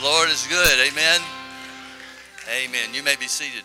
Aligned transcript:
The 0.00 0.06
Lord 0.06 0.30
is 0.30 0.46
good. 0.46 0.78
Amen. 0.88 1.20
Amen. 2.48 2.94
You 2.94 3.02
may 3.02 3.16
be 3.16 3.26
seated. 3.26 3.64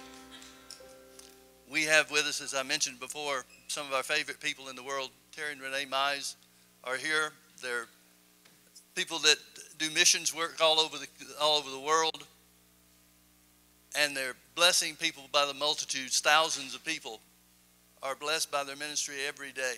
We 1.71 1.83
have 1.83 2.11
with 2.11 2.25
us, 2.25 2.41
as 2.41 2.53
I 2.53 2.61
mentioned 2.61 2.99
before, 2.99 3.45
some 3.69 3.87
of 3.87 3.93
our 3.93 4.03
favorite 4.03 4.41
people 4.41 4.67
in 4.67 4.75
the 4.75 4.83
world. 4.83 5.11
Terry 5.33 5.53
and 5.53 5.61
Renee 5.61 5.85
Mize 5.89 6.35
are 6.83 6.97
here. 6.97 7.31
They're 7.61 7.85
people 8.95 9.17
that 9.19 9.37
do 9.77 9.89
missions 9.91 10.35
work 10.35 10.57
all 10.61 10.77
over 10.81 10.97
the 10.97 11.07
all 11.39 11.57
over 11.57 11.69
the 11.69 11.79
world, 11.79 12.25
and 13.97 14.15
they're 14.15 14.35
blessing 14.55 14.95
people 14.95 15.23
by 15.31 15.45
the 15.45 15.53
multitudes. 15.53 16.19
Thousands 16.19 16.75
of 16.75 16.83
people 16.83 17.21
are 18.03 18.15
blessed 18.15 18.51
by 18.51 18.65
their 18.65 18.75
ministry 18.75 19.15
every 19.25 19.53
day. 19.53 19.75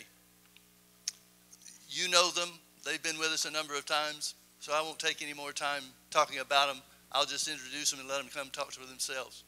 You 1.88 2.10
know 2.10 2.32
them. 2.32 2.50
They've 2.84 3.04
been 3.04 3.20
with 3.20 3.30
us 3.30 3.46
a 3.46 3.52
number 3.52 3.76
of 3.76 3.86
times, 3.86 4.34
so 4.60 4.74
I 4.74 4.82
won't 4.82 4.98
take 4.98 5.22
any 5.22 5.36
more 5.36 5.52
time 5.52 5.84
talking 6.18 6.40
about 6.40 6.68
them. 6.68 6.82
I'll 7.12 7.28
just 7.28 7.48
introduce 7.48 7.92
them 7.92 8.00
and 8.00 8.10
let 8.10 8.18
them 8.18 8.28
come 8.34 8.50
talk 8.50 8.72
to 8.72 8.80
themselves. 8.80 9.44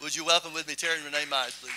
Would 0.00 0.16
you 0.16 0.24
welcome 0.24 0.54
with 0.54 0.66
me 0.66 0.74
Terry 0.74 0.94
and 0.96 1.04
Renee 1.04 1.26
Mize, 1.30 1.60
please? 1.60 1.72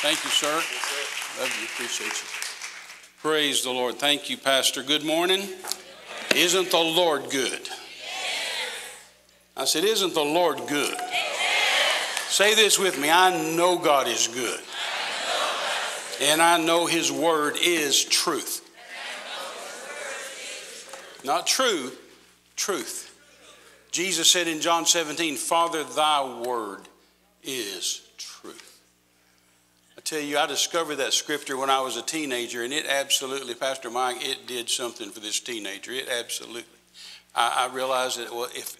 Thank 0.00 0.22
you, 0.22 0.30
sir. 0.30 0.54
Love 1.40 1.58
you. 1.60 1.66
Appreciate 1.66 2.06
you. 2.06 2.28
Praise 3.20 3.64
the 3.64 3.70
Lord. 3.72 3.96
Thank 3.96 4.30
you, 4.30 4.36
Pastor. 4.36 4.84
Good 4.84 5.04
morning. 5.04 5.48
Isn't 6.36 6.70
the 6.70 6.78
Lord 6.78 7.30
good? 7.30 7.68
I 9.56 9.64
said, 9.64 9.82
Isn't 9.82 10.14
the 10.14 10.20
Lord 10.20 10.60
good? 10.68 10.96
Say 12.28 12.54
this 12.54 12.78
with 12.78 13.00
me 13.00 13.10
I 13.10 13.56
know 13.56 13.76
God 13.76 14.06
is 14.06 14.28
good. 14.28 14.60
And 16.22 16.40
I 16.40 16.58
know 16.58 16.86
His 16.86 17.10
word 17.10 17.56
is 17.60 18.04
truth. 18.04 18.63
Not 21.24 21.46
true, 21.46 21.90
truth. 22.54 23.10
Jesus 23.90 24.30
said 24.30 24.46
in 24.46 24.60
John 24.60 24.84
17, 24.86 25.36
Father, 25.36 25.84
thy 25.84 26.42
word 26.46 26.80
is 27.42 28.02
truth. 28.18 28.80
I 29.96 30.00
tell 30.00 30.20
you, 30.20 30.36
I 30.36 30.46
discovered 30.46 30.96
that 30.96 31.12
scripture 31.12 31.56
when 31.56 31.70
I 31.70 31.80
was 31.80 31.96
a 31.96 32.02
teenager, 32.02 32.62
and 32.62 32.72
it 32.72 32.86
absolutely, 32.86 33.54
Pastor 33.54 33.90
Mike, 33.90 34.16
it 34.20 34.46
did 34.46 34.68
something 34.68 35.10
for 35.10 35.20
this 35.20 35.40
teenager. 35.40 35.92
It 35.92 36.08
absolutely. 36.08 36.64
I, 37.34 37.68
I 37.70 37.74
realized 37.74 38.18
that, 38.18 38.30
well, 38.30 38.48
if, 38.54 38.76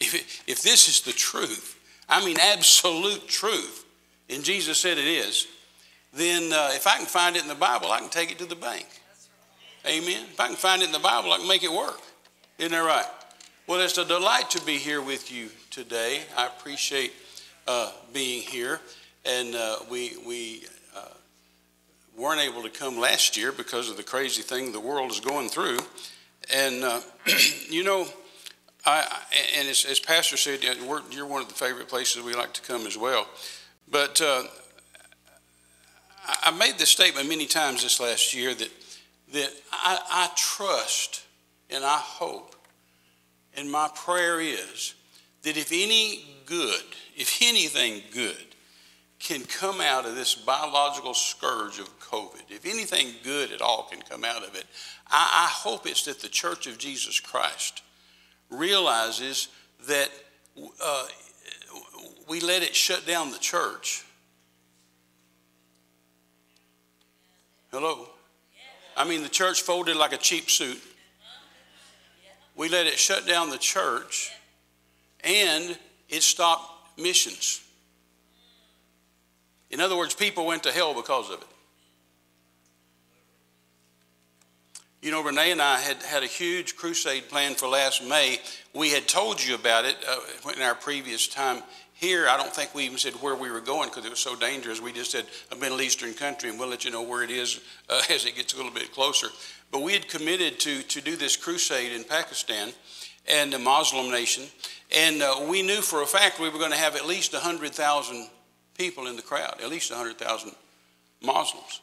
if, 0.00 0.44
if 0.46 0.62
this 0.62 0.88
is 0.88 1.00
the 1.00 1.12
truth, 1.12 1.80
I 2.08 2.24
mean 2.24 2.36
absolute 2.38 3.26
truth, 3.26 3.84
and 4.30 4.44
Jesus 4.44 4.78
said 4.78 4.98
it 4.98 5.06
is, 5.06 5.46
then 6.12 6.52
uh, 6.52 6.70
if 6.72 6.86
I 6.86 6.98
can 6.98 7.06
find 7.06 7.34
it 7.34 7.42
in 7.42 7.48
the 7.48 7.54
Bible, 7.54 7.90
I 7.90 7.98
can 7.98 8.10
take 8.10 8.30
it 8.30 8.38
to 8.38 8.46
the 8.46 8.54
bank. 8.54 8.86
Amen. 9.86 10.24
If 10.32 10.40
I 10.40 10.46
can 10.46 10.56
find 10.56 10.80
it 10.80 10.86
in 10.86 10.92
the 10.92 10.98
Bible, 10.98 11.30
I 11.30 11.36
can 11.36 11.46
make 11.48 11.62
it 11.62 11.70
work. 11.70 12.00
Isn't 12.58 12.72
that 12.72 12.78
right? 12.78 13.04
Well, 13.66 13.80
it's 13.80 13.98
a 13.98 14.04
delight 14.04 14.48
to 14.50 14.64
be 14.64 14.78
here 14.78 15.02
with 15.02 15.30
you 15.30 15.50
today. 15.70 16.22
I 16.38 16.46
appreciate 16.46 17.12
uh, 17.66 17.92
being 18.10 18.40
here. 18.40 18.80
And 19.26 19.54
uh, 19.54 19.76
we, 19.90 20.12
we 20.26 20.62
uh, 20.96 21.08
weren't 22.16 22.40
able 22.40 22.62
to 22.62 22.70
come 22.70 22.98
last 22.98 23.36
year 23.36 23.52
because 23.52 23.90
of 23.90 23.98
the 23.98 24.02
crazy 24.02 24.40
thing 24.40 24.72
the 24.72 24.80
world 24.80 25.10
is 25.10 25.20
going 25.20 25.50
through. 25.50 25.78
And, 26.54 26.82
uh, 26.82 27.00
you 27.68 27.84
know, 27.84 28.06
I, 28.86 29.06
and 29.58 29.68
as, 29.68 29.84
as 29.84 30.00
Pastor 30.00 30.38
said, 30.38 30.62
you're 30.62 31.26
one 31.26 31.42
of 31.42 31.48
the 31.48 31.54
favorite 31.54 31.88
places 31.88 32.22
we 32.22 32.34
like 32.34 32.54
to 32.54 32.62
come 32.62 32.86
as 32.86 32.96
well. 32.96 33.28
But 33.90 34.22
uh, 34.22 34.44
I 36.42 36.50
made 36.52 36.78
this 36.78 36.88
statement 36.88 37.28
many 37.28 37.44
times 37.44 37.82
this 37.82 38.00
last 38.00 38.32
year 38.32 38.54
that 38.54 38.70
that 39.34 39.50
I, 39.72 39.98
I 40.10 40.30
trust 40.36 41.24
and 41.68 41.84
I 41.84 41.98
hope, 41.98 42.54
and 43.56 43.70
my 43.70 43.90
prayer 43.94 44.40
is 44.40 44.94
that 45.42 45.56
if 45.56 45.70
any 45.72 46.24
good, 46.46 46.82
if 47.16 47.42
anything 47.42 48.02
good, 48.12 48.36
can 49.18 49.42
come 49.42 49.80
out 49.80 50.06
of 50.06 50.14
this 50.14 50.34
biological 50.34 51.14
scourge 51.14 51.78
of 51.78 51.98
COVID, 51.98 52.42
if 52.50 52.64
anything 52.64 53.08
good 53.24 53.50
at 53.50 53.60
all 53.60 53.88
can 53.90 54.00
come 54.02 54.22
out 54.22 54.46
of 54.46 54.54
it, 54.54 54.64
I, 55.08 55.46
I 55.46 55.50
hope 55.50 55.86
it's 55.86 56.04
that 56.04 56.20
the 56.20 56.28
Church 56.28 56.66
of 56.66 56.78
Jesus 56.78 57.18
Christ 57.18 57.82
realizes 58.50 59.48
that 59.88 60.10
uh, 60.80 61.06
we 62.28 62.40
let 62.40 62.62
it 62.62 62.74
shut 62.74 63.04
down 63.06 63.32
the 63.32 63.38
church. 63.38 64.04
Hello? 67.72 68.13
I 68.96 69.04
mean, 69.04 69.22
the 69.22 69.28
church 69.28 69.62
folded 69.62 69.96
like 69.96 70.12
a 70.12 70.16
cheap 70.16 70.50
suit. 70.50 70.80
We 72.56 72.68
let 72.68 72.86
it 72.86 72.98
shut 72.98 73.26
down 73.26 73.50
the 73.50 73.58
church 73.58 74.30
and 75.22 75.76
it 76.08 76.22
stopped 76.22 76.98
missions. 76.98 77.60
In 79.70 79.80
other 79.80 79.96
words, 79.96 80.14
people 80.14 80.46
went 80.46 80.62
to 80.64 80.72
hell 80.72 80.94
because 80.94 81.30
of 81.30 81.40
it. 81.40 81.48
You 85.02 85.10
know, 85.10 85.22
Renee 85.22 85.50
and 85.50 85.60
I 85.60 85.80
had 85.80 86.02
had 86.02 86.22
a 86.22 86.26
huge 86.26 86.76
crusade 86.76 87.28
planned 87.28 87.56
for 87.56 87.66
last 87.68 88.02
May. 88.02 88.38
We 88.72 88.88
had 88.90 89.06
told 89.06 89.42
you 89.44 89.54
about 89.54 89.84
it 89.84 89.96
uh, 90.08 90.50
in 90.50 90.62
our 90.62 90.74
previous 90.74 91.28
time 91.28 91.62
here, 92.04 92.28
I 92.28 92.36
don't 92.36 92.54
think 92.54 92.74
we 92.74 92.84
even 92.84 92.98
said 92.98 93.14
where 93.14 93.34
we 93.34 93.50
were 93.50 93.60
going 93.60 93.88
because 93.88 94.04
it 94.04 94.10
was 94.10 94.20
so 94.20 94.36
dangerous. 94.36 94.80
We 94.80 94.92
just 94.92 95.10
said 95.10 95.24
a 95.50 95.56
Middle 95.56 95.80
Eastern 95.80 96.12
country, 96.12 96.50
and 96.50 96.58
we'll 96.58 96.68
let 96.68 96.84
you 96.84 96.90
know 96.90 97.02
where 97.02 97.22
it 97.22 97.30
is 97.30 97.60
uh, 97.88 98.02
as 98.10 98.26
it 98.26 98.36
gets 98.36 98.52
a 98.52 98.56
little 98.56 98.72
bit 98.72 98.92
closer. 98.92 99.28
But 99.72 99.82
we 99.82 99.94
had 99.94 100.06
committed 100.06 100.60
to, 100.60 100.82
to 100.82 101.00
do 101.00 101.16
this 101.16 101.36
crusade 101.36 101.92
in 101.92 102.04
Pakistan 102.04 102.72
and 103.26 103.54
a 103.54 103.58
Muslim 103.58 104.10
nation, 104.10 104.44
and 104.94 105.22
uh, 105.22 105.46
we 105.48 105.62
knew 105.62 105.80
for 105.80 106.02
a 106.02 106.06
fact 106.06 106.38
we 106.38 106.50
were 106.50 106.58
going 106.58 106.72
to 106.72 106.76
have 106.76 106.94
at 106.94 107.06
least 107.06 107.32
100,000 107.32 108.28
people 108.76 109.06
in 109.06 109.16
the 109.16 109.22
crowd, 109.22 109.56
at 109.62 109.70
least 109.70 109.90
100,000 109.90 110.52
Muslims. 111.22 111.80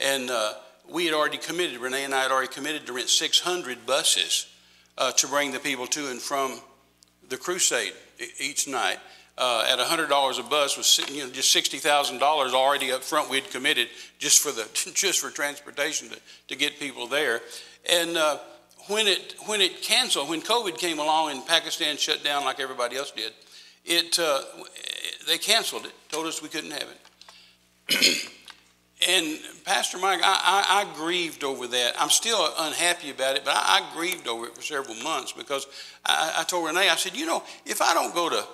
And 0.00 0.30
uh, 0.30 0.54
we 0.88 1.04
had 1.04 1.14
already 1.14 1.36
committed, 1.36 1.78
Renee 1.78 2.04
and 2.04 2.14
I 2.14 2.22
had 2.22 2.32
already 2.32 2.48
committed 2.48 2.86
to 2.86 2.94
rent 2.94 3.10
600 3.10 3.84
buses 3.84 4.46
uh, 4.96 5.12
to 5.12 5.28
bring 5.28 5.52
the 5.52 5.58
people 5.58 5.86
to 5.88 6.10
and 6.10 6.22
from 6.22 6.58
the 7.28 7.36
crusade 7.36 7.92
each 8.40 8.66
night 8.66 8.98
uh, 9.38 9.64
at 9.68 9.78
$100 9.78 10.38
a 10.38 10.42
bus 10.42 10.76
was 10.76 10.98
you 11.12 11.24
know, 11.24 11.30
just 11.30 11.54
$60,000 11.54 12.20
already 12.52 12.90
up 12.90 13.04
front 13.04 13.30
we 13.30 13.40
had 13.40 13.48
committed 13.50 13.88
just 14.18 14.42
for, 14.42 14.50
the, 14.50 14.68
just 14.94 15.20
for 15.20 15.30
transportation 15.30 16.08
to, 16.08 16.18
to 16.48 16.56
get 16.56 16.78
people 16.78 17.06
there. 17.06 17.40
And 17.90 18.16
uh, 18.16 18.38
when, 18.88 19.06
it, 19.06 19.36
when 19.46 19.60
it 19.60 19.80
canceled, 19.80 20.28
when 20.28 20.42
COVID 20.42 20.76
came 20.76 20.98
along 20.98 21.30
and 21.30 21.46
Pakistan 21.46 21.96
shut 21.96 22.24
down 22.24 22.44
like 22.44 22.58
everybody 22.58 22.96
else 22.96 23.12
did, 23.12 23.32
it, 23.84 24.18
uh, 24.18 24.42
they 25.28 25.38
canceled 25.38 25.86
it, 25.86 25.92
told 26.10 26.26
us 26.26 26.42
we 26.42 26.48
couldn't 26.48 26.72
have 26.72 26.88
it. 27.88 28.30
and 29.08 29.38
Pastor 29.64 29.98
Mike, 29.98 30.20
I, 30.22 30.26
I, 30.68 30.80
I, 30.80 30.96
grieved 30.96 31.44
over 31.44 31.68
that. 31.68 31.94
I'm 31.98 32.10
still 32.10 32.52
unhappy 32.58 33.10
about 33.10 33.36
it, 33.36 33.44
but 33.44 33.54
I, 33.54 33.80
I 33.80 33.94
grieved 33.94 34.26
over 34.26 34.46
it 34.46 34.54
for 34.54 34.62
several 34.62 34.96
months 34.96 35.32
because 35.32 35.66
I 36.04 36.44
told 36.46 36.66
Renee, 36.66 36.88
I 36.90 36.96
said, 36.96 37.16
you 37.16 37.24
know, 37.24 37.42
if 37.64 37.80
I 37.80 37.94
don't 37.94 38.14
go 38.14 38.28
to 38.28 38.44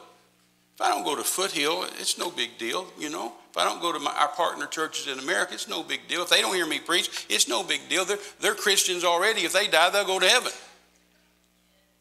if 0.75 0.81
I 0.81 0.89
don't 0.89 1.05
go 1.05 1.15
to 1.15 1.23
Foothill, 1.23 1.85
it's 2.01 2.19
no 2.19 2.31
big 2.31 2.59
deal, 2.59 2.87
you 2.99 3.09
know. 3.09 3.33
If 3.51 3.57
I 3.57 3.65
don't 3.65 3.81
go 3.81 3.93
to 3.93 4.01
my, 4.01 4.11
our 4.11 4.29
partner 4.29 4.67
churches 4.67 5.07
in 5.07 5.21
America, 5.21 5.55
it's 5.55 5.69
no 5.69 5.85
big 5.85 6.09
deal. 6.09 6.23
If 6.23 6.31
they 6.31 6.41
don't 6.41 6.55
hear 6.55 6.67
me 6.67 6.81
preach, 6.81 7.27
it's 7.29 7.47
no 7.47 7.63
big 7.63 7.89
deal. 7.89 8.05
They're, 8.05 8.19
they're 8.41 8.55
Christians 8.57 9.05
already. 9.05 9.43
If 9.43 9.53
they 9.53 9.69
die, 9.69 9.91
they'll 9.91 10.05
go 10.05 10.19
to 10.19 10.27
heaven. 10.27 10.51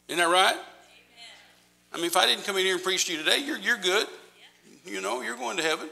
Isn't 0.08 0.18
that 0.18 0.28
right? 0.28 0.54
Amen. 0.54 0.64
I 1.92 1.96
mean, 1.98 2.06
if 2.06 2.16
I 2.16 2.26
didn't 2.26 2.44
come 2.44 2.56
in 2.56 2.64
here 2.64 2.74
and 2.74 2.82
preach 2.82 3.04
to 3.06 3.12
you 3.12 3.18
today, 3.18 3.38
you're, 3.38 3.58
you're 3.58 3.78
good. 3.78 4.08
You 4.84 5.00
know, 5.00 5.22
you're 5.22 5.36
going 5.36 5.56
to 5.58 5.62
heaven. 5.62 5.88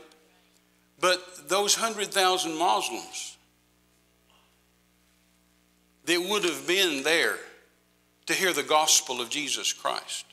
But 1.00 1.48
those 1.48 1.78
100,000 1.78 2.58
Muslims 2.58 3.36
that 6.06 6.20
would 6.20 6.42
have 6.42 6.66
been 6.66 7.04
there 7.04 7.36
to 8.26 8.34
hear 8.34 8.52
the 8.52 8.64
gospel 8.64 9.20
of 9.20 9.30
Jesus 9.30 9.72
Christ, 9.72 10.26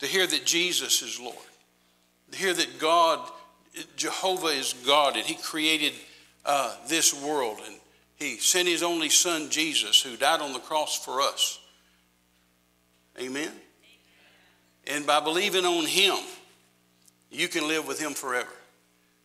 to 0.00 0.06
hear 0.06 0.26
that 0.26 0.44
Jesus 0.44 1.00
is 1.00 1.18
Lord, 1.18 1.36
hear 2.34 2.54
that 2.54 2.78
God, 2.78 3.20
Jehovah 3.96 4.48
is 4.48 4.74
God, 4.86 5.16
and 5.16 5.24
He 5.24 5.34
created 5.34 5.92
uh, 6.44 6.74
this 6.88 7.14
world, 7.14 7.58
and 7.66 7.76
He 8.16 8.38
sent 8.38 8.68
His 8.68 8.82
only 8.82 9.08
Son, 9.08 9.50
Jesus, 9.50 10.00
who 10.02 10.16
died 10.16 10.40
on 10.40 10.52
the 10.52 10.58
cross 10.58 10.96
for 11.02 11.20
us. 11.20 11.58
Amen? 13.20 13.52
And 14.86 15.06
by 15.06 15.20
believing 15.20 15.64
on 15.64 15.86
Him, 15.86 16.16
you 17.30 17.48
can 17.48 17.68
live 17.68 17.86
with 17.86 18.00
Him 18.00 18.12
forever. 18.12 18.48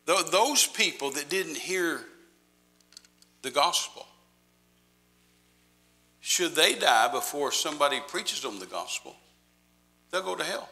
Those 0.05 0.65
people 0.65 1.11
that 1.11 1.29
didn't 1.29 1.57
hear 1.57 2.01
the 3.41 3.51
gospel, 3.51 4.05
should 6.21 6.55
they 6.55 6.75
die 6.75 7.09
before 7.11 7.51
somebody 7.51 7.99
preaches 8.07 8.41
them 8.41 8.59
the 8.59 8.65
gospel, 8.65 9.15
they'll 10.11 10.23
go 10.23 10.35
to 10.35 10.43
hell. 10.43 10.69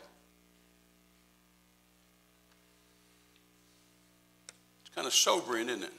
Kind 4.96 5.08
of 5.08 5.14
sobering, 5.14 5.70
isn't 5.70 5.84
it? 5.84 5.94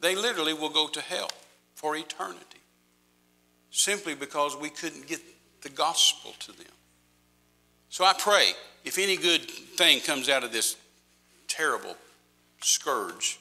They 0.00 0.14
literally 0.16 0.52
will 0.52 0.70
go 0.70 0.88
to 0.88 1.00
hell 1.00 1.30
for 1.74 1.96
eternity. 1.96 2.58
simply 3.70 4.14
because 4.14 4.56
we 4.56 4.70
couldn't 4.70 5.06
get 5.06 5.20
the 5.62 5.68
gospel 5.68 6.32
to 6.40 6.52
them. 6.52 6.66
So 7.90 8.04
I 8.04 8.12
pray 8.18 8.52
if 8.84 8.98
any 8.98 9.16
good 9.16 9.42
thing 9.42 10.00
comes 10.00 10.28
out 10.28 10.44
of 10.44 10.52
this 10.52 10.76
terrible 11.46 11.96
scourge, 12.60 13.38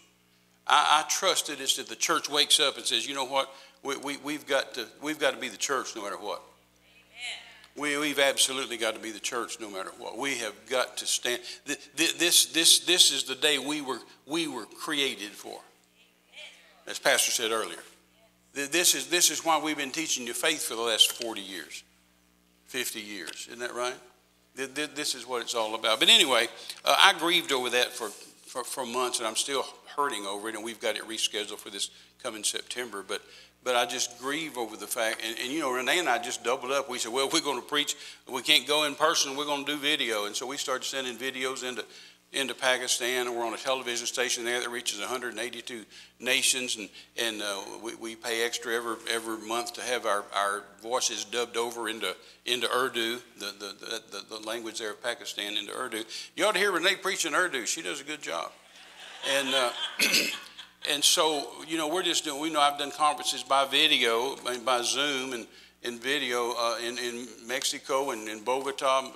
I, 0.65 1.03
I 1.03 1.09
trust 1.09 1.49
it 1.49 1.59
is 1.59 1.75
that 1.77 1.87
the 1.87 1.95
church 1.95 2.29
wakes 2.29 2.59
up 2.59 2.77
and 2.77 2.85
says, 2.85 3.07
you 3.07 3.15
know 3.15 3.25
what, 3.25 3.53
we, 3.83 3.97
we, 3.97 4.17
we've, 4.17 4.45
got 4.45 4.73
to, 4.75 4.85
we've 5.01 5.19
got 5.19 5.33
to 5.33 5.39
be 5.39 5.49
the 5.49 5.57
church 5.57 5.95
no 5.95 6.03
matter 6.03 6.17
what. 6.17 6.41
We, 7.77 7.95
we've 7.97 8.19
absolutely 8.19 8.77
got 8.77 8.95
to 8.95 8.99
be 8.99 9.11
the 9.11 9.19
church 9.19 9.59
no 9.59 9.69
matter 9.69 9.91
what. 9.99 10.17
We 10.17 10.35
have 10.39 10.53
got 10.67 10.97
to 10.97 11.05
stand. 11.05 11.41
This, 11.95 12.45
this, 12.45 12.79
this 12.79 13.11
is 13.11 13.23
the 13.25 13.35
day 13.35 13.59
we 13.59 13.81
were, 13.81 13.99
we 14.25 14.47
were 14.47 14.65
created 14.65 15.29
for, 15.29 15.59
as 16.87 16.97
Pastor 16.97 17.31
said 17.31 17.51
earlier. 17.51 17.77
This 18.53 18.95
is, 18.95 19.07
this 19.07 19.29
is 19.29 19.45
why 19.45 19.59
we've 19.59 19.77
been 19.77 19.91
teaching 19.91 20.25
you 20.25 20.33
faith 20.33 20.63
for 20.63 20.73
the 20.73 20.81
last 20.81 21.11
40 21.11 21.41
years, 21.41 21.83
50 22.65 22.99
years. 22.99 23.45
Isn't 23.47 23.59
that 23.59 23.75
right? 23.75 23.93
This 24.55 25.13
is 25.13 25.27
what 25.27 25.43
it's 25.43 25.53
all 25.53 25.75
about. 25.75 25.99
But 25.99 26.09
anyway, 26.09 26.47
uh, 26.83 26.95
I 26.97 27.13
grieved 27.19 27.51
over 27.51 27.69
that 27.69 27.93
for, 27.93 28.09
for, 28.09 28.63
for 28.63 28.87
months, 28.87 29.19
and 29.19 29.27
I'm 29.27 29.35
still 29.35 29.63
hurting 29.95 30.25
over 30.25 30.49
it, 30.49 30.55
and 30.55 30.63
we've 30.63 30.79
got 30.79 30.95
it 30.95 31.03
rescheduled 31.03 31.59
for 31.59 31.69
this 31.69 31.91
coming 32.23 32.43
September. 32.43 33.05
But 33.07 33.21
but 33.67 33.75
I 33.75 33.85
just 33.85 34.17
grieve 34.17 34.57
over 34.57 34.77
the 34.77 34.87
fact, 34.87 35.21
and, 35.27 35.37
and, 35.37 35.51
you 35.51 35.59
know, 35.59 35.73
Renee 35.73 35.99
and 35.99 36.07
I 36.07 36.19
just 36.19 36.41
doubled 36.41 36.71
up. 36.71 36.89
We 36.89 36.99
said, 36.99 37.11
well, 37.11 37.29
we're 37.33 37.41
going 37.41 37.59
to 37.59 37.67
preach, 37.67 37.97
we 38.25 38.41
can't 38.41 38.65
go 38.65 38.85
in 38.85 38.95
person, 38.95 39.35
we're 39.35 39.43
going 39.43 39.65
to 39.65 39.73
do 39.73 39.77
video. 39.77 40.25
And 40.25 40.33
so 40.33 40.47
we 40.47 40.55
started 40.55 40.85
sending 40.85 41.17
videos 41.17 41.67
into 41.67 41.83
into 42.31 42.53
Pakistan, 42.53 43.27
and 43.27 43.35
we're 43.35 43.45
on 43.45 43.53
a 43.53 43.57
television 43.57 44.07
station 44.07 44.45
there 44.45 44.61
that 44.61 44.69
reaches 44.69 45.01
182 45.01 45.83
nations, 46.21 46.77
and, 46.77 46.89
and 47.17 47.41
uh, 47.41 47.61
we, 47.83 47.95
we 47.95 48.15
pay 48.15 48.45
extra 48.45 48.73
every, 48.73 48.95
every 49.09 49.37
month 49.45 49.73
to 49.73 49.81
have 49.81 50.05
our, 50.05 50.23
our 50.33 50.63
voices 50.81 51.25
dubbed 51.25 51.57
over 51.57 51.89
into, 51.89 52.15
into 52.45 52.69
Urdu, 52.73 53.19
the, 53.37 53.45
the, 53.59 54.01
the, 54.11 54.39
the 54.39 54.47
language 54.47 54.79
there 54.79 54.91
of 54.91 55.03
Pakistan, 55.03 55.57
into 55.57 55.73
Urdu. 55.73 56.03
You 56.37 56.45
ought 56.45 56.53
to 56.53 56.59
hear 56.59 56.71
Renee 56.71 56.95
preach 56.95 57.25
in 57.25 57.33
Urdu. 57.33 57.65
She 57.65 57.81
does 57.81 57.99
a 57.99 58.05
good 58.05 58.21
job. 58.21 58.51
And, 59.29 59.53
uh, 59.53 59.71
and 60.89 61.03
so, 61.03 61.47
you 61.67 61.77
know, 61.77 61.87
we're 61.87 62.03
just 62.03 62.23
doing, 62.23 62.41
we 62.41 62.49
know 62.49 62.61
I've 62.61 62.77
done 62.77 62.91
conferences 62.91 63.43
by 63.43 63.65
video, 63.65 64.35
by 64.63 64.81
Zoom, 64.81 65.33
and, 65.33 65.47
and 65.83 66.01
video 66.01 66.53
uh, 66.57 66.77
in, 66.85 66.97
in 66.97 67.27
Mexico 67.45 68.11
and 68.11 68.27
in 68.27 68.43
Bogota, 68.43 69.11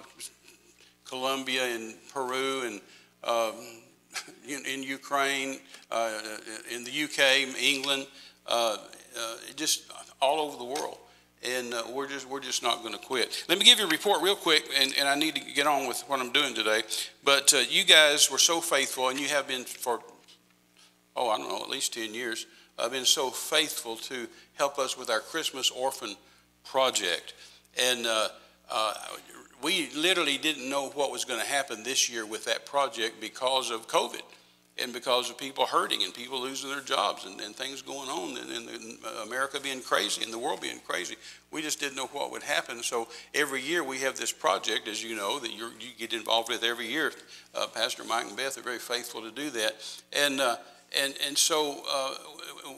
Colombia, 1.06 1.66
and 1.66 1.96
Peru, 2.14 2.64
and 2.64 2.82
um, 3.24 3.54
in, 4.48 4.66
in, 4.66 4.84
Ukraine, 4.84 5.60
uh, 5.92 6.20
in 6.74 6.84
the 6.84 7.04
UK, 7.04 7.56
England, 7.62 8.08
uh, 8.48 8.78
uh, 9.18 9.36
just 9.56 9.92
all 10.22 10.40
over 10.40 10.58
the 10.58 10.64
world. 10.64 10.98
And 11.44 11.74
uh, 11.74 11.84
we're 11.92 12.08
just 12.08 12.30
we're 12.30 12.40
just 12.40 12.62
not 12.62 12.84
going 12.84 12.94
to 12.94 13.00
quit. 13.00 13.46
Let 13.50 13.58
me 13.58 13.66
give 13.66 13.80
you 13.80 13.86
a 13.86 13.90
report 13.90 14.22
real 14.22 14.36
quick, 14.36 14.70
and, 14.80 14.94
and 14.96 15.08
I 15.08 15.16
need 15.16 15.34
to 15.34 15.42
get 15.42 15.66
on 15.66 15.88
with 15.88 16.00
what 16.02 16.20
I'm 16.20 16.32
doing 16.32 16.54
today. 16.54 16.84
But 17.24 17.52
uh, 17.52 17.64
you 17.68 17.84
guys 17.84 18.30
were 18.30 18.38
so 18.38 18.62
faithful, 18.62 19.10
and 19.10 19.20
you 19.20 19.28
have 19.30 19.48
been 19.48 19.64
for 19.64 20.02
oh 21.16 21.30
I 21.30 21.38
don't 21.38 21.50
know 21.50 21.62
at 21.62 21.70
least 21.70 21.94
ten 21.94 22.14
years. 22.14 22.46
I've 22.80 22.92
been 22.92 23.06
so 23.06 23.30
faithful 23.30 23.96
to 23.98 24.28
help 24.54 24.80
us 24.80 24.98
with 24.98 25.10
our 25.10 25.20
Christmas 25.20 25.70
orphan 25.70 26.16
project, 26.64 27.34
and 27.78 28.06
uh, 28.06 28.30
uh, 28.70 28.94
we 29.62 29.90
literally 29.96 30.38
didn't 30.38 30.70
know 30.70 30.90
what 30.90 31.12
was 31.12 31.26
going 31.26 31.40
to 31.40 31.46
happen 31.46 31.84
this 31.84 32.10
year 32.10 32.26
with 32.26 32.46
that 32.46 32.66
project 32.66 33.22
because 33.22 33.70
of 33.70 33.88
COVID 33.88 34.22
and 34.78 34.94
because 34.94 35.30
of 35.30 35.38
people 35.38 35.66
hurting 35.66 36.04
and 36.04 36.14
people 36.14 36.42
losing 36.42 36.70
their 36.70 36.82
jobs 36.82 37.26
and, 37.26 37.40
and 37.42 37.56
things 37.56 37.82
going 37.82 38.10
on 38.10 38.38
and, 38.38 38.70
and, 38.70 38.98
America 39.26 39.60
being 39.60 39.82
crazy 39.82 40.24
and 40.24 40.32
the 40.32 40.40
world 40.40 40.62
being 40.62 40.80
crazy. 40.88 41.16
We 41.52 41.62
just 41.62 41.80
didn't 41.80 41.96
know 41.98 42.08
what 42.08 42.32
would 42.32 42.44
happen. 42.44 42.82
So 42.82 43.08
every 43.36 43.62
year 43.62 43.84
we 43.84 44.00
have 44.00 44.18
this 44.18 44.32
project, 44.32 44.88
as 44.88 45.04
you 45.04 45.16
know, 45.16 45.40
that 45.40 45.52
you 45.52 45.70
get 45.98 46.14
involved 46.14 46.50
with 46.50 46.64
every 46.64 46.88
year. 46.88 47.12
Uh, 47.54 47.68
Pastor 47.68 48.04
Mike 48.04 48.28
and 48.28 48.38
Beth 48.38 48.58
are 48.58 48.62
very 48.62 48.80
faithful 48.80 49.22
to 49.22 49.32
do 49.32 49.50
that. 49.52 49.76
And, 50.14 50.40
uh, 50.40 50.56
and, 50.98 51.14
and 51.26 51.38
so 51.38 51.84
uh, 51.92 52.16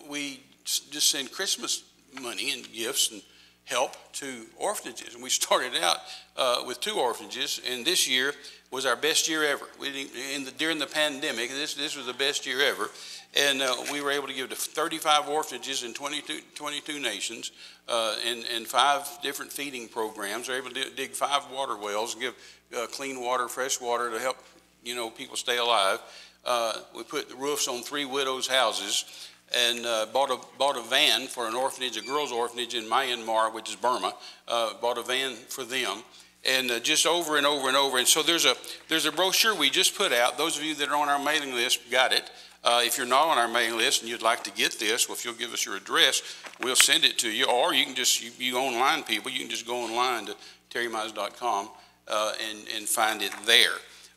we 0.09 0.41
just 0.65 1.09
send 1.09 1.31
Christmas 1.31 1.83
money 2.21 2.51
and 2.51 2.71
gifts 2.71 3.11
and 3.11 3.21
help 3.65 3.95
to 4.13 4.45
orphanages. 4.57 5.13
And 5.13 5.23
we 5.23 5.29
started 5.41 5.73
out 5.81 5.97
uh, 6.37 6.63
with 6.65 6.79
two 6.79 6.95
orphanages, 6.95 7.61
and 7.69 7.85
this 7.85 8.07
year 8.07 8.33
was 8.71 8.85
our 8.85 8.95
best 8.95 9.27
year 9.29 9.43
ever. 9.43 9.65
We, 9.79 10.09
in 10.33 10.45
the, 10.45 10.51
during 10.51 10.79
the 10.79 10.87
pandemic, 10.87 11.49
this, 11.49 11.75
this 11.75 11.95
was 11.95 12.07
the 12.07 12.13
best 12.13 12.45
year 12.45 12.61
ever. 12.61 12.89
And 13.35 13.61
uh, 13.61 13.75
we 13.91 14.01
were 14.01 14.11
able 14.11 14.27
to 14.27 14.33
give 14.33 14.49
to 14.49 14.55
35 14.55 15.27
orphanages 15.27 15.83
in 15.83 15.93
22, 15.93 16.39
22 16.55 16.99
nations 16.99 17.51
uh, 17.87 18.15
and, 18.27 18.43
and 18.53 18.67
five 18.67 19.07
different 19.23 19.51
feeding 19.51 19.87
programs. 19.87 20.47
We 20.47 20.53
were 20.53 20.59
able 20.59 20.71
to 20.71 20.89
dig 20.91 21.11
five 21.11 21.43
water 21.51 21.77
wells 21.77 22.13
and 22.13 22.21
give 22.21 22.35
uh, 22.77 22.85
clean 22.87 23.21
water, 23.21 23.47
fresh 23.47 23.81
water 23.81 24.11
to 24.11 24.19
help 24.19 24.37
you 24.83 24.95
know 24.95 25.09
people 25.09 25.35
stay 25.35 25.57
alive. 25.57 25.99
Uh, 26.45 26.73
we 26.95 27.03
put 27.03 27.29
the 27.29 27.35
roofs 27.35 27.67
on 27.67 27.81
three 27.81 28.05
widows' 28.05 28.47
houses 28.47 29.29
and 29.55 29.85
uh, 29.85 30.07
bought, 30.11 30.31
a, 30.31 30.39
bought 30.57 30.77
a 30.77 30.81
van 30.81 31.27
for 31.27 31.47
an 31.47 31.53
orphanage, 31.53 31.95
a 31.97 32.01
girls' 32.01 32.31
orphanage 32.31 32.73
in 32.73 32.85
Myanmar, 32.85 33.53
which 33.53 33.69
is 33.69 33.75
Burma. 33.75 34.13
Uh, 34.47 34.73
bought 34.81 34.97
a 34.97 35.03
van 35.03 35.35
for 35.35 35.63
them, 35.63 36.03
and 36.43 36.71
uh, 36.71 36.79
just 36.79 37.05
over 37.05 37.37
and 37.37 37.45
over 37.45 37.67
and 37.67 37.77
over. 37.77 37.97
And 37.97 38.07
so 38.07 38.23
there's 38.23 38.45
a 38.45 38.55
there's 38.89 39.05
a 39.05 39.11
brochure 39.11 39.55
we 39.55 39.69
just 39.69 39.95
put 39.95 40.11
out. 40.11 40.37
Those 40.37 40.57
of 40.57 40.63
you 40.63 40.75
that 40.75 40.89
are 40.89 40.95
on 40.95 41.09
our 41.09 41.23
mailing 41.23 41.53
list 41.53 41.89
got 41.91 42.11
it. 42.11 42.29
Uh, 42.63 42.81
if 42.83 42.97
you're 42.97 43.05
not 43.05 43.27
on 43.27 43.37
our 43.37 43.47
mailing 43.47 43.77
list 43.77 44.01
and 44.01 44.09
you'd 44.09 44.21
like 44.21 44.41
to 44.41 44.51
get 44.51 44.79
this, 44.79 45.09
well, 45.09 45.17
if 45.17 45.25
you'll 45.25 45.33
give 45.33 45.51
us 45.51 45.65
your 45.65 45.75
address, 45.75 46.21
we'll 46.61 46.77
send 46.77 47.03
it 47.03 47.17
to 47.17 47.29
you. 47.29 47.45
Or 47.45 47.73
you 47.73 47.83
can 47.85 47.93
just 47.93 48.23
you, 48.23 48.31
you 48.37 48.57
online 48.57 49.03
people, 49.03 49.29
you 49.31 49.39
can 49.39 49.49
just 49.49 49.67
go 49.67 49.75
online 49.83 50.25
to 50.27 50.35
terrymize.com 50.71 51.69
uh, 52.07 52.33
and 52.49 52.59
and 52.75 52.87
find 52.87 53.21
it 53.21 53.31
there. 53.45 53.73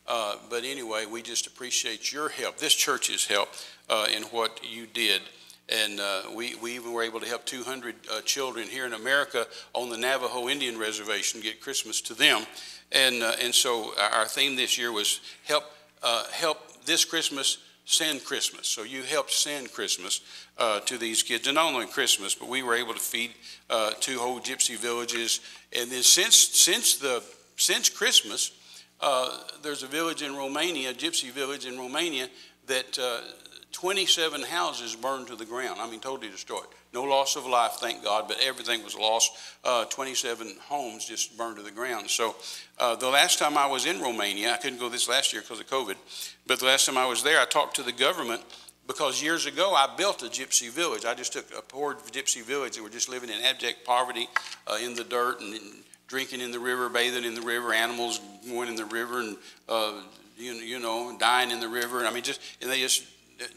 Uh, 0.09 0.37
but 0.49 0.65
anyway, 0.65 1.07
we 1.07 1.23
just 1.23 1.47
appreciate 1.47 2.13
your 2.13 2.29
help, 2.29 2.59
this 2.59 2.75
church's 2.75 3.27
help, 3.27 3.49
uh, 3.89 4.07
in 4.15 4.23
what 4.25 4.61
you 4.63 4.87
did. 4.87 5.23
And 5.69 5.99
uh, 5.99 6.23
we, 6.33 6.55
we 6.57 6.77
even 6.77 6.93
were 6.93 7.03
able 7.03 7.19
to 7.21 7.27
help 7.27 7.45
200 7.45 7.95
uh, 8.11 8.21
children 8.21 8.69
here 8.69 8.87
in 8.87 8.93
America 8.93 9.47
on 9.73 9.91
the 9.91 9.97
Navajo 9.97 10.49
Indian 10.49 10.79
Reservation 10.79 11.41
get 11.41 11.61
Christmas 11.61 12.01
to 12.03 12.15
them. 12.15 12.47
And, 12.93 13.23
uh, 13.23 13.35
and 13.43 13.53
so 13.53 13.93
our 14.13 14.27
theme 14.27 14.55
this 14.55 14.79
year 14.79 14.93
was 14.93 15.21
help, 15.45 15.65
help 16.33 16.85
this 16.85 17.05
Christmas 17.05 17.59
send 17.87 18.25
Christmas. 18.25 18.67
So 18.67 18.83
you 18.83 19.03
helped 19.03 19.33
send 19.33 19.73
Christmas 19.73 20.21
uh, 20.59 20.81
to 20.81 20.99
these 20.99 21.23
kids, 21.23 21.47
and 21.47 21.55
not 21.55 21.73
only 21.73 21.87
Christmas, 21.87 22.35
but 22.35 22.49
we 22.49 22.63
were 22.63 22.75
able 22.75 22.93
to 22.93 23.01
feed 23.01 23.33
uh, 23.71 23.93
two 24.01 24.19
whole 24.19 24.41
gypsy 24.41 24.77
villages. 24.77 25.41
And 25.73 25.91
then 25.91 26.03
since 26.03 26.37
since 26.37 26.97
the 26.97 27.23
since 27.57 27.89
Christmas, 27.89 28.51
uh, 29.01 29.39
there's 29.63 29.83
a 29.83 29.87
village 29.87 30.23
in 30.23 30.35
Romania, 30.35 30.91
a 30.91 30.95
gypsy 30.95 31.31
village 31.31 31.67
in 31.67 31.79
Romania, 31.79 32.29
that 32.67 32.99
uh, 32.99 33.21
27 33.73 34.43
houses 34.43 34.97
burned 34.97 35.27
to 35.27 35.37
the 35.37 35.45
ground. 35.45 35.79
I 35.81 35.91
mean, 35.91 36.01
totally 36.01 36.31
destroyed. 36.31 36.67
No 36.95 37.03
loss 37.03 37.37
of 37.37 37.45
life, 37.47 37.73
thank 37.73 38.03
God, 38.03 38.27
but 38.27 38.39
everything 38.41 38.83
was 38.83 38.95
lost. 38.95 39.33
Uh, 39.63 39.85
27 39.85 40.57
homes 40.63 41.05
just 41.05 41.37
burned 41.37 41.57
to 41.57 41.63
the 41.63 41.71
ground. 41.71 42.09
So 42.09 42.37
uh, 42.79 42.97
the 42.97 43.11
last 43.11 43.39
time 43.39 43.59
I 43.59 43.67
was 43.67 43.85
in 43.85 44.01
Romania, 44.01 44.55
I 44.55 44.57
couldn't 44.57 44.79
go 44.79 44.89
this 44.89 45.09
last 45.09 45.33
year 45.33 45.43
because 45.43 45.61
of 45.61 45.67
COVID, 45.67 45.97
but 46.47 46.59
the 46.59 46.65
last 46.65 46.87
time 46.87 46.97
I 46.97 47.07
was 47.07 47.23
there, 47.23 47.39
I 47.39 47.45
talked 47.45 47.77
to 47.77 47.83
the 47.83 47.93
government 47.93 48.43
because 48.87 49.23
years 49.23 49.45
ago 49.47 49.75
I 49.75 49.95
built 49.95 50.23
a 50.23 50.27
gypsy 50.27 50.71
village. 50.71 51.05
I 51.05 51.15
just 51.15 51.35
took 51.35 51.47
a 51.57 51.61
poor 51.61 51.97
gypsy 52.13 52.43
village 52.43 52.77
that 52.77 52.83
were 52.83 52.89
just 52.89 53.11
living 53.11 53.29
in 53.29 53.43
abject 53.43 53.85
poverty 53.85 54.29
uh, 54.67 54.79
in 54.83 54.95
the 54.95 55.05
dirt 55.05 55.41
and 55.41 55.55
drinking 56.09 56.41
in 56.41 56.51
the 56.51 56.59
river, 56.59 56.89
bathing 56.89 57.25
in 57.25 57.35
the 57.35 57.43
river, 57.43 57.73
animals 57.73 58.21
going 58.49 58.69
in 58.69 58.77
the 58.77 58.85
river, 58.85 59.21
and 59.21 59.37
uh, 59.69 59.93
you, 60.37 60.53
you 60.53 60.79
know, 60.79 61.17
dying 61.19 61.51
in 61.51 61.61
the 61.61 61.69
river. 61.69 62.05
I 62.05 62.13
mean, 62.13 62.23
just 62.23 62.41
and 62.61 62.71
they 62.71 62.81
just 62.81 63.05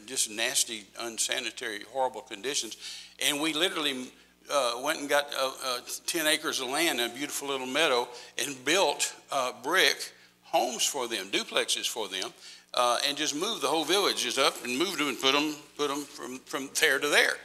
just 0.06 0.30
nasty, 0.30 0.84
unsanitary, 0.98 1.80
horrible 1.92 2.20
conditions. 2.20 2.76
And 3.24 3.40
we 3.40 3.52
literally 3.52 4.10
uh, 4.50 4.74
went 4.82 5.00
and 5.00 5.08
got 5.08 5.28
uh, 5.38 5.52
uh, 5.64 5.80
10 6.06 6.26
acres 6.26 6.60
of 6.60 6.68
land 6.68 7.00
in 7.00 7.10
a 7.10 7.14
beautiful 7.14 7.48
little 7.48 7.66
meadow 7.66 8.08
and 8.38 8.62
built 8.64 9.14
uh, 9.30 9.52
brick 9.62 10.12
homes 10.44 10.84
for 10.84 11.08
them, 11.08 11.30
duplexes 11.30 11.88
for 11.88 12.08
them, 12.08 12.30
uh, 12.74 12.98
and 13.06 13.16
just 13.16 13.34
moved 13.34 13.62
the 13.62 13.68
whole 13.68 13.84
village 13.84 14.22
just 14.22 14.38
up 14.38 14.64
and 14.64 14.76
moved 14.76 14.98
them 14.98 15.08
and 15.08 15.20
put 15.20 15.32
them, 15.32 15.54
put 15.76 15.88
them 15.88 16.02
from, 16.02 16.38
from 16.40 16.68
there 16.80 16.98
to 16.98 17.08
there. 17.08 17.36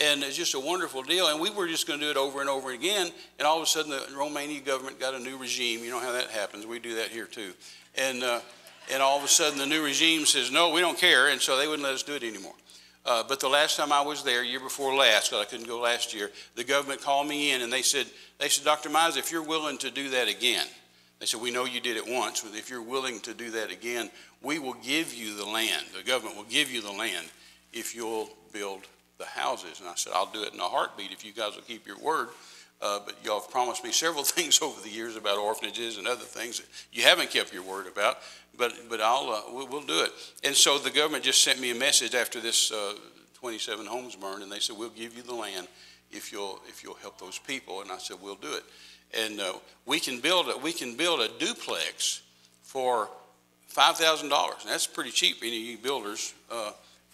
And 0.00 0.22
it's 0.22 0.36
just 0.36 0.54
a 0.54 0.60
wonderful 0.60 1.02
deal. 1.02 1.28
And 1.28 1.40
we 1.40 1.50
were 1.50 1.66
just 1.66 1.86
going 1.86 1.98
to 1.98 2.06
do 2.06 2.10
it 2.10 2.16
over 2.16 2.40
and 2.40 2.48
over 2.48 2.70
again. 2.70 3.10
And 3.38 3.48
all 3.48 3.56
of 3.56 3.62
a 3.62 3.66
sudden, 3.66 3.90
the 3.90 3.98
Romanian 4.14 4.64
government 4.64 5.00
got 5.00 5.14
a 5.14 5.18
new 5.18 5.36
regime. 5.36 5.82
You 5.82 5.90
know 5.90 6.00
how 6.00 6.12
that 6.12 6.30
happens. 6.30 6.66
We 6.66 6.78
do 6.78 6.96
that 6.96 7.08
here 7.08 7.26
too. 7.26 7.52
And, 7.96 8.22
uh, 8.22 8.40
and 8.92 9.02
all 9.02 9.18
of 9.18 9.24
a 9.24 9.28
sudden, 9.28 9.58
the 9.58 9.66
new 9.66 9.82
regime 9.82 10.24
says, 10.24 10.52
no, 10.52 10.72
we 10.72 10.80
don't 10.80 10.98
care. 10.98 11.28
And 11.28 11.40
so 11.40 11.56
they 11.58 11.66
wouldn't 11.66 11.82
let 11.82 11.94
us 11.94 12.02
do 12.04 12.14
it 12.14 12.22
anymore. 12.22 12.54
Uh, 13.04 13.24
but 13.26 13.40
the 13.40 13.48
last 13.48 13.76
time 13.76 13.90
I 13.90 14.02
was 14.02 14.22
there, 14.22 14.44
year 14.44 14.60
before 14.60 14.94
last, 14.94 15.30
because 15.30 15.46
I 15.46 15.48
couldn't 15.48 15.66
go 15.66 15.80
last 15.80 16.14
year, 16.14 16.30
the 16.56 16.64
government 16.64 17.00
called 17.00 17.26
me 17.26 17.52
in 17.52 17.62
and 17.62 17.72
they 17.72 17.82
said, 17.82 18.06
they 18.38 18.48
said, 18.48 18.64
Dr. 18.64 18.90
Mize, 18.90 19.16
if 19.16 19.32
you're 19.32 19.42
willing 19.42 19.78
to 19.78 19.90
do 19.90 20.10
that 20.10 20.28
again, 20.28 20.66
they 21.18 21.26
said, 21.26 21.40
we 21.40 21.50
know 21.50 21.64
you 21.64 21.80
did 21.80 21.96
it 21.96 22.06
once, 22.06 22.42
but 22.42 22.56
if 22.56 22.70
you're 22.70 22.82
willing 22.82 23.18
to 23.20 23.34
do 23.34 23.50
that 23.52 23.72
again, 23.72 24.10
we 24.42 24.58
will 24.58 24.74
give 24.74 25.14
you 25.14 25.34
the 25.36 25.44
land. 25.44 25.86
The 25.96 26.04
government 26.04 26.36
will 26.36 26.44
give 26.44 26.70
you 26.70 26.80
the 26.80 26.92
land 26.92 27.26
if 27.72 27.94
you'll 27.94 28.28
build 28.52 28.82
the 29.18 29.26
houses. 29.26 29.80
And 29.80 29.88
I 29.88 29.94
said, 29.94 30.12
I'll 30.14 30.30
do 30.32 30.42
it 30.42 30.54
in 30.54 30.60
a 30.60 30.64
heartbeat 30.64 31.12
if 31.12 31.24
you 31.24 31.32
guys 31.32 31.56
will 31.56 31.62
keep 31.62 31.86
your 31.86 31.98
word. 31.98 32.28
Uh, 32.80 33.00
but 33.04 33.16
y'all 33.24 33.40
have 33.40 33.50
promised 33.50 33.82
me 33.82 33.92
several 33.92 34.24
things 34.24 34.62
over 34.62 34.80
the 34.80 34.88
years 34.88 35.16
about 35.16 35.38
orphanages 35.38 35.98
and 35.98 36.06
other 36.06 36.24
things 36.24 36.58
that 36.58 36.66
you 36.92 37.02
haven't 37.02 37.30
kept 37.30 37.52
your 37.52 37.62
word 37.62 37.86
about. 37.86 38.18
But 38.56 38.72
but 38.88 39.00
I'll 39.00 39.30
uh, 39.30 39.52
we'll, 39.52 39.66
we'll, 39.68 39.82
do 39.82 40.02
it. 40.02 40.10
And 40.42 40.54
so 40.54 40.78
the 40.78 40.90
government 40.90 41.24
just 41.24 41.42
sent 41.42 41.60
me 41.60 41.70
a 41.70 41.74
message 41.74 42.14
after 42.14 42.40
this 42.40 42.72
uh, 42.72 42.94
27 43.34 43.86
homes 43.86 44.16
burned, 44.16 44.42
and 44.42 44.50
they 44.50 44.58
said 44.58 44.76
we'll 44.76 44.88
give 44.90 45.16
you 45.16 45.22
the 45.22 45.34
land 45.34 45.68
if 46.10 46.32
you'll 46.32 46.60
if 46.66 46.82
you'll 46.82 46.94
help 46.94 47.20
those 47.20 47.38
people. 47.38 47.82
And 47.82 47.90
I 47.92 47.98
said 47.98 48.16
we'll 48.20 48.36
do 48.36 48.52
it. 48.52 48.64
And 49.14 49.40
uh, 49.40 49.54
we 49.86 50.00
can 50.00 50.20
build 50.20 50.48
a, 50.48 50.58
we 50.58 50.72
can 50.72 50.96
build 50.96 51.20
a 51.20 51.28
duplex 51.38 52.22
for 52.62 53.08
five 53.68 53.96
thousand 53.96 54.28
dollars. 54.28 54.64
That's 54.66 54.86
pretty 54.86 55.10
cheap. 55.10 55.38
Any 55.42 55.56
of 55.56 55.62
you 55.62 55.78
builders. 55.78 56.34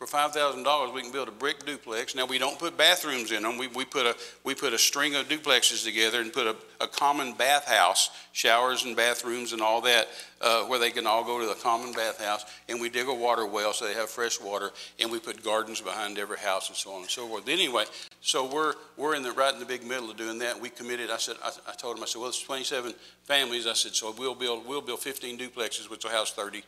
For 0.05 0.19
$5,000, 0.19 0.93
we 0.93 1.01
can 1.01 1.13
build 1.13 1.29
a 1.29 1.33
brick 1.33 1.65
duplex. 1.65 2.15
Now, 2.15 2.27
we 2.27 2.37
don't 2.37 2.59
put 2.59 2.77
bathrooms 2.77 3.33
in 3.33 3.43
them. 3.43 3.57
We, 3.57 3.69
we, 3.69 3.87
put, 3.87 4.05
a, 4.05 4.15
we 4.43 4.55
put 4.55 4.75
a 4.75 4.79
string 4.79 5.15
of 5.15 5.29
duplexes 5.29 5.83
together 5.83 6.21
and 6.21 6.31
put 6.31 6.47
a, 6.47 6.57
a 6.79 6.87
common 6.87 7.33
bathhouse, 7.33 8.11
showers 8.33 8.85
and 8.85 8.95
bathrooms 8.95 9.55
and 9.55 9.63
all 9.63 9.81
that, 9.81 10.09
uh, 10.43 10.65
where 10.65 10.79
they 10.79 10.91
can 10.91 11.07
all 11.07 11.25
go 11.25 11.41
to 11.41 11.47
the 11.47 11.55
common 11.55 11.95
bathhouse. 11.95 12.45
And 12.69 12.83
we 12.83 12.91
dig 12.91 13.09
a 13.09 13.15
water 13.15 13.47
well 13.47 13.73
so 13.73 13.87
they 13.87 13.95
have 13.95 14.11
fresh 14.11 14.39
water. 14.39 14.73
And 15.01 15.11
we 15.11 15.19
put 15.19 15.43
gardens 15.43 15.81
behind 15.81 16.19
every 16.19 16.39
house 16.39 16.69
and 16.69 16.77
so 16.77 16.93
on 16.93 17.01
and 17.01 17.11
so 17.11 17.27
forth. 17.27 17.49
Anyway, 17.49 17.85
so 18.21 18.45
we're, 18.45 18.75
we're 18.99 19.15
in 19.15 19.23
the, 19.23 19.33
right 19.33 19.55
in 19.55 19.61
the 19.61 19.65
big 19.65 19.87
middle 19.87 20.11
of 20.11 20.19
doing 20.19 20.39
that. 20.41 20.61
We 20.61 20.69
committed, 20.69 21.11
I 21.11 21.17
said, 21.17 21.37
I, 21.43 21.51
I 21.67 21.73
told 21.73 21.97
him, 21.97 22.03
I 22.03 22.07
said, 22.07 22.19
well, 22.19 22.29
it's 22.29 22.43
27 22.43 22.93
families. 23.23 23.67
I 23.67 23.73
said, 23.73 23.95
so 23.95 24.15
we'll 24.19 24.35
build, 24.35 24.67
we'll 24.69 24.83
build 24.83 25.01
15 25.01 25.39
duplexes, 25.39 25.89
which 25.89 26.05
will 26.05 26.11
house 26.11 26.31
30 26.33 26.63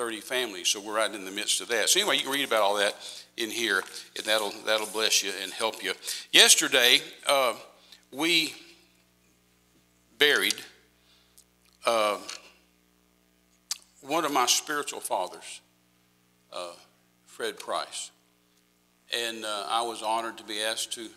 30 0.00 0.20
families. 0.22 0.68
So 0.68 0.80
we're 0.80 0.96
right 0.96 1.14
in 1.14 1.26
the 1.26 1.30
midst 1.30 1.60
of 1.60 1.68
that. 1.68 1.90
So 1.90 2.00
anyway, 2.00 2.16
you 2.16 2.22
can 2.22 2.32
read 2.32 2.46
about 2.46 2.62
all 2.62 2.76
that 2.76 2.94
in 3.36 3.50
here, 3.50 3.82
and 4.16 4.24
that'll 4.24 4.50
that'll 4.64 4.86
bless 4.86 5.22
you 5.22 5.30
and 5.42 5.52
help 5.52 5.84
you. 5.84 5.92
Yesterday, 6.32 7.02
uh, 7.26 7.52
we 8.10 8.54
buried 10.16 10.54
uh, 11.84 12.16
one 14.00 14.24
of 14.24 14.32
my 14.32 14.46
spiritual 14.46 15.00
fathers, 15.00 15.60
uh, 16.50 16.72
Fred 17.26 17.58
Price, 17.58 18.10
and 19.14 19.44
uh, 19.44 19.66
I 19.68 19.82
was 19.82 20.02
honored 20.02 20.38
to 20.38 20.44
be 20.44 20.62
asked 20.62 20.94
to 20.94 21.08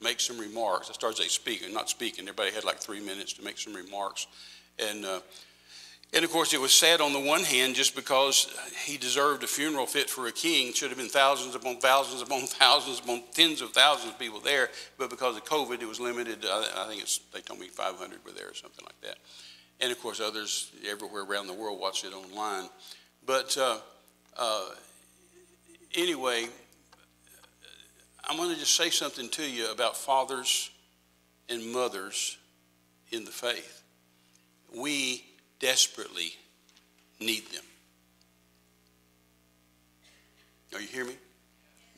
make 0.00 0.20
some 0.20 0.38
remarks. 0.38 0.88
I 0.88 0.92
started 0.92 1.28
speaking, 1.32 1.74
not 1.74 1.90
speaking. 1.90 2.28
Everybody 2.28 2.52
had 2.52 2.62
like 2.62 2.78
three 2.78 3.00
minutes 3.00 3.32
to 3.32 3.42
make 3.42 3.58
some 3.58 3.74
remarks, 3.74 4.28
and 4.78 5.04
uh, 5.04 5.18
and 6.14 6.24
of 6.24 6.30
course, 6.30 6.54
it 6.54 6.60
was 6.60 6.72
sad 6.72 7.02
on 7.02 7.12
the 7.12 7.20
one 7.20 7.44
hand 7.44 7.74
just 7.74 7.94
because 7.94 8.48
he 8.86 8.96
deserved 8.96 9.44
a 9.44 9.46
funeral 9.46 9.84
fit 9.84 10.08
for 10.08 10.26
a 10.26 10.32
king. 10.32 10.68
It 10.68 10.76
Should 10.76 10.88
have 10.88 10.98
been 10.98 11.08
thousands 11.08 11.54
upon 11.54 11.76
thousands 11.78 12.22
upon 12.22 12.40
thousands 12.46 13.00
upon 13.00 13.22
tens 13.32 13.60
of 13.60 13.72
thousands 13.72 14.12
of 14.12 14.18
people 14.18 14.40
there. 14.40 14.70
But 14.96 15.10
because 15.10 15.36
of 15.36 15.44
COVID, 15.44 15.82
it 15.82 15.86
was 15.86 16.00
limited. 16.00 16.46
I 16.46 16.86
think 16.88 17.02
it's, 17.02 17.18
they 17.34 17.40
told 17.40 17.60
me 17.60 17.68
500 17.68 18.24
were 18.24 18.30
there 18.30 18.48
or 18.48 18.54
something 18.54 18.84
like 18.86 19.00
that. 19.02 19.18
And 19.80 19.92
of 19.92 20.00
course, 20.00 20.18
others 20.18 20.72
everywhere 20.88 21.24
around 21.24 21.46
the 21.46 21.52
world 21.52 21.78
watched 21.78 22.04
it 22.04 22.14
online. 22.14 22.70
But 23.26 23.56
uh, 23.58 23.78
uh, 24.36 24.70
anyway, 25.94 26.46
I'm 28.24 28.38
going 28.38 28.50
to 28.50 28.58
just 28.58 28.74
say 28.74 28.88
something 28.88 29.28
to 29.30 29.42
you 29.42 29.70
about 29.70 29.94
fathers 29.94 30.70
and 31.50 31.70
mothers 31.70 32.38
in 33.10 33.24
the 33.26 33.30
faith. 33.30 33.82
We 34.74 35.24
desperately 35.60 36.32
need 37.20 37.46
them. 37.52 37.64
Are 40.74 40.80
you 40.80 40.88
hear 40.88 41.04
me? 41.04 41.16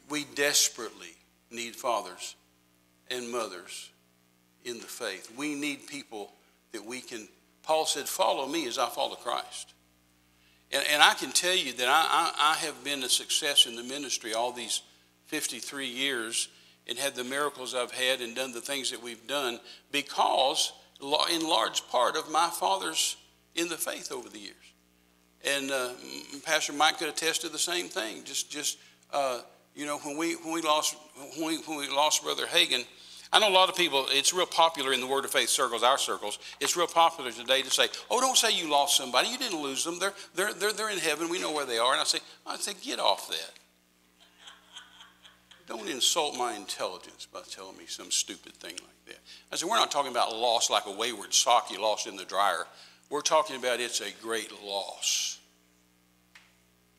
We 0.09 0.25
desperately 0.35 1.17
need 1.51 1.77
fathers 1.77 2.37
and 3.11 3.31
mothers 3.31 3.91
in 4.65 4.79
the 4.79 4.87
faith. 4.87 5.33
We 5.37 5.55
need 5.55 5.87
people 5.87 6.33
that 6.73 6.85
we 6.85 7.01
can. 7.01 7.29
Paul 7.63 7.87
said, 7.87 8.09
Follow 8.09 8.47
me 8.47 8.67
as 8.67 8.79
I 8.79 8.89
follow 8.89 9.17
Christ. 9.17 9.75
And, 10.73 10.85
and 10.93 11.03
I 11.03 11.15
can 11.15 11.33
tell 11.33 11.55
you 11.55 11.73
that 11.75 11.89
I, 11.89 12.07
I, 12.09 12.53
I 12.53 12.55
have 12.67 12.85
been 12.85 13.03
a 13.03 13.09
success 13.09 13.67
in 13.67 13.75
the 13.75 13.83
ministry 13.83 14.35
all 14.35 14.53
these 14.53 14.83
53 15.27 15.87
years 15.87 16.49
and 16.87 16.99
had 16.99 17.15
the 17.15 17.25
miracles 17.25 17.75
I've 17.75 17.93
had 17.93 18.21
and 18.21 18.35
done 18.35 18.53
the 18.53 18.61
things 18.61 18.91
that 18.91 19.03
we've 19.03 19.27
done 19.27 19.61
because, 19.93 20.73
in 21.01 21.47
large 21.47 21.87
part, 21.89 22.17
of 22.17 22.31
my 22.31 22.49
father's 22.49 23.17
in 23.55 23.69
the 23.69 23.77
faith 23.77 24.13
over 24.13 24.29
the 24.29 24.39
years. 24.39 24.57
And 25.45 25.71
uh, 25.71 25.91
Pastor 26.45 26.73
Mike 26.73 26.99
could 26.99 27.09
attest 27.09 27.43
to 27.43 27.49
the 27.49 27.59
same 27.59 27.89
thing. 27.89 28.25
Just, 28.25 28.51
just 28.51 28.79
uh, 29.13 29.41
you 29.75 29.87
know, 29.87 29.99
when 29.99 30.17
we 30.17 30.35
when 30.35 30.53
we 30.53 30.61
lost 30.61 30.97
when 31.37 31.47
we, 31.47 31.59
when 31.59 31.79
we 31.79 31.89
lost 31.89 32.23
Brother 32.23 32.47
Hagin, 32.47 32.85
I 33.33 33.39
know 33.39 33.49
a 33.49 33.51
lot 33.51 33.69
of 33.69 33.77
people. 33.77 34.07
It's 34.11 34.35
real 34.35 34.45
popular 34.45 34.93
in 34.93 35.01
the 35.01 35.07
Word 35.07 35.25
of 35.25 35.31
Faith 35.31 35.49
circles, 35.49 35.83
our 35.83 35.97
circles. 35.97 36.39
It's 36.61 36.77
real 36.77 36.87
popular 36.89 37.31
today 37.31 37.63
to 37.63 37.71
say, 37.71 37.89
"Oh, 38.11 38.21
don't 38.21 38.37
say 38.37 38.53
you 38.53 38.71
lost 38.71 38.97
somebody. 38.97 39.29
You 39.29 39.39
didn't 39.39 39.63
lose 39.63 39.85
them. 39.85 39.99
They're 39.99 40.13
they're 40.35 40.53
they're, 40.53 40.73
they're 40.73 40.91
in 40.91 40.99
heaven. 40.99 41.31
We 41.31 41.41
know 41.41 41.53
where 41.53 41.65
they 41.65 41.79
are." 41.79 41.93
And 41.93 42.01
I 42.01 42.05
say, 42.05 42.19
I 42.47 42.57
say, 42.57 42.75
get 42.83 42.99
off 42.99 43.29
that. 43.29 43.53
Don't 45.71 45.89
insult 45.89 46.37
my 46.37 46.57
intelligence 46.57 47.29
by 47.33 47.43
telling 47.49 47.77
me 47.77 47.87
some 47.87 48.11
stupid 48.11 48.55
thing 48.55 48.73
like 48.73 49.05
that. 49.07 49.21
I 49.53 49.57
said, 49.57 49.69
we're 49.69 49.77
not 49.77 49.93
talking 49.93 50.11
about 50.11 50.35
loss 50.35 50.69
like 50.69 50.87
a 50.87 50.91
wayward 50.91 51.33
sock 51.33 51.71
you 51.71 51.81
lost 51.81 52.09
in 52.09 52.17
the 52.17 52.25
dryer. 52.25 52.67
We're 53.11 53.23
talking 53.23 53.57
about 53.57 53.81
it's 53.81 54.01
a 54.01 54.13
great 54.23 54.53
loss. 54.65 55.39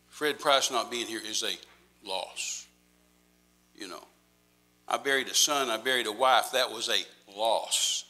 Fred 0.09 0.39
Price 0.39 0.69
not 0.69 0.91
being 0.91 1.07
here 1.07 1.21
is 1.25 1.41
a 1.41 2.07
loss. 2.07 2.67
You 3.75 3.87
know, 3.87 4.03
I 4.87 4.97
buried 4.97 5.29
a 5.29 5.33
son, 5.33 5.69
I 5.69 5.77
buried 5.77 6.07
a 6.07 6.11
wife, 6.11 6.51
that 6.51 6.69
was 6.69 6.89
a 6.89 7.01
loss. 7.35 8.03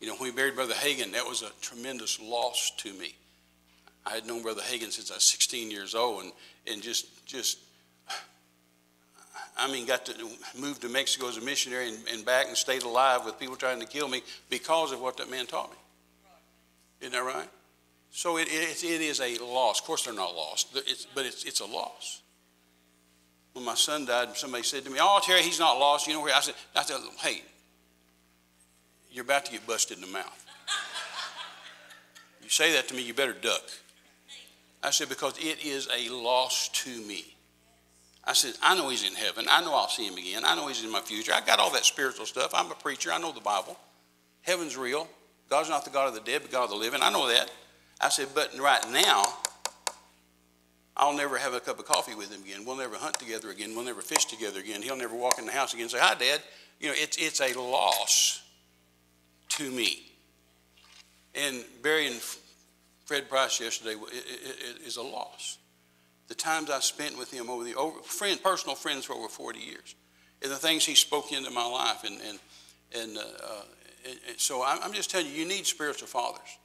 You 0.00 0.06
know, 0.06 0.14
when 0.14 0.30
we 0.30 0.36
buried 0.36 0.54
Brother 0.54 0.74
Hagin, 0.74 1.12
that 1.12 1.26
was 1.26 1.42
a 1.42 1.50
tremendous 1.60 2.20
loss 2.20 2.70
to 2.78 2.92
me. 2.92 3.16
I 4.06 4.10
had 4.10 4.26
known 4.26 4.42
Brother 4.42 4.62
Hagin 4.62 4.92
since 4.92 5.10
I 5.10 5.14
was 5.14 5.24
16 5.24 5.70
years 5.70 5.94
old 5.94 6.24
and, 6.24 6.32
and 6.70 6.82
just, 6.82 7.26
just, 7.26 7.58
I 9.56 9.72
mean, 9.72 9.86
got 9.86 10.06
to 10.06 10.14
move 10.56 10.78
to 10.80 10.88
Mexico 10.88 11.28
as 11.28 11.38
a 11.38 11.40
missionary 11.40 11.88
and, 11.88 11.98
and 12.12 12.24
back 12.24 12.46
and 12.46 12.56
stayed 12.56 12.84
alive 12.84 13.24
with 13.24 13.40
people 13.40 13.56
trying 13.56 13.80
to 13.80 13.86
kill 13.86 14.06
me 14.06 14.22
because 14.50 14.92
of 14.92 15.00
what 15.00 15.16
that 15.16 15.30
man 15.30 15.46
taught 15.46 15.70
me. 15.70 15.76
Isn't 17.00 17.12
that 17.12 17.24
right? 17.24 17.48
So 18.10 18.38
it, 18.38 18.48
it, 18.50 18.82
it 18.82 19.00
is 19.00 19.20
a 19.20 19.38
loss. 19.44 19.80
Of 19.80 19.86
course, 19.86 20.04
they're 20.04 20.14
not 20.14 20.34
lost, 20.34 20.68
it's, 20.74 21.06
but 21.14 21.26
it's, 21.26 21.44
it's 21.44 21.60
a 21.60 21.66
loss. 21.66 22.22
When 23.52 23.64
my 23.64 23.74
son 23.74 24.06
died, 24.06 24.36
somebody 24.36 24.62
said 24.62 24.84
to 24.84 24.90
me, 24.90 24.98
Oh, 25.00 25.20
Terry, 25.22 25.42
he's 25.42 25.58
not 25.58 25.78
lost. 25.78 26.06
You 26.06 26.14
know 26.14 26.22
where? 26.22 26.34
I 26.34 26.40
said, 26.40 26.54
I 26.76 26.82
said, 26.82 27.00
Hey, 27.18 27.42
you're 29.10 29.24
about 29.24 29.44
to 29.46 29.52
get 29.52 29.66
busted 29.66 29.98
in 29.98 30.04
the 30.04 30.10
mouth. 30.10 30.46
you 32.42 32.48
say 32.48 32.72
that 32.74 32.88
to 32.88 32.94
me, 32.94 33.02
you 33.02 33.14
better 33.14 33.32
duck. 33.32 33.62
I 34.82 34.90
said, 34.90 35.08
Because 35.08 35.36
it 35.38 35.64
is 35.64 35.88
a 35.94 36.08
loss 36.10 36.68
to 36.84 36.90
me. 37.02 37.34
I 38.24 38.34
said, 38.34 38.54
I 38.62 38.76
know 38.76 38.90
he's 38.90 39.08
in 39.08 39.14
heaven. 39.14 39.46
I 39.48 39.62
know 39.62 39.74
I'll 39.74 39.88
see 39.88 40.06
him 40.06 40.16
again. 40.18 40.42
I 40.44 40.54
know 40.54 40.68
he's 40.68 40.84
in 40.84 40.92
my 40.92 41.00
future. 41.00 41.32
I 41.32 41.40
got 41.40 41.58
all 41.58 41.70
that 41.72 41.84
spiritual 41.84 42.26
stuff. 42.26 42.50
I'm 42.52 42.70
a 42.70 42.74
preacher. 42.74 43.10
I 43.10 43.18
know 43.18 43.32
the 43.32 43.40
Bible. 43.40 43.78
Heaven's 44.42 44.76
real. 44.76 45.08
God's 45.48 45.68
not 45.68 45.84
the 45.84 45.90
God 45.90 46.08
of 46.08 46.14
the 46.14 46.20
dead, 46.20 46.42
but 46.42 46.50
God 46.50 46.64
of 46.64 46.70
the 46.70 46.76
living. 46.76 47.00
I 47.02 47.10
know 47.10 47.28
that. 47.28 47.50
I 48.00 48.10
said, 48.10 48.28
but 48.34 48.56
right 48.58 48.84
now, 48.90 49.24
I'll 50.96 51.16
never 51.16 51.38
have 51.38 51.54
a 51.54 51.60
cup 51.60 51.78
of 51.78 51.86
coffee 51.86 52.14
with 52.14 52.32
him 52.32 52.42
again. 52.42 52.64
We'll 52.64 52.76
never 52.76 52.96
hunt 52.96 53.18
together 53.18 53.50
again. 53.50 53.74
We'll 53.74 53.84
never 53.84 54.02
fish 54.02 54.24
together 54.26 54.60
again. 54.60 54.82
He'll 54.82 54.96
never 54.96 55.16
walk 55.16 55.38
in 55.38 55.46
the 55.46 55.52
house 55.52 55.72
again 55.72 55.84
and 55.84 55.90
say, 55.90 55.98
Hi, 56.00 56.14
Dad. 56.14 56.42
You 56.80 56.88
know, 56.88 56.94
it's, 56.96 57.16
it's 57.16 57.40
a 57.40 57.58
loss 57.58 58.42
to 59.50 59.70
me. 59.70 60.12
And 61.34 61.64
burying 61.82 62.18
Fred 63.04 63.28
Price 63.28 63.60
yesterday 63.60 63.94
is 64.84 64.96
a 64.96 65.02
loss. 65.02 65.58
The 66.28 66.34
times 66.34 66.68
I 66.70 66.80
spent 66.80 67.16
with 67.16 67.32
him 67.32 67.48
over 67.48 67.64
the 67.64 67.74
over, 67.74 68.00
friend, 68.02 68.42
personal 68.42 68.76
friends 68.76 69.06
for 69.06 69.14
over 69.14 69.28
40 69.28 69.58
years, 69.58 69.94
and 70.42 70.52
the 70.52 70.56
things 70.56 70.84
he 70.84 70.94
spoke 70.94 71.32
into 71.32 71.50
my 71.50 71.66
life, 71.66 72.04
and 72.04 72.20
and 72.20 72.38
and 72.94 73.18
uh, 73.18 73.62
so 74.36 74.62
I'm 74.64 74.92
just 74.92 75.10
telling 75.10 75.26
you, 75.26 75.32
you 75.32 75.46
need 75.46 75.66
spiritual 75.66 76.08
fathers. 76.08 76.58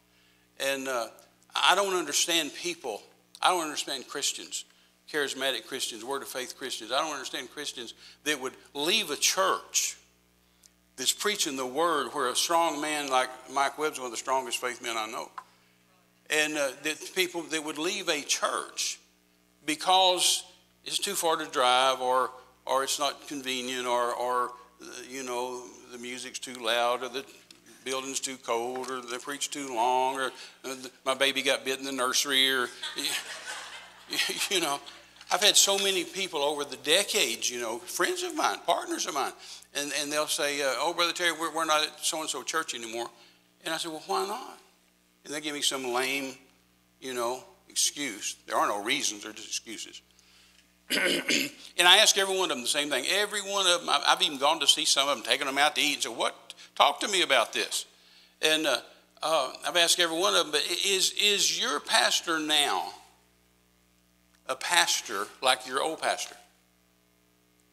And 0.59 0.87
uh, 0.87 1.07
I 1.55 1.75
don't 1.75 1.95
understand 1.95 2.53
people, 2.53 3.01
I 3.41 3.49
don't 3.49 3.63
understand 3.63 4.07
Christians, 4.07 4.65
charismatic 5.11 5.67
Christians, 5.67 6.03
Word 6.03 6.21
of 6.21 6.27
Faith 6.27 6.57
Christians. 6.57 6.91
I 6.91 6.99
don't 6.99 7.13
understand 7.13 7.51
Christians 7.51 7.93
that 8.23 8.39
would 8.39 8.53
leave 8.73 9.09
a 9.09 9.15
church 9.15 9.97
that's 10.95 11.13
preaching 11.13 11.55
the 11.55 11.65
Word 11.65 12.07
where 12.13 12.29
a 12.29 12.35
strong 12.35 12.79
man 12.81 13.09
like 13.09 13.29
Mike 13.51 13.77
Webb's 13.77 13.99
one 13.99 14.05
of 14.05 14.11
the 14.11 14.17
strongest 14.17 14.59
faith 14.59 14.81
men 14.81 14.95
I 14.97 15.07
know. 15.07 15.29
And 16.29 16.55
uh, 16.55 16.71
that 16.83 17.11
people 17.15 17.43
that 17.43 17.63
would 17.63 17.77
leave 17.77 18.09
a 18.09 18.21
church 18.21 18.99
because 19.65 20.43
it's 20.85 20.99
too 20.99 21.13
far 21.13 21.37
to 21.37 21.45
drive 21.45 22.01
or, 22.01 22.31
or 22.65 22.83
it's 22.83 22.99
not 22.99 23.27
convenient 23.27 23.87
or, 23.87 24.13
or 24.13 24.51
you 25.09 25.23
know, 25.23 25.63
the 25.91 25.97
music's 25.97 26.39
too 26.39 26.53
loud 26.53 27.03
or 27.03 27.09
the 27.09 27.25
building's 27.83 28.19
too 28.19 28.37
cold 28.37 28.89
or 28.89 29.01
they 29.01 29.17
preach 29.17 29.49
too 29.49 29.73
long 29.75 30.19
or 30.19 30.31
uh, 30.65 30.75
my 31.05 31.13
baby 31.13 31.41
got 31.41 31.65
bit 31.65 31.79
in 31.79 31.85
the 31.85 31.91
nursery 31.91 32.51
or, 32.51 32.67
you 34.49 34.59
know. 34.59 34.79
I've 35.31 35.41
had 35.41 35.57
so 35.57 35.77
many 35.79 36.03
people 36.03 36.41
over 36.41 36.63
the 36.63 36.75
decades, 36.77 37.49
you 37.49 37.59
know, 37.59 37.79
friends 37.79 38.21
of 38.23 38.35
mine, 38.35 38.57
partners 38.65 39.07
of 39.07 39.15
mine, 39.15 39.31
and, 39.73 39.91
and 39.99 40.11
they'll 40.11 40.27
say, 40.27 40.61
uh, 40.61 40.75
oh, 40.77 40.93
Brother 40.93 41.13
Terry, 41.13 41.31
we're, 41.31 41.53
we're 41.53 41.65
not 41.65 41.81
at 41.81 42.05
so-and-so 42.05 42.43
church 42.43 42.75
anymore. 42.75 43.07
And 43.65 43.73
I 43.73 43.77
said, 43.77 43.91
well, 43.91 44.03
why 44.05 44.27
not? 44.27 44.59
And 45.25 45.33
they 45.33 45.41
give 45.41 45.55
me 45.55 45.61
some 45.61 45.85
lame, 45.85 46.35
you 46.99 47.13
know, 47.13 47.43
excuse. 47.67 48.35
There 48.47 48.57
are 48.57 48.67
no 48.67 48.83
reasons, 48.83 49.23
they're 49.23 49.31
just 49.31 49.47
excuses. 49.47 50.01
and 50.89 51.87
I 51.87 51.97
ask 51.97 52.17
every 52.17 52.35
one 52.35 52.51
of 52.51 52.57
them 52.57 52.61
the 52.61 52.67
same 52.67 52.89
thing. 52.89 53.05
Every 53.09 53.41
one 53.41 53.65
of 53.67 53.81
them, 53.81 53.89
I've 53.89 54.21
even 54.21 54.37
gone 54.37 54.59
to 54.59 54.67
see 54.67 54.85
some 54.85 55.07
of 55.07 55.15
them, 55.15 55.25
taking 55.25 55.47
them 55.47 55.57
out 55.57 55.75
to 55.75 55.81
eat, 55.81 55.95
and 55.95 56.03
said, 56.03 56.17
what? 56.17 56.35
Talk 56.75 56.99
to 57.01 57.07
me 57.07 57.21
about 57.21 57.53
this. 57.53 57.85
And 58.41 58.67
uh, 58.67 58.77
uh, 59.21 59.53
I've 59.65 59.77
asked 59.77 59.99
every 59.99 60.17
one 60.17 60.35
of 60.35 60.43
them, 60.43 60.51
but 60.51 60.61
is, 60.85 61.13
is 61.21 61.59
your 61.59 61.79
pastor 61.79 62.39
now 62.39 62.89
a 64.47 64.55
pastor 64.55 65.27
like 65.41 65.65
your 65.65 65.81
old 65.81 66.01
pastor 66.01 66.35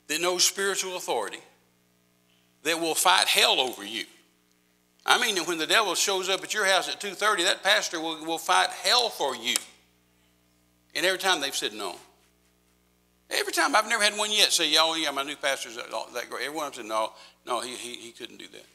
that 0.07 0.21
knows 0.21 0.45
spiritual 0.45 0.97
authority, 0.97 1.41
that 2.63 2.81
will 2.81 2.95
fight 2.95 3.27
hell 3.27 3.61
over 3.61 3.85
you? 3.85 4.05
I 5.05 5.21
mean, 5.21 5.37
when 5.45 5.59
the 5.59 5.67
devil 5.67 5.95
shows 5.95 6.29
up 6.29 6.45
at 6.45 6.55
your 6.55 6.67
house 6.67 6.89
at 6.89 7.01
2.30, 7.01 7.45
that 7.45 7.63
pastor 7.63 8.01
will, 8.01 8.25
will 8.25 8.39
fight 8.39 8.69
hell 8.69 9.09
for 9.09 9.35
you. 9.35 9.57
And 10.95 11.07
every 11.07 11.19
time 11.19 11.41
they've 11.41 11.55
said 11.55 11.73
no. 11.73 11.97
Every 13.31 13.53
time, 13.53 13.77
I've 13.77 13.89
never 13.89 14.03
had 14.03 14.19
one 14.19 14.33
yet 14.33 14.53
say, 14.53 14.75
oh, 14.79 14.95
yeah, 14.97 15.11
my 15.13 15.23
new 15.23 15.37
pastor's 15.37 15.77
that 15.77 16.31
great. 16.31 16.47
Everyone 16.47 16.73
said, 16.73 16.87
no, 16.87 17.13
no, 17.47 17.61
he, 17.61 17.77
he, 17.77 17.95
he 17.95 18.11
couldn't 18.11 18.39
do 18.39 18.49
that. 18.49 18.67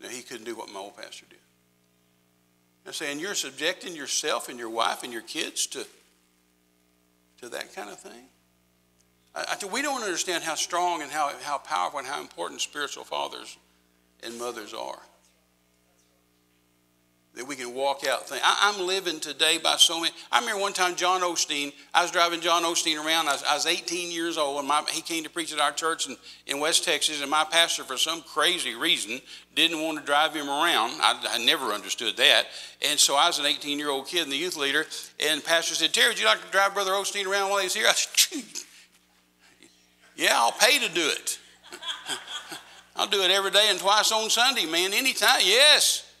No, 0.00 0.08
he 0.08 0.22
couldn't 0.22 0.44
do 0.44 0.54
what 0.54 0.70
my 0.70 0.80
old 0.80 0.96
pastor 0.96 1.24
did. 1.28 1.38
I'm 2.86 2.92
saying 2.92 3.20
you're 3.20 3.34
subjecting 3.34 3.96
yourself 3.96 4.48
and 4.48 4.58
your 4.58 4.68
wife 4.68 5.04
and 5.04 5.12
your 5.12 5.22
kids 5.22 5.66
to, 5.68 5.86
to 7.40 7.48
that 7.48 7.74
kind 7.74 7.88
of 7.88 7.98
thing. 7.98 8.26
I, 9.34 9.56
I, 9.62 9.66
we 9.66 9.80
don't 9.80 10.02
understand 10.02 10.44
how 10.44 10.56
strong 10.56 11.00
and 11.00 11.10
how, 11.10 11.30
how 11.42 11.58
powerful 11.58 12.00
and 12.00 12.08
how 12.08 12.20
important 12.20 12.60
spiritual 12.60 13.04
fathers 13.04 13.56
and 14.22 14.38
mothers 14.38 14.74
are 14.74 15.00
that 17.34 17.46
we 17.46 17.56
can 17.56 17.74
walk 17.74 18.06
out 18.06 18.28
things. 18.28 18.42
I, 18.44 18.74
am 18.74 18.86
living 18.86 19.18
today 19.18 19.56
by 19.56 19.76
so 19.76 19.98
many. 19.98 20.12
I 20.30 20.40
remember 20.40 20.60
one 20.60 20.74
time 20.74 20.96
John 20.96 21.22
Osteen, 21.22 21.72
I 21.94 22.02
was 22.02 22.10
driving 22.10 22.42
John 22.42 22.62
Osteen 22.62 23.02
around. 23.02 23.26
I 23.26 23.32
was, 23.32 23.44
I 23.48 23.54
was 23.54 23.64
18 23.64 24.12
years 24.12 24.36
old, 24.36 24.58
and 24.58 24.68
my, 24.68 24.84
he 24.90 25.00
came 25.00 25.24
to 25.24 25.30
preach 25.30 25.50
at 25.50 25.58
our 25.58 25.72
church 25.72 26.06
in, 26.06 26.16
in 26.46 26.60
West 26.60 26.84
Texas, 26.84 27.22
and 27.22 27.30
my 27.30 27.44
pastor, 27.44 27.84
for 27.84 27.96
some 27.96 28.20
crazy 28.20 28.74
reason, 28.74 29.18
didn't 29.54 29.80
want 29.80 29.98
to 29.98 30.04
drive 30.04 30.34
him 30.34 30.46
around. 30.46 30.90
I, 31.00 31.26
I 31.30 31.44
never 31.44 31.66
understood 31.72 32.18
that. 32.18 32.48
And 32.82 32.98
so 32.98 33.16
I 33.16 33.28
was 33.28 33.38
an 33.38 33.46
18 33.46 33.78
year 33.78 33.88
old 33.88 34.08
kid 34.08 34.24
and 34.24 34.32
the 34.32 34.36
youth 34.36 34.58
leader, 34.58 34.84
and 35.18 35.42
pastor 35.42 35.74
said, 35.74 35.94
Terry, 35.94 36.08
would 36.08 36.20
you 36.20 36.26
like 36.26 36.44
to 36.44 36.50
drive 36.50 36.74
Brother 36.74 36.92
Osteen 36.92 37.26
around 37.26 37.48
while 37.48 37.62
he's 37.62 37.74
here? 37.74 37.86
I 37.88 37.92
said, 37.92 38.44
Yeah, 40.16 40.32
I'll 40.34 40.52
pay 40.52 40.86
to 40.86 40.92
do 40.92 41.08
it. 41.08 41.38
I'll 42.96 43.08
do 43.08 43.22
it 43.22 43.30
every 43.30 43.50
day 43.50 43.68
and 43.70 43.80
twice 43.80 44.12
on 44.12 44.28
Sunday, 44.28 44.66
man, 44.66 44.92
anytime. 44.92 45.40
Yes. 45.42 46.11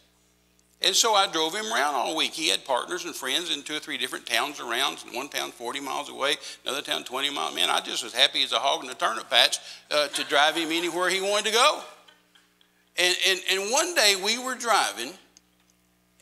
And 0.84 0.96
so 0.96 1.14
I 1.14 1.30
drove 1.30 1.54
him 1.54 1.72
around 1.72 1.94
all 1.94 2.16
week. 2.16 2.32
He 2.32 2.48
had 2.48 2.64
partners 2.64 3.04
and 3.04 3.14
friends 3.14 3.54
in 3.54 3.62
two 3.62 3.76
or 3.76 3.78
three 3.78 3.98
different 3.98 4.26
towns 4.26 4.58
around, 4.58 4.98
one 5.12 5.28
town 5.28 5.52
40 5.52 5.80
miles 5.80 6.08
away, 6.08 6.34
another 6.64 6.82
town 6.82 7.04
20 7.04 7.30
miles. 7.30 7.54
Man, 7.54 7.70
I 7.70 7.80
just 7.80 8.02
was 8.02 8.12
happy 8.12 8.42
as 8.42 8.52
a 8.52 8.58
hog 8.58 8.82
in 8.82 8.90
a 8.90 8.94
turnip 8.94 9.30
patch 9.30 9.58
uh, 9.90 10.08
to 10.08 10.24
drive 10.24 10.56
him 10.56 10.70
anywhere 10.72 11.08
he 11.08 11.20
wanted 11.20 11.46
to 11.46 11.52
go. 11.52 11.80
And, 12.98 13.16
and, 13.28 13.40
and 13.50 13.70
one 13.70 13.94
day 13.94 14.16
we 14.22 14.38
were 14.38 14.56
driving, 14.56 15.12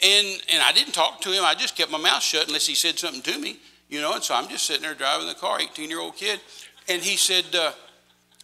and, 0.03 0.27
and 0.53 0.63
I 0.63 0.73
didn't 0.73 0.93
talk 0.93 1.21
to 1.23 1.33
him. 1.33 1.43
I 1.45 1.55
just 1.55 1.75
kept 1.75 1.91
my 1.91 1.99
mouth 1.99 2.23
shut 2.23 2.47
unless 2.47 2.67
he 2.67 2.75
said 2.75 2.99
something 2.99 3.23
to 3.23 3.39
me, 3.39 3.59
you 3.89 4.01
know. 4.01 4.15
And 4.15 4.23
so 4.23 4.35
I'm 4.35 4.49
just 4.49 4.67
sitting 4.67 4.83
there 4.83 4.95
driving 4.95 5.27
the 5.27 5.35
car, 5.35 5.59
18 5.61 5.89
year 5.89 6.01
old 6.01 6.17
kid. 6.17 6.39
And 6.89 7.03
he 7.03 7.17
said, 7.17 7.45
uh, 7.55 7.73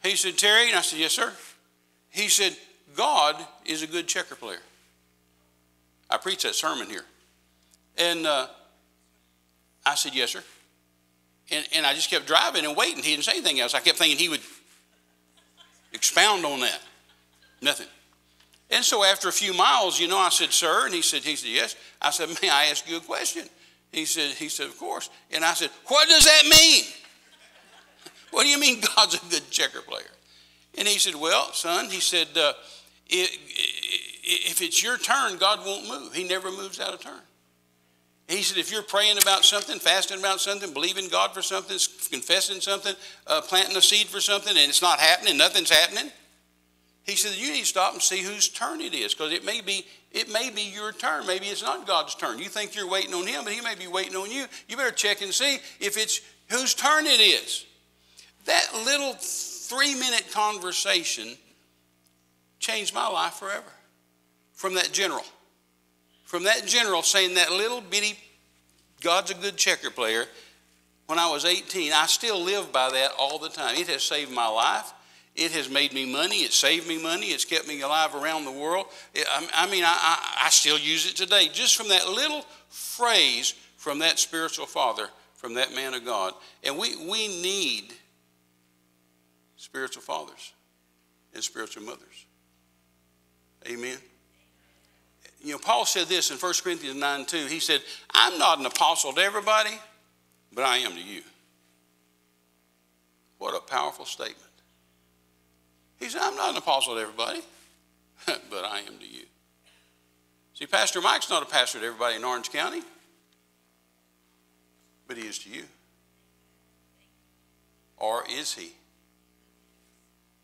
he 0.02 0.16
said, 0.16 0.38
Terry, 0.38 0.68
and 0.68 0.78
I 0.78 0.82
said, 0.82 0.98
yes, 0.98 1.12
sir. 1.12 1.32
He 2.10 2.28
said, 2.28 2.56
God 2.96 3.36
is 3.64 3.82
a 3.82 3.86
good 3.86 4.06
checker 4.06 4.34
player. 4.34 4.58
I 6.16 6.18
preached 6.18 6.44
that 6.44 6.54
sermon 6.54 6.88
here. 6.88 7.04
And 7.98 8.26
uh, 8.26 8.46
I 9.84 9.94
said, 9.96 10.14
Yes, 10.14 10.30
sir. 10.30 10.42
And, 11.50 11.68
and 11.74 11.84
I 11.84 11.92
just 11.92 12.08
kept 12.08 12.26
driving 12.26 12.64
and 12.64 12.74
waiting. 12.74 13.02
He 13.02 13.10
didn't 13.10 13.24
say 13.24 13.32
anything 13.32 13.60
else. 13.60 13.74
I 13.74 13.80
kept 13.80 13.98
thinking 13.98 14.18
he 14.18 14.30
would 14.30 14.40
expound 15.92 16.46
on 16.46 16.60
that. 16.60 16.80
Nothing. 17.60 17.86
And 18.70 18.82
so 18.82 19.04
after 19.04 19.28
a 19.28 19.32
few 19.32 19.52
miles, 19.52 20.00
you 20.00 20.08
know, 20.08 20.16
I 20.16 20.30
said, 20.30 20.52
Sir, 20.52 20.86
and 20.86 20.94
he 20.94 21.02
said, 21.02 21.22
he 21.22 21.36
said, 21.36 21.50
Yes. 21.50 21.76
I 22.00 22.10
said, 22.10 22.30
May 22.40 22.48
I 22.48 22.64
ask 22.66 22.88
you 22.88 22.96
a 22.96 23.00
question? 23.00 23.44
He 23.92 24.06
said, 24.06 24.30
he 24.30 24.48
said, 24.48 24.68
Of 24.68 24.78
course. 24.78 25.10
And 25.30 25.44
I 25.44 25.52
said, 25.52 25.68
What 25.88 26.08
does 26.08 26.24
that 26.24 26.44
mean? 26.44 26.84
what 28.30 28.44
do 28.44 28.48
you 28.48 28.58
mean 28.58 28.80
God's 28.96 29.16
a 29.16 29.30
good 29.30 29.50
checker 29.50 29.82
player? 29.82 30.04
And 30.78 30.88
he 30.88 30.98
said, 30.98 31.14
Well, 31.14 31.52
son, 31.52 31.90
he 31.90 32.00
said, 32.00 32.28
uh, 32.36 32.54
it, 33.06 33.30
it, 33.48 34.15
if 34.26 34.60
it's 34.60 34.82
your 34.82 34.98
turn, 34.98 35.38
God 35.38 35.64
won't 35.64 35.88
move. 35.88 36.14
He 36.14 36.24
never 36.24 36.50
moves 36.50 36.80
out 36.80 36.92
of 36.92 37.00
turn. 37.00 37.20
He 38.28 38.42
said, 38.42 38.58
if 38.58 38.72
you're 38.72 38.82
praying 38.82 39.18
about 39.18 39.44
something, 39.44 39.78
fasting 39.78 40.18
about 40.18 40.40
something, 40.40 40.72
believing 40.72 41.08
God 41.08 41.32
for 41.32 41.42
something, 41.42 41.78
confessing 42.10 42.60
something, 42.60 42.94
uh, 43.28 43.40
planting 43.42 43.76
a 43.76 43.80
seed 43.80 44.08
for 44.08 44.20
something, 44.20 44.50
and 44.50 44.68
it's 44.68 44.82
not 44.82 44.98
happening, 44.98 45.36
nothing's 45.36 45.70
happening, 45.70 46.10
he 47.04 47.14
said, 47.14 47.36
you 47.36 47.52
need 47.52 47.60
to 47.60 47.66
stop 47.66 47.92
and 47.92 48.02
see 48.02 48.22
whose 48.22 48.48
turn 48.48 48.80
it 48.80 48.92
is, 48.92 49.14
because 49.14 49.32
it 49.32 49.44
may 49.44 49.60
be 49.60 49.86
it 50.10 50.32
may 50.32 50.50
be 50.50 50.62
your 50.62 50.92
turn. 50.92 51.26
Maybe 51.26 51.46
it's 51.46 51.62
not 51.62 51.86
God's 51.86 52.14
turn. 52.14 52.38
You 52.38 52.48
think 52.48 52.74
you're 52.74 52.88
waiting 52.88 53.12
on 53.12 53.26
him, 53.26 53.44
but 53.44 53.52
he 53.52 53.60
may 53.60 53.74
be 53.74 53.86
waiting 53.86 54.16
on 54.16 54.30
you. 54.30 54.46
You 54.66 54.76
better 54.76 54.90
check 54.90 55.20
and 55.20 55.32
see 55.32 55.58
if 55.78 55.98
it's 55.98 56.22
whose 56.48 56.72
turn 56.72 57.06
it 57.06 57.20
is. 57.20 57.66
That 58.46 58.66
little 58.86 59.12
three-minute 59.12 60.32
conversation 60.32 61.36
changed 62.60 62.94
my 62.94 63.06
life 63.08 63.34
forever 63.34 63.70
from 64.56 64.74
that 64.74 64.90
general. 64.90 65.24
From 66.24 66.42
that 66.44 66.66
general 66.66 67.02
saying 67.02 67.34
that 67.34 67.52
little 67.52 67.80
bitty, 67.80 68.18
God's 69.00 69.30
a 69.30 69.34
good 69.34 69.56
checker 69.56 69.90
player, 69.90 70.24
when 71.06 71.20
I 71.20 71.30
was 71.30 71.44
18, 71.44 71.92
I 71.92 72.06
still 72.06 72.42
live 72.42 72.72
by 72.72 72.90
that 72.90 73.12
all 73.16 73.38
the 73.38 73.48
time. 73.48 73.76
It 73.76 73.86
has 73.86 74.02
saved 74.02 74.32
my 74.32 74.48
life. 74.48 74.92
It 75.36 75.52
has 75.52 75.70
made 75.70 75.92
me 75.92 76.10
money. 76.10 76.38
It 76.38 76.52
saved 76.52 76.88
me 76.88 77.00
money. 77.00 77.26
It's 77.26 77.44
kept 77.44 77.68
me 77.68 77.80
alive 77.82 78.16
around 78.16 78.44
the 78.44 78.50
world. 78.50 78.86
I 79.54 79.70
mean, 79.70 79.84
I, 79.84 79.96
I, 79.96 80.46
I 80.46 80.50
still 80.50 80.78
use 80.78 81.08
it 81.08 81.14
today. 81.14 81.48
Just 81.52 81.76
from 81.76 81.88
that 81.90 82.08
little 82.08 82.44
phrase 82.68 83.54
from 83.76 84.00
that 84.00 84.18
spiritual 84.18 84.66
father, 84.66 85.08
from 85.34 85.54
that 85.54 85.72
man 85.72 85.94
of 85.94 86.04
God. 86.04 86.32
And 86.64 86.76
we, 86.76 86.96
we 87.08 87.28
need 87.40 87.92
spiritual 89.56 90.02
fathers 90.02 90.52
and 91.34 91.44
spiritual 91.44 91.84
mothers. 91.84 92.24
Amen 93.68 93.98
you 95.46 95.52
know, 95.52 95.58
Paul 95.58 95.86
said 95.86 96.08
this 96.08 96.32
in 96.32 96.38
1 96.38 96.54
Corinthians 96.64 96.96
9 96.96 97.24
2. 97.24 97.46
He 97.46 97.60
said, 97.60 97.80
I'm 98.10 98.36
not 98.36 98.58
an 98.58 98.66
apostle 98.66 99.12
to 99.12 99.20
everybody, 99.20 99.78
but 100.52 100.64
I 100.64 100.78
am 100.78 100.90
to 100.90 101.00
you. 101.00 101.22
What 103.38 103.54
a 103.54 103.60
powerful 103.60 104.06
statement. 104.06 104.40
He 106.00 106.08
said, 106.08 106.22
I'm 106.24 106.34
not 106.34 106.50
an 106.50 106.56
apostle 106.56 106.96
to 106.96 107.00
everybody, 107.00 107.42
but 108.26 108.64
I 108.64 108.80
am 108.80 108.98
to 108.98 109.06
you. 109.06 109.22
See, 110.54 110.66
Pastor 110.66 111.00
Mike's 111.00 111.30
not 111.30 111.44
a 111.44 111.46
pastor 111.46 111.78
to 111.78 111.86
everybody 111.86 112.16
in 112.16 112.24
Orange 112.24 112.50
County, 112.50 112.82
but 115.06 115.16
he 115.16 115.28
is 115.28 115.38
to 115.38 115.48
you. 115.48 115.62
Or 117.98 118.24
is 118.28 118.52
he? 118.52 118.72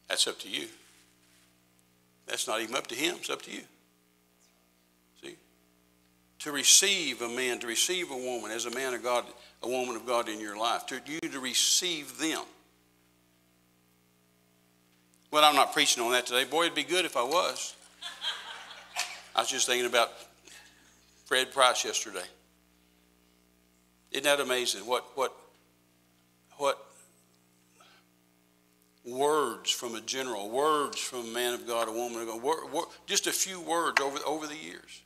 That's 0.08 0.28
up 0.28 0.38
to 0.40 0.48
you. 0.48 0.68
That's 2.28 2.46
not 2.46 2.60
even 2.60 2.76
up 2.76 2.86
to 2.86 2.94
him, 2.94 3.16
it's 3.18 3.28
up 3.28 3.42
to 3.42 3.50
you 3.50 3.62
to 6.42 6.50
receive 6.50 7.22
a 7.22 7.28
man, 7.28 7.60
to 7.60 7.68
receive 7.68 8.10
a 8.10 8.16
woman 8.16 8.50
as 8.50 8.66
a 8.66 8.70
man 8.70 8.94
of 8.94 9.02
God, 9.02 9.24
a 9.62 9.68
woman 9.68 9.94
of 9.94 10.04
God 10.04 10.28
in 10.28 10.40
your 10.40 10.56
life, 10.56 10.86
to 10.86 11.00
you 11.06 11.20
to 11.20 11.38
receive 11.38 12.18
them. 12.18 12.42
Well, 15.30 15.44
I'm 15.44 15.54
not 15.54 15.72
preaching 15.72 16.02
on 16.02 16.10
that 16.12 16.26
today. 16.26 16.44
Boy, 16.44 16.64
it'd 16.64 16.74
be 16.74 16.82
good 16.82 17.04
if 17.04 17.16
I 17.16 17.22
was. 17.22 17.74
I 19.36 19.40
was 19.40 19.50
just 19.50 19.66
thinking 19.66 19.86
about 19.86 20.10
Fred 21.26 21.52
Price 21.52 21.84
yesterday. 21.84 22.24
Isn't 24.10 24.24
that 24.24 24.40
amazing? 24.40 24.84
What 24.84 25.04
what 25.14 25.34
what 26.58 26.78
words 29.06 29.70
from 29.70 29.94
a 29.94 30.00
general, 30.00 30.50
words 30.50 30.98
from 30.98 31.20
a 31.20 31.32
man 31.32 31.54
of 31.54 31.66
God, 31.66 31.88
a 31.88 31.92
woman 31.92 32.20
of 32.20 32.28
God, 32.28 32.42
word, 32.42 32.72
word, 32.72 32.86
just 33.06 33.26
a 33.26 33.32
few 33.32 33.60
words 33.60 34.00
over 34.00 34.18
over 34.26 34.46
the 34.46 34.56
years. 34.56 35.02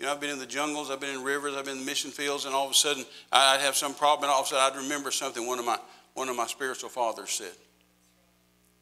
You 0.00 0.06
know, 0.06 0.12
I've 0.12 0.20
been 0.20 0.30
in 0.30 0.38
the 0.38 0.46
jungles, 0.46 0.90
I've 0.90 0.98
been 0.98 1.14
in 1.14 1.22
rivers, 1.22 1.54
I've 1.54 1.66
been 1.66 1.76
in 1.76 1.84
mission 1.84 2.10
fields, 2.10 2.46
and 2.46 2.54
all 2.54 2.64
of 2.64 2.70
a 2.70 2.74
sudden 2.74 3.04
I'd 3.30 3.60
have 3.60 3.76
some 3.76 3.92
problem, 3.92 4.24
and 4.24 4.32
all 4.32 4.40
of 4.40 4.46
a 4.46 4.48
sudden 4.48 4.72
I'd 4.72 4.82
remember 4.82 5.10
something 5.10 5.46
one 5.46 5.58
of 5.58 5.66
my, 5.66 5.78
one 6.14 6.30
of 6.30 6.36
my 6.36 6.46
spiritual 6.46 6.88
fathers 6.88 7.28
said. 7.28 7.52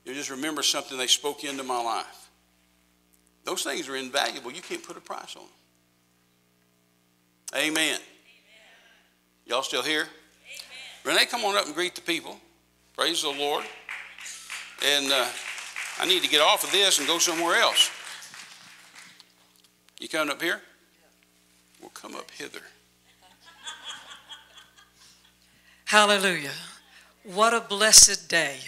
You 0.04 0.14
just 0.14 0.31
remember 0.31 0.62
something 0.62 0.96
they 0.96 1.09
spoke 1.09 1.42
into 1.42 1.64
my 1.64 1.83
life. 1.83 2.31
Those 3.42 3.64
things 3.64 3.88
are 3.88 3.96
invaluable. 3.96 4.52
You 4.52 4.62
can't 4.62 4.81
put 4.81 4.96
a 4.96 5.00
price 5.00 5.35
on 5.35 5.42
them. 5.42 5.50
Amen. 7.57 7.72
Amen. 7.74 8.00
Y'all 9.44 9.64
still 9.64 9.83
here? 9.83 10.02
Amen. 11.04 11.16
Renee, 11.16 11.26
come 11.26 11.44
on 11.44 11.57
up 11.57 11.66
and 11.66 11.74
greet 11.74 11.96
the 11.96 12.00
people. 12.00 12.38
Praise 12.96 13.22
the 13.22 13.31
Lord. 13.31 13.64
And 14.87 15.11
uh, 15.11 15.26
I 15.98 16.07
need 16.07 16.22
to 16.22 16.28
get 16.28 16.40
off 16.40 16.62
of 16.62 16.70
this 16.70 17.00
and 17.00 17.09
go 17.09 17.18
somewhere 17.18 17.57
else. 17.57 17.90
You 19.98 20.09
coming 20.09 20.31
up 20.31 20.40
here? 20.40 20.61
Come 22.01 22.15
up 22.15 22.31
hither. 22.31 22.61
Hallelujah. 25.87 26.53
What 27.25 27.55
a 27.55 27.61
blessed 27.61 28.29
day 28.29 28.59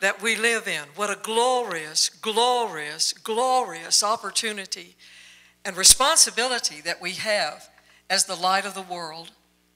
that 0.00 0.22
we 0.22 0.36
live 0.36 0.66
in. 0.66 0.84
What 0.94 1.10
a 1.10 1.18
glorious, 1.20 2.08
glorious, 2.08 3.12
glorious 3.12 4.02
opportunity 4.02 4.96
and 5.64 5.76
responsibility 5.76 6.80
that 6.80 7.00
we 7.00 7.12
have 7.12 7.68
as 8.08 8.24
the 8.24 8.36
light 8.36 8.64
of 8.64 8.74
the 8.74 8.82
world, 8.82 9.30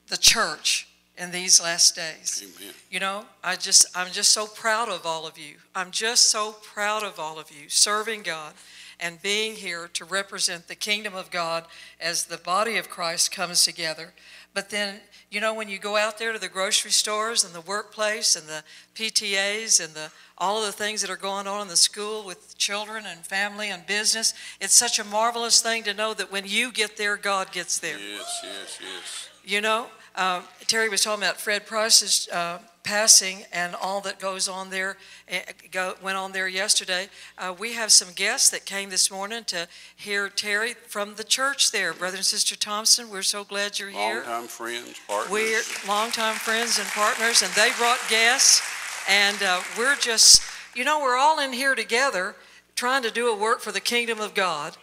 the 0.07 0.17
church 0.17 0.87
in 1.17 1.31
these 1.31 1.61
last 1.61 1.95
days. 1.95 2.43
Amen. 2.43 2.73
You 2.89 2.99
know, 2.99 3.25
I 3.43 3.57
just 3.57 3.85
I'm 3.95 4.11
just 4.11 4.33
so 4.33 4.47
proud 4.47 4.89
of 4.89 5.05
all 5.05 5.27
of 5.27 5.37
you. 5.37 5.55
I'm 5.75 5.91
just 5.91 6.31
so 6.31 6.55
proud 6.63 7.03
of 7.03 7.19
all 7.19 7.37
of 7.37 7.51
you 7.51 7.69
serving 7.69 8.23
God 8.23 8.53
and 8.99 9.21
being 9.21 9.55
here 9.55 9.89
to 9.93 10.05
represent 10.05 10.67
the 10.67 10.75
kingdom 10.75 11.15
of 11.15 11.31
God 11.31 11.65
as 11.99 12.25
the 12.25 12.37
body 12.37 12.77
of 12.77 12.89
Christ 12.89 13.31
comes 13.31 13.63
together. 13.63 14.13
But 14.53 14.69
then, 14.69 14.99
you 15.29 15.39
know, 15.39 15.53
when 15.53 15.69
you 15.69 15.77
go 15.77 15.95
out 15.95 16.17
there 16.17 16.33
to 16.33 16.39
the 16.39 16.49
grocery 16.49 16.91
stores 16.91 17.43
and 17.43 17.53
the 17.53 17.61
workplace 17.61 18.35
and 18.35 18.47
the 18.47 18.63
PTAs 18.95 19.83
and 19.83 19.93
the 19.93 20.11
all 20.37 20.59
of 20.59 20.65
the 20.65 20.71
things 20.71 21.01
that 21.01 21.09
are 21.09 21.17
going 21.17 21.47
on 21.47 21.61
in 21.61 21.67
the 21.67 21.75
school 21.75 22.25
with 22.25 22.57
children 22.57 23.03
and 23.05 23.25
family 23.25 23.69
and 23.69 23.85
business, 23.85 24.33
it's 24.61 24.73
such 24.73 24.97
a 24.97 25.03
marvelous 25.03 25.61
thing 25.61 25.83
to 25.83 25.93
know 25.93 26.13
that 26.13 26.31
when 26.31 26.45
you 26.47 26.71
get 26.71 26.97
there, 26.97 27.17
God 27.17 27.51
gets 27.51 27.77
there. 27.77 27.99
Yes, 27.99 28.41
yes, 28.43 28.79
yes. 28.81 29.29
You 29.43 29.61
know, 29.61 29.87
uh, 30.15 30.41
Terry 30.67 30.89
was 30.89 31.03
talking 31.03 31.23
about 31.23 31.39
Fred 31.39 31.65
Price's 31.65 32.27
uh, 32.29 32.59
passing 32.83 33.43
and 33.51 33.75
all 33.75 34.01
that 34.01 34.19
goes 34.19 34.47
on 34.47 34.69
there, 34.69 34.97
eh, 35.27 35.41
go, 35.71 35.95
went 36.01 36.17
on 36.17 36.31
there 36.31 36.47
yesterday. 36.47 37.07
Uh, 37.37 37.53
we 37.57 37.73
have 37.73 37.91
some 37.91 38.09
guests 38.15 38.49
that 38.49 38.65
came 38.65 38.89
this 38.89 39.11
morning 39.11 39.43
to 39.43 39.67
hear 39.95 40.29
Terry 40.29 40.73
from 40.87 41.15
the 41.15 41.23
church 41.23 41.71
there. 41.71 41.93
Brother 41.93 42.17
and 42.17 42.25
Sister 42.25 42.55
Thompson, 42.55 43.09
we're 43.09 43.21
so 43.21 43.43
glad 43.43 43.77
you're 43.77 43.89
here. 43.89 44.23
Longtime 44.25 44.47
friends, 44.47 44.99
partners. 45.07 45.31
We're 45.31 45.61
longtime 45.87 46.35
friends 46.35 46.79
and 46.79 46.87
partners, 46.87 47.41
and 47.41 47.51
they 47.53 47.69
brought 47.77 47.99
guests, 48.09 48.61
and 49.07 49.41
uh, 49.43 49.61
we're 49.77 49.95
just, 49.97 50.41
you 50.75 50.83
know, 50.83 50.99
we're 50.99 51.17
all 51.17 51.39
in 51.39 51.53
here 51.53 51.75
together 51.75 52.35
trying 52.75 53.03
to 53.03 53.11
do 53.11 53.27
a 53.27 53.37
work 53.37 53.59
for 53.59 53.71
the 53.71 53.81
kingdom 53.81 54.19
of 54.19 54.33
God 54.33 54.77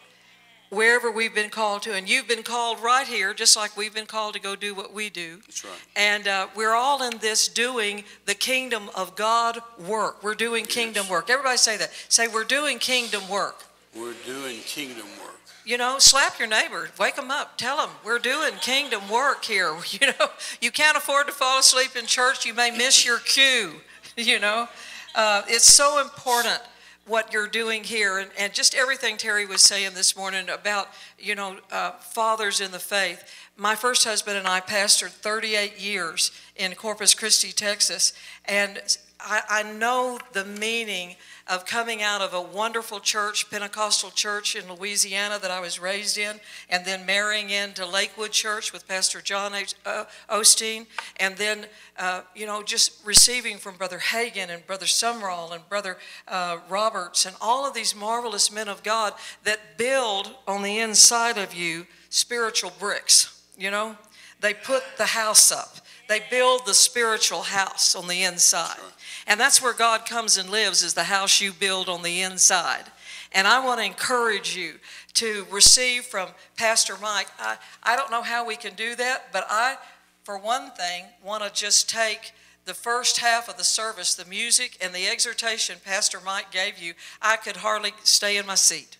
wherever 0.70 1.10
we've 1.10 1.34
been 1.34 1.50
called 1.50 1.82
to. 1.82 1.94
And 1.94 2.08
you've 2.08 2.28
been 2.28 2.42
called 2.42 2.80
right 2.80 3.06
here, 3.06 3.34
just 3.34 3.56
like 3.56 3.76
we've 3.76 3.94
been 3.94 4.06
called 4.06 4.34
to 4.34 4.40
go 4.40 4.56
do 4.56 4.74
what 4.74 4.92
we 4.92 5.10
do. 5.10 5.38
That's 5.46 5.64
right. 5.64 5.74
And 5.94 6.28
uh, 6.28 6.48
we're 6.54 6.74
all 6.74 7.02
in 7.02 7.18
this 7.18 7.48
doing 7.48 8.04
the 8.24 8.34
kingdom 8.34 8.90
of 8.94 9.16
God 9.16 9.58
work. 9.86 10.22
We're 10.22 10.34
doing 10.34 10.64
kingdom 10.64 11.08
work. 11.08 11.30
Everybody 11.30 11.56
say 11.58 11.76
that. 11.76 11.90
Say, 12.08 12.28
we're 12.28 12.44
doing 12.44 12.78
kingdom 12.78 13.28
work. 13.28 13.64
We're 13.94 14.14
doing 14.24 14.58
kingdom 14.60 15.06
work. 15.22 15.26
You 15.64 15.76
know, 15.78 15.98
slap 15.98 16.38
your 16.38 16.46
neighbor, 16.46 16.90
wake 16.96 17.16
them 17.16 17.32
up, 17.32 17.58
tell 17.58 17.78
them 17.78 17.90
we're 18.04 18.20
doing 18.20 18.52
kingdom 18.60 19.08
work 19.10 19.44
here. 19.44 19.74
You 19.90 20.08
know, 20.08 20.28
you 20.60 20.70
can't 20.70 20.96
afford 20.96 21.26
to 21.26 21.32
fall 21.32 21.58
asleep 21.58 21.96
in 21.96 22.06
church, 22.06 22.44
you 22.46 22.54
may 22.54 22.70
miss 22.70 23.04
your 23.04 23.18
cue. 23.18 23.72
You 24.18 24.40
know, 24.40 24.66
uh, 25.14 25.42
it's 25.46 25.66
so 25.66 26.00
important 26.00 26.62
what 27.06 27.32
you're 27.32 27.46
doing 27.46 27.84
here, 27.84 28.18
and, 28.18 28.30
and 28.38 28.52
just 28.52 28.74
everything 28.74 29.16
Terry 29.16 29.46
was 29.46 29.62
saying 29.62 29.94
this 29.94 30.16
morning 30.16 30.48
about, 30.48 30.88
you 31.18 31.34
know, 31.34 31.56
uh, 31.70 31.92
fathers 31.92 32.60
in 32.60 32.72
the 32.72 32.78
faith. 32.78 33.24
My 33.56 33.76
first 33.76 34.04
husband 34.04 34.36
and 34.36 34.46
I 34.46 34.60
pastored 34.60 35.10
38 35.10 35.80
years 35.80 36.32
in 36.56 36.74
Corpus 36.74 37.14
Christi, 37.14 37.52
Texas, 37.52 38.12
and 38.44 38.80
I, 39.20 39.42
I 39.48 39.62
know 39.62 40.18
the 40.32 40.44
meaning 40.44 41.16
of 41.48 41.64
coming 41.64 42.02
out 42.02 42.20
of 42.20 42.34
a 42.34 42.40
wonderful 42.42 42.98
church, 42.98 43.48
Pentecostal 43.50 44.10
church 44.10 44.56
in 44.56 44.72
Louisiana 44.72 45.38
that 45.40 45.50
I 45.50 45.60
was 45.60 45.78
raised 45.78 46.18
in, 46.18 46.40
and 46.68 46.84
then 46.84 47.06
marrying 47.06 47.50
into 47.50 47.86
Lakewood 47.86 48.32
Church 48.32 48.72
with 48.72 48.88
Pastor 48.88 49.20
John 49.20 49.52
uh, 49.84 50.04
Osteen, 50.28 50.86
and 51.18 51.36
then, 51.36 51.66
uh, 51.98 52.22
you 52.34 52.46
know, 52.46 52.62
just 52.62 53.04
receiving 53.04 53.58
from 53.58 53.76
Brother 53.76 53.98
Hagin 53.98 54.48
and 54.50 54.66
Brother 54.66 54.86
Sumrall 54.86 55.52
and 55.52 55.68
Brother 55.68 55.98
uh, 56.26 56.58
Roberts 56.68 57.26
and 57.26 57.36
all 57.40 57.66
of 57.66 57.74
these 57.74 57.94
marvelous 57.94 58.52
men 58.52 58.68
of 58.68 58.82
God 58.82 59.12
that 59.44 59.78
build 59.78 60.34
on 60.48 60.62
the 60.62 60.78
inside 60.78 61.38
of 61.38 61.54
you 61.54 61.86
spiritual 62.08 62.72
bricks, 62.78 63.42
you 63.56 63.70
know? 63.70 63.96
They 64.40 64.52
put 64.52 64.82
the 64.98 65.06
house 65.06 65.50
up. 65.50 65.76
They 66.08 66.20
build 66.30 66.66
the 66.66 66.74
spiritual 66.74 67.42
house 67.42 67.94
on 67.94 68.06
the 68.06 68.22
inside. 68.22 68.78
And 69.26 69.40
that's 69.40 69.60
where 69.60 69.74
God 69.74 70.06
comes 70.06 70.36
and 70.36 70.48
lives, 70.50 70.82
is 70.82 70.94
the 70.94 71.04
house 71.04 71.40
you 71.40 71.52
build 71.52 71.88
on 71.88 72.02
the 72.02 72.20
inside. 72.22 72.84
And 73.32 73.46
I 73.46 73.64
want 73.64 73.80
to 73.80 73.86
encourage 73.86 74.56
you 74.56 74.74
to 75.14 75.46
receive 75.50 76.04
from 76.04 76.28
Pastor 76.56 76.94
Mike. 77.02 77.26
I, 77.38 77.56
I 77.82 77.96
don't 77.96 78.10
know 78.10 78.22
how 78.22 78.46
we 78.46 78.56
can 78.56 78.74
do 78.74 78.94
that, 78.94 79.32
but 79.32 79.46
I, 79.50 79.76
for 80.22 80.38
one 80.38 80.70
thing, 80.70 81.06
want 81.24 81.42
to 81.42 81.52
just 81.52 81.90
take 81.90 82.32
the 82.66 82.74
first 82.74 83.18
half 83.18 83.48
of 83.48 83.56
the 83.56 83.64
service, 83.64 84.14
the 84.14 84.24
music 84.24 84.76
and 84.80 84.94
the 84.94 85.06
exhortation 85.06 85.78
Pastor 85.84 86.20
Mike 86.24 86.50
gave 86.50 86.78
you. 86.78 86.94
I 87.22 87.36
could 87.36 87.56
hardly 87.56 87.92
stay 88.04 88.36
in 88.36 88.46
my 88.46 88.56
seat. 88.56 88.96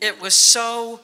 It 0.00 0.20
was 0.20 0.34
so 0.34 1.00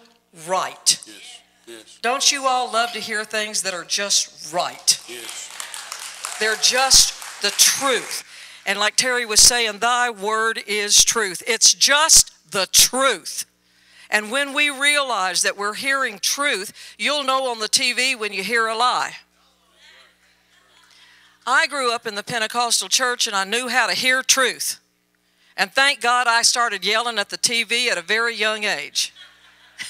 right. 0.47 1.03
Yes, 1.07 1.41
yes, 1.67 1.99
Don't 2.03 2.31
you 2.31 2.47
all 2.47 2.71
love 2.73 2.93
to 2.93 3.01
hear 3.01 3.25
things 3.25 3.63
that 3.63 3.75
are 3.75 3.85
just 3.85 4.53
right? 4.53 5.01
yes. 5.09 5.51
They're 6.41 6.57
just 6.57 7.43
the 7.43 7.51
truth. 7.51 8.25
And 8.67 8.79
like 8.79 8.97
Terry 8.97 9.27
was 9.27 9.41
saying, 9.41 9.79
thy 9.79 10.11
word 10.11 10.61
is 10.67 11.05
truth. 11.05 11.43
It's 11.47 11.75
just 11.75 12.33
the 12.51 12.67
truth. 12.71 13.47
And 14.11 14.31
when 14.31 14.55
we 14.55 14.71
realize 14.71 15.43
that 15.43 15.57
we're 15.57 15.75
hearing 15.75 16.19
truth, 16.19 16.73
you'll 16.99 17.25
know 17.25 17.51
on 17.51 17.59
the 17.59 17.69
TV 17.69 18.19
when 18.19 18.33
you 18.33 18.43
hear 18.43 18.67
a 18.67 18.77
lie. 18.77 19.15
I 21.47 21.67
grew 21.67 21.93
up 21.93 22.07
in 22.07 22.15
the 22.15 22.23
Pentecostal 22.23 22.89
church 22.89 23.27
and 23.27 23.37
I 23.37 23.45
knew 23.45 23.69
how 23.69 23.87
to 23.87 23.95
hear 23.95 24.23
truth. 24.23 24.81
And 25.57 25.73
thank 25.73 26.01
God 26.01 26.27
I 26.27 26.43
started 26.43 26.85
yelling 26.85 27.19
at 27.19 27.31
the 27.31 27.39
TV 27.39 27.89
at 27.89 27.99
a 27.99 28.03
very 28.03 28.35
young 28.35 28.65
age. 28.65 29.13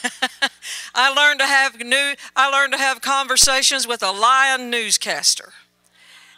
I 0.95 1.13
learned 1.13 1.41
to 1.41 1.47
have 1.47 1.79
new 1.79 2.15
I 2.35 2.51
learned 2.51 2.73
to 2.73 2.79
have 2.79 3.01
conversations 3.01 3.87
with 3.87 4.03
a 4.03 4.11
lying 4.11 4.71
newscaster. 4.71 5.53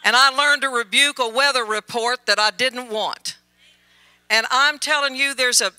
And 0.07 0.15
I 0.15 0.29
learned 0.29 0.61
to 0.61 0.69
rebuke 0.69 1.19
a 1.19 1.27
weather 1.27 1.65
report 1.65 2.27
that 2.27 2.39
I 2.39 2.49
didn't 2.49 2.89
want. 2.89 3.37
And 4.29 4.47
I'm 4.49 4.79
telling 4.79 5.17
you, 5.17 5.33
there's 5.33 5.59
a 5.59 5.73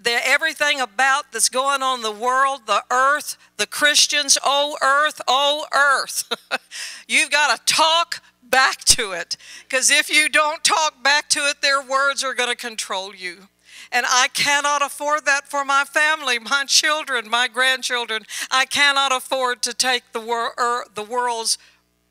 there, 0.00 0.22
everything 0.24 0.80
about 0.80 1.32
that's 1.32 1.50
going 1.50 1.82
on 1.82 1.98
in 1.98 2.02
the 2.02 2.10
world, 2.10 2.62
the 2.64 2.82
earth, 2.90 3.36
the 3.58 3.66
Christians, 3.66 4.38
oh 4.42 4.78
earth, 4.82 5.20
oh 5.28 5.66
earth. 5.74 6.32
You've 7.08 7.30
got 7.30 7.54
to 7.54 7.74
talk 7.74 8.22
back 8.42 8.84
to 8.84 9.12
it. 9.12 9.36
Because 9.64 9.90
if 9.90 10.08
you 10.08 10.30
don't 10.30 10.64
talk 10.64 11.02
back 11.02 11.28
to 11.28 11.40
it, 11.40 11.60
their 11.60 11.82
words 11.82 12.24
are 12.24 12.32
going 12.32 12.48
to 12.48 12.56
control 12.56 13.14
you. 13.14 13.48
And 13.92 14.06
I 14.08 14.28
cannot 14.32 14.80
afford 14.80 15.26
that 15.26 15.46
for 15.46 15.62
my 15.62 15.84
family, 15.84 16.38
my 16.38 16.64
children, 16.66 17.28
my 17.28 17.48
grandchildren. 17.48 18.22
I 18.50 18.64
cannot 18.64 19.14
afford 19.14 19.60
to 19.60 19.74
take 19.74 20.04
the, 20.12 20.20
wor- 20.20 20.54
er, 20.58 20.86
the 20.94 21.04
world's 21.04 21.58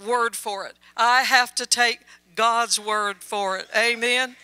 word 0.06 0.36
for 0.36 0.66
it. 0.66 0.74
I 0.96 1.24
have 1.24 1.56
to 1.56 1.66
take 1.66 2.00
God's 2.36 2.80
word 2.80 3.18
for 3.24 3.58
it. 3.58 3.68
Amen. 3.76 4.36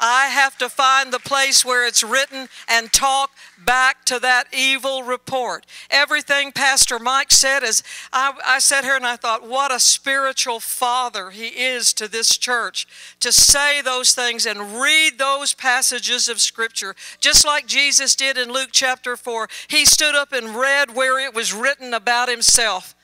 I 0.00 0.26
have 0.26 0.56
to 0.58 0.68
find 0.68 1.12
the 1.12 1.18
place 1.18 1.64
where 1.64 1.86
it's 1.86 2.02
written 2.02 2.48
and 2.68 2.92
talk 2.92 3.30
back 3.58 4.04
to 4.06 4.18
that 4.20 4.46
evil 4.52 5.02
report. 5.02 5.66
Everything 5.90 6.52
Pastor 6.52 6.98
Mike 6.98 7.32
said 7.32 7.62
is, 7.62 7.82
I, 8.12 8.38
I 8.44 8.58
sat 8.60 8.84
here 8.84 8.96
and 8.96 9.06
I 9.06 9.16
thought, 9.16 9.48
what 9.48 9.72
a 9.72 9.80
spiritual 9.80 10.60
father 10.60 11.30
he 11.30 11.48
is 11.48 11.92
to 11.94 12.06
this 12.06 12.36
church 12.38 12.86
to 13.20 13.32
say 13.32 13.82
those 13.82 14.14
things 14.14 14.46
and 14.46 14.80
read 14.80 15.18
those 15.18 15.52
passages 15.52 16.28
of 16.28 16.40
Scripture, 16.40 16.94
just 17.20 17.44
like 17.44 17.66
Jesus 17.66 18.14
did 18.14 18.38
in 18.38 18.52
Luke 18.52 18.70
chapter 18.72 19.16
4. 19.16 19.48
He 19.66 19.84
stood 19.84 20.14
up 20.14 20.32
and 20.32 20.54
read 20.54 20.94
where 20.94 21.18
it 21.18 21.34
was 21.34 21.52
written 21.52 21.92
about 21.92 22.28
himself. 22.28 22.94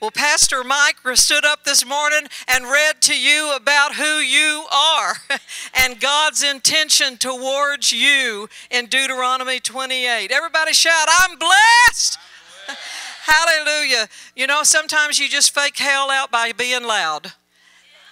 Well, 0.00 0.10
Pastor 0.10 0.64
Mike 0.64 0.96
stood 1.14 1.44
up 1.44 1.64
this 1.64 1.86
morning 1.86 2.26
and 2.48 2.64
read 2.64 3.00
to 3.02 3.18
you 3.18 3.54
about 3.54 3.94
who 3.94 4.18
you 4.18 4.66
are 4.72 5.14
and 5.74 6.00
God's 6.00 6.42
intention 6.42 7.16
towards 7.16 7.92
you 7.92 8.48
in 8.70 8.86
Deuteronomy 8.86 9.60
28. 9.60 10.32
Everybody 10.32 10.72
shout, 10.72 11.08
I'm 11.20 11.38
blessed. 11.38 12.18
Hallelujah. 13.22 14.08
You 14.34 14.48
know, 14.48 14.64
sometimes 14.64 15.20
you 15.20 15.28
just 15.28 15.54
fake 15.54 15.78
hell 15.78 16.10
out 16.10 16.30
by 16.30 16.50
being 16.52 16.82
loud. 16.82 17.32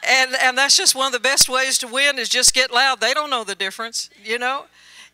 And, 0.07 0.37
and 0.40 0.57
that's 0.57 0.77
just 0.77 0.95
one 0.95 1.07
of 1.07 1.12
the 1.12 1.21
best 1.21 1.49
ways 1.49 1.79
to 1.79 1.88
win 1.88 2.18
is 2.18 2.29
just 2.29 2.55
get 2.55 2.73
loud. 2.73 3.01
They 3.01 3.12
don't 3.12 3.29
know 3.29 3.45
the 3.45 3.55
difference, 3.57 4.09
you 4.23 4.38
know? 4.38 4.66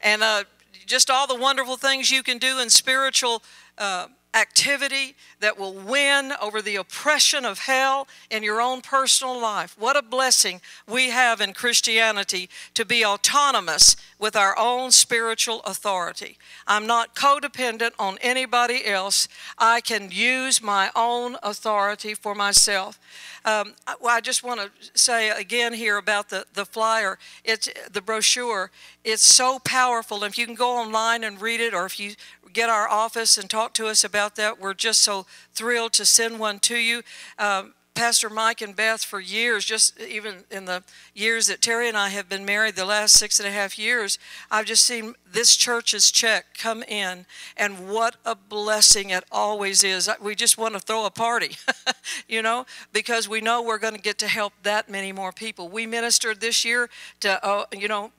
And 0.02 0.22
uh, 0.22 0.44
just 0.86 1.10
all 1.10 1.26
the 1.26 1.34
wonderful 1.34 1.76
things 1.76 2.10
you 2.10 2.22
can 2.22 2.38
do 2.38 2.60
in 2.60 2.68
spiritual 2.68 3.42
uh, 3.78 4.08
activity 4.34 5.14
that 5.40 5.58
will 5.58 5.72
win 5.72 6.32
over 6.40 6.60
the 6.60 6.76
oppression 6.76 7.44
of 7.44 7.60
hell 7.60 8.06
in 8.30 8.42
your 8.42 8.60
own 8.60 8.80
personal 8.80 9.40
life. 9.40 9.74
What 9.78 9.96
a 9.96 10.02
blessing 10.02 10.60
we 10.86 11.10
have 11.10 11.40
in 11.40 11.52
Christianity 11.52 12.48
to 12.74 12.84
be 12.84 13.04
autonomous 13.04 13.96
with 14.18 14.36
our 14.36 14.58
own 14.58 14.90
spiritual 14.90 15.60
authority. 15.62 16.36
I'm 16.66 16.86
not 16.86 17.14
codependent 17.14 17.92
on 17.98 18.18
anybody 18.20 18.84
else. 18.86 19.28
I 19.56 19.80
can 19.80 20.10
use 20.10 20.62
my 20.62 20.90
own 20.94 21.36
authority 21.42 22.14
for 22.14 22.34
myself. 22.34 22.98
Um, 23.44 23.74
I 24.06 24.20
just 24.20 24.42
want 24.42 24.60
to 24.60 24.70
say 24.94 25.30
again 25.30 25.72
here 25.72 25.96
about 25.96 26.28
the, 26.28 26.44
the 26.52 26.66
flyer, 26.66 27.18
it's 27.44 27.68
the 27.90 28.02
brochure. 28.02 28.70
It's 29.04 29.24
so 29.24 29.58
powerful. 29.60 30.22
If 30.24 30.36
you 30.36 30.44
can 30.44 30.54
go 30.54 30.76
online 30.76 31.24
and 31.24 31.40
read 31.40 31.60
it, 31.60 31.72
or 31.72 31.86
if 31.86 31.98
you 31.98 32.14
get 32.48 32.68
our 32.68 32.88
office 32.88 33.38
and 33.38 33.48
talk 33.48 33.74
to 33.74 33.86
us 33.86 34.04
about 34.04 34.36
that, 34.36 34.60
we're 34.60 34.74
just 34.74 35.02
so 35.02 35.26
thrilled 35.54 35.92
to 35.94 36.04
send 36.04 36.38
one 36.38 36.58
to 36.60 36.76
you. 36.76 37.02
Um, 37.38 37.74
Pastor 37.98 38.30
Mike 38.30 38.60
and 38.60 38.76
Beth 38.76 39.02
for 39.02 39.18
years, 39.18 39.64
just 39.64 39.98
even 40.00 40.44
in 40.52 40.66
the 40.66 40.84
years 41.16 41.48
that 41.48 41.60
Terry 41.60 41.88
and 41.88 41.96
I 41.96 42.10
have 42.10 42.28
been 42.28 42.44
married, 42.44 42.76
the 42.76 42.84
last 42.84 43.14
six 43.14 43.40
and 43.40 43.48
a 43.48 43.50
half 43.50 43.76
years, 43.76 44.20
I've 44.52 44.66
just 44.66 44.86
seen 44.86 45.16
this 45.28 45.56
church's 45.56 46.12
check 46.12 46.56
come 46.56 46.84
in, 46.84 47.26
and 47.56 47.88
what 47.88 48.14
a 48.24 48.36
blessing 48.36 49.10
it 49.10 49.24
always 49.32 49.82
is. 49.82 50.08
We 50.22 50.36
just 50.36 50.56
want 50.56 50.74
to 50.74 50.80
throw 50.80 51.06
a 51.06 51.10
party, 51.10 51.56
you 52.28 52.40
know, 52.40 52.66
because 52.92 53.28
we 53.28 53.40
know 53.40 53.62
we're 53.62 53.78
going 53.78 53.96
to 53.96 54.00
get 54.00 54.18
to 54.18 54.28
help 54.28 54.52
that 54.62 54.88
many 54.88 55.10
more 55.10 55.32
people. 55.32 55.68
We 55.68 55.84
ministered 55.84 56.40
this 56.40 56.64
year 56.64 56.88
to, 57.18 57.44
uh, 57.44 57.64
you 57.72 57.88
know, 57.88 58.12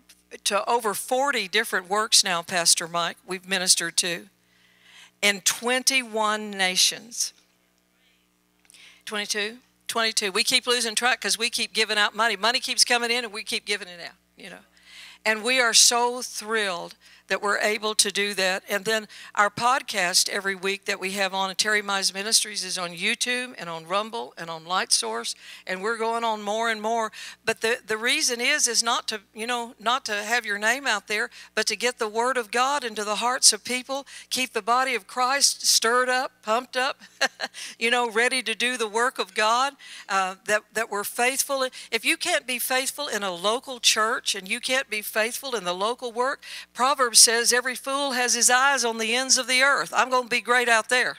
to 0.45 0.67
over 0.69 0.93
40 0.93 1.47
different 1.47 1.89
works 1.89 2.23
now, 2.23 2.41
Pastor 2.41 2.87
Mike, 2.87 3.17
we've 3.25 3.47
ministered 3.47 3.97
to 3.97 4.27
in 5.21 5.41
21 5.41 6.51
nations. 6.51 7.33
22? 9.05 9.57
22. 9.87 10.31
We 10.31 10.43
keep 10.43 10.67
losing 10.67 10.95
track 10.95 11.19
because 11.19 11.37
we 11.37 11.49
keep 11.49 11.73
giving 11.73 11.97
out 11.97 12.15
money. 12.15 12.35
Money 12.35 12.59
keeps 12.59 12.85
coming 12.85 13.11
in 13.11 13.23
and 13.25 13.33
we 13.33 13.43
keep 13.43 13.65
giving 13.65 13.87
it 13.87 13.99
out, 13.99 14.13
you 14.37 14.49
know. 14.49 14.59
And 15.25 15.43
we 15.43 15.59
are 15.59 15.73
so 15.73 16.21
thrilled 16.21 16.95
that 17.29 17.41
we're 17.41 17.59
able 17.59 17.95
to 17.95 18.11
do 18.11 18.33
that. 18.33 18.63
And 18.67 18.85
then 18.85 19.07
our 19.35 19.49
podcast 19.49 20.29
every 20.29 20.55
week 20.55 20.85
that 20.85 20.99
we 20.99 21.11
have 21.11 21.33
on 21.33 21.53
Terry 21.55 21.81
Mize 21.81 22.13
Ministries 22.13 22.63
is 22.63 22.77
on 22.77 22.91
YouTube 22.91 23.55
and 23.57 23.69
on 23.69 23.87
Rumble 23.87 24.33
and 24.37 24.49
on 24.49 24.65
Light 24.65 24.91
Source, 24.91 25.35
and 25.65 25.81
we're 25.81 25.97
going 25.97 26.23
on 26.23 26.41
more 26.41 26.69
and 26.69 26.81
more. 26.81 27.11
But 27.45 27.61
the, 27.61 27.77
the 27.85 27.97
reason 27.97 28.41
is 28.41 28.67
is 28.67 28.83
not 28.83 29.07
to 29.07 29.21
you 29.33 29.47
know 29.47 29.75
not 29.79 30.05
to 30.05 30.23
have 30.23 30.45
your 30.45 30.57
name 30.57 30.85
out 30.85 31.07
there, 31.07 31.29
but 31.55 31.65
to 31.67 31.75
get 31.75 31.99
the 31.99 32.07
Word 32.07 32.37
of 32.37 32.51
God 32.51 32.83
into 32.83 33.03
the 33.03 33.15
hearts 33.15 33.53
of 33.53 33.63
people, 33.63 34.05
keep 34.29 34.53
the 34.53 34.61
body 34.61 34.95
of 34.95 35.07
Christ 35.07 35.65
stirred 35.65 36.09
up, 36.09 36.31
pumped 36.41 36.75
up, 36.75 37.01
you 37.79 37.91
know, 37.91 38.09
ready 38.09 38.41
to 38.43 38.55
do 38.55 38.75
the 38.77 38.87
work 38.87 39.19
of 39.19 39.33
God. 39.33 39.73
Uh, 40.07 40.35
that 40.45 40.63
that 40.73 40.89
we're 40.89 41.03
faithful. 41.03 41.65
If 41.91 42.03
you 42.03 42.17
can't 42.17 42.47
be 42.47 42.59
faithful 42.59 43.07
in 43.07 43.23
a 43.23 43.31
local 43.31 43.79
church 43.79 44.35
and 44.35 44.49
you 44.49 44.59
can't 44.59 44.89
be 44.89 45.01
faithful 45.01 45.55
in 45.55 45.63
the 45.63 45.73
local 45.73 46.11
work, 46.11 46.43
Proverbs 46.73 47.18
says 47.19 47.53
every 47.53 47.75
fool 47.75 48.13
has 48.13 48.33
his 48.33 48.49
eyes 48.49 48.83
on 48.83 48.97
the 48.97 49.15
ends 49.15 49.37
of 49.37 49.47
the 49.47 49.61
earth. 49.61 49.93
I'm 49.95 50.09
going 50.09 50.23
to 50.23 50.29
be 50.29 50.41
great 50.41 50.69
out 50.69 50.89
there. 50.89 51.17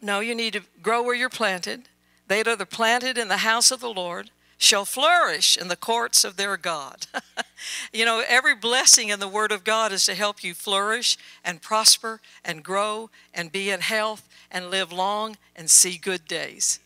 No, 0.00 0.20
you 0.20 0.34
need 0.34 0.52
to 0.52 0.62
grow 0.82 1.02
where 1.02 1.14
you're 1.14 1.28
planted. 1.28 1.88
They 2.28 2.42
that 2.42 2.60
are 2.60 2.66
planted 2.66 3.18
in 3.18 3.28
the 3.28 3.38
house 3.38 3.70
of 3.70 3.80
the 3.80 3.92
Lord 3.92 4.30
shall 4.58 4.84
flourish 4.84 5.56
in 5.56 5.68
the 5.68 5.76
courts 5.76 6.24
of 6.24 6.36
their 6.36 6.56
God. 6.56 7.06
you 7.92 8.04
know, 8.04 8.22
every 8.26 8.54
blessing 8.54 9.08
in 9.08 9.20
the 9.20 9.28
Word 9.28 9.52
of 9.52 9.64
God 9.64 9.92
is 9.92 10.04
to 10.06 10.14
help 10.14 10.42
you 10.42 10.52
flourish 10.52 11.16
and 11.44 11.62
prosper 11.62 12.20
and 12.44 12.64
grow 12.64 13.08
and 13.32 13.52
be 13.52 13.70
in 13.70 13.80
health 13.80 14.28
and 14.50 14.70
live 14.70 14.92
long 14.92 15.36
and 15.54 15.70
see 15.70 15.96
good 15.96 16.26
days, 16.26 16.80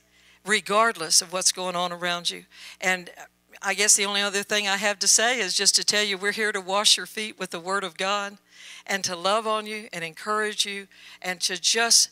regardless 0.44 1.22
of 1.22 1.32
what's 1.32 1.52
going 1.52 1.74
on 1.74 1.92
around 1.92 2.30
you. 2.30 2.44
And 2.80 3.10
I 3.64 3.74
guess 3.74 3.94
the 3.94 4.06
only 4.06 4.20
other 4.20 4.42
thing 4.42 4.66
I 4.66 4.76
have 4.76 4.98
to 4.98 5.08
say 5.08 5.38
is 5.38 5.54
just 5.54 5.76
to 5.76 5.84
tell 5.84 6.02
you 6.02 6.18
we're 6.18 6.32
here 6.32 6.50
to 6.50 6.60
wash 6.60 6.96
your 6.96 7.06
feet 7.06 7.38
with 7.38 7.50
the 7.50 7.60
Word 7.60 7.84
of 7.84 7.96
God 7.96 8.38
and 8.88 9.04
to 9.04 9.14
love 9.14 9.46
on 9.46 9.66
you 9.66 9.88
and 9.92 10.02
encourage 10.02 10.66
you 10.66 10.88
and 11.20 11.40
to 11.42 11.60
just 11.60 12.10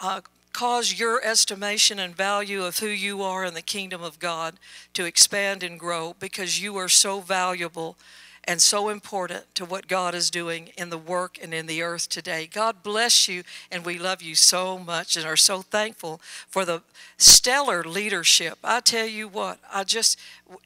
uh, 0.00 0.20
cause 0.52 0.98
your 0.98 1.24
estimation 1.24 2.00
and 2.00 2.16
value 2.16 2.64
of 2.64 2.80
who 2.80 2.88
you 2.88 3.22
are 3.22 3.44
in 3.44 3.54
the 3.54 3.62
kingdom 3.62 4.02
of 4.02 4.18
God 4.18 4.54
to 4.94 5.04
expand 5.04 5.62
and 5.62 5.78
grow 5.78 6.16
because 6.18 6.60
you 6.60 6.76
are 6.76 6.88
so 6.88 7.20
valuable 7.20 7.96
and 8.44 8.60
so 8.60 8.88
important 8.88 9.44
to 9.54 9.64
what 9.64 9.88
God 9.88 10.14
is 10.14 10.30
doing 10.30 10.70
in 10.76 10.90
the 10.90 10.98
work 10.98 11.38
and 11.42 11.52
in 11.52 11.66
the 11.66 11.82
earth 11.82 12.08
today. 12.08 12.48
God 12.52 12.82
bless 12.82 13.28
you, 13.28 13.42
and 13.70 13.84
we 13.84 13.98
love 13.98 14.22
you 14.22 14.34
so 14.34 14.78
much 14.78 15.16
and 15.16 15.26
are 15.26 15.36
so 15.36 15.62
thankful 15.62 16.20
for 16.48 16.64
the 16.64 16.82
stellar 17.18 17.84
leadership. 17.84 18.58
I 18.64 18.80
tell 18.80 19.06
you 19.06 19.28
what, 19.28 19.58
I 19.72 19.84
just, 19.84 20.18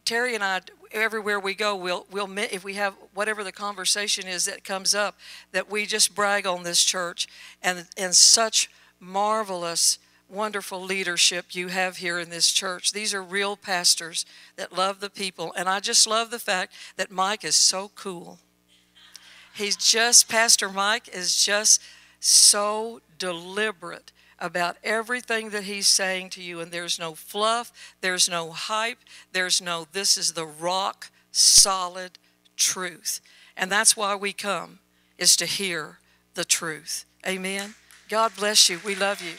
Terry 0.04 0.34
and 0.34 0.44
I, 0.44 0.60
everywhere 0.92 1.40
we 1.40 1.54
go, 1.54 1.74
we'll, 1.74 2.06
we'll, 2.10 2.30
if 2.38 2.64
we 2.64 2.74
have 2.74 2.94
whatever 3.12 3.42
the 3.42 3.52
conversation 3.52 4.26
is 4.26 4.44
that 4.44 4.64
comes 4.64 4.94
up, 4.94 5.18
that 5.52 5.70
we 5.70 5.86
just 5.86 6.14
brag 6.14 6.46
on 6.46 6.62
this 6.62 6.84
church 6.84 7.26
and, 7.62 7.86
and 7.96 8.14
such 8.14 8.70
marvelous 9.00 9.98
wonderful 10.28 10.80
leadership 10.80 11.54
you 11.54 11.68
have 11.68 11.98
here 11.98 12.18
in 12.18 12.30
this 12.30 12.50
church. 12.50 12.92
These 12.92 13.14
are 13.14 13.22
real 13.22 13.56
pastors 13.56 14.26
that 14.56 14.76
love 14.76 15.00
the 15.00 15.10
people. 15.10 15.52
And 15.56 15.68
I 15.68 15.80
just 15.80 16.06
love 16.06 16.30
the 16.30 16.38
fact 16.38 16.72
that 16.96 17.10
Mike 17.10 17.44
is 17.44 17.56
so 17.56 17.90
cool. 17.94 18.38
He's 19.54 19.76
just, 19.76 20.28
Pastor 20.28 20.68
Mike 20.68 21.08
is 21.08 21.44
just 21.44 21.80
so 22.18 23.00
deliberate 23.18 24.10
about 24.38 24.76
everything 24.82 25.50
that 25.50 25.64
he's 25.64 25.86
saying 25.86 26.30
to 26.30 26.42
you. 26.42 26.60
And 26.60 26.72
there's 26.72 26.98
no 26.98 27.14
fluff, 27.14 27.94
there's 28.00 28.28
no 28.28 28.50
hype, 28.50 28.98
there's 29.32 29.62
no, 29.62 29.86
this 29.92 30.18
is 30.18 30.32
the 30.32 30.46
rock 30.46 31.10
solid 31.30 32.18
truth. 32.56 33.20
And 33.56 33.70
that's 33.70 33.96
why 33.96 34.16
we 34.16 34.32
come, 34.32 34.80
is 35.18 35.36
to 35.36 35.46
hear 35.46 35.98
the 36.34 36.44
truth. 36.44 37.04
Amen. 37.26 37.74
God 38.08 38.32
bless 38.36 38.68
you. 38.68 38.80
We 38.84 38.94
love 38.94 39.22
you. 39.22 39.34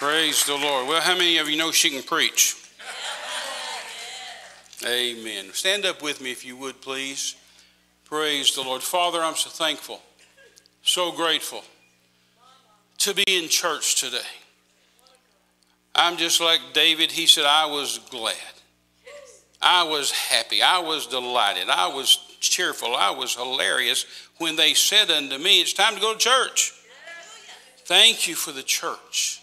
Praise 0.00 0.46
the 0.46 0.56
Lord. 0.56 0.88
Well, 0.88 1.02
how 1.02 1.14
many 1.14 1.36
of 1.36 1.50
you 1.50 1.58
know 1.58 1.72
she 1.72 1.90
can 1.90 2.02
preach? 2.02 2.56
Amen. 4.82 5.52
Stand 5.52 5.84
up 5.84 6.02
with 6.02 6.22
me 6.22 6.32
if 6.32 6.42
you 6.42 6.56
would, 6.56 6.80
please. 6.80 7.36
Praise 8.06 8.54
the 8.54 8.62
Lord. 8.62 8.80
Father, 8.80 9.22
I'm 9.22 9.34
so 9.34 9.50
thankful, 9.50 10.00
so 10.82 11.12
grateful 11.12 11.62
to 12.96 13.12
be 13.12 13.24
in 13.28 13.50
church 13.50 14.00
today. 14.00 14.24
I'm 15.94 16.16
just 16.16 16.40
like 16.40 16.60
David. 16.72 17.12
He 17.12 17.26
said, 17.26 17.44
I 17.44 17.66
was 17.66 17.98
glad. 18.10 18.36
I 19.60 19.82
was 19.82 20.12
happy. 20.12 20.62
I 20.62 20.78
was 20.78 21.08
delighted. 21.08 21.68
I 21.68 21.88
was 21.88 22.16
cheerful. 22.40 22.96
I 22.96 23.10
was 23.10 23.34
hilarious 23.34 24.06
when 24.38 24.56
they 24.56 24.72
said 24.72 25.10
unto 25.10 25.36
me, 25.36 25.60
It's 25.60 25.74
time 25.74 25.94
to 25.94 26.00
go 26.00 26.14
to 26.14 26.18
church. 26.18 26.72
Thank 27.84 28.26
you 28.26 28.34
for 28.34 28.52
the 28.52 28.62
church. 28.62 29.39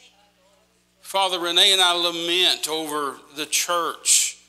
Father, 1.07 1.39
Renee 1.39 1.71
and 1.71 1.81
I 1.81 1.93
lament 1.93 2.67
over 2.67 3.15
the 3.37 3.45
church. 3.45 4.39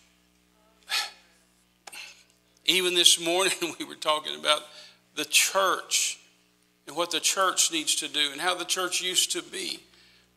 Even 2.66 2.97
this 2.97 3.25
morning, 3.25 3.53
we 3.79 3.85
were 3.85 3.94
talking 3.94 4.35
about 4.35 4.62
the 5.14 5.25
church 5.25 6.18
and 6.88 6.97
what 6.97 7.12
the 7.12 7.21
church 7.21 7.71
needs 7.71 7.94
to 7.94 8.09
do 8.09 8.31
and 8.33 8.40
how 8.40 8.57
the 8.57 8.64
church 8.64 9.01
used 9.01 9.31
to 9.31 9.42
be. 9.44 9.79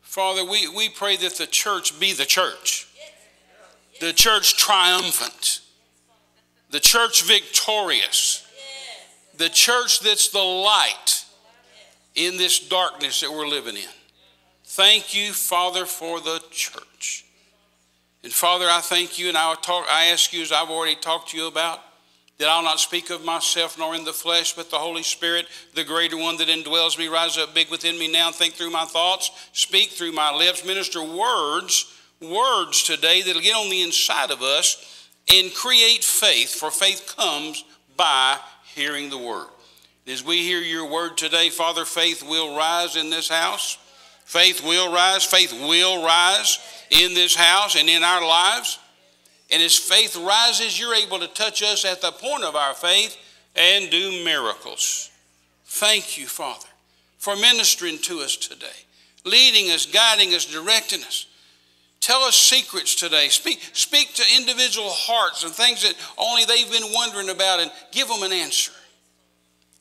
Father, 0.00 0.44
we, 0.44 0.68
we 0.68 0.88
pray 0.88 1.16
that 1.16 1.34
the 1.38 1.46
church 1.48 1.98
be 1.98 2.12
the 2.12 2.24
church, 2.24 2.86
the 4.00 4.12
church 4.12 4.56
triumphant, 4.56 5.60
the 6.70 6.78
church 6.78 7.24
victorious, 7.24 8.46
the 9.38 9.48
church 9.48 9.98
that's 9.98 10.28
the 10.28 10.38
light 10.38 11.24
in 12.14 12.36
this 12.36 12.60
darkness 12.60 13.22
that 13.22 13.32
we're 13.32 13.48
living 13.48 13.74
in. 13.74 13.90
Thank 14.72 15.14
you, 15.14 15.34
Father, 15.34 15.84
for 15.84 16.18
the 16.18 16.42
church. 16.50 17.26
And 18.24 18.32
Father, 18.32 18.64
I 18.70 18.80
thank 18.80 19.18
you 19.18 19.28
and 19.28 19.36
I'll 19.36 19.54
talk, 19.54 19.84
I 19.90 20.06
ask 20.06 20.32
you, 20.32 20.40
as 20.40 20.50
I've 20.50 20.70
already 20.70 20.94
talked 20.94 21.28
to 21.32 21.36
you 21.36 21.46
about, 21.46 21.80
that 22.38 22.48
I'll 22.48 22.62
not 22.62 22.80
speak 22.80 23.10
of 23.10 23.22
myself 23.22 23.78
nor 23.78 23.94
in 23.94 24.04
the 24.04 24.14
flesh, 24.14 24.54
but 24.54 24.70
the 24.70 24.78
Holy 24.78 25.02
Spirit, 25.02 25.46
the 25.74 25.84
greater 25.84 26.16
one 26.16 26.38
that 26.38 26.48
indwells 26.48 26.98
me, 26.98 27.08
rise 27.08 27.36
up 27.36 27.54
big 27.54 27.70
within 27.70 27.98
me 27.98 28.10
now 28.10 28.30
think 28.30 28.54
through 28.54 28.70
my 28.70 28.86
thoughts, 28.86 29.30
speak 29.52 29.90
through 29.90 30.12
my 30.12 30.34
lips, 30.34 30.64
minister 30.64 31.02
words, 31.02 31.94
words 32.22 32.82
today 32.82 33.20
that'll 33.20 33.42
get 33.42 33.54
on 33.54 33.68
the 33.68 33.82
inside 33.82 34.30
of 34.30 34.40
us 34.40 35.06
and 35.30 35.52
create 35.52 36.02
faith, 36.02 36.54
for 36.54 36.70
faith 36.70 37.14
comes 37.14 37.62
by 37.98 38.38
hearing 38.74 39.10
the 39.10 39.18
word. 39.18 39.48
As 40.06 40.24
we 40.24 40.38
hear 40.38 40.60
your 40.60 40.90
word 40.90 41.18
today, 41.18 41.50
Father, 41.50 41.84
faith 41.84 42.22
will 42.22 42.56
rise 42.56 42.96
in 42.96 43.10
this 43.10 43.28
house. 43.28 43.76
Faith 44.24 44.64
will 44.64 44.92
rise. 44.92 45.24
Faith 45.24 45.52
will 45.52 46.04
rise 46.04 46.58
in 46.90 47.14
this 47.14 47.34
house 47.34 47.76
and 47.76 47.88
in 47.88 48.02
our 48.02 48.26
lives. 48.26 48.78
And 49.50 49.62
as 49.62 49.76
faith 49.76 50.16
rises, 50.16 50.78
you're 50.78 50.94
able 50.94 51.18
to 51.18 51.28
touch 51.28 51.62
us 51.62 51.84
at 51.84 52.00
the 52.00 52.12
point 52.12 52.44
of 52.44 52.56
our 52.56 52.74
faith 52.74 53.16
and 53.54 53.90
do 53.90 54.24
miracles. 54.24 55.10
Thank 55.66 56.16
you, 56.16 56.26
Father, 56.26 56.68
for 57.18 57.36
ministering 57.36 57.98
to 57.98 58.20
us 58.20 58.36
today, 58.36 58.66
leading 59.24 59.70
us, 59.70 59.86
guiding 59.86 60.34
us, 60.34 60.46
directing 60.46 61.02
us. 61.04 61.26
Tell 62.00 62.22
us 62.22 62.36
secrets 62.36 62.94
today. 62.94 63.28
Speak, 63.28 63.60
speak 63.74 64.14
to 64.14 64.24
individual 64.36 64.90
hearts 64.90 65.44
and 65.44 65.52
things 65.52 65.82
that 65.82 65.94
only 66.18 66.44
they've 66.44 66.70
been 66.70 66.92
wondering 66.92 67.28
about 67.28 67.60
and 67.60 67.70
give 67.92 68.08
them 68.08 68.22
an 68.22 68.32
answer. 68.32 68.72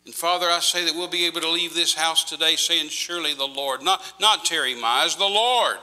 And 0.05 0.13
Father, 0.13 0.49
I 0.49 0.59
say 0.59 0.85
that 0.85 0.95
we'll 0.95 1.07
be 1.07 1.25
able 1.25 1.41
to 1.41 1.49
leave 1.49 1.73
this 1.73 1.93
house 1.93 2.23
today 2.23 2.55
saying, 2.55 2.89
Surely 2.89 3.33
the 3.33 3.45
Lord, 3.45 3.83
not, 3.83 4.01
not 4.19 4.45
Terry 4.45 4.73
Mize, 4.73 5.17
the 5.17 5.25
Lord 5.25 5.77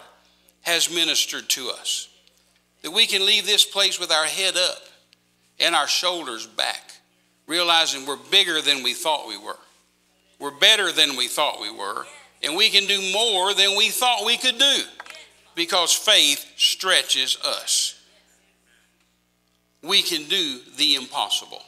has 0.62 0.92
ministered 0.92 1.48
to 1.50 1.70
us. 1.70 2.08
That 2.82 2.92
we 2.92 3.06
can 3.06 3.24
leave 3.24 3.46
this 3.46 3.64
place 3.64 3.98
with 3.98 4.10
our 4.10 4.24
head 4.24 4.56
up 4.56 4.78
and 5.60 5.74
our 5.74 5.86
shoulders 5.86 6.46
back, 6.46 6.92
realizing 7.46 8.06
we're 8.06 8.16
bigger 8.30 8.60
than 8.60 8.82
we 8.82 8.94
thought 8.94 9.28
we 9.28 9.38
were. 9.38 9.58
We're 10.38 10.58
better 10.58 10.92
than 10.92 11.16
we 11.16 11.26
thought 11.26 11.60
we 11.60 11.70
were, 11.70 12.04
and 12.42 12.56
we 12.56 12.70
can 12.70 12.86
do 12.86 13.12
more 13.12 13.54
than 13.54 13.76
we 13.76 13.88
thought 13.88 14.24
we 14.24 14.36
could 14.36 14.58
do 14.58 14.82
because 15.54 15.92
faith 15.92 16.44
stretches 16.56 17.36
us. 17.44 18.00
We 19.82 20.02
can 20.02 20.24
do 20.28 20.60
the 20.76 20.94
impossible. 20.94 21.62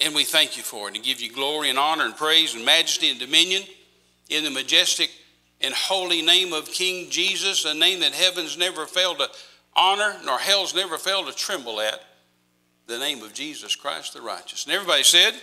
And 0.00 0.14
we 0.14 0.24
thank 0.24 0.56
you 0.56 0.62
for 0.62 0.88
it 0.88 0.96
and 0.96 1.04
give 1.04 1.20
you 1.20 1.32
glory 1.32 1.70
and 1.70 1.78
honor 1.78 2.04
and 2.04 2.16
praise 2.16 2.54
and 2.54 2.64
majesty 2.64 3.10
and 3.10 3.20
dominion 3.20 3.62
in 4.28 4.44
the 4.44 4.50
majestic 4.50 5.10
and 5.60 5.72
holy 5.72 6.20
name 6.20 6.52
of 6.52 6.70
King 6.70 7.10
Jesus, 7.10 7.64
a 7.64 7.74
name 7.74 8.00
that 8.00 8.12
heaven's 8.12 8.58
never 8.58 8.86
failed 8.86 9.18
to 9.18 9.30
honor 9.76 10.16
nor 10.24 10.38
hell's 10.38 10.74
never 10.74 10.98
failed 10.98 11.26
to 11.26 11.34
tremble 11.34 11.80
at, 11.80 12.00
the 12.86 12.98
name 12.98 13.22
of 13.22 13.32
Jesus 13.32 13.76
Christ 13.76 14.14
the 14.14 14.20
righteous. 14.20 14.64
And 14.64 14.74
everybody 14.74 15.04
said, 15.04 15.34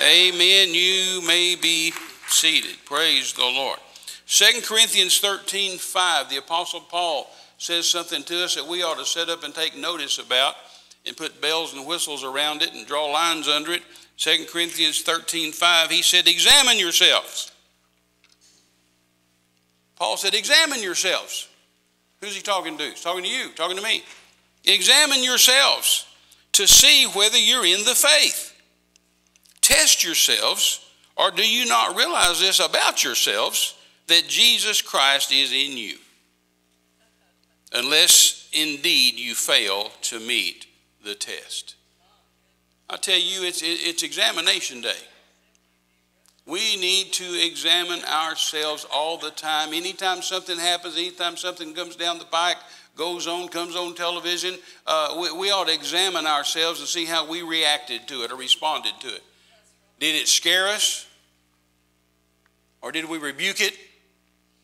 Amen. 0.00 0.34
Amen. 0.34 0.74
You 0.74 1.26
may 1.26 1.56
be 1.60 1.92
seated. 2.28 2.76
Praise 2.84 3.32
the 3.32 3.42
Lord. 3.42 3.78
2 4.26 4.60
Corinthians 4.62 5.18
13 5.20 5.78
5, 5.78 6.30
the 6.30 6.36
Apostle 6.38 6.80
Paul 6.80 7.30
says 7.58 7.88
something 7.88 8.22
to 8.24 8.44
us 8.44 8.54
that 8.54 8.66
we 8.66 8.82
ought 8.82 8.98
to 8.98 9.04
set 9.04 9.28
up 9.28 9.44
and 9.44 9.54
take 9.54 9.76
notice 9.76 10.18
about 10.18 10.54
and 11.08 11.16
put 11.16 11.40
bells 11.40 11.74
and 11.74 11.86
whistles 11.86 12.22
around 12.22 12.62
it 12.62 12.72
and 12.74 12.86
draw 12.86 13.06
lines 13.06 13.48
under 13.48 13.72
it. 13.72 13.82
2 14.18 14.46
Corinthians 14.50 15.02
13 15.02 15.52
5, 15.52 15.90
he 15.90 16.02
said, 16.02 16.28
Examine 16.28 16.78
yourselves. 16.78 17.52
Paul 19.96 20.16
said, 20.16 20.34
Examine 20.34 20.82
yourselves. 20.82 21.48
Who's 22.20 22.36
he 22.36 22.42
talking 22.42 22.76
to? 22.78 22.84
He's 22.84 23.02
talking 23.02 23.24
to 23.24 23.30
you, 23.30 23.50
talking 23.54 23.76
to 23.76 23.82
me. 23.82 24.04
Examine 24.64 25.22
yourselves 25.22 26.06
to 26.52 26.66
see 26.66 27.06
whether 27.06 27.38
you're 27.38 27.64
in 27.64 27.84
the 27.84 27.94
faith. 27.94 28.60
Test 29.60 30.04
yourselves, 30.04 30.84
or 31.16 31.30
do 31.30 31.48
you 31.48 31.66
not 31.66 31.96
realize 31.96 32.40
this 32.40 32.58
about 32.58 33.04
yourselves? 33.04 33.74
that 34.08 34.26
Jesus 34.26 34.82
Christ 34.82 35.32
is 35.32 35.52
in 35.52 35.76
you, 35.76 35.96
unless 37.72 38.48
indeed 38.52 39.18
you 39.18 39.34
fail 39.34 39.90
to 40.02 40.18
meet 40.18 40.66
the 41.08 41.14
test. 41.14 41.74
I 42.90 42.96
tell 42.96 43.18
you, 43.18 43.44
it's, 43.44 43.62
it's 43.64 44.02
examination 44.02 44.82
day. 44.82 45.00
We 46.46 46.76
need 46.76 47.12
to 47.14 47.46
examine 47.46 48.00
ourselves 48.04 48.86
all 48.92 49.18
the 49.18 49.30
time. 49.30 49.72
Anytime 49.72 50.22
something 50.22 50.58
happens, 50.58 50.96
anytime 50.96 51.36
something 51.36 51.74
comes 51.74 51.96
down 51.96 52.18
the 52.18 52.24
pike, 52.26 52.56
goes 52.96 53.26
on, 53.26 53.48
comes 53.48 53.74
on 53.74 53.94
television, 53.94 54.54
uh, 54.86 55.18
we, 55.20 55.32
we 55.32 55.50
ought 55.50 55.68
to 55.68 55.74
examine 55.74 56.26
ourselves 56.26 56.80
and 56.80 56.88
see 56.88 57.04
how 57.04 57.28
we 57.28 57.42
reacted 57.42 58.06
to 58.08 58.22
it 58.22 58.30
or 58.30 58.36
responded 58.36 58.92
to 59.00 59.08
it. 59.08 59.22
Did 60.00 60.14
it 60.14 60.28
scare 60.28 60.68
us? 60.68 61.06
Or 62.80 62.92
did 62.92 63.08
we 63.08 63.18
rebuke 63.18 63.60
it? 63.60 63.76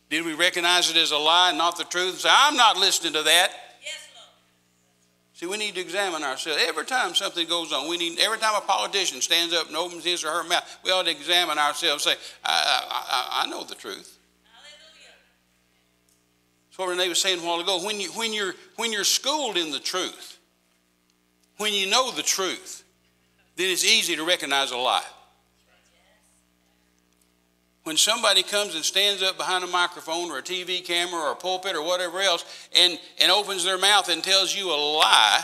Did 0.09 0.25
we 0.25 0.33
recognize 0.33 0.89
it 0.89 0.97
as 0.97 1.11
a 1.11 1.17
lie 1.17 1.49
and 1.49 1.57
not 1.57 1.77
the 1.77 1.83
truth 1.83 2.11
and 2.11 2.19
say, 2.19 2.29
I'm 2.31 2.55
not 2.55 2.77
listening 2.77 3.13
to 3.13 3.23
that? 3.23 3.51
See, 5.35 5.45
we 5.47 5.57
need 5.57 5.75
to 5.75 5.81
examine 5.81 6.23
ourselves. 6.23 6.63
Every 6.65 6.85
time 6.85 7.13
something 7.13 7.45
goes 7.45 7.73
on, 7.73 7.89
we 7.89 7.97
need, 7.97 8.19
every 8.19 8.37
time 8.37 8.53
a 8.55 8.61
politician 8.61 9.19
stands 9.19 9.53
up 9.53 9.67
and 9.67 9.75
opens 9.75 10.05
his 10.05 10.23
or 10.23 10.29
her 10.29 10.45
mouth, 10.45 10.79
we 10.81 10.91
ought 10.91 11.03
to 11.03 11.11
examine 11.11 11.57
ourselves 11.57 12.07
and 12.07 12.15
say, 12.15 12.21
I, 12.45 12.81
I, 12.89 13.43
I 13.43 13.49
know 13.49 13.65
the 13.65 13.75
truth. 13.75 14.17
Hallelujah. 14.45 15.13
That's 16.69 16.77
what 16.77 16.87
Renee 16.87 17.09
was 17.09 17.21
saying 17.21 17.41
a 17.41 17.45
while 17.45 17.59
ago. 17.59 17.85
When, 17.85 17.99
you, 17.99 18.11
when, 18.13 18.31
you're, 18.31 18.53
when 18.77 18.93
you're 18.93 19.03
schooled 19.03 19.57
in 19.57 19.71
the 19.71 19.79
truth, 19.79 20.39
when 21.57 21.73
you 21.73 21.89
know 21.89 22.11
the 22.11 22.23
truth, 22.23 22.85
then 23.57 23.69
it's 23.69 23.83
easy 23.83 24.15
to 24.15 24.23
recognize 24.23 24.71
a 24.71 24.77
lie 24.77 25.03
when 27.85 27.97
somebody 27.97 28.41
comes 28.41 28.73
and 28.73 28.83
stands 28.83 29.21
up 29.21 29.37
behind 29.37 29.63
a 29.63 29.67
microphone 29.67 30.31
or 30.31 30.39
a 30.39 30.41
TV 30.41 30.83
camera 30.83 31.21
or 31.21 31.31
a 31.33 31.35
pulpit 31.35 31.75
or 31.75 31.83
whatever 31.83 32.19
else 32.19 32.43
and, 32.75 32.99
and 33.21 33.31
opens 33.31 33.63
their 33.63 33.77
mouth 33.77 34.09
and 34.09 34.23
tells 34.23 34.55
you 34.55 34.71
a 34.71 34.75
lie, 34.75 35.41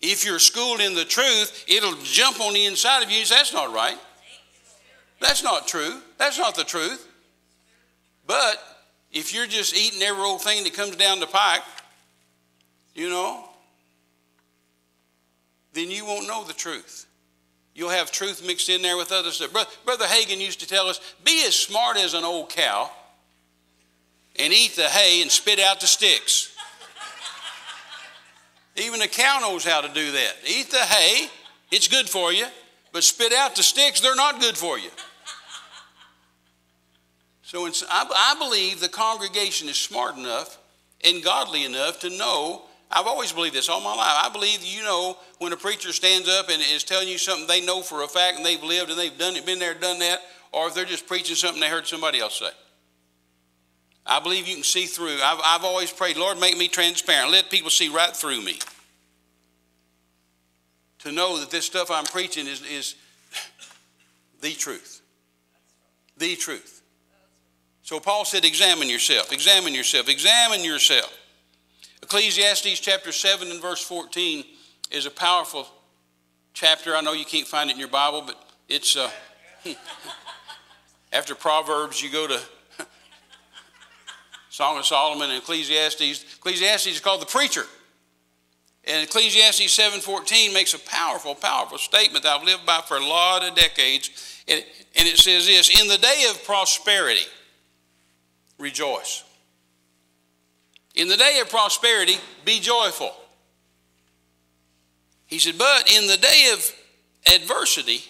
if 0.00 0.24
you're 0.24 0.38
schooled 0.38 0.80
in 0.80 0.94
the 0.94 1.04
truth, 1.04 1.66
it'll 1.68 1.94
jump 2.02 2.40
on 2.40 2.54
the 2.54 2.64
inside 2.64 3.02
of 3.02 3.10
you 3.10 3.18
and 3.18 3.26
say, 3.26 3.36
That's 3.36 3.52
not 3.52 3.72
right. 3.72 3.98
That's 5.20 5.44
not 5.44 5.68
true. 5.68 6.00
That's 6.16 6.38
not 6.38 6.54
the 6.54 6.64
truth. 6.64 7.06
But 8.26 8.56
if 9.12 9.34
you're 9.34 9.46
just 9.46 9.76
eating 9.76 10.02
every 10.02 10.22
old 10.22 10.40
thing 10.40 10.64
that 10.64 10.72
comes 10.72 10.96
down 10.96 11.20
the 11.20 11.26
pike, 11.26 11.62
you 12.94 13.10
know, 13.10 13.44
then 15.74 15.90
you 15.90 16.06
won't 16.06 16.26
know 16.26 16.44
the 16.44 16.54
truth. 16.54 17.05
You'll 17.76 17.90
have 17.90 18.10
truth 18.10 18.44
mixed 18.44 18.70
in 18.70 18.80
there 18.80 18.96
with 18.96 19.12
other 19.12 19.30
stuff. 19.30 19.52
Brother 19.84 20.06
Hagin 20.06 20.40
used 20.40 20.60
to 20.60 20.66
tell 20.66 20.88
us 20.88 20.98
be 21.22 21.44
as 21.46 21.54
smart 21.54 21.98
as 21.98 22.14
an 22.14 22.24
old 22.24 22.48
cow 22.48 22.90
and 24.36 24.50
eat 24.50 24.76
the 24.76 24.88
hay 24.88 25.20
and 25.20 25.30
spit 25.30 25.60
out 25.60 25.80
the 25.80 25.86
sticks. 25.86 26.56
Even 28.76 29.02
a 29.02 29.06
cow 29.06 29.40
knows 29.42 29.62
how 29.62 29.82
to 29.82 29.88
do 29.88 30.12
that. 30.12 30.32
Eat 30.48 30.70
the 30.70 30.78
hay, 30.78 31.28
it's 31.70 31.86
good 31.86 32.08
for 32.08 32.32
you, 32.32 32.46
but 32.92 33.04
spit 33.04 33.34
out 33.34 33.54
the 33.54 33.62
sticks, 33.62 34.00
they're 34.00 34.16
not 34.16 34.40
good 34.40 34.56
for 34.56 34.78
you. 34.78 34.90
So 37.42 37.68
I 37.90 38.34
believe 38.38 38.80
the 38.80 38.88
congregation 38.88 39.68
is 39.68 39.76
smart 39.76 40.16
enough 40.16 40.56
and 41.04 41.22
godly 41.22 41.64
enough 41.64 42.00
to 42.00 42.08
know 42.08 42.62
I've 42.90 43.06
always 43.06 43.32
believed 43.32 43.54
this 43.54 43.68
all 43.68 43.80
my 43.80 43.94
life. 43.94 44.16
I 44.24 44.30
believe 44.32 44.64
you 44.64 44.82
know 44.82 45.16
when 45.38 45.52
a 45.52 45.56
preacher 45.56 45.92
stands 45.92 46.28
up 46.28 46.48
and 46.48 46.62
is 46.62 46.84
telling 46.84 47.08
you 47.08 47.18
something 47.18 47.46
they 47.46 47.64
know 47.64 47.82
for 47.82 48.02
a 48.02 48.08
fact 48.08 48.36
and 48.36 48.46
they've 48.46 48.62
lived 48.62 48.90
and 48.90 48.98
they've 48.98 49.16
done 49.18 49.36
it, 49.36 49.44
been 49.44 49.58
there, 49.58 49.74
done 49.74 49.98
that, 49.98 50.20
or 50.52 50.68
if 50.68 50.74
they're 50.74 50.84
just 50.84 51.06
preaching 51.06 51.36
something 51.36 51.60
they 51.60 51.68
heard 51.68 51.86
somebody 51.86 52.20
else 52.20 52.38
say. 52.38 52.50
I 54.06 54.20
believe 54.20 54.46
you 54.46 54.54
can 54.54 54.64
see 54.64 54.86
through. 54.86 55.18
I've, 55.22 55.40
I've 55.44 55.64
always 55.64 55.90
prayed, 55.90 56.16
Lord, 56.16 56.38
make 56.38 56.56
me 56.56 56.68
transparent. 56.68 57.32
Let 57.32 57.50
people 57.50 57.70
see 57.70 57.88
right 57.88 58.14
through 58.14 58.40
me. 58.40 58.58
To 61.00 61.12
know 61.12 61.40
that 61.40 61.50
this 61.50 61.66
stuff 61.66 61.90
I'm 61.90 62.04
preaching 62.04 62.46
is, 62.46 62.62
is 62.62 62.94
the 64.40 64.52
truth. 64.52 65.02
The 66.18 66.36
truth. 66.36 66.82
So 67.82 67.98
Paul 67.98 68.24
said, 68.24 68.44
examine 68.44 68.88
yourself, 68.88 69.32
examine 69.32 69.74
yourself, 69.74 70.08
examine 70.08 70.64
yourself. 70.64 71.12
Ecclesiastes 72.06 72.78
chapter 72.78 73.10
7 73.10 73.50
and 73.50 73.60
verse 73.60 73.82
14 73.82 74.44
is 74.92 75.06
a 75.06 75.10
powerful 75.10 75.66
chapter. 76.54 76.94
I 76.94 77.00
know 77.00 77.14
you 77.14 77.24
can't 77.24 77.48
find 77.48 77.68
it 77.68 77.72
in 77.72 77.80
your 77.80 77.88
Bible, 77.88 78.22
but 78.24 78.40
it's 78.68 78.96
uh, 78.96 79.10
after 81.12 81.34
Proverbs, 81.34 82.00
you 82.00 82.12
go 82.12 82.28
to 82.28 82.40
Song 84.50 84.78
of 84.78 84.86
Solomon 84.86 85.30
and 85.30 85.42
Ecclesiastes. 85.42 86.36
Ecclesiastes 86.36 86.86
is 86.86 87.00
called 87.00 87.22
the 87.22 87.26
preacher. 87.26 87.64
And 88.84 89.02
Ecclesiastes 89.02 89.76
7:14 89.76 90.54
makes 90.54 90.74
a 90.74 90.78
powerful, 90.78 91.34
powerful 91.34 91.76
statement 91.76 92.22
that 92.22 92.38
I've 92.38 92.46
lived 92.46 92.64
by 92.64 92.82
for 92.86 92.98
a 92.98 93.04
lot 93.04 93.42
of 93.42 93.56
decades. 93.56 94.44
And 94.46 94.62
it 94.94 95.18
says 95.18 95.48
this: 95.48 95.80
In 95.80 95.88
the 95.88 95.98
day 95.98 96.26
of 96.30 96.44
prosperity, 96.44 97.26
rejoice. 98.60 99.24
In 100.96 101.08
the 101.08 101.16
day 101.16 101.38
of 101.40 101.50
prosperity, 101.50 102.16
be 102.44 102.58
joyful. 102.58 103.14
He 105.26 105.38
said, 105.38 105.58
but 105.58 105.92
in 105.92 106.06
the 106.06 106.16
day 106.16 106.50
of 106.54 106.72
adversity, 107.34 108.02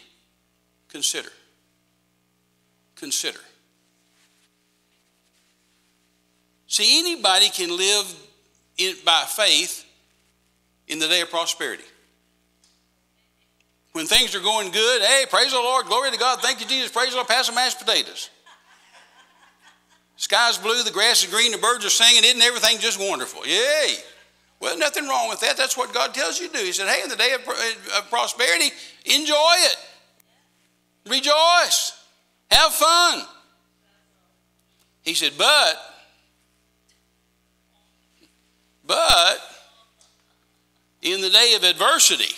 consider. 0.89 1.31
Consider. 2.95 3.41
See, 6.69 7.01
anybody 7.01 7.49
can 7.49 7.77
live 7.77 8.15
in, 8.79 8.95
by 9.05 9.25
faith 9.27 9.85
in 10.89 10.99
the 10.99 11.09
day 11.09 11.23
of 11.23 11.31
prosperity. 11.31 11.85
When 13.93 14.07
things 14.07 14.35
are 14.35 14.41
going 14.41 14.71
good, 14.71 15.03
hey, 15.03 15.25
praise 15.29 15.53
the 15.53 15.59
Lord, 15.59 15.87
glory 15.87 16.11
to 16.11 16.19
God, 16.19 16.41
thank 16.43 16.61
you, 16.61 16.67
Jesus, 16.67 16.91
praise 16.91 17.11
the 17.11 17.17
Lord, 17.17 17.29
pass 17.29 17.49
the 17.49 17.55
mashed 17.55 17.79
potatoes. 17.79 18.31
Sky's 20.17 20.59
blue, 20.59 20.83
the 20.83 20.91
grass 20.91 21.23
is 21.23 21.31
green, 21.31 21.53
the 21.53 21.59
birds 21.59 21.85
are 21.85 21.91
singing, 21.91 22.25
isn't 22.25 22.41
everything 22.41 22.79
just 22.79 22.99
wonderful? 22.99 23.47
Yay! 23.47 23.97
Well, 24.61 24.79
nothing 24.79 25.07
wrong 25.07 25.29
with 25.29 25.41
that. 25.41 25.57
That's 25.57 25.77
what 25.77 25.93
God 25.93 26.15
tells 26.15 26.41
you 26.41 26.49
to 26.49 26.53
do. 26.55 26.65
He 26.65 26.73
said, 26.73 26.89
hey, 26.89 27.03
in 27.03 27.11
the 27.11 27.17
day 27.17 27.35
of, 27.35 27.47
uh, 27.47 27.99
of 27.99 28.09
prosperity, 28.09 28.71
enjoy 29.05 29.55
it. 29.59 29.77
Rejoice. 31.07 31.93
Have 32.51 32.73
fun. 32.73 33.23
He 35.03 35.15
said, 35.15 35.33
but, 35.37 35.77
but, 38.87 39.39
in 41.03 41.21
the 41.21 41.31
day 41.31 41.55
of 41.57 41.63
adversity, 41.63 42.35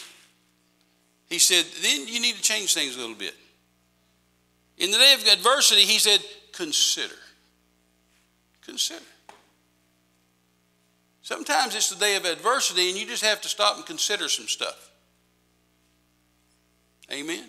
he 1.31 1.39
said, 1.39 1.65
then 1.83 2.09
you 2.09 2.21
need 2.21 2.35
to 2.35 2.43
change 2.43 2.75
things 2.75 2.97
a 2.97 2.99
little 3.01 3.15
bit. 3.15 3.35
In 4.77 4.91
the 4.91 4.99
day 4.99 5.15
of 5.15 5.27
adversity, 5.27 5.83
he 5.83 5.99
said, 5.99 6.21
consider. 6.53 7.15
Consider. 8.69 9.01
Sometimes 11.23 11.75
it's 11.75 11.89
the 11.89 11.99
day 11.99 12.17
of 12.17 12.27
adversity, 12.27 12.91
and 12.91 12.99
you 12.99 13.07
just 13.07 13.25
have 13.25 13.41
to 13.41 13.49
stop 13.49 13.77
and 13.77 13.87
consider 13.87 14.29
some 14.29 14.47
stuff. 14.47 14.91
Amen. 17.11 17.49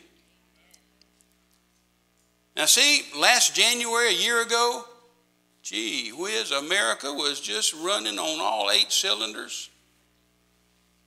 Now, 2.56 2.66
see, 2.66 3.02
last 3.18 3.54
January, 3.54 4.08
a 4.08 4.18
year 4.18 4.42
ago, 4.42 4.86
gee 5.62 6.12
whiz, 6.12 6.52
America 6.52 7.12
was 7.12 7.42
just 7.42 7.74
running 7.74 8.18
on 8.18 8.40
all 8.40 8.72
eight 8.72 8.90
cylinders. 8.90 9.70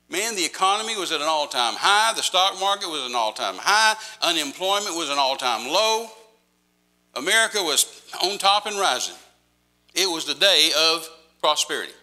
Man, 0.09 0.35
the 0.35 0.45
economy 0.45 0.95
was 0.95 1.11
at 1.11 1.21
an 1.21 1.27
all 1.27 1.47
time 1.47 1.73
high. 1.73 2.13
The 2.13 2.21
stock 2.21 2.59
market 2.59 2.87
was 2.87 3.03
an 3.09 3.15
all 3.15 3.33
time 3.33 3.55
high. 3.57 3.95
Unemployment 4.21 4.95
was 4.95 5.09
an 5.09 5.17
all 5.17 5.37
time 5.37 5.67
low. 5.67 6.07
America 7.15 7.63
was 7.63 8.03
on 8.23 8.37
top 8.37 8.67
and 8.67 8.77
rising. 8.79 9.15
It 9.93 10.09
was 10.09 10.25
the 10.25 10.33
day 10.33 10.71
of 10.77 11.07
prosperity. 11.39 11.93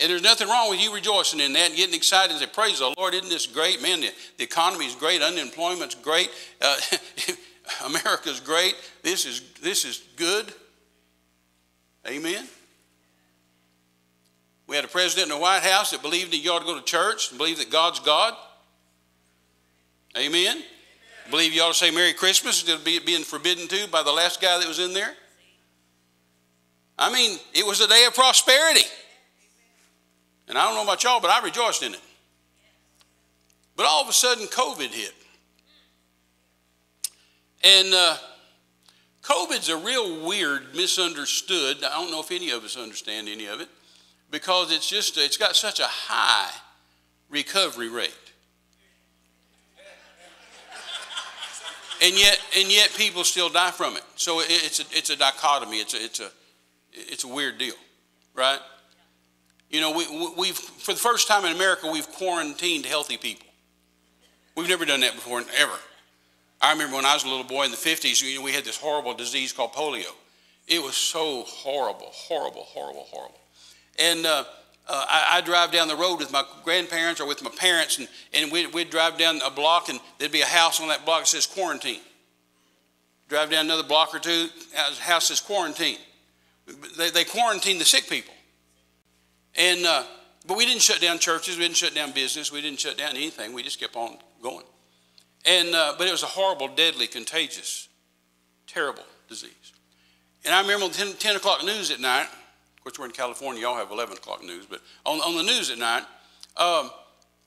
And 0.00 0.10
there's 0.10 0.22
nothing 0.22 0.48
wrong 0.48 0.70
with 0.70 0.80
you 0.80 0.94
rejoicing 0.94 1.40
in 1.40 1.52
that 1.54 1.68
and 1.68 1.76
getting 1.76 1.94
excited 1.94 2.30
and 2.30 2.40
say, 2.40 2.46
Praise 2.46 2.78
the 2.78 2.94
Lord, 2.96 3.14
isn't 3.14 3.28
this 3.28 3.46
great? 3.46 3.82
Man, 3.82 4.00
the, 4.00 4.10
the 4.36 4.44
economy 4.44 4.86
is 4.86 4.94
great, 4.94 5.22
unemployment's 5.22 5.96
great, 5.96 6.30
uh, 6.60 6.76
America's 7.84 8.40
great, 8.40 8.76
this 9.02 9.24
is, 9.24 9.42
this 9.60 9.84
is 9.84 10.02
good. 10.16 10.52
Amen. 12.06 12.46
We 14.68 14.76
had 14.76 14.84
a 14.84 14.88
president 14.88 15.30
in 15.30 15.36
the 15.36 15.40
White 15.40 15.62
House 15.62 15.90
that 15.90 16.02
believed 16.02 16.32
that 16.32 16.38
you 16.38 16.52
ought 16.52 16.60
to 16.60 16.64
go 16.64 16.78
to 16.78 16.84
church 16.84 17.30
and 17.30 17.38
believe 17.38 17.58
that 17.58 17.70
God's 17.70 18.00
God. 18.00 18.34
Amen. 20.16 20.56
Amen. 20.56 20.64
Believe 21.30 21.52
you 21.52 21.62
ought 21.62 21.72
to 21.72 21.74
say 21.74 21.90
Merry 21.90 22.12
Christmas 22.12 22.60
instead 22.60 22.78
of 22.78 23.04
being 23.04 23.22
forbidden 23.22 23.66
to 23.68 23.88
by 23.88 24.02
the 24.02 24.12
last 24.12 24.40
guy 24.40 24.58
that 24.58 24.68
was 24.68 24.78
in 24.78 24.94
there. 24.94 25.14
I 26.98 27.12
mean, 27.12 27.38
it 27.54 27.64
was 27.64 27.80
a 27.80 27.86
day 27.86 28.04
of 28.06 28.14
prosperity. 28.14 28.84
And 30.48 30.58
I 30.58 30.64
don't 30.64 30.74
know 30.74 30.82
about 30.82 31.04
y'all, 31.04 31.20
but 31.20 31.30
I 31.30 31.42
rejoiced 31.44 31.82
in 31.82 31.94
it. 31.94 32.00
But 33.76 33.86
all 33.86 34.02
of 34.02 34.08
a 34.08 34.12
sudden, 34.12 34.46
COVID 34.46 34.90
hit. 34.90 35.14
And 37.62 37.94
uh, 37.94 38.16
COVID's 39.22 39.68
a 39.68 39.76
real 39.76 40.26
weird, 40.26 40.74
misunderstood. 40.74 41.84
I 41.84 41.90
don't 41.90 42.10
know 42.10 42.20
if 42.20 42.32
any 42.32 42.50
of 42.50 42.64
us 42.64 42.76
understand 42.76 43.28
any 43.28 43.46
of 43.46 43.60
it 43.60 43.68
because 44.30 44.72
it's 44.72 44.88
just, 44.88 45.16
it's 45.18 45.36
got 45.36 45.54
such 45.54 45.80
a 45.80 45.86
high 45.86 46.50
recovery 47.30 47.88
rate. 47.88 48.14
And 52.02 52.18
yet, 52.18 52.40
and 52.56 52.70
yet 52.70 52.90
people 52.96 53.24
still 53.24 53.48
die 53.48 53.72
from 53.72 53.96
it. 53.96 54.04
So 54.14 54.40
it's 54.40 54.80
a, 54.80 54.84
it's 54.92 55.10
a 55.10 55.16
dichotomy. 55.16 55.78
It's 55.78 55.94
a, 55.94 56.04
it's, 56.04 56.20
a, 56.20 56.30
it's 56.98 57.24
a 57.24 57.28
weird 57.28 57.58
deal, 57.58 57.74
right? 58.34 58.60
You 59.70 59.80
know, 59.80 59.92
we, 59.92 60.34
we've, 60.36 60.56
for 60.56 60.92
the 60.92 60.98
first 60.98 61.28
time 61.28 61.44
in 61.44 61.52
America, 61.52 61.90
we've 61.90 62.10
quarantined 62.12 62.86
healthy 62.86 63.16
people. 63.16 63.46
We've 64.56 64.68
never 64.68 64.84
done 64.84 65.00
that 65.00 65.14
before, 65.14 65.42
ever. 65.56 65.78
I 66.60 66.72
remember 66.72 66.96
when 66.96 67.06
I 67.06 67.14
was 67.14 67.24
a 67.24 67.28
little 67.28 67.44
boy 67.44 67.64
in 67.64 67.70
the 67.70 67.76
50s, 67.76 68.22
you 68.22 68.38
know, 68.38 68.44
we 68.44 68.52
had 68.52 68.64
this 68.64 68.76
horrible 68.76 69.14
disease 69.14 69.52
called 69.52 69.72
polio. 69.72 70.10
It 70.66 70.82
was 70.82 70.96
so 70.96 71.44
horrible, 71.46 72.08
horrible, 72.10 72.62
horrible, 72.62 73.06
horrible. 73.10 73.38
And 73.98 74.26
uh, 74.26 74.44
uh, 74.88 75.04
I, 75.08 75.38
I, 75.38 75.40
drive 75.42 75.70
down 75.70 75.88
the 75.88 75.96
road 75.96 76.16
with 76.16 76.32
my 76.32 76.44
grandparents 76.64 77.20
or 77.20 77.26
with 77.26 77.42
my 77.42 77.50
parents, 77.50 77.98
and, 77.98 78.08
and 78.32 78.50
we'd, 78.50 78.72
we'd 78.74 78.90
drive 78.90 79.18
down 79.18 79.40
a 79.44 79.50
block, 79.50 79.88
and 79.88 80.00
there'd 80.18 80.32
be 80.32 80.40
a 80.40 80.46
house 80.46 80.80
on 80.80 80.88
that 80.88 81.04
block 81.04 81.20
that 81.20 81.28
says 81.28 81.46
quarantine. 81.46 82.00
Drive 83.28 83.50
down 83.50 83.66
another 83.66 83.82
block 83.82 84.14
or 84.14 84.18
two, 84.18 84.48
house 85.00 85.28
says 85.28 85.40
quarantine. 85.40 85.98
They, 86.96 87.10
they 87.10 87.24
quarantine 87.24 87.78
the 87.78 87.84
sick 87.84 88.08
people. 88.08 88.34
And, 89.56 89.84
uh, 89.86 90.04
but 90.46 90.56
we 90.56 90.66
didn't 90.66 90.82
shut 90.82 91.00
down 91.00 91.18
churches, 91.18 91.56
we 91.56 91.64
didn't 91.64 91.76
shut 91.76 91.94
down 91.94 92.12
business, 92.12 92.52
we 92.52 92.60
didn't 92.60 92.80
shut 92.80 92.96
down 92.96 93.10
anything. 93.10 93.52
We 93.52 93.62
just 93.62 93.80
kept 93.80 93.96
on 93.96 94.18
going. 94.42 94.64
And, 95.44 95.74
uh, 95.74 95.94
but 95.98 96.06
it 96.06 96.12
was 96.12 96.22
a 96.22 96.26
horrible, 96.26 96.68
deadly, 96.68 97.06
contagious, 97.06 97.88
terrible 98.66 99.04
disease. 99.28 99.72
And 100.44 100.54
I 100.54 100.60
remember 100.60 100.86
on 100.86 100.90
10, 100.90 101.14
10 101.14 101.36
o'clock 101.36 101.64
news 101.64 101.90
at 101.90 102.00
night, 102.00 102.26
of 102.26 102.84
course, 102.84 102.98
we're 102.98 103.06
in 103.06 103.12
California, 103.12 103.62
y'all 103.62 103.76
have 103.76 103.90
11 103.90 104.16
o'clock 104.16 104.42
news, 104.42 104.66
but 104.66 104.80
on, 105.04 105.18
on 105.20 105.36
the 105.36 105.42
news 105.42 105.70
at 105.70 105.78
night, 105.78 106.04
um, 106.56 106.90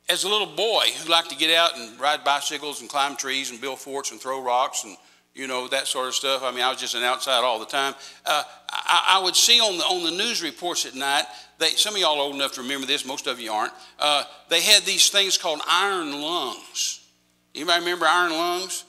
as 0.10 0.24
a 0.24 0.30
little 0.30 0.48
boy 0.48 0.86
who 0.98 1.10
liked 1.10 1.30
to 1.30 1.36
get 1.36 1.56
out 1.56 1.78
and 1.78 2.00
ride 2.00 2.24
bicycles 2.24 2.82
and 2.82 2.90
climb 2.90 3.16
trees 3.16 3.50
and 3.50 3.62
build 3.62 3.80
forts 3.80 4.12
and 4.12 4.20
throw 4.20 4.42
rocks 4.44 4.84
and 4.84 4.98
you 5.34 5.48
know, 5.48 5.68
that 5.70 5.88
sort 5.88 6.08
of 6.08 6.16
stuff. 6.16 6.44
I 6.44 6.52
mean, 6.52 6.62
I 6.62 6.70
was 6.70 6.80
just 6.80 6.96
an 6.96 7.04
outside 7.04 7.44
all 7.44 7.60
the 7.60 7.66
time. 7.66 7.94
Uh, 8.26 8.44
I, 8.70 9.18
I, 9.20 9.24
would 9.24 9.36
see 9.36 9.60
on 9.60 9.78
the, 9.78 9.84
on 9.84 10.04
the 10.04 10.12
news 10.12 10.44
reports 10.44 10.86
at 10.86 10.94
night, 10.94 11.24
they, 11.58 11.70
some 11.70 11.96
of 11.96 12.02
y'all 12.02 12.20
old 12.20 12.36
enough 12.36 12.54
to 12.54 12.62
remember 12.62 12.86
this, 12.86 13.06
most 13.06 13.28
of 13.28 13.40
you 13.40 13.52
aren't. 13.52 13.74
Uh, 13.98 14.24
they 14.50 14.62
had 14.62 14.84
these 14.84 15.10
things 15.10 15.38
called 15.38 15.62
iron 15.68 16.22
lungs. 16.22 17.08
Anybody 17.56 17.80
remember 17.80 18.06
iron 18.06 18.32
lungs? 18.32 18.84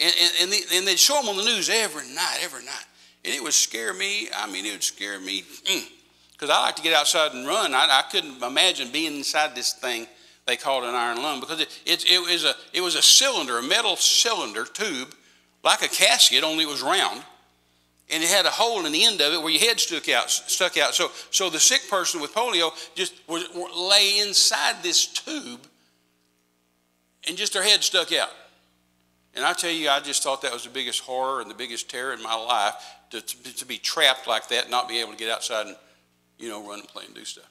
And, 0.00 0.14
and, 0.20 0.32
and, 0.42 0.52
they, 0.52 0.60
and 0.76 0.86
they'd 0.86 0.98
show 0.98 1.14
them 1.14 1.28
on 1.28 1.36
the 1.36 1.44
news 1.44 1.68
every 1.68 2.06
night, 2.14 2.38
every 2.42 2.64
night. 2.64 2.86
And 3.24 3.34
it 3.34 3.42
would 3.42 3.52
scare 3.52 3.92
me. 3.92 4.28
I 4.36 4.50
mean, 4.50 4.64
it 4.64 4.72
would 4.72 4.84
scare 4.84 5.18
me. 5.18 5.42
Because 5.42 6.48
mm, 6.48 6.52
I 6.52 6.62
like 6.62 6.76
to 6.76 6.82
get 6.82 6.94
outside 6.94 7.32
and 7.32 7.46
run. 7.46 7.74
I, 7.74 7.88
I 7.90 8.10
couldn't 8.10 8.40
imagine 8.40 8.92
being 8.92 9.16
inside 9.16 9.56
this 9.56 9.72
thing 9.72 10.06
they 10.46 10.56
called 10.56 10.84
an 10.84 10.94
iron 10.94 11.22
lung 11.22 11.40
because 11.40 11.60
it, 11.60 11.68
it, 11.84 12.10
it, 12.10 12.20
was 12.20 12.44
a, 12.44 12.54
it 12.72 12.80
was 12.80 12.94
a 12.94 13.02
cylinder, 13.02 13.58
a 13.58 13.62
metal 13.62 13.96
cylinder 13.96 14.64
tube 14.64 15.14
like 15.62 15.82
a 15.82 15.88
casket, 15.88 16.44
only 16.44 16.64
it 16.64 16.68
was 16.68 16.82
round. 16.82 17.22
And 18.10 18.22
it 18.22 18.30
had 18.30 18.46
a 18.46 18.50
hole 18.50 18.86
in 18.86 18.92
the 18.92 19.04
end 19.04 19.20
of 19.20 19.34
it 19.34 19.42
where 19.42 19.50
your 19.50 19.60
head 19.60 19.78
stuck 19.78 20.08
out. 20.08 20.30
Stuck 20.30 20.78
out. 20.78 20.94
So, 20.94 21.10
so 21.30 21.50
the 21.50 21.60
sick 21.60 21.82
person 21.90 22.20
with 22.20 22.32
polio 22.32 22.72
just 22.94 23.14
was, 23.28 23.46
lay 23.76 24.20
inside 24.20 24.82
this 24.82 25.06
tube 25.06 25.60
and 27.26 27.36
just 27.36 27.52
their 27.52 27.62
head 27.62 27.84
stuck 27.84 28.12
out. 28.12 28.30
And 29.34 29.44
I 29.44 29.52
tell 29.52 29.70
you, 29.70 29.90
I 29.90 30.00
just 30.00 30.22
thought 30.22 30.42
that 30.42 30.52
was 30.52 30.64
the 30.64 30.70
biggest 30.70 31.00
horror 31.00 31.42
and 31.42 31.50
the 31.50 31.54
biggest 31.54 31.90
terror 31.90 32.14
in 32.14 32.22
my 32.22 32.34
life 32.34 32.74
to, 33.10 33.20
to, 33.20 33.56
to 33.56 33.66
be 33.66 33.76
trapped 33.76 34.26
like 34.26 34.48
that, 34.48 34.70
not 34.70 34.88
be 34.88 35.00
able 35.00 35.12
to 35.12 35.18
get 35.18 35.30
outside 35.30 35.66
and, 35.66 35.76
you 36.38 36.48
know, 36.48 36.66
run 36.66 36.80
and 36.80 36.88
play 36.88 37.04
and 37.04 37.14
do 37.14 37.24
stuff. 37.24 37.48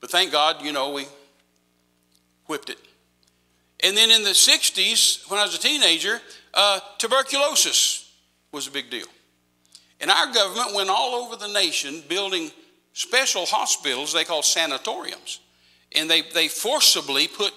But 0.00 0.10
thank 0.10 0.32
God, 0.32 0.62
you 0.62 0.72
know, 0.72 0.92
we 0.92 1.06
whipped 2.46 2.70
it. 2.70 2.78
And 3.82 3.96
then 3.96 4.10
in 4.10 4.24
the 4.24 4.30
60s, 4.30 5.30
when 5.30 5.38
I 5.38 5.44
was 5.44 5.54
a 5.54 5.58
teenager, 5.58 6.20
uh, 6.56 6.80
tuberculosis 6.98 8.12
was 8.50 8.66
a 8.66 8.70
big 8.70 8.90
deal. 8.90 9.06
And 10.00 10.10
our 10.10 10.32
government 10.32 10.74
went 10.74 10.90
all 10.90 11.14
over 11.14 11.36
the 11.36 11.52
nation 11.52 12.02
building 12.08 12.50
special 12.92 13.46
hospitals 13.46 14.12
they 14.12 14.24
call 14.24 14.42
sanatoriums. 14.42 15.40
And 15.94 16.10
they, 16.10 16.22
they 16.22 16.48
forcibly 16.48 17.28
put 17.28 17.52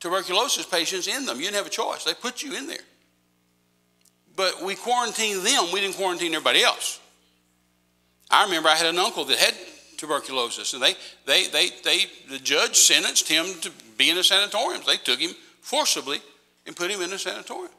tuberculosis 0.00 0.66
patients 0.66 1.06
in 1.06 1.26
them. 1.26 1.36
You 1.36 1.44
didn't 1.44 1.56
have 1.56 1.66
a 1.66 1.70
choice, 1.70 2.04
they 2.04 2.14
put 2.14 2.42
you 2.42 2.54
in 2.54 2.66
there. 2.66 2.78
But 4.34 4.62
we 4.62 4.74
quarantined 4.74 5.46
them, 5.46 5.66
we 5.72 5.80
didn't 5.80 5.96
quarantine 5.96 6.34
everybody 6.34 6.62
else. 6.62 7.00
I 8.30 8.44
remember 8.44 8.68
I 8.68 8.74
had 8.74 8.86
an 8.86 8.98
uncle 8.98 9.24
that 9.24 9.38
had 9.38 9.54
tuberculosis, 9.96 10.74
and 10.74 10.82
they, 10.82 10.94
they, 11.26 11.46
they, 11.46 11.70
they, 11.84 12.04
the 12.28 12.38
judge 12.38 12.76
sentenced 12.76 13.28
him 13.28 13.46
to 13.60 13.70
be 13.96 14.10
in 14.10 14.18
a 14.18 14.24
sanatorium. 14.24 14.82
They 14.86 14.96
took 14.96 15.20
him 15.20 15.30
forcibly 15.60 16.20
and 16.66 16.76
put 16.76 16.90
him 16.90 17.00
in 17.00 17.12
a 17.12 17.18
sanatorium. 17.18 17.72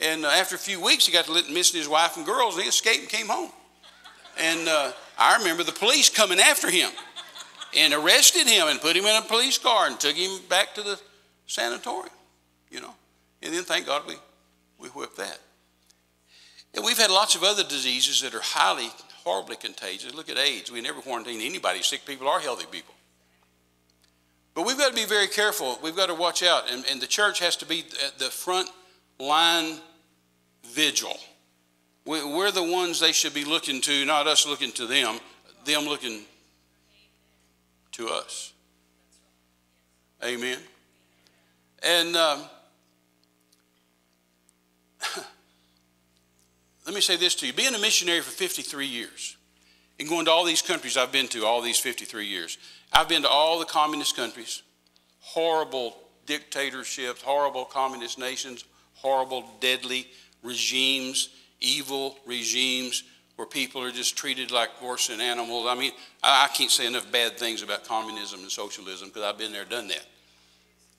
And 0.00 0.24
uh, 0.24 0.28
after 0.28 0.54
a 0.54 0.58
few 0.58 0.80
weeks, 0.80 1.06
he 1.06 1.12
got 1.12 1.26
to 1.26 1.32
missing 1.52 1.78
his 1.78 1.88
wife 1.88 2.16
and 2.16 2.24
girls, 2.24 2.54
and 2.54 2.62
he 2.62 2.68
escaped 2.68 3.00
and 3.00 3.08
came 3.08 3.28
home. 3.28 3.50
And 4.38 4.68
uh, 4.68 4.92
I 5.18 5.36
remember 5.36 5.62
the 5.62 5.72
police 5.72 6.08
coming 6.08 6.40
after 6.40 6.70
him 6.70 6.90
and 7.76 7.92
arrested 7.92 8.46
him 8.46 8.68
and 8.68 8.80
put 8.80 8.96
him 8.96 9.04
in 9.04 9.16
a 9.16 9.26
police 9.26 9.58
car 9.58 9.86
and 9.86 10.00
took 10.00 10.16
him 10.16 10.40
back 10.48 10.74
to 10.74 10.82
the 10.82 10.98
sanatorium, 11.46 12.14
you 12.70 12.80
know. 12.80 12.94
And 13.42 13.52
then 13.52 13.64
thank 13.64 13.86
God 13.86 14.02
we, 14.06 14.14
we 14.78 14.88
whipped 14.88 15.18
that. 15.18 15.38
And 16.74 16.84
we've 16.84 16.98
had 16.98 17.10
lots 17.10 17.34
of 17.34 17.42
other 17.42 17.64
diseases 17.64 18.22
that 18.22 18.34
are 18.34 18.42
highly, 18.42 18.88
horribly 19.24 19.56
contagious. 19.56 20.14
Look 20.14 20.30
at 20.30 20.38
AIDS. 20.38 20.70
We 20.70 20.80
never 20.80 21.00
quarantine 21.00 21.40
anybody, 21.40 21.82
sick 21.82 22.06
people 22.06 22.28
are 22.28 22.40
healthy 22.40 22.66
people. 22.70 22.94
But 24.54 24.66
we've 24.66 24.78
got 24.78 24.90
to 24.90 24.96
be 24.96 25.04
very 25.04 25.28
careful. 25.28 25.78
We've 25.82 25.96
got 25.96 26.06
to 26.06 26.14
watch 26.14 26.42
out. 26.42 26.70
And, 26.70 26.84
and 26.90 27.00
the 27.00 27.06
church 27.06 27.38
has 27.40 27.56
to 27.56 27.66
be 27.66 27.84
at 28.04 28.18
the 28.18 28.26
front 28.26 28.68
line 29.18 29.76
vigil. 30.74 31.16
We're 32.04 32.50
the 32.50 32.62
ones 32.62 32.98
they 33.00 33.12
should 33.12 33.34
be 33.34 33.44
looking 33.44 33.80
to, 33.82 34.04
not 34.04 34.26
us 34.26 34.46
looking 34.46 34.72
to 34.72 34.86
them, 34.86 35.20
them 35.64 35.84
looking 35.84 36.22
to 37.92 38.08
us. 38.08 38.52
Amen. 40.24 40.58
And 41.82 42.16
um, 42.16 42.42
let 46.86 46.94
me 46.94 47.00
say 47.00 47.16
this 47.16 47.34
to 47.36 47.46
you 47.46 47.52
being 47.52 47.74
a 47.74 47.78
missionary 47.78 48.20
for 48.20 48.30
53 48.30 48.86
years 48.86 49.36
and 49.98 50.08
going 50.08 50.24
to 50.26 50.30
all 50.30 50.44
these 50.44 50.62
countries 50.62 50.96
I've 50.96 51.12
been 51.12 51.28
to 51.28 51.44
all 51.44 51.60
these 51.62 51.78
53 51.78 52.26
years, 52.26 52.58
I've 52.92 53.08
been 53.08 53.22
to 53.22 53.28
all 53.28 53.58
the 53.58 53.66
communist 53.66 54.16
countries, 54.16 54.62
horrible 55.20 55.96
dictatorships, 56.26 57.22
horrible 57.22 57.64
communist 57.64 58.18
nations, 58.18 58.64
horrible, 58.94 59.44
deadly 59.60 60.06
regimes, 60.42 61.30
evil 61.60 62.16
regimes 62.26 63.04
where 63.36 63.46
people 63.46 63.82
are 63.82 63.90
just 63.90 64.16
treated 64.16 64.50
like 64.50 64.82
worse 64.82 65.06
than 65.08 65.20
animals. 65.20 65.66
I 65.66 65.74
mean, 65.74 65.92
I, 66.22 66.44
I 66.44 66.54
can't 66.54 66.70
say 66.70 66.86
enough 66.86 67.10
bad 67.10 67.38
things 67.38 67.62
about 67.62 67.84
communism 67.84 68.40
and 68.40 68.50
socialism 68.50 69.08
because 69.08 69.22
I've 69.22 69.38
been 69.38 69.52
there, 69.52 69.64
done 69.64 69.88
that. 69.88 70.06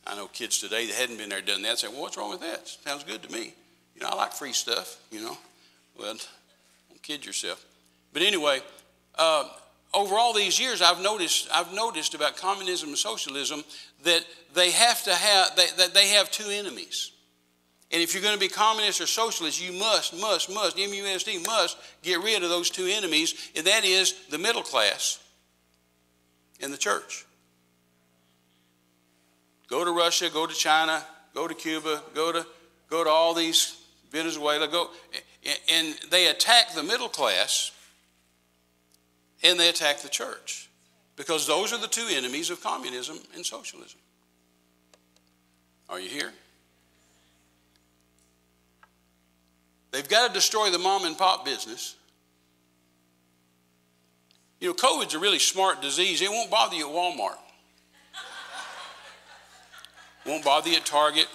I 0.07 0.15
know 0.15 0.27
kids 0.27 0.59
today 0.59 0.87
that 0.87 0.95
hadn't 0.95 1.17
been 1.17 1.29
there, 1.29 1.41
done 1.41 1.61
that, 1.61 1.77
say, 1.77 1.87
well, 1.87 2.01
what's 2.01 2.17
wrong 2.17 2.31
with 2.31 2.41
that? 2.41 2.67
Sounds 2.67 3.03
good 3.03 3.21
to 3.23 3.31
me. 3.31 3.53
You 3.95 4.01
know, 4.01 4.09
I 4.09 4.15
like 4.15 4.33
free 4.33 4.53
stuff, 4.53 4.97
you 5.11 5.21
know. 5.21 5.37
Well, 5.97 6.15
don't 6.89 7.03
kid 7.03 7.25
yourself. 7.25 7.63
But 8.13 8.23
anyway, 8.23 8.61
uh, 9.15 9.47
over 9.93 10.15
all 10.15 10.33
these 10.33 10.59
years, 10.59 10.81
I've 10.81 11.01
noticed, 11.01 11.47
I've 11.53 11.73
noticed 11.73 12.13
about 12.13 12.37
communism 12.37 12.89
and 12.89 12.97
socialism 12.97 13.63
that 14.03 14.25
they 14.53 14.71
have 14.71 15.03
to 15.03 15.13
have, 15.13 15.55
they, 15.55 15.67
that 15.77 15.93
they 15.93 16.07
have 16.09 16.31
two 16.31 16.49
enemies. 16.49 17.11
And 17.91 18.01
if 18.01 18.13
you're 18.13 18.23
going 18.23 18.35
to 18.35 18.39
be 18.39 18.47
communist 18.47 19.01
or 19.01 19.07
socialist, 19.07 19.61
you 19.61 19.77
must, 19.77 20.17
must, 20.19 20.49
must, 20.49 20.77
MUSD 20.77 21.45
must 21.45 21.77
get 22.01 22.23
rid 22.23 22.41
of 22.41 22.49
those 22.49 22.69
two 22.69 22.85
enemies, 22.85 23.51
and 23.55 23.67
that 23.67 23.83
is 23.83 24.15
the 24.29 24.37
middle 24.37 24.61
class 24.61 25.19
and 26.61 26.71
the 26.71 26.77
church. 26.77 27.25
Go 29.67 29.83
to 29.83 29.91
Russia, 29.91 30.29
go 30.31 30.47
to 30.47 30.53
China, 30.53 31.03
go 31.33 31.47
to 31.47 31.53
Cuba, 31.53 32.01
go 32.13 32.31
to, 32.31 32.45
go 32.89 33.03
to 33.03 33.09
all 33.09 33.33
these, 33.33 33.77
Venezuela, 34.09 34.67
go, 34.67 34.89
and 35.69 35.95
they 36.09 36.27
attack 36.27 36.73
the 36.73 36.83
middle 36.83 37.09
class 37.09 37.71
and 39.43 39.59
they 39.59 39.69
attack 39.69 39.99
the 39.99 40.09
church 40.09 40.69
because 41.15 41.47
those 41.47 41.73
are 41.73 41.79
the 41.79 41.87
two 41.87 42.07
enemies 42.09 42.49
of 42.49 42.61
communism 42.61 43.17
and 43.35 43.45
socialism. 43.45 43.99
Are 45.89 45.99
you 45.99 46.09
here? 46.09 46.31
They've 50.02 50.10
got 50.10 50.30
to 50.30 50.34
destroy 50.34 50.72
the 50.72 50.80
mom 50.80 51.06
and 51.06 51.16
pop 51.16 51.45
business. 51.45 51.95
You 54.60 54.70
know, 54.70 54.74
COVID's 54.74 55.14
a 55.14 55.20
really 55.20 55.38
smart 55.38 55.80
disease. 55.80 56.24
It 56.24 56.32
won't 56.32 56.49
bother 56.49 56.76
you 56.76 56.89
at 56.89 56.95
Walmart. 56.95 57.38
won't 60.26 60.43
bother 60.43 60.72
you 60.72 60.78
at 60.78 60.88
Target. 60.88 61.28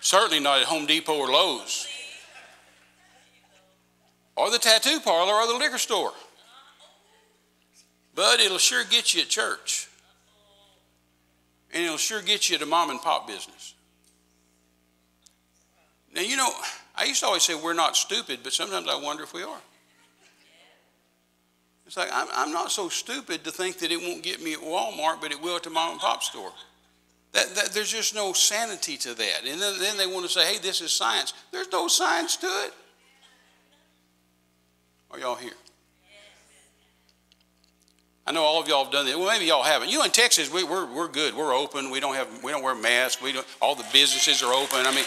Certainly 0.00 0.40
not 0.40 0.58
at 0.58 0.64
Home 0.64 0.86
Depot 0.86 1.16
or 1.16 1.28
Lowe's. 1.28 1.86
Or 4.34 4.50
the 4.50 4.58
tattoo 4.58 4.98
parlor 4.98 5.34
or 5.34 5.46
the 5.46 5.56
liquor 5.56 5.78
store. 5.78 6.12
But 8.16 8.40
it'll 8.40 8.58
sure 8.58 8.82
get 8.82 9.14
you 9.14 9.22
at 9.22 9.28
church. 9.28 9.88
And 11.72 11.84
it'll 11.84 11.96
sure 11.96 12.22
get 12.22 12.50
you 12.50 12.56
at 12.56 12.62
a 12.62 12.66
mom 12.66 12.90
and 12.90 13.00
pop 13.00 13.28
business. 13.28 13.74
Now, 16.12 16.22
you 16.22 16.36
know, 16.36 16.50
I 17.00 17.04
used 17.04 17.20
to 17.20 17.26
always 17.26 17.42
say 17.42 17.54
we're 17.54 17.72
not 17.72 17.96
stupid, 17.96 18.40
but 18.42 18.52
sometimes 18.52 18.86
I 18.86 18.94
wonder 18.94 19.22
if 19.22 19.32
we 19.32 19.42
are. 19.42 19.60
It's 21.86 21.96
like, 21.96 22.10
I'm, 22.12 22.28
I'm 22.32 22.52
not 22.52 22.70
so 22.70 22.88
stupid 22.88 23.42
to 23.44 23.50
think 23.50 23.78
that 23.78 23.90
it 23.90 24.00
won't 24.00 24.22
get 24.22 24.42
me 24.42 24.52
at 24.52 24.60
Walmart, 24.60 25.20
but 25.20 25.32
it 25.32 25.40
will 25.40 25.56
at 25.56 25.62
the 25.62 25.70
mom 25.70 25.92
and 25.92 26.00
pop 26.00 26.22
store. 26.22 26.52
That, 27.32 27.54
that, 27.54 27.72
there's 27.72 27.90
just 27.90 28.14
no 28.14 28.32
sanity 28.32 28.96
to 28.98 29.14
that. 29.14 29.40
And 29.46 29.60
then, 29.60 29.78
then 29.80 29.96
they 29.96 30.06
want 30.06 30.26
to 30.26 30.30
say, 30.30 30.44
hey, 30.52 30.58
this 30.58 30.80
is 30.80 30.92
science. 30.92 31.32
There's 31.50 31.72
no 31.72 31.88
science 31.88 32.36
to 32.36 32.46
it. 32.46 32.74
Are 35.10 35.18
y'all 35.18 35.36
here? 35.36 35.52
I 38.26 38.32
know 38.32 38.42
all 38.42 38.60
of 38.60 38.68
y'all 38.68 38.84
have 38.84 38.92
done 38.92 39.06
that. 39.06 39.18
Well, 39.18 39.26
maybe 39.26 39.46
y'all 39.46 39.62
haven't. 39.62 39.90
You 39.90 40.04
in 40.04 40.10
Texas, 40.10 40.52
we, 40.52 40.62
are 40.62 40.66
we're, 40.66 40.86
we're 40.86 41.08
good. 41.08 41.34
We're 41.34 41.54
open. 41.54 41.90
We 41.90 41.98
don't 41.98 42.14
have 42.14 42.28
we 42.44 42.52
don't 42.52 42.62
wear 42.62 42.76
masks. 42.76 43.20
We 43.20 43.32
don't, 43.32 43.46
all 43.60 43.74
the 43.74 43.86
businesses 43.92 44.42
are 44.44 44.52
open. 44.52 44.86
I 44.86 44.94
mean, 44.94 45.06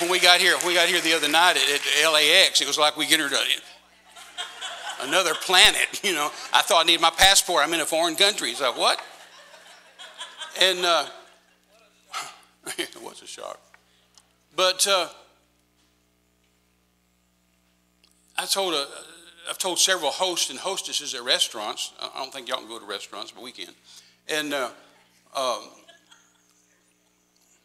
when, 0.00 0.10
we 0.10 0.18
got 0.18 0.40
here, 0.40 0.56
when 0.58 0.68
we 0.68 0.74
got 0.74 0.88
here 0.88 1.00
the 1.00 1.12
other 1.12 1.28
night 1.28 1.56
at, 1.56 2.04
at 2.04 2.10
LAX, 2.10 2.60
it 2.60 2.66
was 2.66 2.78
like 2.78 2.96
we 2.96 3.06
entered 3.12 3.32
a, 3.32 5.04
another 5.06 5.34
planet. 5.34 5.88
You 6.04 6.12
know, 6.12 6.30
I 6.52 6.60
thought 6.60 6.84
I 6.84 6.86
needed 6.86 7.00
my 7.00 7.10
passport. 7.10 7.62
I'm 7.64 7.72
in 7.72 7.80
a 7.80 7.86
foreign 7.86 8.16
country. 8.16 8.50
It's 8.50 8.60
like 8.60 8.76
what? 8.76 9.00
And 10.60 10.84
uh, 10.84 11.06
it 12.78 13.00
was 13.02 13.22
a 13.22 13.26
shock. 13.26 13.58
But 14.54 14.86
uh, 14.86 15.08
I 18.36 18.44
told 18.44 18.74
a 18.74 18.86
I've 19.48 19.58
told 19.58 19.78
several 19.78 20.10
hosts 20.10 20.50
and 20.50 20.58
hostesses 20.58 21.14
at 21.14 21.22
restaurants. 21.22 21.92
I 22.00 22.18
don't 22.18 22.32
think 22.32 22.48
y'all 22.48 22.58
can 22.58 22.68
go 22.68 22.78
to 22.78 22.86
restaurants, 22.86 23.30
but 23.30 23.42
we 23.42 23.52
can. 23.52 23.74
And 24.28 24.54
uh, 24.54 24.70
um, 25.36 25.60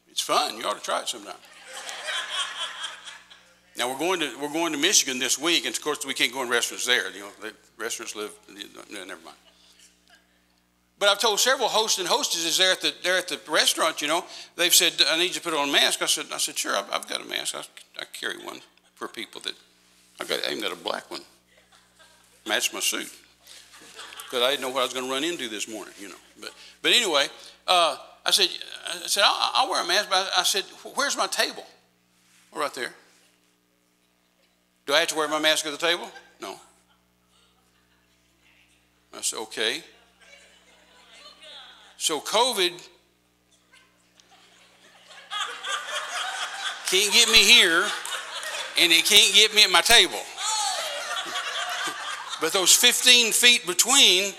it's 0.10 0.22
fun. 0.22 0.58
You 0.58 0.64
ought 0.66 0.78
to 0.78 0.84
try 0.84 1.02
it 1.02 1.08
sometime. 1.08 1.36
Now 3.78 3.89
we're 3.91 3.99
going 3.99 4.20
to 4.20 4.38
we're 4.41 4.51
going 4.51 4.74
to 4.74 4.80
Michigan 4.80 5.20
this 5.20 5.39
week, 5.39 5.65
and 5.65 5.76
of 5.76 5.82
course 5.82 6.05
we 6.05 6.13
can't 6.13 6.34
go 6.34 6.43
in 6.43 6.49
restaurants 6.49 6.86
there. 6.86 7.09
You 7.11 7.22
know, 7.22 7.30
the 7.41 7.53
restaurants 7.78 8.15
live. 8.15 8.32
No, 8.49 9.05
never 9.05 9.22
mind. 9.24 9.38
But 10.99 11.07
I've 11.07 11.20
told 11.20 11.39
several 11.39 11.70
hosts 11.70 11.97
and 11.97 12.07
hostesses 12.07 12.57
there 12.57 12.72
at 12.72 12.82
the 12.82 12.93
there 13.03 13.17
at 13.17 13.30
the 13.30 13.39
restaurant. 13.47 14.01
You 14.01 14.09
know, 14.09 14.26
they've 14.57 14.74
said 14.74 14.93
I 15.09 15.17
need 15.17 15.30
you 15.30 15.34
to 15.36 15.41
put 15.41 15.53
on 15.53 15.70
a 15.70 15.72
mask. 15.72 16.01
I 16.01 16.07
said 16.07 16.26
I 16.34 16.38
said 16.38 16.57
sure. 16.57 16.76
I've, 16.76 17.07
got 17.07 17.22
a 17.22 17.26
mask. 17.26 17.55
I, 17.55 17.63
I 17.99 18.03
carry 18.11 18.38
one 18.43 18.59
for 18.95 19.07
people 19.07 19.39
that 19.41 19.53
I 20.20 20.26
got. 20.26 20.45
I 20.45 20.51
even 20.51 20.61
got 20.61 20.74
a 20.74 20.76
black 20.76 21.09
one 21.09 21.22
matched 22.49 22.74
my 22.74 22.80
suit 22.80 23.09
because 24.26 24.43
I 24.43 24.51
didn't 24.51 24.61
know 24.61 24.70
what 24.70 24.82
I 24.82 24.84
was 24.84 24.93
going 24.93 25.05
to 25.05 25.11
run 25.11 25.24
into 25.24 25.47
this 25.49 25.67
morning, 25.67 25.93
you 25.99 26.09
know. 26.09 26.15
But, 26.39 26.51
but 26.82 26.91
anyway, 26.91 27.28
uh, 27.67 27.97
I 28.26 28.32
said, 28.32 28.49
I 28.88 29.07
said, 29.07 29.24
I'll, 29.26 29.51
I'll, 29.53 29.70
wear 29.70 29.84
a 29.84 29.88
mask. 29.88 30.09
But 30.09 30.30
I 30.36 30.43
said, 30.43 30.63
where's 30.95 31.17
my 31.17 31.28
table? 31.28 31.65
Well, 32.51 32.61
right 32.61 32.74
there. 32.74 32.93
Do 34.86 34.93
I 34.93 34.99
have 34.99 35.07
to 35.09 35.15
wear 35.15 35.28
my 35.28 35.39
mask 35.39 35.65
at 35.65 35.72
the 35.72 35.78
table? 35.78 36.09
No. 36.41 36.55
I 39.15 39.22
said, 39.22 39.39
okay. 39.39 39.84
So 41.97 42.20
COVID 42.22 42.72
can't 46.89 47.13
get 47.13 47.30
me 47.30 47.38
here, 47.38 47.86
and 48.80 48.91
it 48.91 49.05
can't 49.05 49.34
get 49.36 49.53
me 49.53 49.63
at 49.63 49.72
my 49.72 49.82
table. 49.82 50.20
But 52.41 52.53
those 52.53 52.74
15 52.74 53.34
feet 53.34 53.67
between, 53.67 54.34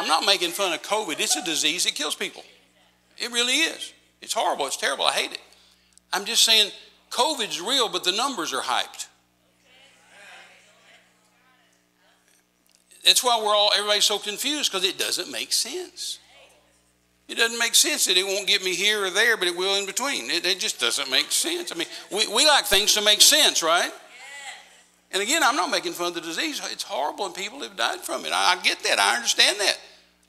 I'm 0.00 0.08
not 0.08 0.24
making 0.24 0.52
fun 0.52 0.72
of 0.72 0.82
COVID. 0.82 1.20
It's 1.20 1.36
a 1.36 1.44
disease 1.44 1.84
that 1.84 1.94
kills 1.94 2.14
people. 2.14 2.42
It 3.18 3.30
really 3.32 3.52
is. 3.52 3.92
It's 4.22 4.32
horrible. 4.32 4.66
It's 4.66 4.78
terrible. 4.78 5.04
I 5.04 5.12
hate 5.12 5.32
it. 5.32 5.40
I'm 6.10 6.24
just 6.24 6.42
saying 6.42 6.70
COVID's 7.10 7.60
real, 7.60 7.88
but 7.90 8.04
the 8.04 8.12
numbers 8.12 8.54
are 8.54 8.62
hyped. 8.62 9.08
That's 13.04 13.22
why 13.22 13.38
we're 13.42 13.54
all 13.54 13.70
everybody's 13.76 14.04
so 14.04 14.18
confused 14.18 14.72
because 14.72 14.86
it 14.86 14.98
doesn't 14.98 15.30
make 15.30 15.52
sense. 15.52 16.18
It 17.28 17.36
doesn't 17.36 17.58
make 17.58 17.74
sense 17.74 18.06
that 18.06 18.16
it 18.16 18.24
won't 18.24 18.48
get 18.48 18.64
me 18.64 18.74
here 18.74 19.04
or 19.04 19.10
there, 19.10 19.36
but 19.36 19.48
it 19.48 19.56
will 19.56 19.76
in 19.76 19.86
between. 19.86 20.30
It, 20.30 20.44
it 20.46 20.58
just 20.58 20.80
doesn't 20.80 21.10
make 21.10 21.30
sense. 21.30 21.72
I 21.72 21.76
mean, 21.76 21.86
we, 22.10 22.26
we 22.26 22.46
like 22.46 22.64
things 22.64 22.94
to 22.94 23.02
make 23.02 23.20
sense, 23.20 23.62
right? 23.62 23.90
And 25.12 25.22
again, 25.22 25.42
I'm 25.42 25.56
not 25.56 25.70
making 25.70 25.92
fun 25.92 26.08
of 26.08 26.14
the 26.14 26.20
disease. 26.20 26.60
It's 26.70 26.82
horrible, 26.82 27.26
and 27.26 27.34
people 27.34 27.60
have 27.60 27.76
died 27.76 28.00
from 28.00 28.24
it. 28.24 28.32
I, 28.32 28.56
I 28.56 28.62
get 28.62 28.82
that. 28.84 28.98
I 28.98 29.16
understand 29.16 29.58
that. 29.60 29.78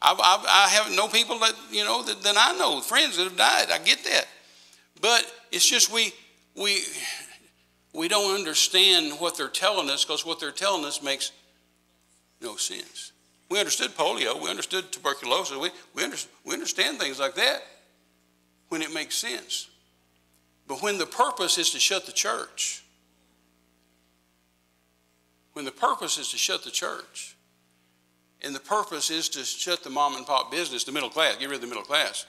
I've, 0.01 0.19
I've, 0.19 0.45
I 0.47 0.67
have 0.69 0.95
no 0.95 1.07
people 1.07 1.37
that 1.39 1.53
you 1.71 1.83
know 1.83 2.03
that, 2.03 2.23
that 2.23 2.35
I 2.37 2.57
know, 2.57 2.81
friends 2.81 3.17
that 3.17 3.23
have 3.23 3.37
died. 3.37 3.67
I 3.71 3.77
get 3.83 4.03
that. 4.05 4.25
But 4.99 5.25
it's 5.51 5.67
just 5.69 5.91
we 5.93 6.13
we 6.55 6.83
we 7.93 8.07
don't 8.07 8.35
understand 8.35 9.19
what 9.19 9.37
they're 9.37 9.47
telling 9.47 9.89
us 9.89 10.05
because 10.05 10.25
what 10.25 10.39
they're 10.39 10.51
telling 10.51 10.85
us 10.85 11.03
makes 11.03 11.31
no 12.41 12.55
sense. 12.55 13.11
We 13.49 13.59
understood 13.59 13.91
polio, 13.91 14.41
we 14.41 14.49
understood 14.49 14.91
tuberculosis, 14.93 15.57
we, 15.57 15.71
we, 15.93 16.03
under, 16.03 16.15
we 16.45 16.53
understand 16.53 16.99
things 16.99 17.19
like 17.19 17.35
that 17.35 17.61
when 18.69 18.81
it 18.81 18.93
makes 18.93 19.17
sense. 19.17 19.67
But 20.67 20.81
when 20.81 20.97
the 20.97 21.05
purpose 21.05 21.57
is 21.57 21.71
to 21.71 21.79
shut 21.79 22.05
the 22.05 22.13
church, 22.13 22.81
when 25.51 25.65
the 25.65 25.71
purpose 25.71 26.17
is 26.17 26.31
to 26.31 26.37
shut 26.37 26.63
the 26.63 26.71
church, 26.71 27.30
and 28.43 28.55
the 28.55 28.59
purpose 28.59 29.09
is 29.09 29.29
to 29.29 29.43
shut 29.43 29.83
the 29.83 29.89
mom 29.89 30.15
and 30.15 30.25
pop 30.25 30.51
business, 30.51 30.83
the 30.83 30.91
middle 30.91 31.09
class, 31.09 31.37
get 31.37 31.47
rid 31.49 31.55
of 31.55 31.61
the 31.61 31.67
middle 31.67 31.83
class, 31.83 32.25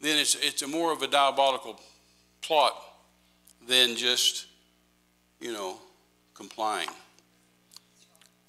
then 0.00 0.18
it's, 0.18 0.34
it's 0.36 0.62
a 0.62 0.68
more 0.68 0.92
of 0.92 1.02
a 1.02 1.08
diabolical 1.08 1.80
plot 2.40 2.74
than 3.66 3.96
just, 3.96 4.46
you 5.40 5.52
know, 5.52 5.78
complying. 6.34 6.88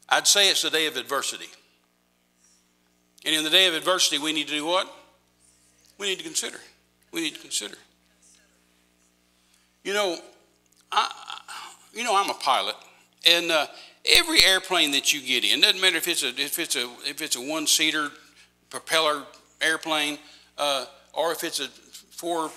I'd 0.10 0.28
say 0.28 0.50
it's 0.50 0.62
the 0.62 0.70
day 0.70 0.88
of 0.88 0.98
adversity. 0.98 1.48
And 3.26 3.36
in 3.36 3.44
the 3.44 3.50
day 3.50 3.68
of 3.68 3.74
adversity, 3.74 4.18
we 4.18 4.34
need 4.34 4.48
to 4.48 4.54
do 4.54 4.66
what? 4.66 4.91
We 5.98 6.08
need 6.08 6.18
to 6.18 6.24
consider. 6.24 6.60
We 7.12 7.22
need 7.22 7.36
to 7.36 7.39
consider. 7.39 7.78
You 9.84 9.94
know, 9.94 10.18
I, 10.91 11.12
you 11.94 12.04
know, 12.04 12.16
I'm 12.16 12.30
a 12.30 12.36
pilot, 12.36 12.76
and 13.26 13.52
uh, 13.52 13.68
every 14.06 14.43
airplane 14.43 14.91
that 14.91 15.14
you 15.14 15.22
get 15.22 15.43
in 15.43 15.62
doesn't 15.62 15.82
matter 15.82 15.97
if 15.97 16.08
it's 16.08 16.24
a 16.24 16.30
if 16.30 16.60
it's 16.60 16.76
a 16.76 16.89
if 17.06 17.22
it's 17.22 17.36
a 17.36 17.41
one 17.41 17.68
seater 17.68 18.10
propeller 18.70 19.24
airplane 19.62 20.18
uh, 20.58 20.86
or 21.14 21.32
if 21.32 21.43
it's 21.43 21.60
a 21.60 21.68
four 21.68 22.51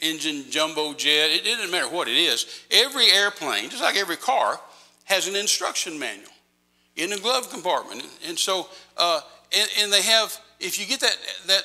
engine 0.00 0.44
jumbo 0.50 0.94
jet. 0.94 1.30
It, 1.30 1.46
it 1.46 1.56
doesn't 1.56 1.70
matter 1.70 1.88
what 1.88 2.08
it 2.08 2.16
is. 2.16 2.62
Every 2.70 3.10
airplane, 3.10 3.70
just 3.70 3.82
like 3.82 3.96
every 3.96 4.16
car, 4.16 4.60
has 5.04 5.28
an 5.28 5.36
instruction 5.36 5.98
manual 5.98 6.30
in 6.96 7.10
the 7.10 7.18
glove 7.18 7.50
compartment, 7.50 8.04
and 8.26 8.38
so 8.38 8.68
uh, 8.96 9.20
and, 9.56 9.68
and 9.80 9.92
they 9.92 10.02
have. 10.02 10.36
If 10.58 10.78
you 10.78 10.86
get 10.86 11.00
that 11.00 11.16
that 11.46 11.62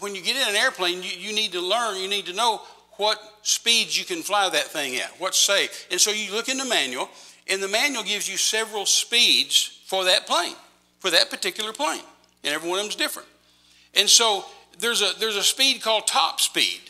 when 0.00 0.14
you 0.14 0.22
get 0.22 0.36
in 0.36 0.48
an 0.48 0.56
airplane, 0.56 1.02
you, 1.02 1.10
you 1.18 1.34
need 1.34 1.52
to 1.52 1.60
learn. 1.60 2.00
You 2.00 2.08
need 2.08 2.26
to 2.26 2.32
know 2.32 2.60
what 2.92 3.18
speeds 3.42 3.98
you 3.98 4.04
can 4.04 4.22
fly 4.22 4.48
that 4.48 4.64
thing 4.64 4.96
at, 4.96 5.10
what's 5.18 5.38
safe. 5.38 5.86
And 5.90 6.00
so 6.00 6.10
you 6.10 6.32
look 6.32 6.48
in 6.48 6.56
the 6.56 6.64
manual, 6.64 7.10
and 7.48 7.62
the 7.62 7.68
manual 7.68 8.02
gives 8.02 8.28
you 8.28 8.36
several 8.36 8.86
speeds 8.86 9.80
for 9.86 10.04
that 10.04 10.26
plane, 10.26 10.56
for 10.98 11.10
that 11.10 11.30
particular 11.30 11.72
plane. 11.72 12.02
And 12.44 12.54
every 12.54 12.68
one 12.68 12.78
of 12.78 12.84
them's 12.84 12.96
different. 12.96 13.28
And 13.94 14.08
so 14.08 14.44
there's 14.78 15.02
a, 15.02 15.12
there's 15.18 15.36
a 15.36 15.42
speed 15.42 15.82
called 15.82 16.06
top 16.06 16.40
speed. 16.40 16.80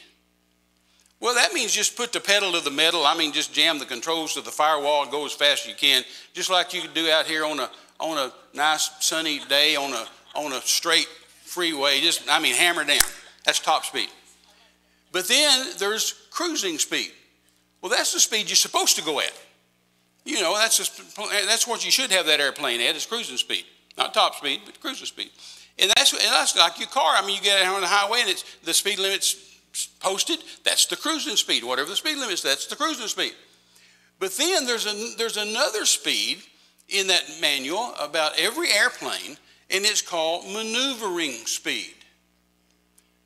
Well, 1.20 1.34
that 1.34 1.52
means 1.52 1.72
just 1.72 1.96
put 1.96 2.12
the 2.12 2.20
pedal 2.20 2.52
to 2.52 2.61
the 2.61 2.70
metal. 2.70 3.07
I 3.07 3.16
mean, 3.16 3.32
just 3.32 3.52
jam 3.52 3.78
the 3.78 3.86
controls 3.86 4.34
to 4.34 4.42
the 4.42 4.50
firewall 4.50 5.02
and 5.02 5.11
go 5.11 5.24
as 5.24 5.32
fast 5.32 5.64
as 5.64 5.68
you 5.68 5.74
can, 5.74 6.04
just 6.34 6.50
like 6.50 6.74
you 6.74 6.82
could 6.82 6.94
do 6.94 7.11
out 7.11 7.26
here 7.26 7.44
on 7.44 7.59
a, 7.59 7.70
on 7.98 8.18
a 8.18 8.32
nice 8.54 8.90
sunny 9.00 9.40
day 9.48 9.76
on 9.76 9.92
a, 9.92 10.07
on 10.34 10.52
a 10.52 10.61
straight 10.61 11.09
freeway. 11.44 12.00
Just, 12.00 12.28
I 12.28 12.38
mean, 12.38 12.54
hammer 12.54 12.84
down. 12.84 13.00
That's 13.44 13.61
top 13.61 13.84
speed. 13.84 14.09
But 15.12 15.28
then 15.28 15.68
there's 15.78 16.14
cruising 16.30 16.78
speed. 16.78 17.12
Well, 17.80 17.90
that's 17.90 18.12
the 18.12 18.20
speed 18.20 18.48
you're 18.48 18.57
supposed 18.57 18.96
to 18.96 19.02
go 19.02 19.20
at. 19.20 19.32
You 20.27 20.41
know, 20.41 20.55
that's, 20.55 20.77
just, 20.77 21.16
that's 21.16 21.68
what 21.68 21.85
you 21.85 21.93
should 21.93 22.11
have 22.11 22.27
that 22.27 22.41
airplane 22.41 22.81
at, 22.81 22.97
is 22.97 23.07
cruising 23.07 23.37
speed. 23.37 23.64
Not 23.97 24.12
top 24.12 24.35
speed, 24.35 24.62
but 24.66 24.81
cruising 24.81 25.07
speed. 25.07 25.31
And 25.79 25.93
that's, 25.97 26.12
and 26.12 26.20
that's 26.20 26.57
like 26.57 26.81
your 26.81 26.89
car. 26.89 27.14
I 27.16 27.24
mean, 27.24 27.37
you 27.37 27.43
get 27.43 27.64
out 27.64 27.77
on 27.77 27.81
the 27.81 27.87
highway 27.87 28.22
and 28.22 28.31
it's, 28.31 28.45
the 28.64 28.74
speed 28.74 28.99
limit's 28.99 29.37
posted, 30.01 30.39
that's 30.64 30.87
the 30.87 30.97
cruising 30.97 31.37
speed. 31.37 31.62
Whatever 31.62 31.91
the 31.91 31.97
speed 31.97 32.16
limit 32.16 32.35
is, 32.35 32.43
that's 32.43 32.66
the 32.66 32.74
cruising 32.74 33.07
speed. 33.07 33.35
But 34.18 34.33
then 34.33 34.66
there's, 34.66 34.87
a, 34.87 35.14
there's 35.16 35.37
another 35.37 35.85
speed 35.85 36.39
in 36.89 37.07
that 37.07 37.22
manual 37.41 37.95
about 38.01 38.33
every 38.37 38.72
airplane, 38.72 39.37
and 39.70 39.85
it's 39.85 40.03
called 40.03 40.45
maneuvering 40.47 41.47
speed. 41.47 41.95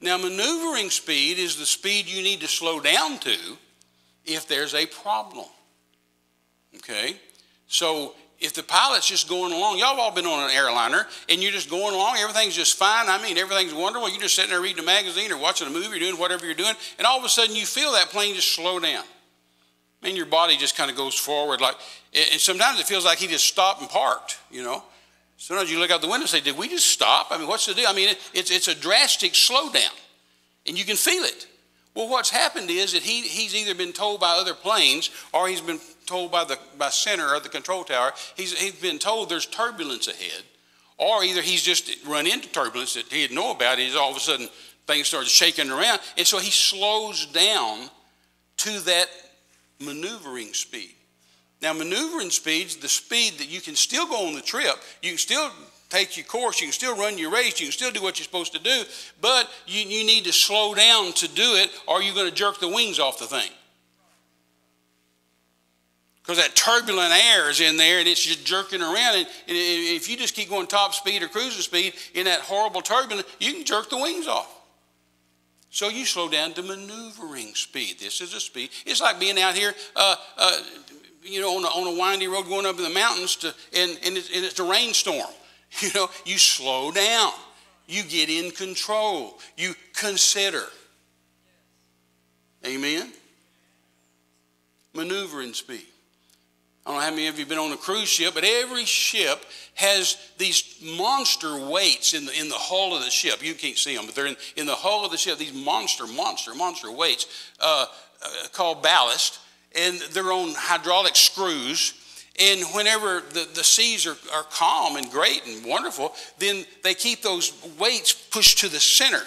Now, 0.03 0.19
maneuvering 0.19 0.91
speed 0.91 1.39
is 1.39 1.57
the 1.57 1.67
speed 1.67 2.07
you 2.07 2.23
need 2.23 2.41
to 2.41 2.49
slow 2.49 2.81
down 2.81 3.19
to 3.21 3.37
if 4.27 4.47
there's 4.49 4.75
a 4.75 4.87
problem. 4.87 5.47
Okay? 6.77 7.17
So 7.67 8.15
if 8.41 8.55
the 8.55 8.63
pilot's 8.63 9.07
just 9.07 9.29
going 9.29 9.53
along, 9.53 9.79
y'all 9.79 9.91
have 9.91 9.99
all 9.99 10.13
been 10.13 10.27
on 10.27 10.49
an 10.49 10.57
airliner 10.57 11.07
and 11.29 11.43
you're 11.43 11.53
just 11.53 11.69
going 11.69 11.95
along, 11.95 12.17
everything's 12.17 12.57
just 12.57 12.77
fine. 12.77 13.09
I 13.09 13.23
mean, 13.23 13.37
everything's 13.37 13.75
wonderful. 13.75 14.09
You're 14.09 14.23
just 14.23 14.35
sitting 14.35 14.51
there 14.51 14.63
reading 14.63 14.83
a 14.83 14.87
magazine 14.87 15.31
or 15.31 15.37
watching 15.37 15.67
a 15.67 15.71
movie 15.71 15.97
or 15.97 15.99
doing 15.99 16.19
whatever 16.19 16.47
you're 16.47 16.55
doing, 16.55 16.75
and 16.99 17.07
all 17.07 17.19
of 17.19 17.25
a 17.25 17.29
sudden 17.29 17.55
you 17.55 17.67
feel 17.67 17.93
that 17.93 18.09
plane 18.09 18.35
just 18.35 18.55
slow 18.55 18.79
down. 18.81 19.05
And 20.03 20.17
your 20.17 20.25
body 20.25 20.57
just 20.57 20.77
kind 20.77 20.91
of 20.91 20.97
goes 20.97 21.15
forward 21.15 21.61
like, 21.61 21.77
and 22.15 22.41
sometimes 22.41 22.81
it 22.81 22.87
feels 22.87 23.05
like 23.05 23.19
he 23.19 23.27
just 23.27 23.45
stopped 23.45 23.83
and 23.83 23.91
parked, 23.91 24.39
you 24.51 24.63
know. 24.63 24.83
Sometimes 25.37 25.71
you 25.71 25.79
look 25.79 25.91
out 25.91 26.01
the 26.01 26.07
window 26.07 26.23
and 26.23 26.29
say, 26.29 26.41
Did 26.41 26.57
we 26.57 26.69
just 26.69 26.87
stop? 26.87 27.29
I 27.31 27.39
mean, 27.39 27.47
what's 27.47 27.67
the 27.67 27.75
deal? 27.75 27.87
I 27.89 27.93
mean, 27.93 28.15
it's, 28.33 28.51
it's 28.51 28.69
a 28.69 28.75
drastic 28.75 29.33
slowdown, 29.33 29.93
and 30.67 30.79
you 30.79 30.85
can 30.87 30.97
feel 30.97 31.25
it. 31.25 31.47
Well, 31.95 32.09
what's 32.09 32.31
happened 32.31 32.71
is 32.71 32.93
that 32.93 33.03
he, 33.03 33.23
he's 33.23 33.55
either 33.55 33.75
been 33.75 33.93
told 33.93 34.21
by 34.21 34.31
other 34.31 34.55
planes 34.55 35.11
or 35.33 35.49
he's 35.49 35.61
been 35.61 35.81
told 36.11 36.33
by 36.33 36.43
the 36.45 36.59
by 36.77 36.89
center 36.91 37.35
of 37.35 37.45
the 37.45 37.49
control 37.49 37.85
tower, 37.85 38.13
he's, 38.37 38.59
he's 38.59 38.75
been 38.75 38.99
told 38.99 39.31
there's 39.31 39.47
turbulence 39.47 40.09
ahead, 40.09 40.43
or 40.99 41.23
either 41.23 41.41
he's 41.41 41.63
just 41.63 41.89
run 42.05 42.27
into 42.27 42.49
turbulence 42.51 42.95
that 42.95 43.07
he 43.07 43.23
didn't 43.23 43.37
know 43.37 43.53
about. 43.53 43.79
He's 43.79 43.95
all 43.95 44.11
of 44.11 44.17
a 44.17 44.21
sudden 44.21 44.49
things 44.87 45.07
start 45.07 45.27
shaking 45.27 45.71
around, 45.71 46.01
and 46.19 46.27
so 46.27 46.39
he 46.39 46.51
slows 46.51 47.27
down 47.27 47.89
to 48.59 48.81
that 48.81 49.07
maneuvering 49.79 50.53
speed. 50.53 50.95
Now, 51.63 51.75
maneuvering 51.75 52.31
speed's 52.31 52.77
the 52.77 52.89
speed 52.89 53.35
that 53.39 53.49
you 53.49 53.61
can 53.61 53.77
still 53.77 54.07
go 54.07 54.27
on 54.27 54.35
the 54.35 54.41
trip. 54.41 54.75
You 55.03 55.11
can 55.11 55.19
still 55.19 55.51
take 55.91 56.17
your 56.17 56.27
course. 56.27 56.61
You 56.61 56.67
can 56.67 56.73
still 56.73 56.97
run 56.97 57.19
your 57.19 57.31
race. 57.31 57.61
You 57.61 57.67
can 57.67 57.73
still 57.73 57.91
do 57.91 58.03
what 58.03 58.19
you're 58.19 58.25
supposed 58.25 58.55
to 58.55 58.59
do, 58.59 58.83
but 59.21 59.49
you, 59.67 59.83
you 59.83 60.05
need 60.05 60.25
to 60.25 60.33
slow 60.33 60.75
down 60.75 61.13
to 61.13 61.29
do 61.29 61.55
it, 61.57 61.71
or 61.87 62.03
you're 62.03 62.15
going 62.15 62.29
to 62.29 62.35
jerk 62.35 62.59
the 62.61 62.69
wings 62.69 62.99
off 62.99 63.19
the 63.19 63.27
thing. 63.27 63.51
Because 66.31 66.45
that 66.45 66.55
turbulent 66.55 67.13
air 67.13 67.51
is 67.51 67.61
in 67.61 67.77
there 67.77 67.99
and 67.99 68.07
it's 68.07 68.25
just 68.25 68.47
jerking 68.47 68.81
around. 68.81 69.17
And, 69.17 69.27
and 69.49 69.57
if 69.97 70.09
you 70.09 70.17
just 70.17 70.37
keep 70.37 70.49
going 70.49 70.69
top 70.69 70.95
speed 70.95 71.25
or 71.25 71.27
cruising 71.27 71.61
speed 71.61 71.95
in 72.15 72.27
that 72.27 72.39
horrible 72.43 72.83
turbulence, 72.83 73.27
you 73.41 73.53
can 73.53 73.65
jerk 73.65 73.91
the 73.91 73.97
wings 73.97 74.29
off. 74.29 74.49
So 75.71 75.89
you 75.89 76.05
slow 76.05 76.29
down 76.29 76.53
to 76.53 76.63
maneuvering 76.63 77.57
speed. 77.57 77.99
This 77.99 78.21
is 78.21 78.33
a 78.33 78.39
speed. 78.39 78.71
It's 78.87 79.01
like 79.01 79.19
being 79.19 79.41
out 79.41 79.57
here, 79.57 79.75
uh, 79.97 80.15
uh, 80.39 80.61
you 81.25 81.41
know, 81.41 81.57
on 81.57 81.65
a, 81.65 81.67
on 81.67 81.97
a 81.97 81.99
windy 81.99 82.29
road 82.29 82.45
going 82.45 82.65
up 82.65 82.77
in 82.77 82.85
the 82.85 82.91
mountains, 82.91 83.35
to, 83.35 83.49
and, 83.77 83.99
and, 84.05 84.17
it's, 84.17 84.29
and 84.33 84.45
it's 84.45 84.61
a 84.61 84.65
rainstorm. 84.65 85.27
You 85.81 85.89
know, 85.95 86.11
you 86.25 86.39
slow 86.39 86.93
down. 86.93 87.33
You 87.89 88.05
get 88.05 88.29
in 88.29 88.53
control. 88.53 89.39
You 89.57 89.75
consider. 89.95 90.65
Amen? 92.65 93.13
Maneuvering 94.95 95.55
speed. 95.55 95.87
I 96.85 96.91
don't 96.91 96.99
know 96.99 97.05
how 97.05 97.11
many 97.11 97.27
of 97.27 97.35
you 97.35 97.41
have 97.41 97.49
been 97.49 97.59
on 97.59 97.73
a 97.73 97.77
cruise 97.77 98.09
ship, 98.09 98.33
but 98.35 98.45
every 98.45 98.87
ship 98.87 99.45
has 99.75 100.17
these 100.39 100.79
monster 100.83 101.59
weights 101.69 102.15
in 102.15 102.25
the, 102.25 102.39
in 102.39 102.49
the 102.49 102.55
hull 102.55 102.97
of 102.97 103.05
the 103.05 103.11
ship. 103.11 103.45
You 103.45 103.55
can't 103.55 103.77
see 103.77 103.95
them, 103.95 104.07
but 104.07 104.15
they're 104.15 104.27
in, 104.27 104.37
in 104.57 104.67
the 104.67 104.75
hull 104.75 105.05
of 105.05 105.11
the 105.11 105.19
ship, 105.19 105.39
these 105.39 105.53
monster, 105.53 106.07
monster, 106.07 106.55
monster 106.55 106.91
weights 106.91 107.27
uh, 107.61 107.85
uh, 108.23 108.29
called 108.53 108.83
ballast, 108.83 109.41
and 109.77 110.01
they're 110.13 110.33
on 110.33 110.55
hydraulic 110.57 111.17
screws. 111.17 111.95
And 112.41 112.63
whenever 112.75 113.21
the, 113.21 113.47
the 113.55 113.65
seas 113.65 114.07
are, 114.07 114.17
are 114.35 114.45
calm 114.45 114.97
and 114.97 115.11
great 115.11 115.47
and 115.47 115.67
wonderful, 115.67 116.15
then 116.39 116.65
they 116.83 116.95
keep 116.95 117.21
those 117.21 117.53
weights 117.79 118.13
pushed 118.13 118.59
to 118.61 118.69
the 118.69 118.81
center. 118.81 119.23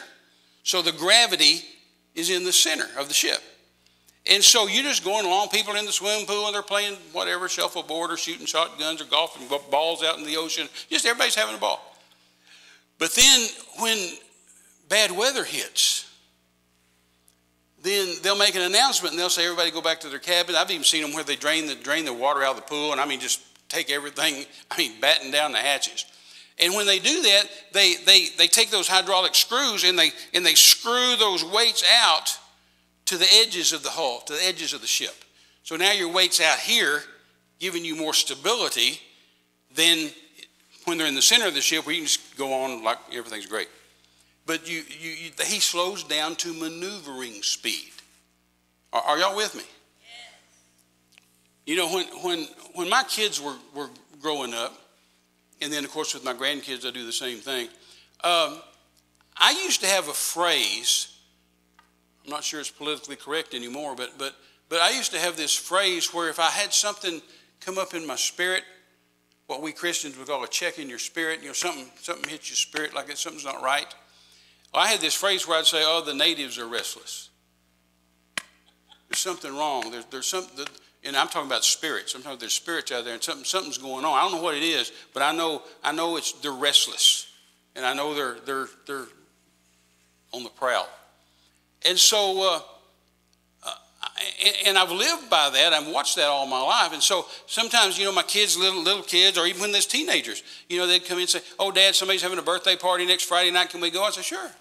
So 0.63 0.81
the 0.81 0.91
gravity 0.91 1.61
is 2.15 2.31
in 2.31 2.45
the 2.45 2.51
center 2.51 2.87
of 2.97 3.09
the 3.09 3.13
ship. 3.13 3.41
And 4.25 4.41
so 4.41 4.67
you're 4.67 4.83
just 4.83 5.03
going 5.03 5.25
along, 5.25 5.49
people 5.49 5.73
are 5.73 5.77
in 5.77 5.85
the 5.85 5.91
swimming 5.91 6.25
pool 6.25 6.45
and 6.45 6.55
they're 6.55 6.61
playing 6.61 6.95
whatever, 7.11 7.49
shuffleboard 7.49 8.09
or 8.09 8.17
shooting 8.17 8.45
shotguns 8.45 9.01
or 9.01 9.05
golfing 9.05 9.47
balls 9.69 10.01
out 10.01 10.17
in 10.17 10.25
the 10.25 10.37
ocean. 10.37 10.69
Just 10.89 11.05
everybody's 11.05 11.35
having 11.35 11.55
a 11.55 11.59
ball. 11.59 11.97
But 12.99 13.11
then 13.11 13.47
when 13.79 13.97
bad 14.87 15.11
weather 15.11 15.43
hits, 15.43 16.09
then 17.81 18.15
they'll 18.23 18.37
make 18.37 18.55
an 18.55 18.61
announcement 18.61 19.11
and 19.11 19.19
they'll 19.19 19.29
say 19.29 19.43
everybody 19.43 19.71
go 19.71 19.81
back 19.81 19.99
to 20.01 20.09
their 20.09 20.19
cabin. 20.19 20.55
I've 20.55 20.71
even 20.71 20.85
seen 20.85 21.01
them 21.01 21.13
where 21.13 21.25
they 21.25 21.35
drain 21.35 21.67
the 21.67 21.75
drain 21.75 22.05
the 22.05 22.13
water 22.13 22.43
out 22.43 22.51
of 22.51 22.55
the 22.55 22.61
pool 22.61 22.93
and 22.93 23.01
I 23.01 23.05
mean 23.05 23.19
just 23.19 23.41
take 23.67 23.91
everything, 23.91 24.45
I 24.71 24.77
mean 24.77 25.01
batten 25.01 25.31
down 25.31 25.51
the 25.51 25.57
hatches. 25.57 26.05
And 26.59 26.75
when 26.75 26.85
they 26.85 26.99
do 26.99 27.23
that, 27.23 27.43
they, 27.73 27.95
they, 28.05 28.27
they 28.37 28.47
take 28.47 28.69
those 28.69 28.87
hydraulic 28.87 29.35
screws 29.35 29.83
and 29.83 29.97
they, 29.97 30.11
and 30.33 30.45
they 30.45 30.53
screw 30.53 31.15
those 31.17 31.43
weights 31.43 31.83
out 31.91 32.37
to 33.05 33.17
the 33.17 33.27
edges 33.41 33.73
of 33.73 33.83
the 33.83 33.89
hull, 33.89 34.21
to 34.21 34.33
the 34.33 34.43
edges 34.45 34.73
of 34.73 34.81
the 34.81 34.87
ship. 34.87 35.13
So 35.63 35.75
now 35.75 35.91
your 35.91 36.11
weight's 36.11 36.41
out 36.41 36.59
here, 36.59 37.01
giving 37.59 37.85
you 37.85 37.95
more 37.95 38.13
stability 38.13 38.99
than 39.75 40.09
when 40.85 40.97
they're 40.97 41.07
in 41.07 41.15
the 41.15 41.21
center 41.21 41.47
of 41.47 41.53
the 41.53 41.61
ship 41.61 41.85
where 41.85 41.95
you 41.95 42.01
can 42.01 42.07
just 42.07 42.37
go 42.37 42.53
on 42.53 42.83
like 42.83 42.97
everything's 43.13 43.45
great. 43.45 43.69
But 44.45 44.69
you, 44.69 44.83
you, 44.99 45.11
you 45.11 45.31
he 45.45 45.59
slows 45.59 46.03
down 46.03 46.35
to 46.37 46.53
maneuvering 46.53 47.41
speed. 47.41 47.91
Are, 48.91 49.01
are 49.01 49.17
y'all 49.17 49.35
with 49.35 49.55
me? 49.55 49.63
Yes. 49.63 50.33
You 51.65 51.77
know, 51.77 51.87
when, 51.87 52.05
when, 52.23 52.47
when 52.75 52.89
my 52.89 53.03
kids 53.03 53.41
were, 53.41 53.55
were 53.73 53.89
growing 54.21 54.53
up, 54.53 54.77
and 55.61 55.71
then 55.71 55.85
of 55.85 55.91
course 55.91 56.13
with 56.13 56.25
my 56.25 56.33
grandkids, 56.33 56.85
I 56.85 56.91
do 56.91 57.05
the 57.05 57.13
same 57.13 57.37
thing. 57.37 57.67
Um, 58.23 58.59
I 59.37 59.59
used 59.63 59.81
to 59.81 59.87
have 59.87 60.09
a 60.09 60.13
phrase 60.13 61.12
I'm 62.25 62.31
not 62.31 62.43
sure 62.43 62.59
it's 62.59 62.71
politically 62.71 63.15
correct 63.15 63.53
anymore, 63.53 63.95
but, 63.95 64.17
but, 64.17 64.35
but 64.69 64.81
I 64.81 64.91
used 64.91 65.11
to 65.11 65.19
have 65.19 65.37
this 65.37 65.55
phrase 65.55 66.13
where 66.13 66.29
if 66.29 66.39
I 66.39 66.49
had 66.49 66.73
something 66.73 67.21
come 67.59 67.77
up 67.77 67.93
in 67.93 68.05
my 68.07 68.15
spirit, 68.15 68.63
what 69.47 69.61
we 69.61 69.71
Christians 69.71 70.17
would 70.17 70.27
call 70.27 70.43
a 70.43 70.47
check 70.47 70.79
in 70.79 70.89
your 70.89 70.99
spirit, 70.99 71.41
you 71.41 71.47
know, 71.47 71.53
something, 71.53 71.87
something 72.01 72.29
hits 72.29 72.49
your 72.49 72.55
spirit 72.55 72.93
like 72.95 73.11
something's 73.17 73.45
not 73.45 73.61
right. 73.61 73.93
I 74.73 74.87
had 74.87 75.01
this 75.01 75.13
phrase 75.13 75.47
where 75.47 75.59
I'd 75.59 75.65
say, 75.65 75.83
oh, 75.83 76.01
the 76.03 76.15
natives 76.15 76.57
are 76.57 76.67
restless. 76.67 77.29
There's 79.09 79.19
something 79.19 79.55
wrong. 79.55 79.91
There's, 79.91 80.05
there's 80.05 80.25
something, 80.25 80.65
and 81.03 81.15
I'm 81.15 81.27
talking 81.27 81.47
about 81.47 81.63
spirits. 81.63 82.15
I'm 82.15 82.23
talking 82.23 82.39
there's 82.39 82.53
spirits 82.53 82.91
out 82.91 83.05
there 83.05 83.13
and 83.13 83.21
something, 83.21 83.45
something's 83.45 83.77
going 83.77 84.05
on. 84.05 84.17
I 84.17 84.21
don't 84.21 84.31
know 84.31 84.41
what 84.41 84.55
it 84.55 84.63
is, 84.63 84.91
but 85.13 85.21
I 85.21 85.31
know, 85.33 85.61
I 85.83 85.91
know 85.91 86.17
it's, 86.17 86.31
they're 86.41 86.51
restless. 86.51 87.27
and 87.75 87.85
I 87.85 87.93
know 87.93 88.13
they're 88.13 88.37
they're 88.45 88.67
they're 88.85 89.07
on 90.31 90.43
the 90.43 90.49
prowl. 90.49 90.87
And 91.85 91.97
so, 91.97 92.53
uh, 92.53 92.61
uh, 93.65 93.75
and 94.65 94.77
I've 94.77 94.91
lived 94.91 95.29
by 95.29 95.49
that. 95.49 95.73
I've 95.73 95.87
watched 95.87 96.15
that 96.15 96.27
all 96.27 96.45
my 96.47 96.61
life. 96.61 96.93
And 96.93 97.01
so 97.01 97.25
sometimes, 97.45 97.97
you 97.97 98.05
know, 98.05 98.11
my 98.11 98.23
kids, 98.23 98.57
little 98.57 98.81
little 98.81 99.03
kids, 99.03 99.37
or 99.37 99.45
even 99.45 99.61
when 99.61 99.71
there's 99.71 99.85
teenagers, 99.85 100.43
you 100.69 100.77
know, 100.77 100.87
they'd 100.87 101.05
come 101.05 101.17
in 101.17 101.23
and 101.23 101.29
say, 101.29 101.41
"Oh, 101.59 101.71
Dad, 101.71 101.95
somebody's 101.95 102.21
having 102.21 102.39
a 102.39 102.43
birthday 102.43 102.75
party 102.75 103.05
next 103.05 103.23
Friday 103.23 103.51
night. 103.51 103.69
Can 103.69 103.81
we 103.81 103.91
go?" 103.91 104.03
I 104.03 104.11
say, 104.11 104.21
"Sure." 104.21 104.51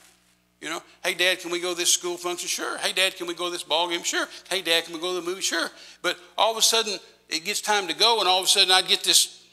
You 0.62 0.68
know, 0.68 0.80
hey, 1.02 1.14
Dad, 1.14 1.40
can 1.40 1.50
we 1.50 1.58
go 1.58 1.74
this 1.74 1.92
school 1.92 2.16
function? 2.16 2.48
Sure. 2.48 2.78
Hey, 2.78 2.92
Dad, 2.92 3.16
can 3.16 3.26
we 3.26 3.34
go 3.34 3.50
this 3.50 3.64
ball 3.64 3.88
game? 3.90 4.04
Sure. 4.04 4.28
Hey, 4.48 4.62
Dad, 4.62 4.84
can 4.84 4.94
we 4.94 5.00
go 5.00 5.12
to 5.12 5.20
the 5.20 5.28
movie? 5.28 5.40
Sure. 5.42 5.68
But 6.02 6.16
all 6.38 6.52
of 6.52 6.56
a 6.56 6.62
sudden, 6.62 7.00
it 7.28 7.44
gets 7.44 7.60
time 7.60 7.88
to 7.88 7.94
go, 7.94 8.20
and 8.20 8.28
all 8.28 8.38
of 8.38 8.44
a 8.44 8.48
sudden, 8.48 8.70
I'd 8.70 8.86
get 8.86 9.02
this 9.02 9.44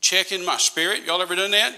check 0.00 0.30
in 0.30 0.44
my 0.44 0.58
spirit. 0.58 1.06
Y'all 1.06 1.22
ever 1.22 1.34
done 1.34 1.52
that? 1.52 1.74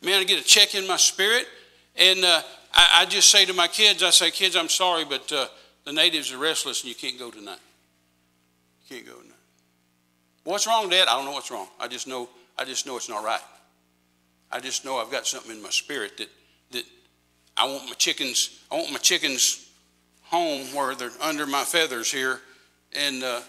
Man, 0.00 0.20
I 0.20 0.24
get 0.24 0.40
a 0.40 0.44
check 0.44 0.74
in 0.74 0.86
my 0.86 0.96
spirit, 0.96 1.46
and 1.94 2.24
uh, 2.24 2.40
I, 2.74 2.88
I, 3.02 3.04
just 3.06 3.30
say 3.30 3.44
to 3.44 3.52
my 3.52 3.68
kids, 3.68 4.02
I 4.02 4.10
say, 4.10 4.30
kids, 4.30 4.56
I'm 4.56 4.68
sorry, 4.68 5.04
but 5.04 5.30
uh, 5.32 5.46
the 5.84 5.92
natives 5.92 6.32
are 6.32 6.38
restless, 6.38 6.82
and 6.82 6.88
you 6.88 6.94
can't 6.94 7.18
go 7.18 7.30
tonight. 7.30 7.58
You 8.88 8.96
can't 8.96 9.06
go 9.06 9.20
tonight. 9.20 9.34
What's 10.44 10.66
wrong, 10.66 10.88
Dad? 10.88 11.08
I 11.08 11.16
don't 11.16 11.24
know 11.24 11.32
what's 11.32 11.50
wrong. 11.50 11.68
I 11.78 11.88
just 11.88 12.06
know. 12.06 12.28
I 12.56 12.64
just 12.64 12.86
know 12.86 12.96
it's 12.96 13.08
not 13.08 13.22
right. 13.24 13.40
I 14.50 14.60
just 14.60 14.84
know 14.84 14.96
I've 14.96 15.10
got 15.10 15.26
something 15.26 15.52
in 15.52 15.62
my 15.62 15.70
spirit 15.70 16.16
that 16.18 16.28
that 16.72 16.84
I 17.56 17.66
want 17.66 17.86
my 17.86 17.94
chickens. 17.94 18.58
I 18.70 18.76
want 18.76 18.92
my 18.92 18.98
chickens 18.98 19.68
home 20.22 20.66
where 20.74 20.94
they're 20.94 21.10
under 21.20 21.46
my 21.46 21.64
feathers 21.64 22.10
here, 22.10 22.40
and 22.94 23.22
uh, 23.22 23.40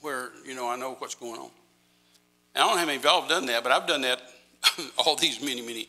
where 0.00 0.30
you 0.46 0.54
know 0.54 0.68
I 0.68 0.76
know 0.76 0.94
what's 0.94 1.14
going 1.14 1.40
on. 1.40 1.50
And 2.54 2.64
I 2.64 2.66
don't 2.66 2.76
know 2.76 2.80
how 2.80 2.86
many 2.86 2.98
of 2.98 3.04
y'all 3.04 3.20
have 3.20 3.30
done 3.30 3.46
that, 3.46 3.62
but 3.62 3.72
I've 3.72 3.86
done 3.86 4.00
that 4.02 4.20
all 4.98 5.16
these 5.16 5.40
many, 5.40 5.60
many, 5.60 5.88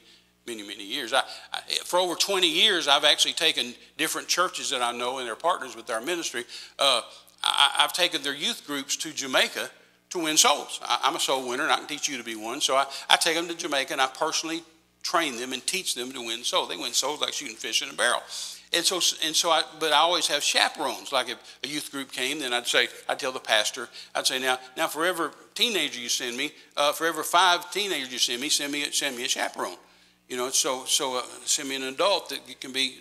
many, 0.50 0.68
many 0.68 0.84
years. 0.84 1.14
I, 1.14 1.24
I, 1.54 1.60
for 1.86 2.00
over 2.00 2.16
20 2.16 2.48
years, 2.48 2.88
I've 2.88 3.04
actually 3.04 3.34
taken 3.34 3.74
different 3.98 4.28
churches 4.28 4.70
that 4.72 4.82
I 4.82 4.92
know 4.92 5.20
and 5.20 5.28
they're 5.28 5.36
partners 5.36 5.76
with 5.76 5.90
our 5.90 6.02
ministry. 6.02 6.44
Uh, 6.78 7.02
I, 7.44 7.72
have 7.78 7.94
taken 7.94 8.22
their 8.24 8.34
youth 8.34 8.66
groups 8.66 8.96
to 8.98 9.14
Jamaica 9.14 9.70
to 10.12 10.20
win 10.20 10.38
souls. 10.38 10.80
I, 10.84 11.08
am 11.08 11.16
a 11.16 11.20
soul 11.20 11.48
winner, 11.48 11.64
and 11.64 11.72
I 11.72 11.78
can 11.78 11.88
teach 11.88 12.10
you 12.10 12.18
to 12.18 12.24
be 12.24 12.36
one. 12.36 12.62
So 12.62 12.76
I, 12.76 12.86
I 13.10 13.16
take 13.16 13.36
them 13.36 13.48
to 13.48 13.56
Jamaica, 13.56 13.94
and 13.94 14.02
I 14.02 14.08
personally 14.08 14.64
train 15.04 15.38
them 15.38 15.54
and 15.54 15.66
teach 15.66 15.96
them 15.96 16.12
to 16.12 16.22
win 16.26 16.44
souls. 16.44 16.70
They 16.70 16.78
win 16.78 16.94
souls 16.94 17.22
like 17.22 17.34
shooting 17.34 17.56
fish 17.56 17.82
in 17.82 17.90
a 17.90 17.94
barrel. 17.94 18.22
And 18.72 18.86
so, 18.86 19.00
and 19.26 19.36
so 19.36 19.50
I, 19.50 19.64
but 19.80 19.92
I 19.92 19.98
always 19.98 20.28
have 20.28 20.44
chaperones. 20.44 21.12
Like 21.12 21.30
if 21.30 21.60
a 21.64 21.68
youth 21.68 21.92
group 21.92 22.12
came, 22.12 22.40
then 22.40 22.54
I'd 22.54 22.68
say, 22.68 22.88
I'd 23.08 23.18
tell 23.18 23.32
the 23.32 23.40
pastor, 23.40 23.90
I'd 24.14 24.28
say, 24.28 24.40
now, 24.40 24.60
now 24.78 24.88
for 24.88 25.06
every 25.06 25.30
teenager 25.56 26.00
you 26.00 26.10
send 26.10 26.38
me, 26.38 26.52
uh, 26.78 26.92
for 26.92 27.08
every 27.08 27.24
five 27.24 27.72
teenagers 27.72 28.12
you 28.12 28.20
send 28.20 28.42
me, 28.42 28.50
send 28.50 28.72
me, 28.72 28.84
send 28.92 29.18
me 29.18 29.26
a 29.26 29.28
chaperone. 29.28 29.78
You 30.30 30.38
know, 30.38 30.50
so, 30.50 30.86
so 30.86 31.18
uh, 31.18 31.24
send 31.46 31.68
me 31.70 31.76
an 31.76 31.84
adult 31.84 32.30
that 32.30 32.62
can 32.62 32.72
be. 32.72 33.00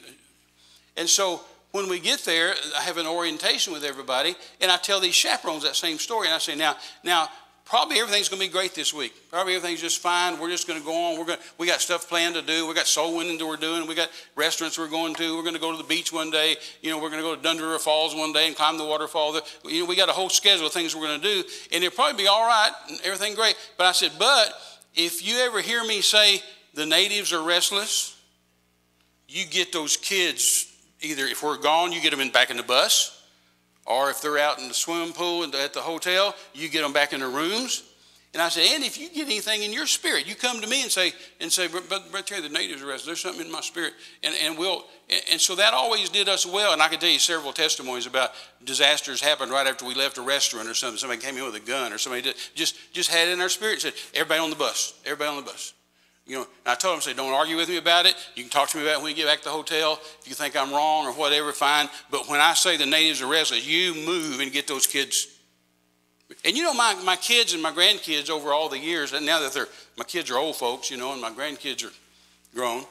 And 0.96 1.08
so 1.08 1.42
when 1.72 1.88
we 1.88 2.00
get 2.00 2.20
there, 2.20 2.54
I 2.76 2.80
have 2.80 2.96
an 2.96 3.06
orientation 3.06 3.72
with 3.72 3.84
everybody, 3.84 4.34
and 4.60 4.70
I 4.70 4.78
tell 4.78 4.98
these 4.98 5.14
chaperones 5.14 5.62
that 5.62 5.76
same 5.76 5.98
story, 5.98 6.26
and 6.26 6.34
I 6.34 6.38
say, 6.38 6.56
now, 6.56 6.76
now 7.04 7.28
probably 7.66 8.00
everything's 8.00 8.30
going 8.30 8.40
to 8.40 8.48
be 8.48 8.52
great 8.52 8.74
this 8.74 8.94
week. 8.94 9.12
Probably 9.30 9.54
everything's 9.54 9.82
just 9.82 10.00
fine. 10.00 10.40
We're 10.40 10.48
just 10.48 10.66
going 10.66 10.80
to 10.80 10.84
go 10.84 10.94
on. 10.94 11.18
We're 11.18 11.26
going. 11.26 11.38
We 11.58 11.66
got 11.66 11.82
stuff 11.82 12.08
planned 12.08 12.34
to 12.36 12.42
do. 12.42 12.66
We 12.66 12.72
got 12.72 12.86
soul 12.86 13.16
winning 13.18 13.36
that 13.36 13.46
we're 13.46 13.56
doing. 13.56 13.86
We 13.86 13.94
got 13.94 14.08
restaurants 14.34 14.78
we're 14.78 14.88
going 14.88 15.14
to. 15.16 15.36
We're 15.36 15.42
going 15.42 15.54
to 15.54 15.60
go 15.60 15.70
to 15.70 15.76
the 15.76 15.86
beach 15.86 16.10
one 16.10 16.30
day. 16.30 16.56
You 16.80 16.90
know, 16.90 16.96
we're 16.96 17.10
going 17.10 17.22
to 17.22 17.28
go 17.28 17.36
to 17.36 17.42
Dunn's 17.42 17.60
River 17.60 17.78
Falls 17.78 18.14
one 18.14 18.32
day 18.32 18.46
and 18.46 18.56
climb 18.56 18.78
the 18.78 18.86
waterfall. 18.86 19.38
You 19.64 19.82
know, 19.82 19.86
we 19.86 19.96
got 19.96 20.08
a 20.08 20.12
whole 20.12 20.30
schedule 20.30 20.66
of 20.66 20.72
things 20.72 20.96
we're 20.96 21.06
going 21.06 21.20
to 21.20 21.42
do, 21.42 21.48
and 21.70 21.84
it'll 21.84 21.94
probably 21.94 22.22
be 22.22 22.26
all 22.26 22.46
right 22.46 22.72
and 22.88 22.98
everything 23.04 23.34
great. 23.34 23.56
But 23.76 23.84
I 23.84 23.92
said, 23.92 24.12
but 24.18 24.54
if 24.94 25.24
you 25.26 25.36
ever 25.40 25.60
hear 25.60 25.84
me 25.84 26.00
say 26.00 26.42
the 26.78 26.86
natives 26.86 27.32
are 27.32 27.42
restless, 27.42 28.16
you 29.26 29.44
get 29.44 29.72
those 29.72 29.96
kids 29.96 30.72
either 31.00 31.24
if 31.24 31.42
we're 31.42 31.58
gone, 31.58 31.90
you 31.90 32.00
get 32.00 32.12
them 32.12 32.20
in 32.20 32.30
back 32.30 32.50
in 32.50 32.56
the 32.56 32.62
bus 32.62 33.20
or 33.84 34.10
if 34.10 34.22
they're 34.22 34.38
out 34.38 34.60
in 34.60 34.68
the 34.68 34.74
swimming 34.74 35.12
pool 35.12 35.42
and 35.42 35.52
at 35.56 35.74
the 35.74 35.80
hotel, 35.80 36.36
you 36.54 36.68
get 36.68 36.82
them 36.82 36.92
back 36.92 37.12
in 37.12 37.18
their 37.18 37.30
rooms. 37.30 37.82
And 38.32 38.40
I 38.40 38.48
said, 38.48 38.64
and 38.74 38.84
if 38.84 38.96
you 38.96 39.08
get 39.08 39.26
anything 39.26 39.62
in 39.62 39.72
your 39.72 39.86
spirit, 39.86 40.28
you 40.28 40.36
come 40.36 40.60
to 40.60 40.68
me 40.68 40.82
and 40.82 40.90
say, 40.92 41.14
and 41.40 41.50
say, 41.50 41.66
Brother 41.66 42.22
Terry, 42.22 42.42
the 42.42 42.48
natives 42.48 42.80
are 42.80 42.86
restless. 42.86 43.06
There's 43.06 43.20
something 43.20 43.44
in 43.44 43.50
my 43.50 43.62
spirit. 43.62 43.94
And, 44.22 44.36
and 44.40 44.56
we'll, 44.56 44.84
and 45.32 45.40
so 45.40 45.56
that 45.56 45.74
always 45.74 46.10
did 46.10 46.28
us 46.28 46.46
well. 46.46 46.72
And 46.72 46.80
I 46.80 46.86
can 46.86 47.00
tell 47.00 47.08
you 47.08 47.18
several 47.18 47.52
testimonies 47.52 48.06
about 48.06 48.30
disasters 48.62 49.20
happened 49.20 49.50
right 49.50 49.66
after 49.66 49.84
we 49.84 49.94
left 49.94 50.18
a 50.18 50.22
restaurant 50.22 50.68
or 50.68 50.74
something. 50.74 50.98
Somebody 50.98 51.22
came 51.22 51.38
in 51.38 51.44
with 51.44 51.56
a 51.56 51.60
gun 51.60 51.92
or 51.92 51.98
somebody 51.98 52.22
did, 52.22 52.36
just, 52.54 52.92
just 52.92 53.10
had 53.10 53.26
it 53.26 53.32
in 53.32 53.40
our 53.40 53.48
spirit 53.48 53.72
and 53.72 53.82
said, 53.82 53.94
everybody 54.14 54.40
on 54.40 54.50
the 54.50 54.56
bus, 54.56 55.00
everybody 55.04 55.30
on 55.30 55.36
the 55.42 55.50
bus. 55.50 55.72
You 56.28 56.36
know, 56.36 56.46
I 56.66 56.74
told 56.74 56.96
him, 56.96 57.00
say, 57.00 57.14
don't 57.14 57.32
argue 57.32 57.56
with 57.56 57.70
me 57.70 57.78
about 57.78 58.04
it. 58.04 58.14
You 58.34 58.42
can 58.42 58.50
talk 58.50 58.68
to 58.68 58.76
me 58.76 58.82
about 58.82 58.92
it 58.92 58.96
when 58.98 59.06
we 59.06 59.14
get 59.14 59.26
back 59.26 59.38
to 59.38 59.44
the 59.44 59.50
hotel. 59.50 59.98
If 60.20 60.28
you 60.28 60.34
think 60.34 60.56
I'm 60.56 60.70
wrong 60.70 61.06
or 61.06 61.12
whatever, 61.12 61.52
fine. 61.52 61.88
But 62.10 62.28
when 62.28 62.38
I 62.38 62.52
say 62.52 62.76
the 62.76 62.84
natives 62.84 63.22
are 63.22 63.26
restless, 63.26 63.66
you 63.66 63.94
move 63.94 64.40
and 64.40 64.52
get 64.52 64.68
those 64.68 64.86
kids. 64.86 65.26
And 66.44 66.54
you 66.54 66.62
know, 66.62 66.74
my, 66.74 66.94
my 67.02 67.16
kids 67.16 67.54
and 67.54 67.62
my 67.62 67.72
grandkids 67.72 68.28
over 68.28 68.52
all 68.52 68.68
the 68.68 68.78
years, 68.78 69.14
and 69.14 69.24
now 69.24 69.40
that 69.40 69.54
they're, 69.54 69.68
my 69.96 70.04
kids 70.04 70.30
are 70.30 70.36
old 70.36 70.56
folks, 70.56 70.90
you 70.90 70.98
know, 70.98 71.12
and 71.12 71.20
my 71.20 71.30
grandkids 71.30 71.82
are 71.82 71.92
grown. 72.54 72.84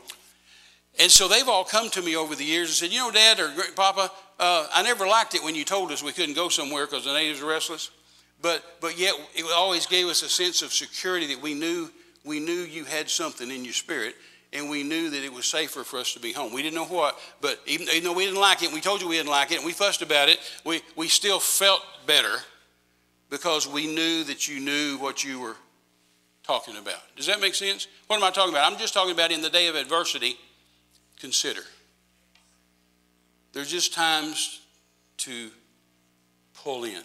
And 1.00 1.12
so 1.12 1.28
they've 1.28 1.48
all 1.48 1.64
come 1.64 1.92
to 1.92 2.02
me 2.02 2.16
over 2.16 2.34
the 2.34 2.44
years 2.44 2.70
and 2.70 2.76
said, 2.76 2.92
you 2.92 3.00
know, 3.00 3.12
Dad 3.12 3.40
or 3.40 3.54
Papa, 3.76 4.12
uh, 4.40 4.68
I 4.74 4.82
never 4.82 5.06
liked 5.06 5.36
it 5.36 5.44
when 5.44 5.54
you 5.54 5.64
told 5.64 5.92
us 5.92 6.02
we 6.02 6.12
couldn't 6.12 6.34
go 6.34 6.50
somewhere 6.50 6.88
because 6.88 7.06
the 7.06 7.14
natives 7.14 7.44
are 7.44 7.46
restless. 7.46 7.92
But, 8.42 8.64
but 8.82 8.98
yet 8.98 9.14
it 9.36 9.46
always 9.56 9.86
gave 9.86 10.08
us 10.08 10.24
a 10.24 10.30
sense 10.30 10.64
of 10.64 10.74
security 10.74 11.28
that 11.28 11.42
we 11.42 11.54
knew 11.54 11.92
we 12.28 12.40
knew 12.40 12.52
you 12.52 12.84
had 12.84 13.10
something 13.10 13.50
in 13.50 13.64
your 13.64 13.74
spirit, 13.74 14.16
and 14.54 14.70
we 14.70 14.84
knew 14.84 15.10
that 15.10 15.24
it 15.24 15.32
was 15.32 15.46
safer 15.46 15.84
for 15.84 15.98
us 15.98 16.14
to 16.14 16.20
be 16.20 16.32
home. 16.34 16.54
We 16.54 16.62
didn't 16.62 16.76
know 16.76 16.86
what, 16.86 17.18
but 17.42 17.60
even, 17.66 17.88
even 17.90 18.04
though 18.04 18.14
we 18.14 18.26
didn't 18.26 18.40
like 18.40 18.62
it, 18.64 18.72
we 18.72 18.82
told 18.82 19.02
you 19.02 19.08
we 19.08 19.18
didn't 19.18 19.30
like 19.30 19.52
it, 19.52 19.58
and 19.58 19.66
we 19.66 19.74
fussed 19.74 20.02
about 20.02 20.30
it, 20.30 20.40
we, 20.66 20.82
we 20.96 21.08
still 21.08 21.40
felt 21.40 21.82
better 22.06 22.36
because 23.30 23.68
we 23.68 23.88
knew 23.88 24.24
that 24.26 24.48
you 24.48 24.60
knew 24.60 24.98
what 24.98 25.24
you 25.24 25.40
were 25.40 25.56
talking 26.44 26.78
about. 26.78 27.02
Does 27.16 27.28
that 27.28 27.42
make 27.42 27.56
sense? 27.56 27.88
What 28.08 28.18
am 28.18 28.24
I 28.24 28.32
talking 28.32 28.54
about? 28.54 28.72
I'm 28.72 28.80
just 28.80 28.94
talking 28.94 29.14
about 29.14 29.32
in 29.32 29.42
the 29.42 29.50
day 29.50 29.68
of 29.68 29.76
adversity, 29.76 30.38
consider. 31.20 31.62
There's 33.54 33.72
just 33.72 33.94
times 33.94 34.62
to 35.18 35.50
pull 36.54 36.84
in, 36.84 37.04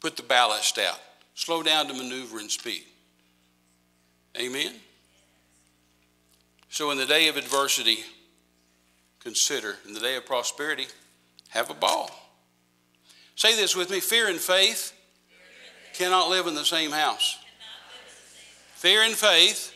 put 0.00 0.16
the 0.16 0.22
ballast 0.22 0.78
out, 0.78 0.98
slow 1.34 1.62
down 1.62 1.86
to 1.88 1.94
maneuver 1.94 2.38
and 2.38 2.50
speed. 2.50 2.84
Amen? 4.36 4.72
So, 6.70 6.90
in 6.90 6.98
the 6.98 7.06
day 7.06 7.28
of 7.28 7.36
adversity, 7.36 7.98
consider. 9.20 9.76
In 9.86 9.94
the 9.94 10.00
day 10.00 10.16
of 10.16 10.26
prosperity, 10.26 10.86
have 11.50 11.70
a 11.70 11.74
ball. 11.74 12.10
Say 13.36 13.56
this 13.56 13.74
with 13.74 13.90
me 13.90 14.00
fear 14.00 14.28
and 14.28 14.38
faith 14.38 14.92
cannot 15.94 16.28
live 16.28 16.46
in 16.46 16.54
the 16.54 16.64
same 16.64 16.90
house. 16.90 17.38
Fear 18.74 19.02
and 19.02 19.14
faith 19.14 19.72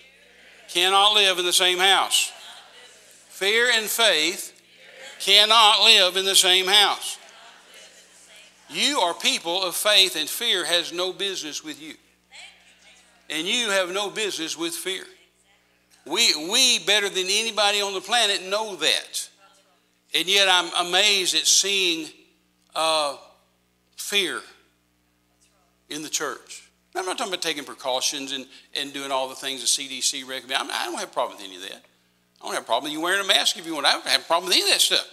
cannot 0.69 1.15
live 1.15 1.39
in 1.39 1.45
the 1.45 1.53
same 1.53 1.79
house. 1.79 2.33
Fear 3.29 3.71
and 3.71 3.87
faith 3.87 4.61
cannot 5.19 5.83
live 5.83 6.17
in 6.17 6.25
the 6.25 6.37
same 6.37 6.67
house. 6.67 7.19
You 8.69 9.01
are 9.01 9.15
people 9.15 9.63
of 9.63 9.75
faith, 9.75 10.17
and 10.17 10.29
fear 10.29 10.65
has 10.65 10.93
no 10.93 11.13
business 11.13 11.65
with 11.65 11.81
you 11.81 11.95
and 13.31 13.47
you 13.47 13.71
have 13.71 13.91
no 13.91 14.11
business 14.11 14.57
with 14.59 14.75
fear. 14.75 15.05
We, 16.05 16.49
we, 16.51 16.81
better 16.81 17.09
than 17.09 17.27
anybody 17.29 17.81
on 17.81 17.95
the 17.95 18.01
planet, 18.01 18.43
know 18.45 18.77
that. 18.77 19.29
And 20.15 20.27
yet 20.27 20.49
I'm 20.51 20.89
amazed 20.89 21.35
at 21.35 21.47
seeing 21.47 22.09
uh, 22.75 23.17
fear 23.97 24.41
in 25.89 26.03
the 26.03 26.09
church. 26.09 26.71
I'm 26.95 27.07
not 27.07 27.17
talking 27.17 27.33
about 27.33 27.43
taking 27.43 27.65
precautions 27.65 28.33
and, 28.33 28.47
and 28.75 28.93
doing 28.93 29.11
all 29.11 29.29
the 29.29 29.35
things 29.35 29.61
the 29.61 29.83
CDC 29.83 30.29
recommends. 30.29 30.61
I, 30.61 30.63
mean, 30.63 30.73
I 30.75 30.85
don't 30.87 30.99
have 30.99 31.09
a 31.09 31.13
problem 31.13 31.39
with 31.39 31.47
any 31.47 31.57
of 31.57 31.63
that. 31.63 31.83
I 32.41 32.45
don't 32.45 32.55
have 32.55 32.65
a 32.65 32.67
problem 32.67 32.85
with 32.85 32.93
you 32.93 33.01
wearing 33.01 33.25
a 33.25 33.27
mask 33.27 33.57
if 33.57 33.67
you 33.67 33.75
want. 33.75 33.87
I 33.87 33.93
don't 33.93 34.07
have 34.07 34.21
a 34.21 34.25
problem 34.25 34.49
with 34.49 34.57
any 34.57 34.65
of 34.65 34.71
that 34.71 34.81
stuff. 34.81 35.07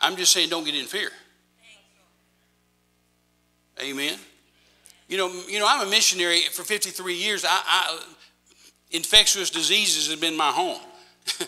I'm 0.00 0.16
just 0.16 0.32
saying 0.32 0.48
don't 0.48 0.64
get 0.64 0.74
in 0.74 0.86
fear. 0.86 1.10
Amen. 3.80 4.18
You 5.08 5.18
know, 5.18 5.28
you 5.48 5.58
know, 5.58 5.66
I'm 5.68 5.86
a 5.86 5.90
missionary 5.90 6.40
for 6.52 6.62
53 6.62 7.14
years. 7.14 7.44
I, 7.44 7.48
I, 7.50 8.00
infectious 8.90 9.50
diseases 9.50 10.10
have 10.10 10.20
been 10.20 10.36
my 10.36 10.50
home. 10.50 10.80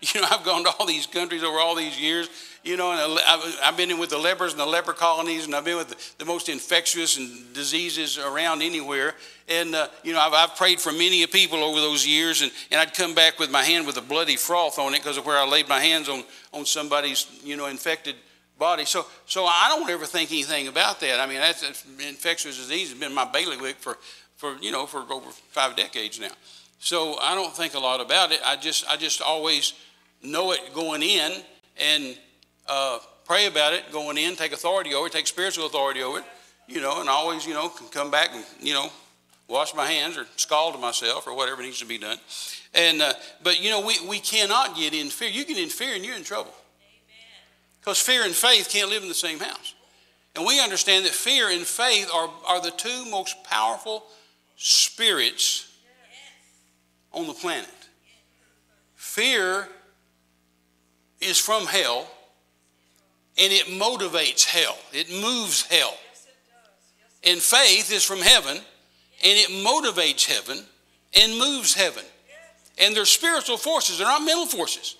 you 0.00 0.20
know, 0.20 0.26
I've 0.30 0.44
gone 0.44 0.64
to 0.64 0.70
all 0.78 0.86
these 0.86 1.06
countries 1.06 1.44
over 1.44 1.58
all 1.58 1.74
these 1.74 2.00
years. 2.00 2.28
You 2.64 2.76
know, 2.76 2.90
and 2.90 3.20
I've 3.62 3.76
been 3.76 3.92
in 3.92 3.98
with 3.98 4.10
the 4.10 4.18
lepers 4.18 4.50
and 4.50 4.60
the 4.60 4.66
leper 4.66 4.92
colonies, 4.92 5.44
and 5.44 5.54
I've 5.54 5.64
been 5.64 5.76
with 5.76 6.18
the 6.18 6.24
most 6.24 6.48
infectious 6.48 7.16
and 7.16 7.54
diseases 7.54 8.18
around 8.18 8.60
anywhere. 8.60 9.14
And, 9.48 9.76
uh, 9.76 9.86
you 10.02 10.12
know, 10.12 10.18
I've, 10.18 10.32
I've, 10.32 10.56
prayed 10.56 10.80
for 10.80 10.90
many 10.90 11.24
people 11.28 11.62
over 11.62 11.78
those 11.78 12.04
years, 12.04 12.42
and, 12.42 12.50
and 12.72 12.80
I'd 12.80 12.92
come 12.92 13.14
back 13.14 13.38
with 13.38 13.52
my 13.52 13.62
hand 13.62 13.86
with 13.86 13.98
a 13.98 14.02
bloody 14.02 14.34
froth 14.34 14.80
on 14.80 14.94
it 14.94 14.98
because 14.98 15.16
of 15.16 15.24
where 15.24 15.38
I 15.38 15.46
laid 15.46 15.68
my 15.68 15.78
hands 15.78 16.08
on, 16.08 16.24
on 16.52 16.66
somebody's, 16.66 17.28
you 17.44 17.56
know, 17.56 17.66
infected 17.66 18.16
body. 18.58 18.84
So, 18.84 19.06
so 19.26 19.44
I 19.44 19.66
don't 19.68 19.88
ever 19.90 20.06
think 20.06 20.30
anything 20.30 20.68
about 20.68 21.00
that. 21.00 21.20
I 21.20 21.26
mean, 21.26 21.38
that's, 21.38 21.62
that's 21.62 21.84
infectious 22.00 22.56
disease 22.56 22.90
has 22.90 22.98
been 22.98 23.14
my 23.14 23.24
bailiwick 23.24 23.76
for, 23.76 23.98
for, 24.36 24.56
you 24.60 24.72
know, 24.72 24.86
for 24.86 25.00
over 25.10 25.30
five 25.30 25.76
decades 25.76 26.18
now. 26.18 26.30
So 26.78 27.18
I 27.20 27.34
don't 27.34 27.54
think 27.54 27.74
a 27.74 27.78
lot 27.78 28.00
about 28.00 28.32
it. 28.32 28.40
I 28.44 28.56
just 28.56 28.86
I 28.88 28.96
just 28.96 29.22
always 29.22 29.72
know 30.22 30.52
it 30.52 30.60
going 30.74 31.02
in 31.02 31.32
and 31.78 32.18
uh, 32.68 32.98
pray 33.24 33.46
about 33.46 33.72
it 33.72 33.90
going 33.92 34.18
in, 34.18 34.36
take 34.36 34.52
authority 34.52 34.94
over 34.94 35.06
it, 35.06 35.12
take 35.12 35.26
spiritual 35.26 35.66
authority 35.66 36.02
over 36.02 36.18
it, 36.18 36.24
you 36.66 36.80
know, 36.80 37.00
and 37.00 37.08
always, 37.08 37.46
you 37.46 37.54
know, 37.54 37.68
can 37.68 37.88
come 37.88 38.10
back 38.10 38.30
and, 38.32 38.44
you 38.60 38.74
know, 38.74 38.88
wash 39.48 39.74
my 39.74 39.86
hands 39.86 40.16
or 40.16 40.26
scald 40.36 40.80
myself 40.80 41.26
or 41.26 41.34
whatever 41.34 41.62
needs 41.62 41.78
to 41.78 41.86
be 41.86 41.98
done. 41.98 42.18
And, 42.74 43.00
uh, 43.00 43.12
but, 43.42 43.62
you 43.62 43.70
know, 43.70 43.80
we, 43.84 43.94
we 44.08 44.18
cannot 44.18 44.76
get 44.76 44.92
in 44.92 45.08
fear. 45.08 45.30
You 45.30 45.44
get 45.44 45.58
in 45.58 45.68
fear 45.68 45.94
and 45.94 46.04
you're 46.04 46.16
in 46.16 46.24
trouble. 46.24 46.52
Because 47.86 48.00
fear 48.00 48.24
and 48.24 48.34
faith 48.34 48.68
can't 48.68 48.90
live 48.90 49.04
in 49.04 49.08
the 49.08 49.14
same 49.14 49.38
house. 49.38 49.76
And 50.34 50.44
we 50.44 50.60
understand 50.60 51.04
that 51.04 51.12
fear 51.12 51.50
and 51.50 51.64
faith 51.64 52.10
are, 52.12 52.28
are 52.44 52.60
the 52.60 52.72
two 52.72 53.04
most 53.12 53.44
powerful 53.44 54.02
spirits 54.56 55.72
on 57.12 57.28
the 57.28 57.32
planet. 57.32 57.70
Fear 58.96 59.68
is 61.20 61.38
from 61.38 61.66
hell 61.66 62.10
and 63.38 63.52
it 63.52 63.66
motivates 63.66 64.44
hell, 64.44 64.76
it 64.92 65.08
moves 65.22 65.64
hell. 65.66 65.94
And 67.22 67.40
faith 67.40 67.92
is 67.92 68.02
from 68.02 68.18
heaven 68.18 68.56
and 68.56 68.64
it 69.22 69.64
motivates 69.64 70.26
heaven 70.26 70.64
and 71.14 71.38
moves 71.38 71.72
heaven. 71.72 72.04
And 72.78 72.96
they're 72.96 73.04
spiritual 73.04 73.58
forces, 73.58 73.98
they're 73.98 74.08
not 74.08 74.24
mental 74.24 74.46
forces. 74.46 74.96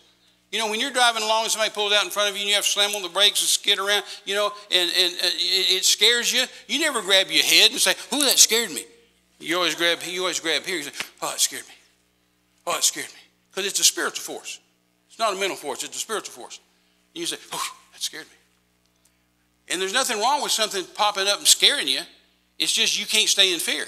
You 0.52 0.60
know, 0.60 0.70
when 0.70 0.80
you're 0.80 0.92
driving 0.92 1.22
along 1.22 1.42
and 1.42 1.50
somebody 1.50 1.72
pulls 1.72 1.92
out 1.92 2.04
in 2.04 2.10
front 2.10 2.30
of 2.30 2.36
you 2.36 2.42
and 2.42 2.48
you 2.48 2.54
have 2.54 2.64
to 2.64 2.70
slam 2.70 2.94
on 2.94 3.02
the 3.02 3.08
brakes 3.08 3.40
and 3.40 3.48
skid 3.48 3.78
around, 3.78 4.04
you 4.24 4.34
know, 4.34 4.52
and, 4.70 4.90
and 4.96 5.14
uh, 5.14 5.28
it, 5.34 5.84
scares 5.84 6.32
you, 6.32 6.44
you 6.68 6.78
never 6.78 7.02
grab 7.02 7.26
your 7.30 7.42
head 7.42 7.72
and 7.72 7.80
say, 7.80 7.92
Ooh, 8.14 8.20
that 8.20 8.38
scared 8.38 8.70
me. 8.70 8.84
You 9.38 9.56
always 9.56 9.74
grab, 9.74 9.98
you 10.06 10.20
always 10.20 10.40
grab 10.40 10.62
here. 10.62 10.76
You 10.76 10.84
say, 10.84 10.92
Oh, 11.20 11.32
it 11.34 11.40
scared 11.40 11.66
me. 11.66 11.74
Oh, 12.66 12.76
it 12.78 12.84
scared 12.84 13.06
me. 13.06 13.20
Because 13.50 13.66
it's 13.66 13.80
a 13.80 13.84
spiritual 13.84 14.22
force. 14.34 14.60
It's 15.08 15.18
not 15.18 15.34
a 15.34 15.36
mental 15.36 15.56
force, 15.56 15.82
it's 15.82 15.96
a 15.96 16.00
spiritual 16.00 16.32
force. 16.32 16.60
And 17.14 17.20
you 17.20 17.26
say, 17.26 17.38
Oh, 17.52 17.70
that 17.92 18.00
scared 18.00 18.26
me. 18.26 18.36
And 19.68 19.82
there's 19.82 19.92
nothing 19.92 20.20
wrong 20.20 20.42
with 20.42 20.52
something 20.52 20.84
popping 20.94 21.26
up 21.26 21.38
and 21.38 21.46
scaring 21.46 21.88
you. 21.88 22.00
It's 22.58 22.72
just 22.72 22.98
you 22.98 23.04
can't 23.04 23.28
stay 23.28 23.52
in 23.52 23.58
fear. 23.58 23.86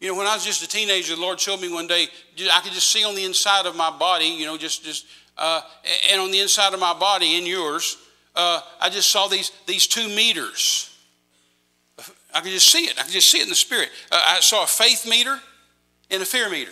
You 0.00 0.08
know, 0.08 0.16
when 0.16 0.26
I 0.26 0.34
was 0.34 0.44
just 0.44 0.62
a 0.62 0.68
teenager, 0.68 1.16
the 1.16 1.20
Lord 1.20 1.40
showed 1.40 1.60
me 1.60 1.72
one 1.72 1.88
day, 1.88 2.06
I 2.52 2.60
could 2.60 2.72
just 2.72 2.90
see 2.90 3.04
on 3.04 3.14
the 3.16 3.24
inside 3.24 3.66
of 3.66 3.74
my 3.74 3.90
body, 3.90 4.26
you 4.26 4.46
know, 4.46 4.56
just, 4.56 4.84
just 4.84 5.06
uh, 5.36 5.60
and 6.10 6.20
on 6.20 6.30
the 6.30 6.40
inside 6.40 6.72
of 6.72 6.78
my 6.78 6.94
body 6.94 7.36
and 7.36 7.46
yours, 7.46 7.96
uh, 8.36 8.60
I 8.80 8.90
just 8.90 9.10
saw 9.10 9.26
these, 9.26 9.50
these 9.66 9.86
two 9.88 10.08
meters. 10.08 10.96
I 12.32 12.40
could 12.40 12.52
just 12.52 12.70
see 12.70 12.84
it. 12.84 12.98
I 12.98 13.02
could 13.02 13.12
just 13.12 13.30
see 13.30 13.38
it 13.38 13.44
in 13.44 13.48
the 13.48 13.56
spirit. 13.56 13.88
Uh, 14.12 14.20
I 14.24 14.40
saw 14.40 14.62
a 14.62 14.66
faith 14.66 15.08
meter 15.08 15.40
and 16.10 16.22
a 16.22 16.26
fear 16.26 16.48
meter. 16.48 16.70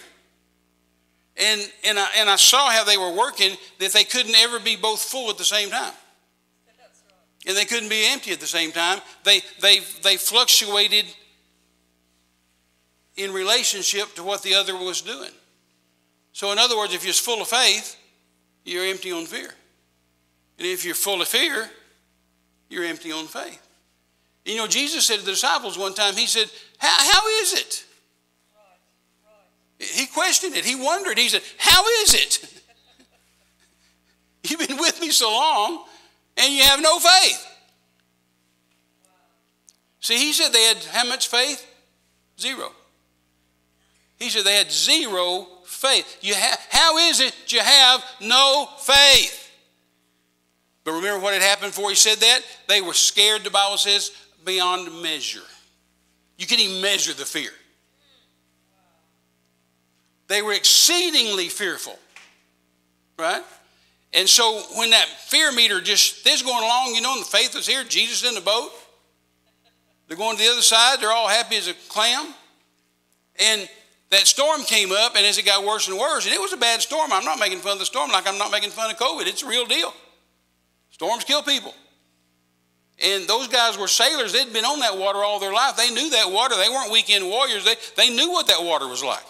And, 1.37 1.61
and, 1.85 1.99
I, 1.99 2.07
and 2.19 2.31
I 2.31 2.37
saw 2.37 2.71
how 2.71 2.85
they 2.85 2.97
were 2.97 3.13
working, 3.13 3.57
that 3.81 3.93
they 3.93 4.05
couldn't 4.05 4.37
ever 4.37 4.61
be 4.61 4.77
both 4.77 5.03
full 5.03 5.31
at 5.31 5.39
the 5.39 5.45
same 5.45 5.71
time. 5.71 5.93
And 7.47 7.57
they 7.57 7.65
couldn't 7.65 7.89
be 7.89 8.07
empty 8.09 8.33
at 8.33 8.41
the 8.41 8.47
same 8.47 8.73
time. 8.73 9.01
They, 9.25 9.41
they, 9.61 9.81
they 10.03 10.17
fluctuated 10.17 11.07
in 13.17 13.33
relationship 13.33 14.15
to 14.15 14.23
what 14.23 14.43
the 14.43 14.55
other 14.55 14.77
was 14.77 15.01
doing. 15.01 15.31
So, 16.33 16.53
in 16.53 16.59
other 16.59 16.77
words, 16.77 16.95
if 16.95 17.05
you're 17.05 17.15
full 17.15 17.41
of 17.41 17.49
faith, 17.49 17.97
you're 18.65 18.85
empty 18.85 19.13
on 19.13 19.27
fear. 19.27 19.49
And 20.59 20.67
if 20.67 20.85
you're 20.85 20.95
full 20.95 21.23
of 21.23 21.29
fear, 21.29 21.71
you're 22.69 22.85
empty 22.85 23.13
on 23.13 23.27
faith. 23.27 23.63
You 24.45 24.57
know, 24.57 24.67
Jesus 24.67 25.07
said 25.07 25.21
to 25.21 25.25
the 25.25 25.33
disciples 25.33 25.79
one 25.79 25.95
time, 25.95 26.15
He 26.15 26.27
said, 26.27 26.51
How, 26.79 27.27
is 27.43 27.55
it? 27.55 27.85
He 29.79 30.07
questioned 30.07 30.55
it. 30.55 30.65
He 30.65 30.75
wondered. 30.75 31.19
He 31.19 31.29
said, 31.29 31.43
How 31.59 31.85
is 32.03 32.15
it? 32.15 32.63
You've 34.51 34.69
been 34.69 34.79
with 34.79 35.01
me 35.01 35.11
so 35.11 35.29
long 35.31 35.85
and 36.37 36.53
you 36.53 36.63
have 36.63 36.81
no 36.81 36.99
faith. 36.99 37.47
See, 40.01 40.19
he 40.19 40.33
said 40.33 40.53
they 40.53 40.63
had 40.63 40.77
how 40.93 41.07
much 41.07 41.29
faith? 41.29 41.67
Zero. 42.39 42.71
He 44.19 44.31
said 44.31 44.45
they 44.45 44.57
had 44.57 44.71
zero 44.71 45.47
faith. 45.65 46.19
You 46.23 46.35
ha- 46.35 46.59
how 46.71 46.99
is 46.99 47.21
it 47.21 47.35
you 47.49 47.61
have 47.61 48.05
no 48.21 48.69
faith? 48.79 49.51
But 50.85 50.93
remember 50.93 51.21
what 51.21 51.35
had 51.35 51.43
happened 51.43 51.73
before 51.73 51.91
he 51.91 51.97
said 51.97 52.19
that? 52.19 52.41
They 52.69 52.81
were 52.81 52.95
scared, 52.95 53.45
the 53.45 53.51
Bible 53.51 53.77
says, 53.77 54.13
beyond 54.45 55.03
measure. 55.03 55.43
You 56.39 56.47
can 56.47 56.61
even 56.61 56.81
measure 56.81 57.13
the 57.13 57.25
fear. 57.25 57.51
They 60.29 60.43
were 60.43 60.53
exceedingly 60.53 61.49
fearful, 61.49 61.99
right? 63.19 63.43
And 64.13 64.29
so 64.29 64.63
when 64.77 64.91
that 64.91 65.07
fear 65.27 65.53
meter 65.53 65.81
just, 65.81 66.25
they're 66.25 66.37
going 66.39 66.65
along, 66.65 66.95
you 66.95 67.01
know, 67.01 67.13
and 67.13 67.21
the 67.21 67.27
faith 67.29 67.55
was 67.55 67.67
here, 67.67 67.85
Jesus 67.85 68.27
in 68.27 68.35
the 68.35 68.41
boat. 68.41 68.71
They're 70.09 70.17
going 70.17 70.37
to 70.37 70.43
the 70.43 70.51
other 70.51 70.63
side, 70.63 71.01
they're 71.01 71.13
all 71.13 71.29
happy 71.29 71.57
as 71.57 71.69
a 71.69 71.75
clam. 71.89 72.33
And 73.39 73.69
that 74.11 74.27
storm 74.27 74.63
came 74.63 74.93
up, 74.93 75.17
and 75.17 75.27
as 75.27 75.39
it 75.39 75.45
got 75.45 75.65
worse 75.65 75.89
and 75.89 75.99
worse, 75.99 76.27
and 76.27 76.35
it 76.35 76.41
was 76.41 76.53
a 76.53 76.57
bad 76.57 76.81
storm. 76.81 77.13
I'm 77.13 77.25
not 77.25 77.41
making 77.41 77.59
fun 77.59 77.73
of 77.73 77.79
the 77.79 77.87
storm 77.87 78.11
like 78.11 78.27
I'm 78.27 78.39
not 78.39 78.53
making 78.53 78.71
fun 78.71 78.91
of 78.91 78.97
COVID. 78.97 79.27
It's 79.27 79.43
a 79.43 79.49
real 79.49 79.67
deal. 79.67 79.93
Storms 80.91 81.25
kill 81.25 81.43
people. 81.43 81.75
And 82.99 83.29
those 83.29 83.49
guys 83.49 83.77
were 83.77 83.89
sailors. 83.89 84.33
They'd 84.33 84.53
been 84.53 84.65
on 84.65 84.81
that 84.81 84.97
water 84.97 85.19
all 85.19 85.39
their 85.39 85.53
life. 85.53 85.77
They 85.77 85.91
knew 85.91 86.11
that 86.11 86.31
water. 86.31 86.55
They 86.57 86.71
weren't 86.71 86.91
weekend 86.91 87.27
warriors. 87.27 87.65
They, 87.65 87.75
they 87.97 88.15
knew 88.15 88.31
what 88.31 88.49
that 88.49 88.63
water 88.63 88.89
was 88.89 89.05
like. 89.05 89.25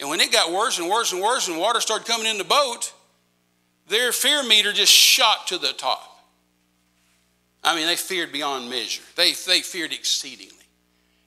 And 0.00 0.08
when 0.08 0.20
it 0.20 0.32
got 0.32 0.52
worse 0.52 0.78
and 0.78 0.88
worse 0.88 1.12
and 1.12 1.22
worse, 1.22 1.48
and 1.48 1.58
water 1.58 1.80
started 1.80 2.06
coming 2.06 2.26
in 2.26 2.38
the 2.38 2.44
boat, 2.44 2.92
their 3.88 4.12
fear 4.12 4.42
meter 4.42 4.72
just 4.72 4.92
shot 4.92 5.46
to 5.48 5.58
the 5.58 5.72
top. 5.72 6.24
I 7.62 7.76
mean, 7.76 7.86
they 7.86 7.96
feared 7.96 8.32
beyond 8.32 8.70
measure. 8.70 9.02
They, 9.16 9.32
they 9.32 9.60
feared 9.60 9.92
exceedingly. 9.92 10.54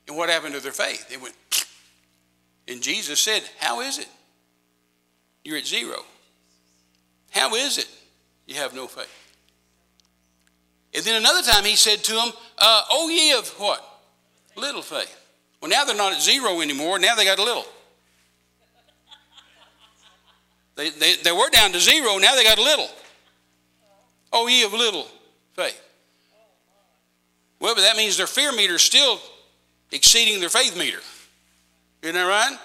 And 0.08 0.18
what 0.18 0.30
happened 0.30 0.56
to 0.56 0.60
their 0.60 0.72
faith? 0.72 1.06
It 1.12 1.22
went 1.22 1.36
and 2.72 2.82
Jesus 2.82 3.20
said, 3.20 3.44
How 3.60 3.82
is 3.82 4.00
it? 4.00 4.08
You're 5.44 5.58
at 5.58 5.68
zero. 5.68 5.98
How 7.32 7.54
is 7.56 7.78
it 7.78 7.88
you 8.48 8.56
have 8.56 8.74
no 8.74 8.88
faith? 8.88 9.10
And 10.94 11.04
then 11.04 11.16
another 11.16 11.42
time 11.42 11.66
he 11.66 11.76
said 11.76 12.04
to 12.06 12.14
them, 12.14 12.32
uh, 12.58 12.84
Oh, 12.90 13.10
ye 13.10 13.34
of 13.34 13.48
what? 13.60 13.86
Little 14.56 14.82
faith. 14.82 15.18
Well, 15.62 15.70
now 15.70 15.84
they're 15.84 15.96
not 15.96 16.14
at 16.14 16.22
zero 16.22 16.62
anymore. 16.62 16.98
Now 16.98 17.16
they 17.16 17.26
got 17.26 17.40
a 17.40 17.44
little. 17.44 17.66
They, 20.76 20.90
they, 20.90 21.16
they 21.18 21.32
were 21.32 21.50
down 21.50 21.74
to 21.74 21.80
zero. 21.80 22.18
Now 22.18 22.36
they 22.36 22.44
got 22.44 22.58
a 22.58 22.64
little. 22.64 22.88
Oh, 24.32 24.48
ye 24.48 24.64
of 24.64 24.72
little 24.72 25.08
faith. 25.54 25.80
Well, 27.60 27.76
but 27.76 27.82
that 27.82 27.98
means 27.98 28.18
their 28.18 28.28
fear 28.28 28.52
meter 28.54 28.76
is 28.76 28.82
still 28.82 29.20
exceeding 29.92 30.40
their 30.40 30.50
faith 30.50 30.78
meter. 30.78 31.00
Isn't 32.02 32.16
that 32.16 32.24
right? 32.24 32.58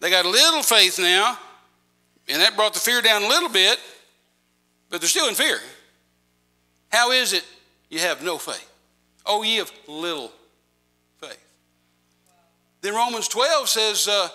They 0.00 0.10
got 0.10 0.24
a 0.24 0.28
little 0.28 0.62
faith 0.62 0.98
now, 0.98 1.36
and 2.28 2.40
that 2.40 2.54
brought 2.54 2.74
the 2.74 2.80
fear 2.80 3.02
down 3.02 3.22
a 3.22 3.28
little 3.28 3.48
bit, 3.48 3.78
but 4.90 5.00
they're 5.00 5.08
still 5.08 5.28
in 5.28 5.34
fear. 5.34 5.58
How 6.90 7.10
is 7.10 7.32
it 7.32 7.44
you 7.90 7.98
have 7.98 8.22
no 8.22 8.38
faith? 8.38 8.70
Oh, 9.26 9.42
ye 9.42 9.58
of 9.58 9.70
little 9.86 10.32
faith. 11.20 11.44
Then 12.80 12.94
Romans 12.94 13.28
12 13.28 13.68
says, 13.68 14.08
uh, 14.08 14.28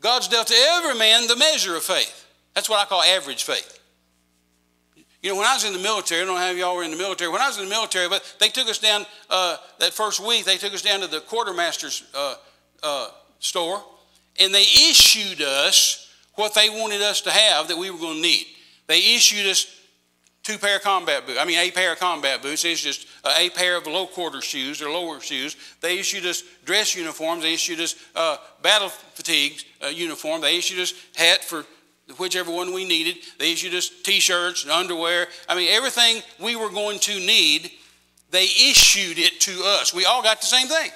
God's 0.00 0.28
dealt 0.28 0.46
to 0.48 0.54
every 0.54 0.98
man 0.98 1.26
the 1.26 1.36
measure 1.36 1.76
of 1.76 1.82
faith. 1.82 2.26
That's 2.54 2.70
what 2.70 2.80
I 2.80 2.88
call 2.88 3.02
average 3.02 3.44
faith. 3.44 3.80
You 5.22 5.30
know, 5.30 5.36
when 5.36 5.46
I 5.46 5.54
was 5.54 5.64
in 5.64 5.72
the 5.72 5.78
military, 5.78 6.20
I 6.20 6.24
don't 6.26 6.34
know 6.34 6.40
how 6.40 6.50
y'all 6.50 6.76
were 6.76 6.84
in 6.84 6.90
the 6.90 6.98
military. 6.98 7.30
When 7.30 7.40
I 7.40 7.48
was 7.48 7.56
in 7.56 7.64
the 7.64 7.70
military, 7.70 8.08
but 8.10 8.36
they 8.38 8.48
took 8.48 8.68
us 8.68 8.78
down 8.78 9.06
uh, 9.30 9.56
that 9.80 9.94
first 9.94 10.20
week. 10.20 10.44
They 10.44 10.58
took 10.58 10.74
us 10.74 10.82
down 10.82 11.00
to 11.00 11.06
the 11.06 11.20
quartermaster's 11.20 12.04
uh, 12.14 12.34
uh, 12.82 13.08
store, 13.44 13.82
and 14.40 14.54
they 14.54 14.62
issued 14.62 15.42
us 15.42 16.10
what 16.34 16.54
they 16.54 16.70
wanted 16.70 17.02
us 17.02 17.20
to 17.22 17.30
have 17.30 17.68
that 17.68 17.78
we 17.78 17.90
were 17.90 17.98
going 17.98 18.16
to 18.16 18.22
need. 18.22 18.46
They 18.86 18.98
issued 18.98 19.46
us 19.46 19.66
two 20.42 20.58
pair 20.58 20.76
of 20.76 20.82
combat 20.82 21.26
boots. 21.26 21.38
I 21.38 21.44
mean, 21.44 21.58
a 21.58 21.70
pair 21.70 21.92
of 21.92 21.98
combat 21.98 22.42
boots. 22.42 22.64
It's 22.64 22.82
just 22.82 23.06
a 23.24 23.50
pair 23.50 23.76
of 23.76 23.86
low 23.86 24.06
quarter 24.06 24.40
shoes 24.40 24.82
or 24.82 24.90
lower 24.90 25.20
shoes. 25.20 25.56
They 25.80 25.98
issued 25.98 26.26
us 26.26 26.42
dress 26.64 26.94
uniforms. 26.94 27.42
They 27.42 27.54
issued 27.54 27.80
us 27.80 27.94
uh, 28.16 28.38
battle 28.62 28.88
fatigue 28.88 29.60
uh, 29.82 29.88
uniform. 29.88 30.40
They 30.40 30.56
issued 30.56 30.80
us 30.80 30.94
hat 31.14 31.44
for 31.44 31.64
whichever 32.18 32.50
one 32.50 32.74
we 32.74 32.84
needed. 32.84 33.22
They 33.38 33.52
issued 33.52 33.74
us 33.74 33.90
T-shirts 34.02 34.64
and 34.64 34.72
underwear. 34.72 35.28
I 35.48 35.54
mean, 35.54 35.70
everything 35.70 36.22
we 36.40 36.56
were 36.56 36.70
going 36.70 36.98
to 37.00 37.18
need, 37.18 37.70
they 38.30 38.44
issued 38.44 39.18
it 39.18 39.40
to 39.42 39.62
us. 39.64 39.94
We 39.94 40.04
all 40.04 40.22
got 40.22 40.40
the 40.40 40.46
same 40.46 40.66
thing. 40.66 40.90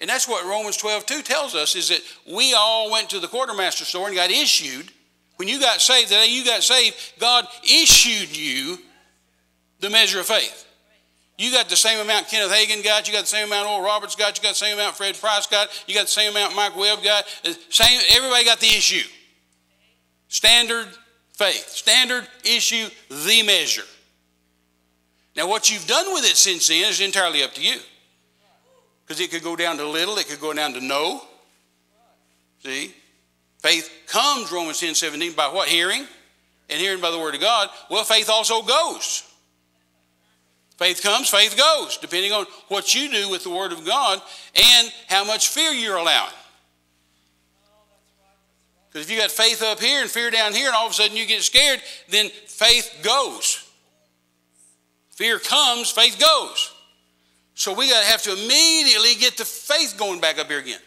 And 0.00 0.08
that's 0.08 0.26
what 0.26 0.46
Romans 0.46 0.78
12, 0.78 1.04
2 1.04 1.22
tells 1.22 1.54
us 1.54 1.76
is 1.76 1.90
that 1.90 2.00
we 2.26 2.54
all 2.54 2.90
went 2.90 3.10
to 3.10 3.20
the 3.20 3.28
quartermaster 3.28 3.84
store 3.84 4.06
and 4.06 4.16
got 4.16 4.30
issued. 4.30 4.90
When 5.36 5.46
you 5.46 5.60
got 5.60 5.80
saved, 5.80 6.10
the 6.10 6.14
day 6.14 6.26
you 6.28 6.44
got 6.44 6.62
saved, 6.62 6.96
God 7.18 7.46
issued 7.62 8.34
you 8.34 8.78
the 9.80 9.90
measure 9.90 10.20
of 10.20 10.26
faith. 10.26 10.66
You 11.38 11.50
got 11.50 11.68
the 11.70 11.76
same 11.76 11.98
amount 12.00 12.28
Kenneth 12.28 12.52
Hagin 12.52 12.84
got. 12.84 13.08
You 13.08 13.14
got 13.14 13.22
the 13.22 13.26
same 13.26 13.46
amount 13.46 13.68
Oral 13.68 13.82
Roberts 13.82 14.14
got. 14.14 14.36
You 14.36 14.42
got 14.42 14.50
the 14.50 14.56
same 14.56 14.74
amount 14.74 14.96
Fred 14.96 15.18
Price 15.18 15.46
got. 15.46 15.68
You 15.86 15.94
got 15.94 16.02
the 16.02 16.08
same 16.08 16.32
amount 16.32 16.54
Mike 16.54 16.76
Webb 16.76 17.02
got. 17.02 17.24
Same, 17.70 18.00
everybody 18.10 18.44
got 18.44 18.60
the 18.60 18.66
issue. 18.66 19.06
Standard 20.28 20.88
faith. 21.32 21.68
Standard 21.70 22.26
issue, 22.44 22.88
the 23.08 23.42
measure. 23.42 23.84
Now, 25.34 25.48
what 25.48 25.70
you've 25.70 25.86
done 25.86 26.12
with 26.12 26.24
it 26.24 26.36
since 26.36 26.68
then 26.68 26.90
is 26.90 27.00
entirely 27.00 27.42
up 27.42 27.54
to 27.54 27.62
you. 27.62 27.78
Because 29.10 29.22
it 29.22 29.32
could 29.32 29.42
go 29.42 29.56
down 29.56 29.76
to 29.78 29.88
little, 29.88 30.16
it 30.18 30.28
could 30.28 30.40
go 30.40 30.52
down 30.52 30.72
to 30.74 30.80
no. 30.80 31.20
See? 32.62 32.94
Faith 33.58 33.90
comes, 34.06 34.52
Romans 34.52 34.78
10 34.78 34.94
17, 34.94 35.32
by 35.32 35.48
what? 35.48 35.66
Hearing. 35.66 36.06
And 36.68 36.80
hearing 36.80 37.00
by 37.00 37.10
the 37.10 37.18
Word 37.18 37.34
of 37.34 37.40
God. 37.40 37.70
Well, 37.90 38.04
faith 38.04 38.30
also 38.30 38.62
goes. 38.62 39.24
Faith 40.78 41.02
comes, 41.02 41.28
faith 41.28 41.56
goes, 41.58 41.96
depending 41.96 42.30
on 42.30 42.46
what 42.68 42.94
you 42.94 43.10
do 43.10 43.28
with 43.28 43.42
the 43.42 43.50
Word 43.50 43.72
of 43.72 43.84
God 43.84 44.22
and 44.54 44.92
how 45.08 45.24
much 45.24 45.48
fear 45.48 45.72
you're 45.72 45.96
allowing. 45.96 46.32
Because 48.92 49.06
if 49.06 49.12
you 49.12 49.18
got 49.18 49.32
faith 49.32 49.60
up 49.60 49.80
here 49.80 50.02
and 50.02 50.08
fear 50.08 50.30
down 50.30 50.54
here, 50.54 50.68
and 50.68 50.76
all 50.76 50.86
of 50.86 50.92
a 50.92 50.94
sudden 50.94 51.16
you 51.16 51.26
get 51.26 51.42
scared, 51.42 51.82
then 52.10 52.28
faith 52.46 53.00
goes. 53.02 53.68
Fear 55.10 55.40
comes, 55.40 55.90
faith 55.90 56.16
goes. 56.20 56.72
So 57.60 57.74
we 57.74 57.90
got 57.90 58.00
to 58.00 58.06
have 58.06 58.22
to 58.22 58.32
immediately 58.32 59.16
get 59.16 59.36
the 59.36 59.44
faith 59.44 59.96
going 59.98 60.18
back 60.18 60.38
up 60.38 60.46
here 60.46 60.60
again. 60.60 60.80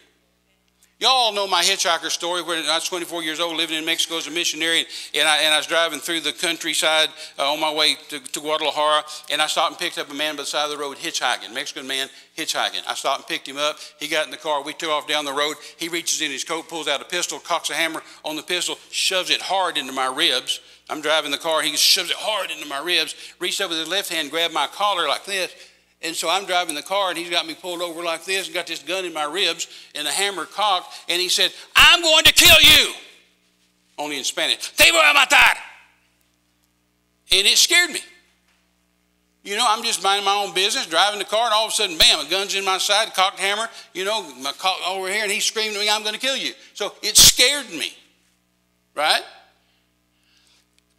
Y'all 0.98 1.32
know 1.32 1.46
my 1.46 1.62
hitchhiker 1.62 2.10
story 2.10 2.42
when 2.42 2.64
I 2.64 2.74
was 2.74 2.88
24 2.88 3.22
years 3.22 3.38
old, 3.38 3.56
living 3.56 3.78
in 3.78 3.84
Mexico 3.84 4.16
as 4.16 4.26
a 4.26 4.32
missionary, 4.32 4.84
and 5.14 5.28
I, 5.28 5.42
and 5.42 5.54
I 5.54 5.58
was 5.58 5.68
driving 5.68 6.00
through 6.00 6.22
the 6.22 6.32
countryside 6.32 7.10
uh, 7.38 7.52
on 7.52 7.60
my 7.60 7.72
way 7.72 7.94
to, 8.08 8.18
to, 8.18 8.40
Guadalajara, 8.40 9.04
and 9.30 9.40
I 9.40 9.46
stopped 9.46 9.70
and 9.70 9.78
picked 9.78 9.98
up 9.98 10.10
a 10.10 10.14
man 10.14 10.34
by 10.34 10.42
the 10.42 10.46
side 10.46 10.64
of 10.64 10.72
the 10.72 10.76
road 10.76 10.96
hitchhiking, 10.96 11.54
Mexican 11.54 11.86
man 11.86 12.08
hitchhiking. 12.36 12.82
I 12.88 12.94
stopped 12.94 13.20
and 13.20 13.28
picked 13.28 13.46
him 13.48 13.56
up. 13.56 13.78
He 14.00 14.08
got 14.08 14.24
in 14.24 14.32
the 14.32 14.36
car. 14.36 14.60
We 14.64 14.72
took 14.72 14.90
off 14.90 15.06
down 15.06 15.24
the 15.24 15.32
road. 15.32 15.54
He 15.76 15.88
reaches 15.88 16.22
in 16.22 16.32
his 16.32 16.42
coat, 16.42 16.68
pulls 16.68 16.88
out 16.88 17.00
a 17.00 17.04
pistol, 17.04 17.38
cocks 17.38 17.70
a 17.70 17.74
hammer 17.74 18.02
on 18.24 18.34
the 18.34 18.42
pistol, 18.42 18.78
shoves 18.90 19.30
it 19.30 19.40
hard 19.40 19.78
into 19.78 19.92
my 19.92 20.06
ribs. 20.06 20.58
I'm 20.90 21.02
driving 21.02 21.30
the 21.30 21.38
car. 21.38 21.62
He 21.62 21.76
shoves 21.76 22.10
it 22.10 22.16
hard 22.18 22.50
into 22.50 22.66
my 22.66 22.80
ribs, 22.80 23.14
reached 23.38 23.60
over 23.60 23.70
with 23.70 23.78
his 23.78 23.88
left 23.88 24.12
hand, 24.12 24.32
grabbed 24.32 24.52
my 24.52 24.66
collar 24.66 25.06
like 25.06 25.24
this, 25.24 25.54
and 26.04 26.14
so 26.14 26.28
I'm 26.28 26.44
driving 26.44 26.74
the 26.74 26.82
car, 26.82 27.08
and 27.08 27.18
he's 27.18 27.30
got 27.30 27.46
me 27.46 27.54
pulled 27.54 27.80
over 27.80 28.02
like 28.02 28.24
this, 28.24 28.46
and 28.46 28.54
got 28.54 28.66
this 28.66 28.82
gun 28.82 29.04
in 29.04 29.12
my 29.12 29.24
ribs, 29.24 29.66
and 29.94 30.06
a 30.06 30.10
hammer 30.10 30.44
cocked, 30.44 30.94
and 31.08 31.20
he 31.20 31.28
said, 31.28 31.50
I'm 31.74 32.02
going 32.02 32.24
to 32.24 32.32
kill 32.32 32.60
you. 32.60 32.92
Only 33.96 34.18
in 34.18 34.24
Spanish. 34.24 34.70
Te 34.72 34.90
voy 34.90 34.98
a 34.98 35.14
matar. 35.14 35.56
And 37.32 37.46
it 37.46 37.56
scared 37.56 37.90
me. 37.90 38.00
You 39.44 39.56
know, 39.56 39.66
I'm 39.68 39.82
just 39.82 40.02
minding 40.02 40.24
my 40.24 40.34
own 40.34 40.54
business, 40.54 40.86
driving 40.86 41.18
the 41.18 41.24
car, 41.24 41.46
and 41.46 41.54
all 41.54 41.66
of 41.66 41.70
a 41.70 41.74
sudden, 41.74 41.98
bam, 41.98 42.24
a 42.24 42.28
gun's 42.28 42.54
in 42.54 42.64
my 42.64 42.78
side, 42.78 43.12
cocked 43.14 43.38
hammer, 43.38 43.68
you 43.92 44.04
know, 44.04 44.22
my 44.36 44.52
cock 44.52 44.78
over 44.88 45.08
here, 45.08 45.22
and 45.22 45.32
he's 45.32 45.44
screaming 45.44 45.76
at 45.76 45.80
me, 45.80 45.90
I'm 45.90 46.02
going 46.02 46.14
to 46.14 46.20
kill 46.20 46.36
you. 46.36 46.52
So 46.74 46.94
it 47.02 47.16
scared 47.16 47.70
me, 47.70 47.92
right? 48.94 49.22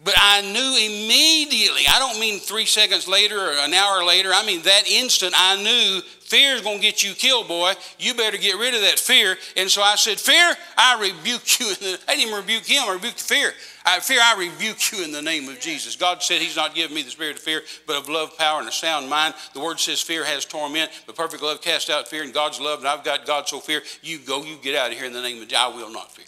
But 0.06 0.14
I 0.18 0.42
knew 0.42 0.78
immediately, 0.86 1.82
I 1.90 1.98
don't 1.98 2.20
mean 2.20 2.40
three 2.40 2.68
seconds 2.68 3.08
later 3.08 3.40
or 3.40 3.54
an 3.54 3.74
hour 3.74 4.06
later, 4.06 4.30
I 4.32 4.46
mean 4.46 4.62
that 4.62 4.84
instant, 4.88 5.34
I 5.36 5.56
knew 5.62 6.02
fear 6.20 6.54
is 6.54 6.62
going 6.62 6.78
to 6.78 6.82
get 6.84 7.02
you 7.02 7.16
killed, 7.16 7.48
boy. 7.48 7.74
You 7.98 8.14
better 8.14 8.38
get 8.38 8.60
rid 8.60 8.76
of 8.76 8.82
that 8.82 9.00
fear. 9.00 9.36
And 9.58 9.68
so 9.68 9.82
I 9.82 9.96
said, 9.96 10.20
Fear, 10.20 10.56
I 10.78 11.02
rebuke 11.02 11.60
you. 11.60 11.66
I 12.08 12.16
didn't 12.16 12.28
even 12.28 12.36
rebuke 12.36 12.66
him, 12.66 12.84
I 12.88 12.94
rebuked 12.94 13.18
the 13.18 13.24
fear. 13.24 13.52
I, 13.84 14.00
fear, 14.00 14.20
I 14.22 14.36
rebuke 14.38 14.92
you 14.92 15.04
in 15.04 15.12
the 15.12 15.24
name 15.24 15.50
of 15.50 15.60
Jesus. 15.60 15.96
God 15.96 16.22
said 16.22 16.40
He's 16.40 16.56
not 16.56 16.76
giving 16.76 16.96
me 16.96 17.02
the 17.02 17.10
spirit 17.10 17.38
of 17.38 17.42
fear, 17.42 17.64
but 17.88 17.96
of 17.96 18.08
love, 18.08 18.38
power, 18.38 18.60
and 18.60 18.70
a 18.70 18.72
sound 18.72 19.10
mind. 19.10 19.34
The 19.56 19.60
word 19.60 19.80
says 19.80 20.02
fear 20.02 20.24
has 20.24 20.46
torment, 20.46 20.92
but 21.08 21.16
perfect 21.16 21.42
love 21.42 21.64
casts 21.64 21.90
out 21.90 22.08
fear, 22.08 22.22
and 22.22 22.32
God's 22.34 22.62
love, 22.62 22.78
and 22.78 22.88
I've 22.88 23.04
got 23.04 23.26
God 23.26 23.48
so 23.48 23.60
fear. 23.60 23.82
You 24.04 24.20
go, 24.20 24.44
you 24.44 24.58
get 24.62 24.76
out 24.76 24.92
of 24.92 24.98
here 24.98 25.08
in 25.08 25.14
the 25.14 25.22
name 25.22 25.42
of 25.42 25.48
Jesus. 25.48 25.58
I 25.58 25.68
will 25.68 25.92
not 25.92 26.12
fear. 26.12 26.26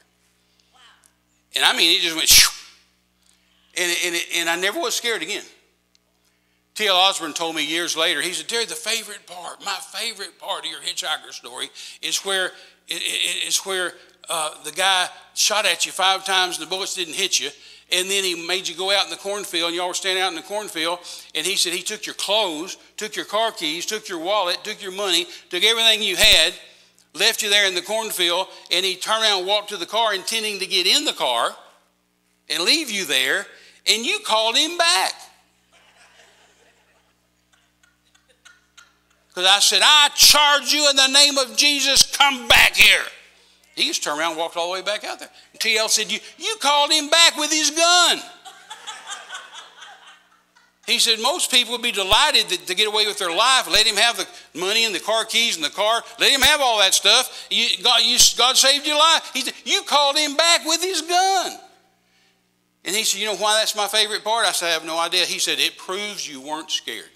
Wow. 0.74 0.80
And 1.56 1.64
I 1.64 1.78
mean, 1.78 1.96
it 1.96 2.02
just 2.02 2.16
went, 2.16 2.28
shoo, 2.28 2.57
and, 3.78 3.98
and, 4.06 4.16
and 4.36 4.50
I 4.50 4.56
never 4.56 4.80
was 4.80 4.96
scared 4.96 5.22
again. 5.22 5.44
T.L. 6.76 6.96
Osborn 6.96 7.34
told 7.34 7.56
me 7.56 7.66
years 7.66 7.98
later, 7.98 8.22
he 8.22 8.34
said, 8.34 8.48
Terry, 8.48 8.66
the 8.66 8.76
favorite 8.76 9.26
part, 9.26 9.64
my 9.66 9.78
favorite 9.92 10.38
part 10.40 10.64
of 10.64 10.70
your 10.70 10.80
hitchhiker 10.80 11.32
story 11.32 11.70
is 12.04 12.20
where, 12.20 12.52
it's 12.88 13.66
where 13.66 13.94
uh, 14.30 14.52
the 14.64 14.72
guy 14.72 15.08
shot 15.34 15.66
at 15.66 15.86
you 15.86 15.92
five 15.92 16.24
times 16.24 16.58
and 16.60 16.66
the 16.66 16.70
bullets 16.70 16.94
didn't 16.94 17.16
hit 17.16 17.40
you. 17.40 17.50
And 17.92 18.10
then 18.10 18.24
he 18.24 18.46
made 18.46 18.68
you 18.68 18.76
go 18.76 18.92
out 18.92 19.06
in 19.06 19.10
the 19.10 19.18
cornfield, 19.18 19.68
and 19.68 19.76
y'all 19.76 19.88
were 19.88 19.94
standing 19.94 20.22
out 20.22 20.30
in 20.30 20.36
the 20.36 20.42
cornfield. 20.42 21.00
And 21.34 21.46
he 21.46 21.56
said 21.56 21.72
he 21.72 21.82
took 21.82 22.06
your 22.06 22.16
clothes, 22.16 22.78
took 22.98 23.16
your 23.16 23.26
car 23.26 23.52
keys, 23.52 23.86
took 23.86 24.10
your 24.10 24.20
wallet, 24.20 24.60
took 24.64 24.82
your 24.82 24.92
money, 24.92 25.26
took 25.50 25.64
everything 25.64 26.04
you 26.04 26.18
had, 26.18 26.54
left 27.16 27.42
you 27.42 27.50
there 27.50 27.66
in 27.66 27.76
the 27.76 27.82
cornfield, 27.82 28.48
and 28.72 28.86
he 28.86 28.98
turned 28.98 29.24
around 29.24 29.40
and 29.40 29.48
walked 29.48 29.70
to 29.70 29.78
the 29.78 29.86
car, 29.86 30.14
intending 30.14 30.60
to 30.60 30.66
get 30.66 30.86
in 30.86 31.06
the 31.06 31.14
car 31.14 31.56
and 32.50 32.64
leave 32.64 32.92
you 32.92 33.06
there 33.06 33.48
and 33.90 34.06
you 34.06 34.20
called 34.20 34.58
him 34.58 34.78
back. 34.78 35.14
Because 39.30 39.50
I 39.50 39.60
said, 39.60 39.82
I 39.84 40.10
charge 40.16 40.74
you 40.74 40.90
in 40.90 40.96
the 40.96 41.08
name 41.08 41.38
of 41.38 41.56
Jesus, 41.56 42.16
come 42.16 42.48
back 42.48 42.76
here. 42.76 43.04
He 43.76 43.84
just 43.84 44.04
turned 44.04 44.20
around 44.20 44.32
and 44.32 44.40
walked 44.40 44.58
all 44.58 44.68
the 44.68 44.74
way 44.74 44.82
back 44.82 45.04
out 45.04 45.20
there. 45.20 45.30
And 45.54 45.60
TL 45.60 45.90
said, 45.90 46.12
You, 46.12 46.18
you 46.40 46.56
called 46.60 46.92
him 46.92 47.10
back 47.10 47.38
with 47.38 47.52
his 47.52 47.70
gun. 47.70 48.20
He 50.88 50.98
said, 50.98 51.20
Most 51.20 51.52
people 51.52 51.74
would 51.74 51.84
be 51.84 51.92
delighted 51.92 52.50
to, 52.50 52.66
to, 52.66 52.74
get 52.74 52.88
away 52.88 53.06
with 53.06 53.20
their 53.20 53.30
life. 53.30 53.70
Let 53.70 53.86
him 53.86 53.98
have 53.98 54.18
the 54.18 54.28
money 54.60 54.86
and 54.86 54.96
the 54.96 55.00
car 55.00 55.26
keys 55.26 55.56
and 55.56 55.64
the 55.64 55.70
car. 55.70 56.02
Let 56.20 56.32
him 56.32 56.42
have 56.42 56.60
all 56.60 56.80
that 56.80 56.96
stuff. 56.96 57.48
You, 57.52 57.84
God, 57.84 58.02
you, 58.04 58.18
God 58.38 58.58
saved 58.58 58.88
your 58.88 58.98
life. 58.98 59.30
He 59.36 59.42
said, 59.42 59.54
You 59.66 59.84
called 59.84 60.18
him 60.18 60.36
back 60.36 60.66
with 60.66 60.82
his 60.82 61.04
gun. 61.04 61.60
And 62.88 62.96
he 62.96 63.04
said, 63.04 63.20
You 63.20 63.28
know 63.28 63.36
why 63.36 63.60
that's 63.60 63.76
my 63.76 63.88
favorite 63.88 64.24
part? 64.24 64.48
I 64.48 64.54
said, 64.54 64.70
I 64.70 64.72
have 64.72 64.86
no 64.86 64.98
idea. 64.98 65.26
He 65.26 65.40
said, 65.40 65.60
It 65.60 65.78
proves 65.78 66.28
you 66.28 66.40
weren't 66.40 66.72
scared. 66.72 67.10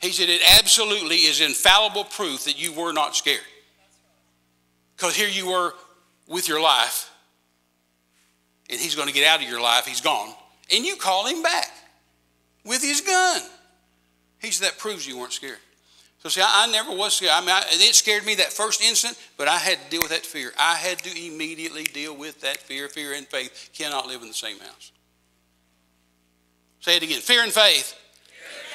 He 0.00 0.12
said, 0.12 0.28
It 0.28 0.40
absolutely 0.58 1.16
is 1.16 1.40
infallible 1.40 2.04
proof 2.04 2.44
that 2.44 2.62
you 2.62 2.72
were 2.72 2.92
not 2.92 3.16
scared. 3.16 3.40
Because 4.96 5.16
here 5.16 5.28
you 5.28 5.50
were 5.50 5.74
with 6.28 6.48
your 6.48 6.62
life, 6.62 7.10
and 8.70 8.78
he's 8.78 8.94
going 8.94 9.08
to 9.08 9.14
get 9.14 9.26
out 9.26 9.42
of 9.42 9.50
your 9.50 9.60
life, 9.60 9.84
he's 9.84 10.00
gone, 10.00 10.32
and 10.72 10.86
you 10.86 10.94
call 10.94 11.26
him 11.26 11.42
back 11.42 11.70
with 12.64 12.82
his 12.82 13.00
gun. 13.00 13.42
He 14.40 14.52
said, 14.52 14.68
That 14.68 14.78
proves 14.78 15.04
you 15.08 15.18
weren't 15.18 15.32
scared. 15.32 15.58
So 16.22 16.28
see, 16.28 16.40
I, 16.40 16.66
I 16.66 16.70
never 16.70 16.94
was 16.94 17.14
scared. 17.14 17.32
I 17.34 17.40
mean, 17.40 17.50
I, 17.50 17.64
it 17.72 17.94
scared 17.96 18.24
me 18.24 18.36
that 18.36 18.52
first 18.52 18.80
instant, 18.80 19.18
but 19.36 19.48
I 19.48 19.58
had 19.58 19.82
to 19.82 19.90
deal 19.90 20.02
with 20.02 20.10
that 20.10 20.24
fear. 20.24 20.52
I 20.56 20.76
had 20.76 20.98
to 21.00 21.26
immediately 21.26 21.82
deal 21.82 22.16
with 22.16 22.40
that 22.42 22.58
fear. 22.58 22.88
Fear 22.88 23.14
and 23.14 23.26
faith 23.26 23.70
cannot 23.76 24.06
live 24.06 24.22
in 24.22 24.28
the 24.28 24.34
same 24.34 24.60
house. 24.60 24.92
Say 26.78 26.96
it 26.96 27.02
again. 27.02 27.20
Fear 27.20 27.42
and 27.42 27.52
faith 27.52 27.98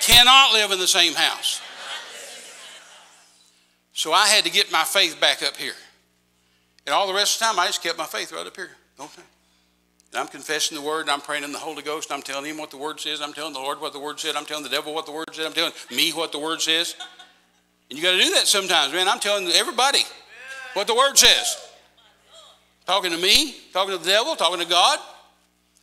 cannot 0.02 0.52
live 0.52 0.72
in 0.72 0.80
the 0.80 0.88
same 0.88 1.14
house. 1.14 1.62
So 3.94 4.12
I 4.12 4.28
had 4.28 4.44
to 4.44 4.52
get 4.52 4.70
my 4.70 4.84
faith 4.84 5.20
back 5.22 5.42
up 5.42 5.56
here. 5.56 5.74
And 6.86 6.94
all 6.94 7.08
the 7.08 7.14
rest 7.14 7.36
of 7.36 7.40
the 7.40 7.46
time, 7.46 7.60
I 7.60 7.68
just 7.68 7.82
kept 7.82 7.98
my 7.98 8.06
faith 8.06 8.34
right 8.34 8.46
up 8.46 8.56
here. 8.58 8.72
Okay. 9.00 9.22
And 10.12 10.20
I'm 10.20 10.28
confessing 10.28 10.78
the 10.78 10.84
word, 10.84 11.02
and 11.02 11.10
I'm 11.10 11.22
praying 11.22 11.46
in 11.46 11.54
the 11.54 11.60
Holy 11.60 11.82
Ghost. 11.82 12.10
and 12.10 12.18
I'm 12.18 12.24
telling 12.24 12.46
him 12.46 12.58
what 12.58 12.72
the 12.72 12.78
word 12.78 13.00
says. 13.00 13.22
I'm 13.22 13.34
telling 13.34 13.54
the 13.54 13.60
Lord 13.60 13.80
what 13.80 13.94
the 13.94 14.00
word 14.00 14.20
said. 14.20 14.36
I'm 14.36 14.46
telling 14.46 14.64
the 14.64 14.70
devil 14.70 14.94
what 14.94 15.06
the 15.06 15.14
word 15.14 15.30
said. 15.32 15.46
I'm 15.46 15.54
telling 15.54 15.74
me 15.90 16.12
what 16.12 16.34
the 16.34 16.40
word 16.40 16.62
says. 16.62 16.96
And 17.90 17.98
you 17.98 18.04
got 18.04 18.12
to 18.12 18.22
do 18.22 18.32
that 18.32 18.48
sometimes, 18.48 18.94
man. 18.94 19.08
I'm 19.08 19.20
telling 19.20 19.48
everybody 19.50 20.00
what 20.74 20.88
the 20.88 20.96
word 20.96 21.18
says. 21.18 21.58
Talking 22.86 23.12
to 23.12 23.18
me, 23.18 23.56
talking 23.74 23.98
to 23.98 24.04
the 24.04 24.10
devil, 24.10 24.36
talking 24.36 24.60
to 24.60 24.70
God. 24.70 25.00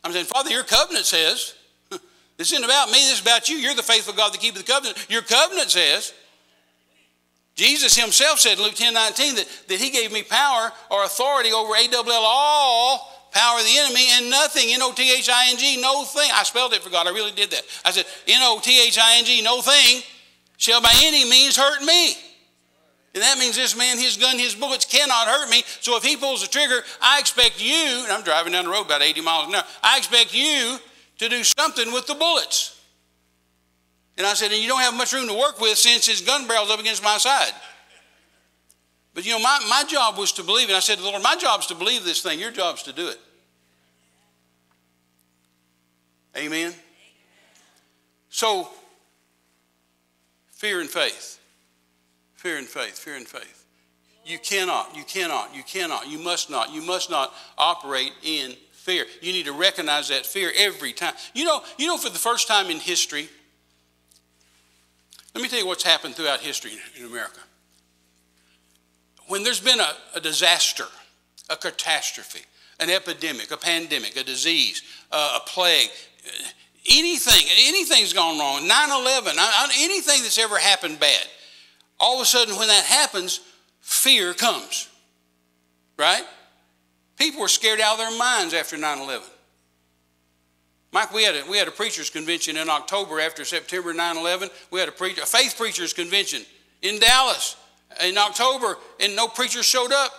I'm 0.03 0.11
saying, 0.11 0.25
Father, 0.25 0.51
your 0.51 0.63
covenant 0.63 1.05
says, 1.05 1.55
this 2.37 2.51
isn't 2.51 2.63
about 2.63 2.87
me, 2.87 2.93
this 2.93 3.13
is 3.13 3.21
about 3.21 3.49
you. 3.49 3.57
You're 3.57 3.75
the 3.75 3.83
faithful 3.83 4.13
God 4.13 4.33
that 4.33 4.41
keeps 4.41 4.57
the 4.57 4.63
covenant. 4.63 5.05
Your 5.09 5.21
covenant 5.21 5.71
says, 5.71 6.13
Jesus 7.55 7.95
himself 7.95 8.39
said, 8.39 8.57
in 8.57 8.63
Luke 8.63 8.75
10 8.75 8.93
19, 8.93 9.35
that, 9.35 9.47
that 9.69 9.79
he 9.79 9.89
gave 9.89 10.11
me 10.11 10.23
power 10.23 10.71
or 10.91 11.03
authority 11.05 11.51
over 11.51 11.73
AWL, 11.73 12.11
all 12.11 13.29
power 13.31 13.59
of 13.59 13.65
the 13.65 13.77
enemy, 13.77 14.07
and 14.13 14.29
nothing, 14.29 14.65
N 14.69 14.81
O 14.81 14.93
T 14.93 15.11
H 15.11 15.29
I 15.31 15.49
N 15.49 15.57
G, 15.57 15.81
no 15.81 16.03
thing. 16.03 16.29
I 16.33 16.43
spelled 16.43 16.73
it 16.73 16.83
for 16.83 16.89
God, 16.89 17.07
I 17.07 17.11
really 17.11 17.31
did 17.31 17.51
that. 17.51 17.63
I 17.83 17.91
said, 17.91 18.05
N 18.27 18.41
O 18.41 18.59
T 18.61 18.87
H 18.87 18.97
I 19.01 19.17
N 19.17 19.25
G, 19.25 19.41
no 19.41 19.61
thing 19.61 20.03
shall 20.57 20.81
by 20.81 20.93
any 21.03 21.29
means 21.29 21.57
hurt 21.57 21.81
me. 21.81 22.15
And 23.13 23.23
that 23.23 23.37
means 23.37 23.55
this 23.55 23.77
man, 23.77 23.97
his 23.97 24.17
gun, 24.17 24.37
his 24.37 24.55
bullets 24.55 24.83
cannot 24.83 25.27
hurt 25.27 25.49
me. 25.49 25.63
So 25.79 25.95
if 25.95 26.03
he 26.03 26.17
pulls 26.17 26.41
the 26.41 26.49
trigger, 26.49 26.81
I 27.01 27.19
expect 27.19 27.63
you, 27.63 28.01
and 28.03 28.11
I'm 28.11 28.23
driving 28.23 28.51
down 28.51 28.65
the 28.65 28.71
road 28.71 28.85
about 28.85 29.01
80 29.01 29.21
miles 29.21 29.47
an 29.47 29.55
hour, 29.55 29.63
I 29.81 29.97
expect 29.97 30.33
you 30.33 30.77
to 31.19 31.29
do 31.29 31.43
something 31.43 31.93
with 31.93 32.07
the 32.07 32.15
bullets. 32.15 32.77
And 34.17 34.27
I 34.27 34.33
said, 34.33 34.51
and 34.51 34.61
you 34.61 34.67
don't 34.67 34.81
have 34.81 34.93
much 34.93 35.13
room 35.13 35.27
to 35.27 35.33
work 35.33 35.61
with 35.61 35.77
since 35.77 36.05
his 36.05 36.21
gun 36.21 36.45
barrel's 36.45 36.69
up 36.69 36.79
against 36.79 37.03
my 37.03 37.17
side. 37.17 37.53
But 39.13 39.25
you 39.25 39.31
know, 39.31 39.39
my, 39.39 39.59
my 39.69 39.85
job 39.87 40.17
was 40.17 40.33
to 40.33 40.43
believe, 40.43 40.67
and 40.67 40.75
I 40.75 40.81
said 40.81 40.97
to 40.97 41.01
the 41.01 41.09
Lord, 41.09 41.23
my 41.23 41.37
job 41.37 41.61
is 41.61 41.67
to 41.67 41.75
believe 41.75 42.03
this 42.03 42.21
thing, 42.21 42.37
your 42.37 42.51
job 42.51 42.75
is 42.75 42.83
to 42.83 42.93
do 42.93 43.07
it. 43.07 43.19
Amen. 46.37 46.73
So 48.29 48.67
Fear 50.65 50.81
and 50.81 50.89
faith. 50.89 51.39
Fear 52.33 52.57
and 52.57 52.65
faith. 52.65 52.97
Fear 52.97 53.17
and 53.17 53.27
faith. 53.27 53.67
You 54.25 54.39
cannot, 54.39 54.95
you 54.95 55.03
cannot, 55.03 55.55
you 55.55 55.61
cannot, 55.61 56.09
you 56.09 56.17
must 56.17 56.49
not, 56.49 56.73
you 56.73 56.81
must 56.81 57.11
not 57.11 57.31
operate 57.55 58.11
in 58.23 58.55
fear. 58.71 59.05
You 59.21 59.31
need 59.31 59.45
to 59.45 59.53
recognize 59.53 60.09
that 60.09 60.25
fear 60.25 60.51
every 60.57 60.91
time. 60.91 61.13
You 61.35 61.43
know, 61.43 61.61
you 61.77 61.85
know, 61.85 61.97
for 61.97 62.09
the 62.09 62.17
first 62.17 62.47
time 62.47 62.71
in 62.71 62.79
history, 62.79 63.29
let 65.35 65.43
me 65.43 65.49
tell 65.49 65.59
you 65.59 65.67
what's 65.67 65.83
happened 65.83 66.15
throughout 66.15 66.39
history 66.39 66.71
in 66.97 67.05
America. 67.05 67.41
When 69.27 69.43
there's 69.43 69.59
been 69.61 69.79
a, 69.79 69.91
a 70.15 70.19
disaster, 70.19 70.85
a 71.47 71.57
catastrophe, 71.57 72.43
an 72.79 72.89
epidemic, 72.89 73.51
a 73.51 73.57
pandemic, 73.57 74.17
a 74.17 74.23
disease, 74.23 74.81
uh, 75.11 75.37
a 75.43 75.47
plague, 75.47 75.91
anything, 76.89 77.47
anything's 77.67 78.13
gone 78.13 78.39
wrong, 78.39 78.67
9 78.67 78.89
11, 78.91 79.35
anything 79.79 80.21
that's 80.21 80.37
ever 80.37 80.57
happened 80.57 80.99
bad, 80.99 81.25
all 81.99 82.15
of 82.15 82.21
a 82.21 82.25
sudden 82.25 82.55
when 82.57 82.67
that 82.67 82.83
happens, 82.83 83.41
fear 83.81 84.33
comes. 84.33 84.89
Right? 85.97 86.23
People 87.17 87.41
were 87.41 87.47
scared 87.47 87.79
out 87.79 87.93
of 87.93 87.99
their 87.99 88.17
minds 88.17 88.53
after 88.53 88.77
9 88.77 88.99
11. 88.99 89.27
Mike, 90.91 91.13
we 91.13 91.23
had, 91.23 91.35
a, 91.35 91.49
we 91.49 91.57
had 91.57 91.67
a 91.67 91.71
preacher's 91.71 92.09
convention 92.09 92.55
in 92.55 92.69
October 92.69 93.19
after 93.19 93.43
September 93.43 93.93
9 93.93 94.17
11. 94.17 94.49
We 94.71 94.79
had 94.79 94.89
a, 94.89 94.93
preacher, 94.93 95.23
a 95.23 95.25
faith 95.25 95.55
preacher's 95.57 95.93
convention 95.93 96.43
in 96.81 96.99
Dallas 96.99 97.57
in 98.03 98.17
October, 98.17 98.77
and 98.99 99.15
no 99.15 99.27
preachers 99.27 99.65
showed 99.65 99.91
up. 99.91 100.11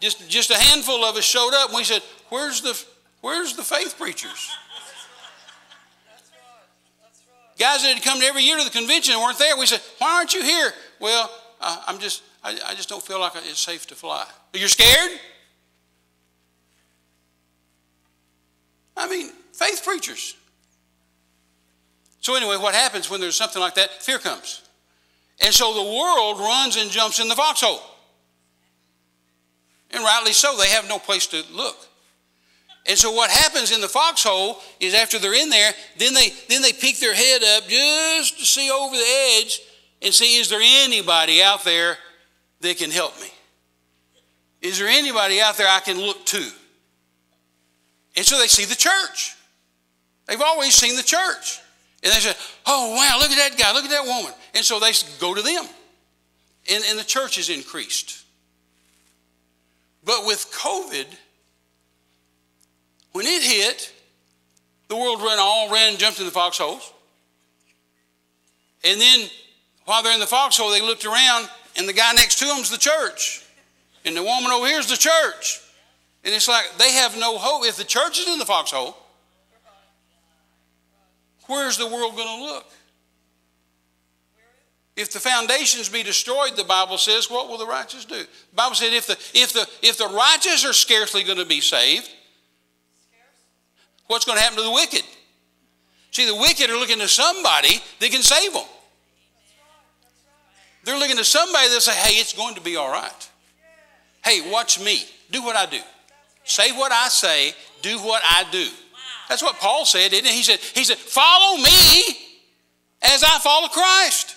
Just, 0.00 0.28
just 0.28 0.50
a 0.50 0.56
handful 0.56 1.04
of 1.04 1.16
us 1.16 1.24
showed 1.24 1.52
up, 1.54 1.68
and 1.68 1.76
we 1.76 1.84
said, 1.84 2.02
Where's 2.30 2.60
the, 2.62 2.82
where's 3.20 3.54
the 3.54 3.62
faith 3.62 3.96
preachers? 3.98 4.50
Guys 7.60 7.82
that 7.82 7.92
had 7.92 8.02
come 8.02 8.22
every 8.22 8.42
year 8.42 8.56
to 8.56 8.64
the 8.64 8.70
convention 8.70 9.12
and 9.12 9.22
weren't 9.22 9.38
there, 9.38 9.54
we 9.54 9.66
said, 9.66 9.82
Why 9.98 10.14
aren't 10.14 10.32
you 10.32 10.42
here? 10.42 10.72
Well, 10.98 11.30
uh, 11.60 11.82
I'm 11.86 11.98
just, 11.98 12.22
I, 12.42 12.58
I 12.66 12.74
just 12.74 12.88
don't 12.88 13.02
feel 13.02 13.20
like 13.20 13.32
it's 13.36 13.60
safe 13.60 13.86
to 13.88 13.94
fly. 13.94 14.26
You're 14.54 14.66
scared? 14.66 15.20
I 18.96 19.06
mean, 19.10 19.32
faith 19.52 19.82
preachers. 19.84 20.36
So, 22.20 22.34
anyway, 22.34 22.56
what 22.56 22.74
happens 22.74 23.10
when 23.10 23.20
there's 23.20 23.36
something 23.36 23.60
like 23.60 23.74
that? 23.74 23.90
Fear 24.02 24.20
comes. 24.20 24.62
And 25.44 25.52
so 25.52 25.74
the 25.74 25.82
world 25.82 26.40
runs 26.40 26.78
and 26.78 26.90
jumps 26.90 27.20
in 27.20 27.28
the 27.28 27.36
foxhole. 27.36 27.82
And 29.90 30.02
rightly 30.02 30.32
so, 30.32 30.56
they 30.56 30.68
have 30.68 30.88
no 30.88 30.98
place 30.98 31.26
to 31.26 31.42
look. 31.52 31.76
And 32.86 32.98
so 32.98 33.12
what 33.12 33.30
happens 33.30 33.72
in 33.72 33.80
the 33.80 33.88
foxhole 33.88 34.58
is 34.80 34.94
after 34.94 35.18
they're 35.18 35.34
in 35.34 35.50
there, 35.50 35.72
then 35.98 36.14
they 36.14 36.30
then 36.48 36.62
they 36.62 36.72
peek 36.72 36.98
their 36.98 37.14
head 37.14 37.42
up 37.42 37.68
just 37.68 38.38
to 38.38 38.46
see 38.46 38.70
over 38.70 38.96
the 38.96 39.36
edge 39.36 39.60
and 40.02 40.14
see 40.14 40.38
is 40.38 40.48
there 40.48 40.60
anybody 40.62 41.42
out 41.42 41.62
there 41.64 41.98
that 42.60 42.78
can 42.78 42.90
help 42.90 43.18
me? 43.20 43.28
Is 44.62 44.78
there 44.78 44.88
anybody 44.88 45.40
out 45.40 45.56
there 45.56 45.68
I 45.68 45.80
can 45.80 45.98
look 45.98 46.24
to? 46.26 46.50
And 48.16 48.26
so 48.26 48.38
they 48.38 48.48
see 48.48 48.64
the 48.64 48.74
church. 48.74 49.36
They've 50.26 50.40
always 50.40 50.74
seen 50.74 50.96
the 50.96 51.02
church. 51.02 51.60
And 52.02 52.12
they 52.12 52.18
say, 52.18 52.34
oh, 52.66 52.94
wow, 52.94 53.18
look 53.18 53.30
at 53.30 53.50
that 53.50 53.58
guy, 53.58 53.72
look 53.72 53.84
at 53.84 53.90
that 53.90 54.04
woman. 54.04 54.32
And 54.54 54.64
so 54.64 54.78
they 54.78 54.92
go 55.18 55.34
to 55.34 55.42
them. 55.42 55.64
And, 56.70 56.84
and 56.88 56.98
the 56.98 57.04
church 57.04 57.38
is 57.38 57.50
increased. 57.50 58.24
But 60.04 60.24
with 60.26 60.50
COVID, 60.52 61.06
when 63.12 63.26
it 63.26 63.42
hit, 63.42 63.92
the 64.88 64.96
world 64.96 65.20
ran 65.20 65.38
all 65.38 65.70
ran 65.70 65.90
and 65.90 65.98
jumped 65.98 66.18
in 66.18 66.26
the 66.26 66.32
foxholes. 66.32 66.92
And 68.84 69.00
then 69.00 69.28
while 69.84 70.02
they're 70.02 70.14
in 70.14 70.20
the 70.20 70.26
foxhole, 70.26 70.70
they 70.70 70.80
looked 70.80 71.04
around, 71.04 71.48
and 71.76 71.88
the 71.88 71.92
guy 71.92 72.12
next 72.12 72.38
to 72.38 72.46
them's 72.46 72.70
the 72.70 72.78
church. 72.78 73.44
And 74.04 74.16
the 74.16 74.22
woman 74.22 74.50
over 74.50 74.66
here 74.66 74.78
is 74.78 74.88
the 74.88 74.96
church. 74.96 75.60
And 76.24 76.34
it's 76.34 76.48
like 76.48 76.66
they 76.78 76.92
have 76.92 77.18
no 77.18 77.38
hope. 77.38 77.66
If 77.66 77.76
the 77.76 77.84
church 77.84 78.18
is 78.18 78.28
in 78.28 78.38
the 78.38 78.44
foxhole, 78.44 78.96
where's 81.46 81.76
the 81.76 81.86
world 81.86 82.16
going 82.16 82.38
to 82.38 82.44
look? 82.44 82.66
If 84.96 85.12
the 85.12 85.20
foundations 85.20 85.88
be 85.88 86.02
destroyed, 86.02 86.56
the 86.56 86.64
Bible 86.64 86.98
says, 86.98 87.30
what 87.30 87.48
will 87.48 87.58
the 87.58 87.66
righteous 87.66 88.04
do? 88.04 88.18
The 88.18 88.54
Bible 88.54 88.74
said 88.74 88.92
if 88.92 89.06
the, 89.06 89.12
if 89.34 89.52
the, 89.52 89.66
if 89.82 89.96
the 89.96 90.08
righteous 90.08 90.64
are 90.66 90.74
scarcely 90.74 91.22
going 91.22 91.38
to 91.38 91.46
be 91.46 91.60
saved, 91.60 92.10
what's 94.10 94.24
going 94.24 94.36
to 94.36 94.42
happen 94.42 94.58
to 94.58 94.64
the 94.64 94.70
wicked? 94.72 95.02
See, 96.10 96.26
the 96.26 96.34
wicked 96.34 96.68
are 96.68 96.76
looking 96.76 96.98
to 96.98 97.06
somebody 97.06 97.80
that 98.00 98.10
can 98.10 98.22
save 98.22 98.52
them. 98.52 98.64
They're 100.84 100.98
looking 100.98 101.16
to 101.16 101.24
somebody 101.24 101.68
that 101.68 101.80
say, 101.80 101.94
hey, 101.94 102.20
it's 102.20 102.32
going 102.32 102.56
to 102.56 102.60
be 102.60 102.74
all 102.74 102.90
right. 102.90 103.30
Hey, 104.24 104.50
watch 104.50 104.80
me. 104.80 105.04
Do 105.30 105.42
what 105.42 105.54
I 105.54 105.66
do. 105.66 105.78
Say 106.42 106.72
what 106.72 106.90
I 106.90 107.08
say. 107.08 107.52
Do 107.82 107.98
what 107.98 108.22
I 108.24 108.44
do. 108.50 108.68
That's 109.28 109.42
what 109.42 109.56
Paul 109.56 109.84
said, 109.84 110.10
didn't 110.10 110.28
he? 110.28 110.38
He 110.38 110.42
said, 110.42 110.58
he 110.58 110.82
said, 110.82 110.98
follow 110.98 111.56
me 111.58 112.16
as 113.02 113.22
I 113.22 113.38
follow 113.38 113.68
Christ. 113.68 114.36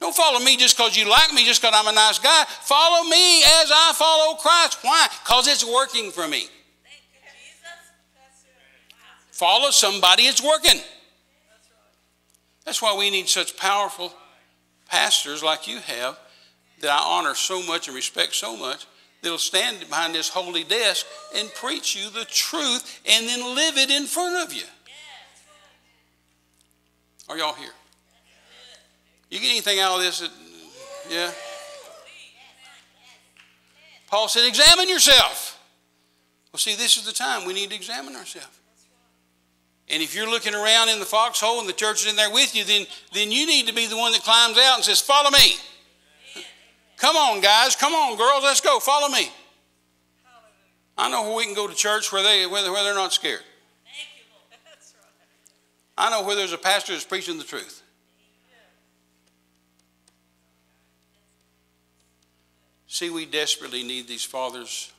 Don't 0.00 0.16
follow 0.16 0.40
me 0.40 0.56
just 0.56 0.76
because 0.76 0.96
you 0.96 1.08
like 1.08 1.32
me, 1.34 1.44
just 1.44 1.60
because 1.60 1.74
I'm 1.78 1.86
a 1.86 1.94
nice 1.94 2.18
guy. 2.18 2.44
Follow 2.62 3.04
me 3.08 3.42
as 3.42 3.70
I 3.70 3.92
follow 3.94 4.34
Christ. 4.36 4.78
Why? 4.80 5.06
Because 5.22 5.46
it's 5.46 5.64
working 5.64 6.10
for 6.10 6.26
me. 6.26 6.46
Follow 9.42 9.72
somebody, 9.72 10.22
it's 10.22 10.40
working. 10.40 10.80
That's 12.64 12.80
why 12.80 12.96
we 12.96 13.10
need 13.10 13.28
such 13.28 13.56
powerful 13.56 14.14
pastors 14.88 15.42
like 15.42 15.66
you 15.66 15.80
have 15.80 16.16
that 16.80 16.90
I 16.90 17.02
honor 17.04 17.34
so 17.34 17.60
much 17.60 17.88
and 17.88 17.96
respect 17.96 18.36
so 18.36 18.56
much 18.56 18.86
that'll 19.20 19.38
stand 19.38 19.80
behind 19.80 20.14
this 20.14 20.28
holy 20.28 20.62
desk 20.62 21.04
and 21.34 21.52
preach 21.54 21.96
you 21.96 22.08
the 22.10 22.24
truth 22.26 23.00
and 23.04 23.26
then 23.26 23.56
live 23.56 23.78
it 23.78 23.90
in 23.90 24.06
front 24.06 24.48
of 24.48 24.54
you. 24.54 24.62
Are 27.28 27.36
y'all 27.36 27.54
here? 27.54 27.74
You 29.28 29.40
get 29.40 29.50
anything 29.50 29.80
out 29.80 29.96
of 29.96 30.02
this? 30.04 30.20
That, 30.20 30.30
yeah? 31.10 31.32
Paul 34.06 34.28
said, 34.28 34.46
examine 34.46 34.88
yourself. 34.88 35.60
Well, 36.52 36.60
see, 36.60 36.76
this 36.76 36.96
is 36.96 37.04
the 37.04 37.12
time 37.12 37.44
we 37.44 37.54
need 37.54 37.70
to 37.70 37.74
examine 37.74 38.14
ourselves. 38.14 38.60
And 39.92 40.02
if 40.02 40.14
you're 40.14 40.28
looking 40.28 40.54
around 40.54 40.88
in 40.88 40.98
the 40.98 41.04
foxhole 41.04 41.60
and 41.60 41.68
the 41.68 41.74
church 41.74 42.06
is 42.06 42.10
in 42.10 42.16
there 42.16 42.30
with 42.30 42.56
you, 42.56 42.64
then, 42.64 42.86
then 43.12 43.30
you 43.30 43.46
need 43.46 43.66
to 43.66 43.74
be 43.74 43.86
the 43.86 43.96
one 43.96 44.12
that 44.12 44.22
climbs 44.22 44.56
out 44.56 44.76
and 44.76 44.84
says, 44.84 45.02
Follow 45.02 45.30
me. 45.30 45.56
Come 46.96 47.14
on, 47.14 47.42
guys. 47.42 47.76
Come 47.76 47.92
on, 47.92 48.16
girls. 48.16 48.42
Let's 48.42 48.62
go. 48.62 48.80
Follow 48.80 49.08
me. 49.08 49.30
I 50.96 51.10
know 51.10 51.24
where 51.24 51.36
we 51.36 51.44
can 51.44 51.54
go 51.54 51.68
to 51.68 51.74
church 51.74 52.10
where, 52.10 52.22
they, 52.22 52.46
where, 52.46 52.72
where 52.72 52.84
they're 52.84 52.94
not 52.94 53.12
scared. 53.12 53.42
I 55.98 56.10
know 56.10 56.24
where 56.24 56.36
there's 56.36 56.52
a 56.52 56.58
pastor 56.58 56.92
that's 56.92 57.04
preaching 57.04 57.36
the 57.36 57.44
truth. 57.44 57.82
See, 62.86 63.10
we 63.10 63.26
desperately 63.26 63.82
need 63.82 64.08
these 64.08 64.24
fathers 64.24 64.90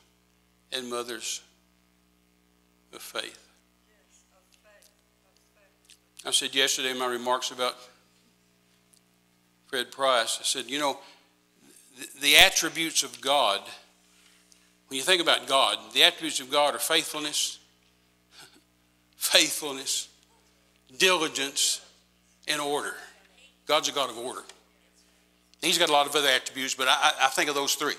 and 0.72 0.88
mothers 0.88 1.42
of 2.92 3.02
faith. 3.02 3.43
I 6.26 6.30
said 6.30 6.54
yesterday 6.54 6.90
in 6.90 6.98
my 6.98 7.06
remarks 7.06 7.50
about 7.50 7.74
Fred 9.66 9.90
Price, 9.92 10.38
I 10.40 10.44
said, 10.44 10.70
you 10.70 10.78
know, 10.78 10.98
the 12.22 12.36
attributes 12.36 13.02
of 13.02 13.20
God, 13.20 13.60
when 14.88 14.96
you 14.96 15.02
think 15.02 15.20
about 15.20 15.46
God, 15.46 15.78
the 15.92 16.02
attributes 16.02 16.40
of 16.40 16.50
God 16.50 16.74
are 16.74 16.78
faithfulness, 16.78 17.58
faithfulness, 19.16 20.08
diligence, 20.98 21.84
and 22.48 22.60
order. 22.60 22.94
God's 23.66 23.88
a 23.88 23.92
God 23.92 24.10
of 24.10 24.16
order. 24.16 24.42
He's 25.60 25.78
got 25.78 25.88
a 25.88 25.92
lot 25.92 26.06
of 26.06 26.14
other 26.16 26.28
attributes, 26.28 26.74
but 26.74 26.88
I, 26.88 27.12
I 27.22 27.28
think 27.28 27.48
of 27.48 27.54
those 27.54 27.74
three. 27.74 27.94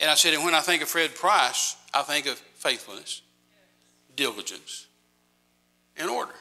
And 0.00 0.10
I 0.10 0.14
said, 0.14 0.34
and 0.34 0.44
when 0.44 0.54
I 0.54 0.60
think 0.60 0.82
of 0.82 0.88
Fred 0.88 1.14
Price, 1.14 1.76
I 1.94 2.02
think 2.02 2.26
of 2.26 2.38
faithfulness, 2.54 3.22
diligence, 4.14 4.86
and 5.96 6.10
order. 6.10 6.34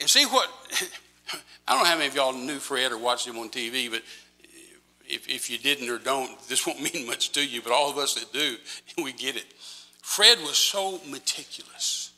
And 0.00 0.08
see 0.10 0.26
what 0.26 0.48
I 1.66 1.72
don't 1.72 1.82
know 1.82 1.88
how 1.88 1.96
many 1.96 2.08
of 2.08 2.14
y'all 2.14 2.32
knew 2.32 2.58
Fred 2.58 2.92
or 2.92 2.98
watched 2.98 3.26
him 3.26 3.38
on 3.38 3.48
TV, 3.48 3.90
but 3.90 4.02
if, 5.08 5.28
if 5.28 5.50
you 5.50 5.58
didn't 5.58 5.88
or 5.88 5.98
don't, 5.98 6.40
this 6.48 6.66
won't 6.66 6.80
mean 6.94 7.06
much 7.06 7.32
to 7.32 7.44
you, 7.44 7.62
but 7.62 7.72
all 7.72 7.90
of 7.90 7.98
us 7.98 8.14
that 8.14 8.32
do, 8.32 8.56
we 9.02 9.12
get 9.12 9.36
it. 9.36 9.46
Fred 10.02 10.38
was 10.40 10.56
so 10.56 11.00
meticulous. 11.08 12.12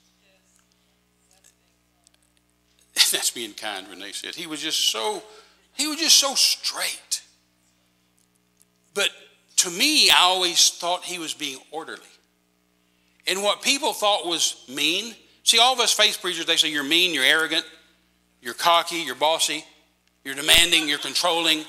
That's 2.95 3.31
being 3.31 3.55
kind, 3.55 3.89
Renee 3.89 4.13
said. 4.13 4.35
He 4.35 4.47
was 4.47 4.61
just 4.61 4.91
so, 4.91 5.23
he 5.75 5.87
was 5.87 5.99
just 5.99 6.17
so 6.17 6.35
straight. 6.35 7.23
But 8.93 9.11
to 9.57 9.71
me, 9.71 10.11
I 10.11 10.21
always 10.21 10.71
thought 10.71 11.05
he 11.05 11.19
was 11.19 11.33
being 11.33 11.59
orderly. 11.71 12.03
And 13.27 13.43
what 13.43 13.63
people 13.63 13.93
thought 13.93 14.27
was 14.27 14.65
mean, 14.69 15.15
See, 15.49 15.59
all 15.59 15.73
of 15.73 15.81
us 15.81 15.95
faith 15.95 16.19
preachers, 16.21 16.45
they 16.45 16.57
say 16.57 16.71
you're 16.71 16.85
mean, 16.85 17.15
you're 17.15 17.25
arrogant, 17.25 17.65
you're 18.43 18.53
cocky, 18.53 18.97
you're 18.97 19.15
bossy, 19.15 19.65
you're 20.23 20.35
demanding, 20.35 20.87
you're 20.87 20.99
controlling. 20.99 21.61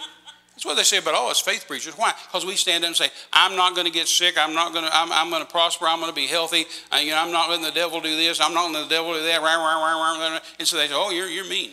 That's 0.52 0.66
what 0.66 0.76
they 0.76 0.84
say 0.84 0.98
about 0.98 1.14
all 1.14 1.30
us 1.30 1.40
faith 1.40 1.64
preachers. 1.66 1.94
Why? 1.94 2.12
Because 2.28 2.46
we 2.46 2.58
stand 2.58 2.84
up 2.84 2.90
and 2.90 2.98
say, 2.98 3.08
I'm 3.32 3.56
not 3.56 3.76
going 3.76 3.88
to 3.88 3.94
get 3.94 4.10
sick. 4.10 4.38
I'm 4.38 4.54
not 4.54 4.74
going 4.74 4.84
to, 4.84 4.94
I'm, 4.94 5.14
I'm 5.14 5.30
going 5.30 5.46
to 5.46 5.50
prosper. 5.50 5.86
I'm 5.88 6.02
going 6.02 6.12
to 6.12 6.16
be 6.16 6.28
healthy. 6.28 6.66
I, 6.92 6.98
uh, 6.98 7.02
you 7.04 7.12
know, 7.12 7.20
I'm 7.20 7.32
not 7.32 7.50
letting 7.50 7.64
the 7.64 7.72
devil 7.72 8.02
do 8.02 8.14
this. 8.18 8.42
I'm 8.42 8.54
not 8.54 8.70
letting 8.70 8.90
the 8.90 8.94
devil 8.94 9.14
do 9.14 9.22
that. 9.24 10.42
And 10.60 10.68
so 10.68 10.76
they 10.76 10.88
say, 10.88 10.94
oh, 10.94 11.12
you're, 11.12 11.30
you're 11.30 11.48
mean. 11.48 11.72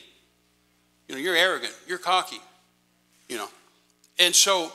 You 1.09 1.17
know, 1.17 1.21
you're 1.21 1.35
arrogant. 1.35 1.75
You're 1.89 1.99
cocky. 1.99 2.39
You 3.29 3.39
know. 3.39 3.49
And 4.21 4.33
so 4.33 4.71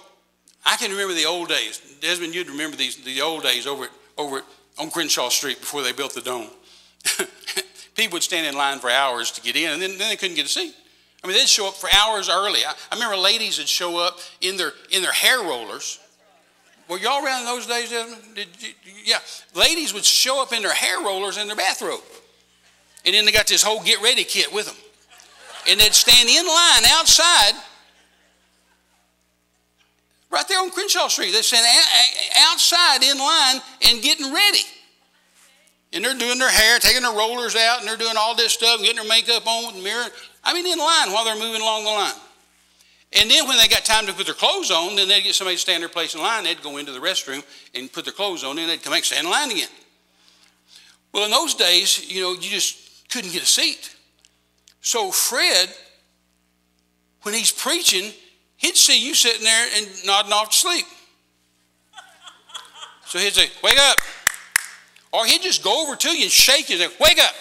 I 0.66 0.76
can 0.76 0.92
remember 0.92 1.14
the 1.14 1.28
old 1.28 1.48
days. 1.48 1.80
Desmond, 2.02 2.36
you'd 2.36 2.50
remember 2.50 2.76
these 2.76 3.02
the 3.06 3.22
old 3.22 3.44
days 3.44 3.68
over 3.68 3.88
over 4.18 4.42
on 4.78 4.92
Crenshaw 4.92 5.30
Street 5.30 5.62
before 5.62 5.82
they 5.82 5.94
built 5.94 6.14
the 6.14 6.20
dome. 6.20 6.50
People 7.96 8.16
would 8.16 8.24
stand 8.24 8.48
in 8.48 8.56
line 8.56 8.80
for 8.80 8.90
hours 8.90 9.32
to 9.32 9.42
get 9.42 9.56
in, 9.56 9.72
and 9.72 9.82
then, 9.82 9.98
then 9.98 10.10
they 10.10 10.16
couldn't 10.16 10.36
get 10.36 10.46
a 10.46 10.50
seat. 10.50 10.76
I 11.24 11.28
mean, 11.28 11.38
they'd 11.38 11.48
show 11.48 11.68
up 11.68 11.76
for 11.76 11.90
hours 11.96 12.30
early. 12.30 12.66
I, 12.66 12.74
I 12.92 12.96
remember 12.96 13.18
ladies 13.18 13.58
would 13.60 13.68
show 13.68 13.98
up 13.98 14.20
in 14.42 14.58
their 14.58 14.72
in 14.92 15.02
their 15.02 15.12
hair 15.12 15.40
rollers. 15.40 16.00
Were 16.88 16.98
y'all 16.98 17.24
around 17.24 17.42
in 17.42 17.46
those 17.46 17.68
days, 17.68 17.90
Desmond? 17.92 18.22
Did 18.36 18.48
you, 18.60 18.70
yeah, 19.06 19.20
ladies 19.56 19.94
would 19.94 20.04
show 20.04 20.42
up 20.42 20.52
in 20.52 20.62
their 20.62 20.74
hair 20.74 21.00
rollers 21.02 21.38
in 21.38 21.48
their 21.48 21.56
bathrobe, 21.56 22.02
and 23.06 23.14
then 23.14 23.26
they 23.26 23.32
got 23.32 23.48
this 23.48 23.64
whole 23.64 23.82
get 23.84 24.02
ready 24.02 24.24
kit 24.24 24.52
with 24.52 24.66
them, 24.66 24.76
and 25.70 25.80
they'd 25.80 25.94
stand 25.94 26.28
in 26.28 26.46
line 26.46 26.84
outside 26.92 27.54
right 30.32 30.48
there 30.48 30.60
on 30.60 30.72
Crenshaw 30.72 31.08
Street. 31.08 31.32
They're 31.32 31.44
standing 31.44 31.70
outside 32.38 33.04
in 33.04 33.20
line 33.20 33.62
and 33.88 34.02
getting 34.02 34.34
ready. 34.34 34.64
And 35.94 36.06
they're 36.06 36.18
doing 36.18 36.40
their 36.40 36.50
hair, 36.50 36.80
taking 36.80 37.02
their 37.02 37.16
rollers 37.16 37.56
out, 37.56 37.80
and 37.80 37.88
they're 37.88 37.98
doing 37.98 38.16
all 38.18 38.36
this 38.36 38.54
stuff, 38.54 38.78
and 38.78 38.86
getting 38.86 39.02
their 39.02 39.10
makeup 39.10 39.46
on 39.46 39.68
with 39.68 39.76
the 39.76 39.84
mirror. 39.84 40.06
I 40.44 40.54
mean, 40.54 40.66
in 40.66 40.80
line 40.80 41.12
while 41.12 41.26
they're 41.26 41.36
moving 41.36 41.62
along 41.62 41.84
the 41.84 41.90
line. 41.90 42.14
And 43.14 43.30
then 43.30 43.46
when 43.48 43.58
they 43.58 43.68
got 43.68 43.84
time 43.84 44.06
to 44.08 44.14
put 44.14 44.26
their 44.26 44.36
clothes 44.36 44.72
on, 44.72 44.96
then 44.96 45.10
they'd 45.10 45.22
get 45.22 45.36
somebody 45.36 45.58
to 45.58 45.62
stand 45.62 45.84
their 45.84 45.90
place 45.90 46.16
in 46.16 46.22
line. 46.22 46.46
They'd 46.46 46.64
go 46.64 46.78
into 46.78 46.94
the 46.94 47.00
restroom 47.00 47.44
and 47.76 47.92
put 47.92 48.06
their 48.06 48.14
clothes 48.14 48.44
on, 48.44 48.58
and 48.58 48.70
they'd 48.70 48.82
come 48.82 48.92
back 48.92 49.00
and 49.00 49.06
stand 49.06 49.26
in 49.26 49.32
line 49.32 49.52
again. 49.52 49.68
Well, 51.14 51.26
in 51.26 51.32
those 51.32 51.56
days, 51.56 52.10
you 52.10 52.22
know, 52.22 52.32
you 52.32 52.50
just 52.50 53.10
couldn't 53.10 53.34
get 53.34 53.44
a 53.44 53.48
seat. 53.48 53.94
So 54.80 55.12
Fred, 55.12 55.70
when 57.24 57.36
he's 57.36 57.52
preaching, 57.52 58.14
he'd 58.56 58.78
see 58.78 59.06
you 59.06 59.14
sitting 59.14 59.44
there 59.44 59.68
and 59.76 59.88
nodding 60.06 60.32
off 60.32 60.52
to 60.52 60.58
sleep. 60.58 60.86
So 63.06 63.20
he'd 63.20 63.34
say, 63.34 63.50
Wake 63.62 63.78
up. 63.78 63.98
Or 65.14 65.26
he'd 65.26 65.42
just 65.42 65.64
go 65.64 65.84
over 65.84 65.96
to 65.96 66.10
you 66.10 66.24
and 66.24 66.32
shake 66.32 66.70
you 66.70 66.82
and 66.82 66.92
say, 66.92 66.98
Wake 67.00 67.20
up. 67.20 67.34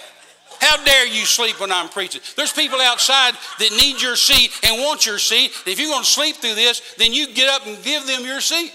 How 0.61 0.83
dare 0.85 1.07
you 1.07 1.25
sleep 1.25 1.59
when 1.59 1.73
I'm 1.73 1.89
preaching? 1.89 2.21
There's 2.37 2.53
people 2.53 2.81
outside 2.81 3.35
that 3.59 3.71
need 3.71 4.03
your 4.03 4.15
seat 4.15 4.51
and 4.63 4.83
want 4.83 5.07
your 5.07 5.19
seat. 5.19 5.53
If 5.67 5.81
you're 5.81 5.89
going 5.89 6.03
to 6.03 6.09
sleep 6.09 6.37
through 6.37 6.55
this, 6.55 6.95
then 6.99 7.15
you 7.15 7.33
get 7.33 7.49
up 7.49 7.67
and 7.67 7.83
give 7.83 8.07
them 8.07 8.25
your 8.25 8.41
seat. 8.41 8.73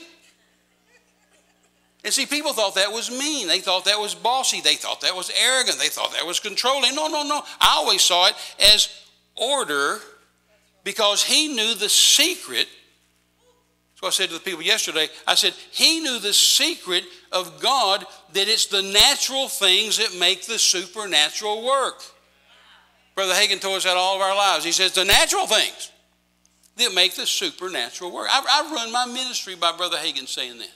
And 2.04 2.14
see, 2.14 2.26
people 2.26 2.54
thought 2.54 2.76
that 2.76 2.92
was 2.92 3.12
mean. 3.12 3.48
They 3.48 3.60
thought 3.60 3.86
that 3.86 4.00
was 4.00 4.16
bossy. 4.16 4.62
They 4.62 4.76
thought 4.76 5.02
that 5.02 5.16
was 5.16 5.32
arrogant. 5.40 5.78
They 5.78 5.88
thought 5.88 6.14
that 6.14 6.26
was 6.26 6.40
controlling. 6.40 6.96
No, 6.96 7.08
no, 7.08 7.24
no. 7.24 7.44
I 7.60 7.76
always 7.78 8.02
saw 8.02 8.28
it 8.28 8.36
as 8.60 8.90
order 9.36 10.00
because 10.84 11.24
he 11.24 11.50
knew 11.50 11.76
the 11.76 11.90
secret. 11.90 12.68
So 13.96 14.08
I 14.08 14.10
said 14.12 14.28
to 14.30 14.36
the 14.36 14.40
people 14.40 14.62
yesterday, 14.62 15.08
I 15.26 15.36
said, 15.36 15.54
he 15.72 16.00
knew 16.00 16.20
the 16.20 16.34
secret 16.34 17.06
of 17.32 17.60
God 17.60 18.06
that 18.36 18.48
it's 18.48 18.68
the 18.68 18.82
natural 18.82 19.48
things 19.48 19.98
that 19.98 20.18
make 20.20 20.46
the 20.46 20.60
supernatural 20.60 21.66
work. 21.66 22.04
Brother 23.16 23.34
Hagin 23.34 23.62
told 23.62 23.78
us 23.78 23.86
that 23.86 23.96
all 23.96 24.18
of 24.18 24.22
our 24.22 24.36
lives. 24.36 24.66
He 24.66 24.74
says, 24.74 24.92
the 24.92 25.06
natural 25.06 25.48
things 25.48 25.92
that 26.76 26.94
make 26.94 27.16
the 27.16 27.26
supernatural 27.26 28.12
work. 28.12 28.28
I, 28.30 28.44
I 28.48 28.74
run 28.74 28.92
my 28.92 29.06
ministry 29.06 29.56
by 29.56 29.76
Brother 29.76 29.98
Hagin 29.98 30.28
saying 30.28 30.58
that. 30.58 30.72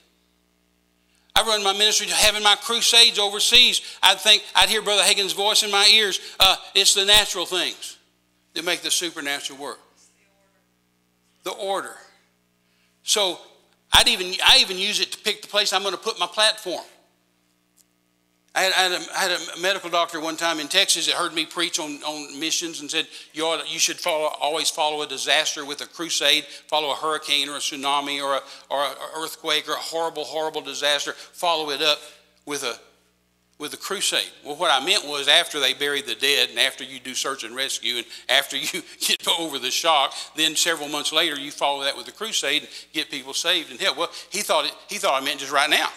I 1.36 1.44
run 1.44 1.64
my 1.64 1.74
ministry 1.74 2.08
having 2.08 2.44
my 2.44 2.56
crusades 2.56 3.20
overseas. 3.20 3.82
I'd 4.02 4.20
think 4.20 4.44
I'd 4.56 4.70
hear 4.70 4.82
Brother 4.82 5.04
Hagin's 5.04 5.34
voice 5.34 5.64
in 5.64 5.72
my 5.72 5.88
ears. 5.94 6.20
Uh, 6.40 6.56
it's 6.74 6.94
the 6.94 7.06
natural 7.06 7.46
things 7.46 7.98
that 8.54 8.66
make 8.66 8.82
the 8.82 8.92
supernatural 8.92 9.60
work 9.60 9.80
the 11.44 11.52
order. 11.52 11.96
So 13.04 13.40
I'd 13.94 14.08
even, 14.08 14.34
I 14.46 14.60
even 14.62 14.78
use 14.78 15.00
it 15.00 15.12
to 15.14 15.18
pick 15.18 15.42
the 15.42 15.48
place 15.48 15.74
I'm 15.74 15.82
going 15.82 15.94
to 15.94 16.00
put 16.00 16.20
my 16.20 16.28
platform. 16.28 16.84
I 18.60 18.64
had, 18.64 18.74
I, 18.74 18.82
had 18.82 18.92
a, 18.92 18.96
I 19.16 19.20
had, 19.20 19.32
a, 19.32 19.62
medical 19.62 19.90
doctor 19.90 20.20
one 20.20 20.36
time 20.36 20.60
in 20.60 20.68
Texas 20.68 21.06
that 21.06 21.16
heard 21.16 21.34
me 21.34 21.46
preach 21.46 21.80
on, 21.80 21.92
on 22.04 22.38
missions 22.38 22.82
and 22.82 22.92
said, 22.92 23.08
you, 23.32 23.46
ought, 23.46 23.72
you 23.72 23.80
should 23.80 23.98
follow, 23.98 24.34
always 24.42 24.70
follow 24.70 25.02
a 25.02 25.08
disaster 25.08 25.64
with 25.64 25.80
a 25.80 25.88
crusade, 25.88 26.44
follow 26.68 26.92
a 26.92 26.96
hurricane 26.96 27.48
or 27.48 27.56
a 27.56 27.60
tsunami 27.60 28.22
or, 28.22 28.36
a, 28.36 28.42
or 28.70 28.84
an 28.84 28.96
earthquake 29.16 29.70
or 29.70 29.74
a 29.74 29.78
horrible, 29.78 30.26
horrible 30.26 30.60
disaster, 30.60 31.14
follow 31.14 31.70
it 31.70 31.82
up 31.82 32.00
with 32.46 32.64
a 32.64 32.78
with 33.60 33.72
the 33.72 33.78
crusade. 33.78 34.32
Well, 34.46 34.56
what 34.56 34.72
I 34.72 34.86
meant 34.86 35.06
was 35.06 35.28
after 35.28 35.60
they 35.60 35.74
bury 35.74 36.02
the 36.02 36.16
dead 36.16 36.50
and 36.50 36.58
after 36.58 36.86
you 36.86 36.98
do 36.98 37.14
search 37.14 37.44
and 37.44 37.54
rescue 37.54 37.98
and 37.98 38.06
after 38.30 38.56
you 38.56 38.82
get 39.06 39.28
over 39.38 39.60
the 39.60 39.70
shock, 39.70 40.14
then 40.38 40.56
several 40.56 40.88
months 40.88 41.12
later 41.12 41.38
you 41.38 41.52
follow 41.52 41.84
that 41.84 41.98
with 41.98 42.08
a 42.08 42.14
crusade 42.14 42.62
and 42.62 42.72
get 42.94 43.12
people 43.12 43.34
saved 43.34 43.70
and 43.70 43.78
help. 43.78 43.98
Well, 43.98 44.12
he 44.30 44.44
thought 44.44 44.64
it, 44.64 44.74
he 44.88 44.98
thought 44.98 45.22
I 45.22 45.26
meant 45.26 45.42
just 45.42 45.52
right 45.52 45.70
now. 45.70 45.90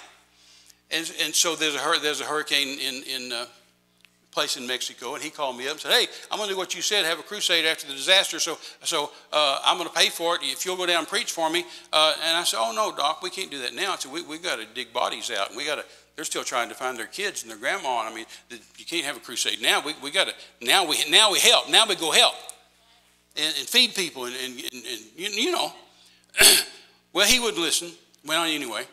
And, 0.93 1.11
and 1.23 1.35
so 1.35 1.57
there's 1.57 1.75
a, 1.75 2.01
there's 2.01 2.21
a 2.21 2.25
hurricane 2.25 2.79
in, 2.79 3.03
in 3.05 3.33
uh, 3.33 3.47
place 4.31 4.57
in 4.57 4.67
Mexico, 4.67 5.15
and 5.15 5.23
he 5.23 5.31
called 5.31 5.57
me 5.57 5.67
up 5.67 5.73
and 5.73 5.81
said, 5.81 5.93
"Hey, 5.93 6.07
I'm 6.31 6.39
going 6.39 6.49
to 6.49 6.55
do 6.55 6.59
what 6.59 6.75
you 6.75 6.83
said, 6.83 7.05
have 7.05 7.19
a 7.19 7.23
crusade 7.23 7.65
after 7.65 7.87
the 7.87 7.95
disaster. 7.95 8.39
So, 8.39 8.59
so 8.83 9.11
uh, 9.33 9.61
I'm 9.65 9.77
going 9.77 9.89
to 9.89 9.95
pay 9.95 10.09
for 10.09 10.37
it 10.37 10.41
if 10.43 10.65
you'll 10.65 10.77
go 10.77 10.87
down 10.87 11.01
and 11.01 11.09
preach 11.09 11.33
for 11.33 11.51
me." 11.51 11.65
Uh, 11.93 12.15
and 12.25 12.37
I 12.37 12.45
said, 12.45 12.59
"Oh 12.61 12.73
no, 12.75 12.95
Doc, 12.97 13.23
we 13.23 13.31
can't 13.31 13.51
do 13.51 13.61
that 13.61 13.75
now. 13.75 13.97
We 14.11 14.23
we 14.23 14.39
got 14.39 14.59
to 14.59 14.67
dig 14.75 14.93
bodies 14.93 15.31
out, 15.31 15.49
and 15.49 15.57
we 15.57 15.65
got 15.65 15.77
to 15.77 15.85
they're 16.17 16.25
still 16.25 16.45
trying 16.45 16.69
to 16.69 16.75
find 16.75 16.99
their 16.99 17.07
kids 17.07 17.43
and 17.43 17.51
their 17.51 17.59
grandma. 17.59 18.01
And 18.01 18.09
I 18.11 18.15
mean, 18.15 18.27
you 18.77 18.85
can't 18.85 19.05
have 19.05 19.17
a 19.17 19.21
crusade 19.21 19.63
now. 19.63 19.83
We, 19.85 19.95
we 20.03 20.11
got 20.11 20.29
to 20.29 20.35
now 20.61 20.87
we 20.87 20.99
now 21.11 21.33
we 21.33 21.39
help. 21.39 21.69
Now 21.69 21.87
we 21.87 21.97
go 21.97 22.11
help 22.11 22.35
and, 23.37 23.55
and 23.59 23.67
feed 23.67 23.95
people 23.95 24.27
and, 24.27 24.35
and, 24.37 24.59
and, 24.59 24.85
and 24.85 25.01
you, 25.17 25.29
you, 25.31 25.53
know. 25.53 25.73
well, 27.13 27.27
he 27.27 27.41
would 27.41 27.57
listen. 27.57 27.91
Well, 28.27 28.45
anyway, 28.45 28.85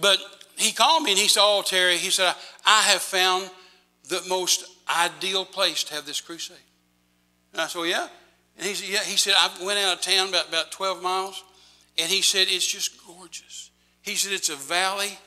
but 0.00 0.18
he 0.58 0.72
called 0.72 1.02
me 1.02 1.12
and 1.12 1.20
he 1.20 1.28
said, 1.28 1.42
"Oh, 1.42 1.62
Terry," 1.64 1.96
he 1.96 2.10
said, 2.10 2.34
"I 2.64 2.82
have 2.82 3.02
found 3.02 3.50
the 4.08 4.22
most 4.28 4.64
ideal 4.88 5.44
place 5.44 5.84
to 5.84 5.94
have 5.94 6.06
this 6.06 6.20
crusade." 6.20 6.56
And 7.52 7.62
I 7.62 7.66
said, 7.66 7.78
well, 7.78 7.88
"Yeah." 7.88 8.08
And 8.56 8.66
he 8.66 8.74
said, 8.74 8.88
"Yeah." 8.88 9.04
He 9.04 9.16
said, 9.16 9.34
"I 9.36 9.50
went 9.64 9.78
out 9.78 9.96
of 9.96 10.00
town 10.00 10.28
about 10.28 10.48
about 10.48 10.72
12 10.72 11.02
miles, 11.02 11.42
and 11.98 12.10
he 12.10 12.22
said 12.22 12.48
it's 12.50 12.66
just 12.66 13.04
gorgeous." 13.06 13.70
He 14.02 14.14
said, 14.14 14.32
"It's 14.32 14.48
a 14.48 14.56
valley." 14.56 15.18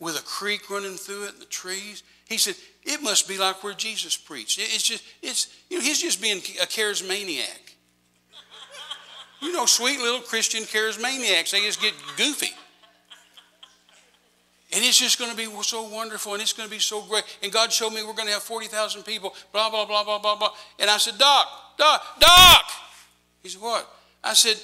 with 0.00 0.18
a 0.18 0.22
creek 0.22 0.68
running 0.70 0.96
through 0.96 1.24
it 1.24 1.32
and 1.32 1.40
the 1.40 1.46
trees. 1.46 2.02
He 2.26 2.38
said, 2.38 2.56
it 2.82 3.02
must 3.02 3.28
be 3.28 3.38
like 3.38 3.62
where 3.62 3.74
Jesus 3.74 4.16
preached. 4.16 4.58
It's 4.58 4.82
just, 4.82 5.04
it's, 5.22 5.48
you 5.70 5.78
know, 5.78 5.84
he's 5.84 6.00
just 6.00 6.20
being 6.20 6.38
a 6.38 6.66
charismaniac. 6.66 7.74
You 9.40 9.52
know, 9.52 9.66
sweet 9.66 9.98
little 9.98 10.20
Christian 10.20 10.62
charismaniacs, 10.62 11.50
they 11.50 11.60
just 11.60 11.80
get 11.80 11.92
goofy. 12.16 12.50
And 14.74 14.84
it's 14.84 14.98
just 14.98 15.18
going 15.18 15.30
to 15.30 15.36
be 15.36 15.46
so 15.62 15.84
wonderful 15.84 16.32
and 16.32 16.42
it's 16.42 16.52
going 16.52 16.68
to 16.68 16.74
be 16.74 16.80
so 16.80 17.02
great. 17.02 17.22
And 17.42 17.52
God 17.52 17.72
showed 17.72 17.90
me 17.90 18.02
we're 18.02 18.12
going 18.12 18.26
to 18.26 18.34
have 18.34 18.42
40,000 18.42 19.04
people, 19.04 19.34
blah, 19.52 19.70
blah, 19.70 19.86
blah, 19.86 20.02
blah, 20.02 20.18
blah, 20.18 20.36
blah. 20.36 20.50
And 20.80 20.90
I 20.90 20.96
said, 20.98 21.16
Doc, 21.16 21.46
Doc, 21.78 22.02
Doc. 22.18 22.64
He 23.42 23.48
said, 23.48 23.62
What? 23.62 23.88
I 24.22 24.34
said, 24.34 24.56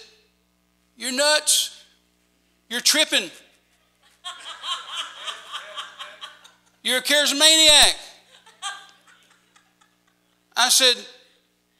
You're 0.97 1.12
nuts. 1.12 1.85
You're 2.69 2.81
tripping. 2.81 3.31
You're 6.82 6.99
a 6.99 7.03
charismaniac. 7.03 7.95
I 10.57 10.69
said, 10.69 10.95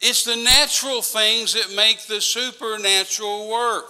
it's 0.01 0.25
the 0.25 0.37
natural 0.37 1.03
things 1.03 1.55
that 1.55 1.75
make 1.75 2.07
the 2.07 2.21
supernatural 2.21 3.51
work. 3.51 3.87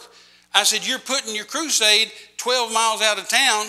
I 0.52 0.64
said, 0.64 0.86
you're 0.86 0.98
putting 0.98 1.34
your 1.34 1.44
crusade 1.44 2.10
12 2.36 2.72
miles 2.72 3.00
out 3.00 3.18
of 3.18 3.28
town 3.28 3.66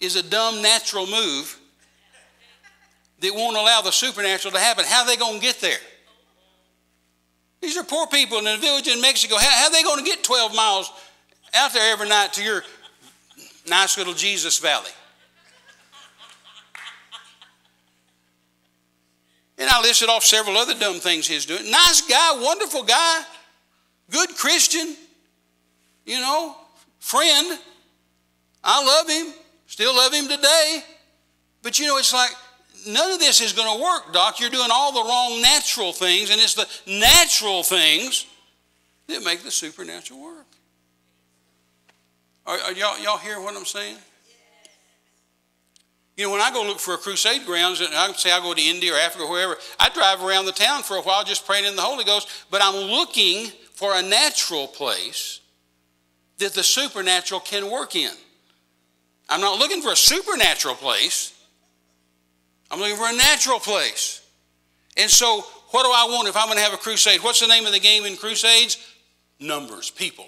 is 0.00 0.16
a 0.16 0.22
dumb 0.22 0.62
natural 0.62 1.06
move 1.06 1.58
that 3.20 3.34
won't 3.34 3.56
allow 3.56 3.82
the 3.82 3.90
supernatural 3.90 4.52
to 4.52 4.58
happen. 4.58 4.84
How 4.86 5.02
are 5.02 5.06
they 5.06 5.16
going 5.16 5.34
to 5.34 5.40
get 5.40 5.60
there? 5.60 5.78
These 7.60 7.76
are 7.76 7.84
poor 7.84 8.06
people 8.06 8.38
in 8.38 8.46
a 8.46 8.56
village 8.56 8.88
in 8.88 9.00
Mexico. 9.00 9.36
How, 9.36 9.50
how 9.50 9.66
are 9.66 9.72
they 9.72 9.82
going 9.82 9.98
to 9.98 10.04
get 10.04 10.24
12 10.24 10.54
miles 10.54 10.90
out 11.54 11.72
there 11.72 11.92
every 11.92 12.08
night 12.08 12.32
to 12.34 12.42
your 12.42 12.62
nice 13.68 13.98
little 13.98 14.14
Jesus 14.14 14.58
Valley? 14.58 14.90
And 19.58 19.68
I 19.68 19.82
listed 19.82 20.08
off 20.08 20.24
several 20.24 20.56
other 20.56 20.72
dumb 20.72 21.00
things 21.00 21.26
he's 21.26 21.44
doing. 21.44 21.70
Nice 21.70 22.00
guy, 22.00 22.40
wonderful 22.40 22.82
guy, 22.82 23.22
good 24.10 24.30
Christian, 24.30 24.96
you 26.06 26.18
know, 26.18 26.56
friend. 26.98 27.58
I 28.64 28.82
love 28.82 29.10
him, 29.10 29.34
still 29.70 29.94
love 29.94 30.12
him 30.12 30.28
today. 30.28 30.82
But 31.62 31.78
you 31.78 31.86
know, 31.86 31.96
it's 31.96 32.12
like 32.12 32.30
none 32.86 33.12
of 33.12 33.18
this 33.20 33.40
is 33.40 33.52
going 33.52 33.78
to 33.78 33.82
work, 33.82 34.12
Doc. 34.12 34.40
You're 34.40 34.50
doing 34.50 34.68
all 34.70 34.92
the 34.92 35.08
wrong 35.08 35.40
natural 35.40 35.92
things, 35.92 36.30
and 36.30 36.40
it's 36.40 36.54
the 36.54 36.66
natural 36.86 37.62
things 37.62 38.26
that 39.06 39.22
make 39.24 39.42
the 39.42 39.50
supernatural 39.50 40.20
work. 40.20 40.46
Are, 42.46 42.58
are 42.58 42.72
y'all, 42.72 42.98
y'all 42.98 43.18
hear 43.18 43.40
what 43.40 43.56
I'm 43.56 43.64
saying? 43.64 43.96
You 46.16 46.26
know, 46.26 46.32
when 46.32 46.40
I 46.40 46.50
go 46.50 46.62
look 46.64 46.80
for 46.80 46.94
a 46.94 46.98
crusade 46.98 47.46
grounds, 47.46 47.80
and 47.80 47.94
I 47.94 48.10
say 48.12 48.32
I 48.32 48.40
go 48.40 48.52
to 48.52 48.60
India 48.60 48.92
or 48.92 48.96
Africa 48.98 49.24
or 49.24 49.30
wherever, 49.30 49.56
I 49.78 49.88
drive 49.90 50.22
around 50.22 50.46
the 50.46 50.52
town 50.52 50.82
for 50.82 50.96
a 50.96 51.02
while 51.02 51.24
just 51.24 51.46
praying 51.46 51.64
in 51.64 51.76
the 51.76 51.82
Holy 51.82 52.04
Ghost, 52.04 52.28
but 52.50 52.60
I'm 52.62 52.74
looking 52.74 53.46
for 53.72 53.94
a 53.94 54.02
natural 54.02 54.66
place 54.66 55.40
that 56.38 56.52
the 56.52 56.62
supernatural 56.62 57.40
can 57.40 57.70
work 57.70 57.94
in. 57.94 58.12
I'm 59.30 59.40
not 59.40 59.58
looking 59.58 59.80
for 59.80 59.92
a 59.92 59.96
supernatural 59.96 60.74
place. 60.74 61.32
I'm 62.70 62.78
looking 62.80 62.96
for 62.96 63.08
a 63.08 63.16
natural 63.16 63.58
place. 63.58 64.20
And 64.96 65.10
so, 65.10 65.44
what 65.70 65.84
do 65.84 65.90
I 65.90 66.06
want 66.10 66.28
if 66.28 66.36
I'm 66.36 66.46
going 66.46 66.58
to 66.58 66.64
have 66.64 66.74
a 66.74 66.76
crusade? 66.76 67.22
What's 67.22 67.40
the 67.40 67.46
name 67.46 67.64
of 67.64 67.72
the 67.72 67.80
game 67.80 68.04
in 68.04 68.16
crusades? 68.16 68.76
Numbers, 69.38 69.90
people. 69.90 70.26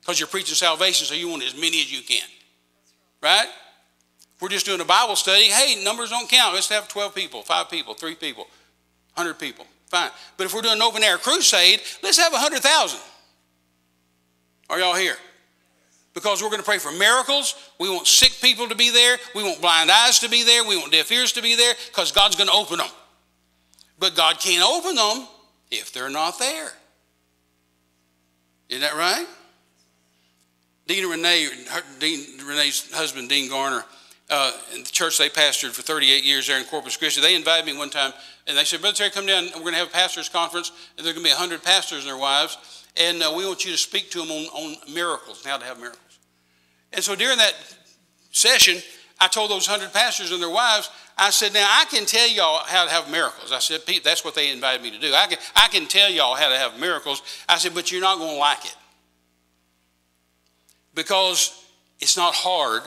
Because 0.00 0.20
you're 0.20 0.28
preaching 0.28 0.54
salvation, 0.54 1.06
so 1.06 1.14
you 1.14 1.28
want 1.28 1.42
as 1.42 1.54
many 1.54 1.80
as 1.80 1.90
you 1.90 2.02
can. 2.02 2.28
Right? 3.22 3.48
we're 4.40 4.48
just 4.48 4.66
doing 4.66 4.80
a 4.80 4.84
Bible 4.84 5.16
study, 5.16 5.44
hey, 5.44 5.82
numbers 5.82 6.10
don't 6.10 6.28
count. 6.28 6.54
Let's 6.54 6.68
have 6.68 6.88
12 6.88 7.14
people, 7.14 7.42
five 7.42 7.70
people, 7.70 7.94
three 7.94 8.14
people, 8.14 8.44
100 9.14 9.38
people. 9.38 9.66
Fine. 9.88 10.10
But 10.36 10.44
if 10.44 10.54
we're 10.54 10.62
doing 10.62 10.76
an 10.76 10.82
open 10.82 11.02
air 11.02 11.16
crusade, 11.16 11.80
let's 12.02 12.18
have 12.18 12.32
100,000. 12.32 13.00
Are 14.68 14.78
y'all 14.78 14.94
here? 14.94 15.16
Because 16.16 16.42
we're 16.42 16.48
going 16.48 16.62
to 16.62 16.66
pray 16.66 16.78
for 16.78 16.90
miracles. 16.92 17.54
We 17.78 17.90
want 17.90 18.06
sick 18.06 18.32
people 18.40 18.66
to 18.68 18.74
be 18.74 18.90
there. 18.90 19.18
We 19.34 19.42
want 19.42 19.60
blind 19.60 19.90
eyes 19.90 20.18
to 20.20 20.30
be 20.30 20.44
there. 20.44 20.64
We 20.64 20.78
want 20.78 20.90
deaf 20.90 21.12
ears 21.12 21.32
to 21.32 21.42
be 21.42 21.56
there 21.56 21.74
because 21.88 22.10
God's 22.10 22.36
going 22.36 22.48
to 22.48 22.54
open 22.54 22.78
them. 22.78 22.88
But 23.98 24.16
God 24.16 24.40
can't 24.40 24.64
open 24.64 24.94
them 24.94 25.28
if 25.70 25.92
they're 25.92 26.08
not 26.08 26.38
there. 26.38 26.70
Isn't 28.70 28.80
that 28.80 28.94
right? 28.94 29.26
Dean 30.86 31.06
Renee, 31.06 31.48
Dean 31.98 32.24
Renee's 32.46 32.90
husband, 32.94 33.28
Dean 33.28 33.50
Garner, 33.50 33.84
uh, 34.30 34.52
in 34.74 34.84
the 34.84 34.90
church 34.90 35.18
they 35.18 35.28
pastored 35.28 35.72
for 35.72 35.82
38 35.82 36.24
years 36.24 36.46
there 36.46 36.58
in 36.58 36.64
Corpus 36.64 36.96
Christi. 36.96 37.20
They 37.20 37.34
invited 37.34 37.66
me 37.66 37.76
one 37.76 37.90
time, 37.90 38.14
and 38.46 38.56
they 38.56 38.64
said, 38.64 38.80
Brother 38.80 38.96
Terry, 38.96 39.10
come 39.10 39.26
down. 39.26 39.48
We're 39.54 39.60
going 39.60 39.74
to 39.74 39.80
have 39.80 39.88
a 39.88 39.92
pastor's 39.92 40.30
conference, 40.30 40.72
and 40.96 41.04
there 41.04 41.10
are 41.10 41.14
going 41.14 41.26
to 41.26 41.30
be 41.30 41.34
100 41.34 41.62
pastors 41.62 42.04
and 42.04 42.08
their 42.08 42.16
wives, 42.16 42.86
and 42.96 43.22
uh, 43.22 43.34
we 43.36 43.44
want 43.46 43.66
you 43.66 43.72
to 43.72 43.76
speak 43.76 44.10
to 44.12 44.20
them 44.20 44.30
on, 44.30 44.46
on 44.46 44.94
miracles, 44.94 45.44
how 45.44 45.58
to 45.58 45.64
have 45.64 45.78
miracles. 45.78 46.05
And 46.92 47.02
so 47.02 47.14
during 47.14 47.38
that 47.38 47.54
session, 48.30 48.78
I 49.20 49.28
told 49.28 49.50
those 49.50 49.68
100 49.68 49.92
pastors 49.92 50.30
and 50.30 50.42
their 50.42 50.50
wives, 50.50 50.90
I 51.16 51.30
said, 51.30 51.54
Now 51.54 51.66
I 51.68 51.86
can 51.86 52.04
tell 52.04 52.28
y'all 52.28 52.60
how 52.66 52.84
to 52.84 52.90
have 52.90 53.10
miracles. 53.10 53.52
I 53.52 53.58
said, 53.58 53.86
Pete, 53.86 54.04
that's 54.04 54.24
what 54.24 54.34
they 54.34 54.50
invited 54.50 54.82
me 54.82 54.90
to 54.90 54.98
do. 54.98 55.12
I 55.14 55.26
can, 55.26 55.38
I 55.54 55.68
can 55.68 55.86
tell 55.86 56.10
y'all 56.10 56.34
how 56.34 56.48
to 56.48 56.56
have 56.56 56.78
miracles. 56.78 57.22
I 57.48 57.56
said, 57.56 57.74
But 57.74 57.90
you're 57.90 58.02
not 58.02 58.18
going 58.18 58.34
to 58.34 58.38
like 58.38 58.64
it. 58.64 58.76
Because 60.94 61.64
it's 62.00 62.16
not 62.16 62.34
hard 62.34 62.82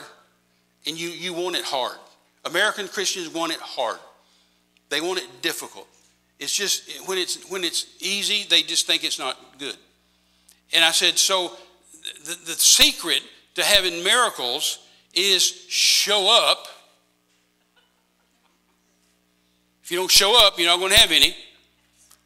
and 0.86 0.98
you, 0.98 1.08
you 1.10 1.32
want 1.32 1.56
it 1.56 1.64
hard. 1.64 1.96
American 2.44 2.88
Christians 2.88 3.28
want 3.28 3.52
it 3.52 3.60
hard. 3.60 3.98
They 4.88 5.00
want 5.00 5.18
it 5.18 5.42
difficult. 5.42 5.86
It's 6.38 6.54
just 6.54 7.06
when 7.06 7.18
it's 7.18 7.48
when 7.50 7.64
it's 7.64 7.86
easy, 8.00 8.46
they 8.48 8.62
just 8.62 8.86
think 8.86 9.04
it's 9.04 9.18
not 9.18 9.36
good. 9.58 9.76
And 10.72 10.84
I 10.84 10.90
said, 10.90 11.18
so 11.18 11.52
the, 12.24 12.36
the 12.46 12.52
secret 12.52 13.22
to 13.54 13.64
having 13.64 14.02
miracles 14.04 14.78
is 15.14 15.42
show 15.68 16.28
up. 16.30 16.66
If 19.82 19.90
you 19.90 19.98
don't 19.98 20.10
show 20.10 20.46
up, 20.46 20.58
you're 20.58 20.68
not 20.68 20.78
going 20.78 20.92
to 20.92 20.98
have 20.98 21.10
any. 21.10 21.34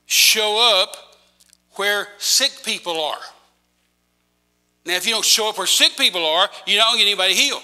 Show 0.06 0.80
up 0.80 0.96
where 1.72 2.08
sick 2.18 2.52
people 2.64 3.00
are. 3.00 3.18
Now, 4.86 4.96
if 4.96 5.06
you 5.06 5.12
don't 5.12 5.24
show 5.24 5.48
up 5.48 5.56
where 5.56 5.66
sick 5.66 5.96
people 5.96 6.24
are, 6.24 6.48
you're 6.66 6.78
not 6.78 6.88
going 6.88 6.98
to 6.98 7.04
get 7.04 7.10
anybody 7.10 7.34
healed. 7.34 7.62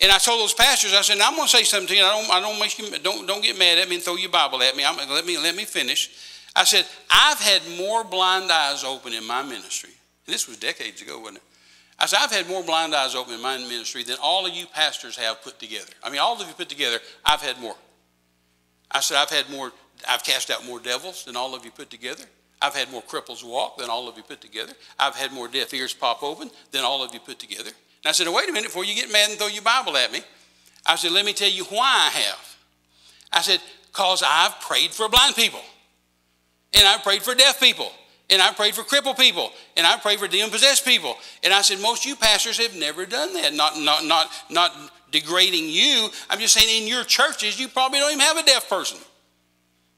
And 0.00 0.10
I 0.10 0.18
told 0.18 0.40
those 0.40 0.54
pastors, 0.54 0.94
I 0.94 1.02
said, 1.02 1.20
I'm 1.20 1.36
going 1.36 1.46
to 1.46 1.56
say 1.56 1.62
something 1.62 1.88
to 1.88 1.94
you. 1.94 2.02
I 2.02 2.20
don't, 2.20 2.30
I 2.30 2.40
don't, 2.40 2.58
make 2.58 2.76
you, 2.76 2.98
don't, 2.98 3.26
don't 3.26 3.42
get 3.42 3.56
mad 3.56 3.78
at 3.78 3.88
me 3.88 3.96
and 3.96 4.04
throw 4.04 4.16
your 4.16 4.30
Bible 4.30 4.60
at 4.62 4.74
me. 4.76 4.84
I'm, 4.84 4.96
let 4.96 5.24
me. 5.24 5.38
Let 5.38 5.54
me 5.54 5.64
finish. 5.64 6.10
I 6.56 6.64
said, 6.64 6.86
I've 7.08 7.38
had 7.38 7.62
more 7.78 8.02
blind 8.02 8.50
eyes 8.50 8.82
open 8.82 9.12
in 9.12 9.24
my 9.24 9.42
ministry. 9.42 9.90
And 10.26 10.34
this 10.34 10.48
was 10.48 10.56
decades 10.56 11.02
ago, 11.02 11.20
wasn't 11.20 11.36
it? 11.38 11.42
I 12.02 12.06
said, 12.06 12.18
I've 12.20 12.32
had 12.32 12.48
more 12.48 12.64
blind 12.64 12.96
eyes 12.96 13.14
open 13.14 13.34
in 13.34 13.40
my 13.40 13.56
ministry 13.58 14.02
than 14.02 14.16
all 14.20 14.44
of 14.44 14.52
you 14.52 14.66
pastors 14.66 15.16
have 15.16 15.40
put 15.40 15.60
together. 15.60 15.92
I 16.02 16.10
mean, 16.10 16.18
all 16.18 16.34
of 16.34 16.48
you 16.48 16.52
put 16.52 16.68
together, 16.68 16.98
I've 17.24 17.40
had 17.40 17.60
more. 17.60 17.76
I 18.90 18.98
said, 18.98 19.18
I've 19.18 19.30
had 19.30 19.48
more, 19.48 19.70
I've 20.08 20.24
cast 20.24 20.50
out 20.50 20.66
more 20.66 20.80
devils 20.80 21.24
than 21.24 21.36
all 21.36 21.54
of 21.54 21.64
you 21.64 21.70
put 21.70 21.90
together. 21.90 22.24
I've 22.60 22.74
had 22.74 22.90
more 22.90 23.02
cripples 23.02 23.44
walk 23.44 23.78
than 23.78 23.88
all 23.88 24.08
of 24.08 24.16
you 24.16 24.24
put 24.24 24.40
together. 24.40 24.72
I've 24.98 25.14
had 25.14 25.32
more 25.32 25.46
deaf 25.46 25.72
ears 25.72 25.94
pop 25.94 26.24
open 26.24 26.50
than 26.72 26.82
all 26.84 27.04
of 27.04 27.14
you 27.14 27.20
put 27.20 27.38
together. 27.38 27.70
And 27.70 28.06
I 28.06 28.10
said, 28.10 28.26
wait 28.28 28.48
a 28.48 28.52
minute 28.52 28.68
before 28.68 28.84
you 28.84 28.96
get 28.96 29.10
mad 29.12 29.30
and 29.30 29.38
throw 29.38 29.46
your 29.46 29.62
Bible 29.62 29.96
at 29.96 30.10
me. 30.10 30.22
I 30.84 30.96
said, 30.96 31.12
let 31.12 31.24
me 31.24 31.32
tell 31.32 31.50
you 31.50 31.62
why 31.66 32.10
I 32.12 32.18
have. 32.18 32.56
I 33.32 33.42
said, 33.42 33.60
because 33.86 34.24
I've 34.26 34.60
prayed 34.60 34.90
for 34.90 35.08
blind 35.08 35.36
people, 35.36 35.60
and 36.74 36.84
I've 36.84 37.04
prayed 37.04 37.22
for 37.22 37.36
deaf 37.36 37.60
people, 37.60 37.92
and 38.32 38.40
I've 38.40 38.56
prayed 38.56 38.74
for 38.74 38.82
crippled 38.82 39.18
people, 39.18 39.52
and 39.76 39.86
I've 39.86 40.00
prayed 40.00 40.18
for 40.18 40.26
demon 40.26 40.50
possessed 40.50 40.84
people. 40.84 41.16
And 41.44 41.52
I 41.52 41.60
said, 41.60 41.80
most 41.80 42.04
of 42.04 42.08
you 42.08 42.16
pastors 42.16 42.58
have 42.58 42.74
never 42.74 43.04
done 43.04 43.34
that. 43.34 43.52
Not, 43.52 43.78
not, 43.78 44.04
not, 44.04 44.28
not 44.50 44.72
degrading 45.10 45.68
you. 45.68 46.08
I'm 46.30 46.40
just 46.40 46.54
saying 46.54 46.82
in 46.82 46.88
your 46.88 47.04
churches, 47.04 47.60
you 47.60 47.68
probably 47.68 47.98
don't 47.98 48.10
even 48.10 48.20
have 48.20 48.38
a 48.38 48.42
deaf 48.42 48.68
person. 48.70 48.98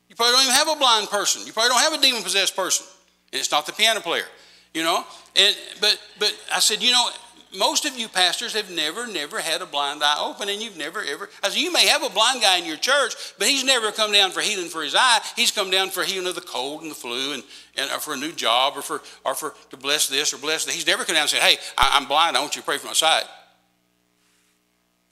You 0.09 0.16
probably 0.16 0.32
don't 0.32 0.43
even 0.43 0.55
have 0.55 0.69
a 0.69 0.77
blind 0.77 1.09
person. 1.09 1.47
You 1.47 1.52
probably 1.52 1.70
don't 1.70 1.81
have 1.81 1.93
a 1.93 2.02
demon 2.02 2.23
possessed 2.23 2.56
person. 2.56 2.86
And 3.32 3.39
it's 3.39 3.52
not 3.52 3.66
the 3.66 3.73
piano 3.73 4.01
player, 4.01 4.27
you 4.74 4.82
know? 4.82 5.05
And, 5.36 5.56
but, 5.81 5.98
but 6.19 6.36
I 6.52 6.59
said, 6.59 6.82
you 6.82 6.90
know, 6.90 7.09
most 7.55 7.85
of 7.85 7.98
you 7.98 8.09
pastors 8.09 8.52
have 8.55 8.70
never, 8.70 9.06
never 9.06 9.40
had 9.40 9.62
a 9.62 9.66
blind 9.66 10.02
eye 10.02 10.16
open, 10.20 10.48
and 10.48 10.60
you've 10.60 10.76
never 10.76 11.02
ever. 11.02 11.28
I 11.43 11.48
said, 11.48 11.60
you 11.60 11.72
may 11.72 11.86
have 11.86 12.02
a 12.02 12.10
blind 12.10 12.43
guy 12.43 12.59
in 12.59 12.64
your 12.64 12.76
church, 12.76 13.14
but 13.39 13.47
he's 13.47 13.64
never 13.64 13.93
come 13.93 14.12
down 14.12 14.31
for 14.31 14.40
healing 14.40 14.68
for 14.68 14.82
his 14.82 14.94
eye. 14.94 15.20
He's 15.36 15.51
come 15.51 15.70
down 15.70 15.90
for 15.90 16.02
healing 16.02 16.28
of 16.28 16.35
the 16.35 16.40
cold 16.40 16.82
and 16.82 16.90
the 16.90 16.94
flu, 16.94 17.35
and, 17.35 17.43
and 17.76 17.90
or 17.90 18.01
for 18.01 18.14
a 18.14 18.16
new 18.16 18.32
job, 18.32 18.74
or 18.76 18.82
for 18.82 19.02
or 19.24 19.35
for 19.35 19.55
to 19.70 19.76
bless 19.76 20.09
this 20.09 20.32
or 20.32 20.39
bless 20.39 20.64
that. 20.64 20.72
He's 20.72 20.86
never 20.86 21.05
come 21.05 21.14
down 21.14 21.22
and 21.22 21.31
said, 21.31 21.40
"Hey, 21.40 21.56
I, 21.78 21.97
am 21.97 22.06
blind. 22.06 22.36
I 22.36 22.40
want 22.40 22.56
you 22.56 22.62
to 22.62 22.66
pray 22.66 22.78
for 22.78 22.86
my 22.86 22.93
sight." 22.93 23.24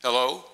Hello. 0.02 0.44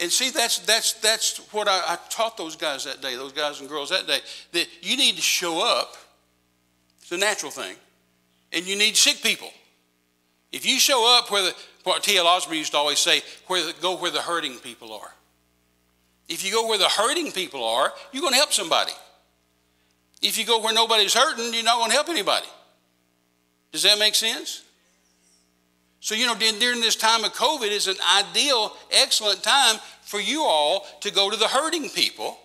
And 0.00 0.10
see, 0.10 0.30
that's 0.30 0.60
that's 0.60 0.94
that's 0.94 1.38
what 1.52 1.68
I, 1.68 1.78
I 1.78 1.98
taught 2.08 2.36
those 2.36 2.56
guys 2.56 2.84
that 2.84 3.02
day, 3.02 3.16
those 3.16 3.32
guys 3.32 3.60
and 3.60 3.68
girls 3.68 3.90
that 3.90 4.06
day. 4.06 4.20
That 4.52 4.66
you 4.82 4.96
need 4.96 5.16
to 5.16 5.22
show 5.22 5.64
up. 5.64 5.96
It's 7.02 7.12
a 7.12 7.18
natural 7.18 7.50
thing, 7.50 7.76
and 8.52 8.66
you 8.66 8.76
need 8.76 8.96
sick 8.96 9.22
people. 9.22 9.50
If 10.52 10.66
you 10.66 10.78
show 10.78 11.16
up 11.18 11.30
where 11.30 11.42
the, 11.42 11.54
what 11.84 12.02
T.L. 12.02 12.26
Osborn 12.26 12.58
used 12.58 12.72
to 12.72 12.78
always 12.78 12.98
say, 12.98 13.22
where 13.46 13.64
the, 13.64 13.74
go 13.80 13.96
where 13.96 14.10
the 14.10 14.22
hurting 14.22 14.58
people 14.58 14.92
are. 14.92 15.12
If 16.28 16.44
you 16.44 16.52
go 16.52 16.66
where 16.68 16.78
the 16.78 16.88
hurting 16.88 17.32
people 17.32 17.64
are, 17.64 17.92
you're 18.12 18.20
going 18.20 18.32
to 18.32 18.38
help 18.38 18.52
somebody. 18.52 18.92
If 20.22 20.38
you 20.38 20.44
go 20.44 20.60
where 20.60 20.74
nobody's 20.74 21.14
hurting, 21.14 21.52
you're 21.54 21.64
not 21.64 21.78
going 21.78 21.90
to 21.90 21.94
help 21.94 22.08
anybody. 22.08 22.46
Does 23.72 23.82
that 23.84 23.98
make 23.98 24.14
sense? 24.14 24.62
So, 26.00 26.14
you 26.14 26.26
know, 26.26 26.34
during 26.34 26.80
this 26.80 26.96
time 26.96 27.24
of 27.24 27.32
COVID, 27.34 27.70
it's 27.70 27.86
an 27.86 27.96
ideal, 28.16 28.76
excellent 28.90 29.42
time 29.42 29.76
for 30.02 30.20
you 30.20 30.42
all 30.42 30.86
to 31.00 31.10
go 31.10 31.30
to 31.30 31.36
the 31.36 31.48
hurting 31.48 31.88
people 31.90 32.38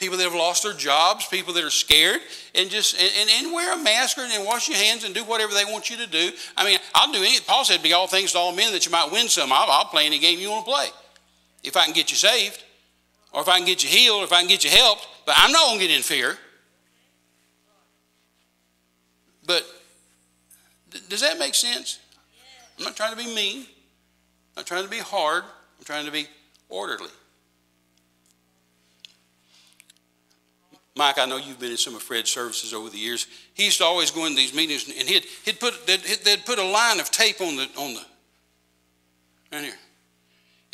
people 0.00 0.16
that 0.16 0.24
have 0.24 0.34
lost 0.34 0.62
their 0.62 0.72
jobs, 0.72 1.26
people 1.26 1.52
that 1.52 1.62
are 1.62 1.70
scared, 1.70 2.20
and 2.54 2.70
just 2.70 2.98
and, 2.98 3.30
and, 3.30 3.52
wear 3.52 3.74
a 3.74 3.76
mask 3.76 4.16
and 4.18 4.46
wash 4.46 4.68
your 4.68 4.78
hands 4.78 5.04
and 5.04 5.14
do 5.14 5.22
whatever 5.22 5.52
they 5.52 5.64
want 5.66 5.90
you 5.90 5.98
to 5.98 6.06
do. 6.06 6.30
I 6.56 6.64
mean, 6.64 6.78
I'll 6.94 7.12
do 7.12 7.18
anything. 7.18 7.44
Paul 7.46 7.64
said, 7.64 7.82
"Be 7.82 7.92
all 7.92 8.06
things 8.06 8.32
to 8.32 8.38
all 8.38 8.52
men 8.52 8.72
that 8.72 8.86
you 8.86 8.90
might 8.90 9.12
win 9.12 9.28
some." 9.28 9.52
I'll, 9.52 9.70
I'll 9.70 9.84
play 9.84 10.06
any 10.06 10.18
game 10.18 10.40
you 10.40 10.50
want 10.50 10.64
to 10.64 10.72
play, 10.72 10.88
if 11.62 11.76
I 11.76 11.84
can 11.84 11.92
get 11.92 12.10
you 12.10 12.16
saved, 12.16 12.64
or 13.32 13.42
if 13.42 13.48
I 13.48 13.58
can 13.58 13.66
get 13.66 13.84
you 13.84 13.90
healed, 13.90 14.22
or 14.22 14.24
if 14.24 14.32
I 14.32 14.40
can 14.40 14.48
get 14.48 14.64
you 14.64 14.70
helped. 14.70 15.06
But 15.26 15.34
I'm 15.38 15.52
not 15.52 15.66
going 15.66 15.78
to 15.78 15.86
get 15.86 15.94
in 15.94 16.02
fear. 16.02 16.36
But 19.46 19.64
does 21.08 21.20
that 21.20 21.38
make 21.38 21.54
sense? 21.54 21.98
I'm 22.78 22.84
not 22.84 22.96
trying 22.96 23.10
to 23.12 23.16
be 23.16 23.34
mean. 23.34 23.58
I'm 23.58 24.62
not 24.62 24.66
trying 24.66 24.84
to 24.84 24.90
be 24.90 24.98
hard. 24.98 25.44
I'm 25.44 25.84
trying 25.84 26.06
to 26.06 26.12
be 26.12 26.26
orderly. 26.68 27.10
Mike, 31.00 31.18
I 31.18 31.24
know 31.24 31.38
you've 31.38 31.58
been 31.58 31.70
in 31.70 31.78
some 31.78 31.94
of 31.94 32.02
Fred's 32.02 32.30
services 32.30 32.74
over 32.74 32.90
the 32.90 32.98
years. 32.98 33.26
He 33.54 33.64
used 33.64 33.78
to 33.78 33.84
always 33.84 34.10
go 34.10 34.26
in 34.26 34.34
these 34.34 34.52
meetings 34.52 34.86
and 34.86 35.08
he'd, 35.08 35.24
he'd 35.46 35.58
put, 35.58 35.86
they'd, 35.86 36.02
they'd 36.02 36.44
put 36.44 36.58
a 36.58 36.62
line 36.62 37.00
of 37.00 37.10
tape 37.10 37.40
on 37.40 37.56
the, 37.56 37.62
on 37.78 37.94
the, 37.94 38.02
right 39.50 39.64
here. 39.64 39.78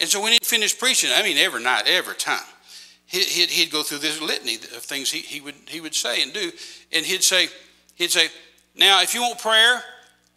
And 0.00 0.08
so 0.08 0.20
when 0.20 0.32
he'd 0.32 0.44
finish 0.44 0.76
preaching, 0.76 1.10
I 1.14 1.22
mean, 1.22 1.38
every 1.38 1.62
night, 1.62 1.84
every 1.86 2.16
time, 2.16 2.42
he'd, 3.06 3.50
he'd 3.50 3.70
go 3.70 3.84
through 3.84 3.98
this 3.98 4.20
litany 4.20 4.56
of 4.56 4.82
things 4.82 5.12
he, 5.12 5.20
he, 5.20 5.40
would, 5.40 5.54
he 5.68 5.80
would 5.80 5.94
say 5.94 6.20
and 6.22 6.32
do. 6.32 6.50
And 6.90 7.06
he'd 7.06 7.22
say, 7.22 7.46
he'd 7.94 8.10
say, 8.10 8.26
now, 8.74 9.02
if 9.02 9.14
you 9.14 9.22
want 9.22 9.38
prayer, 9.38 9.80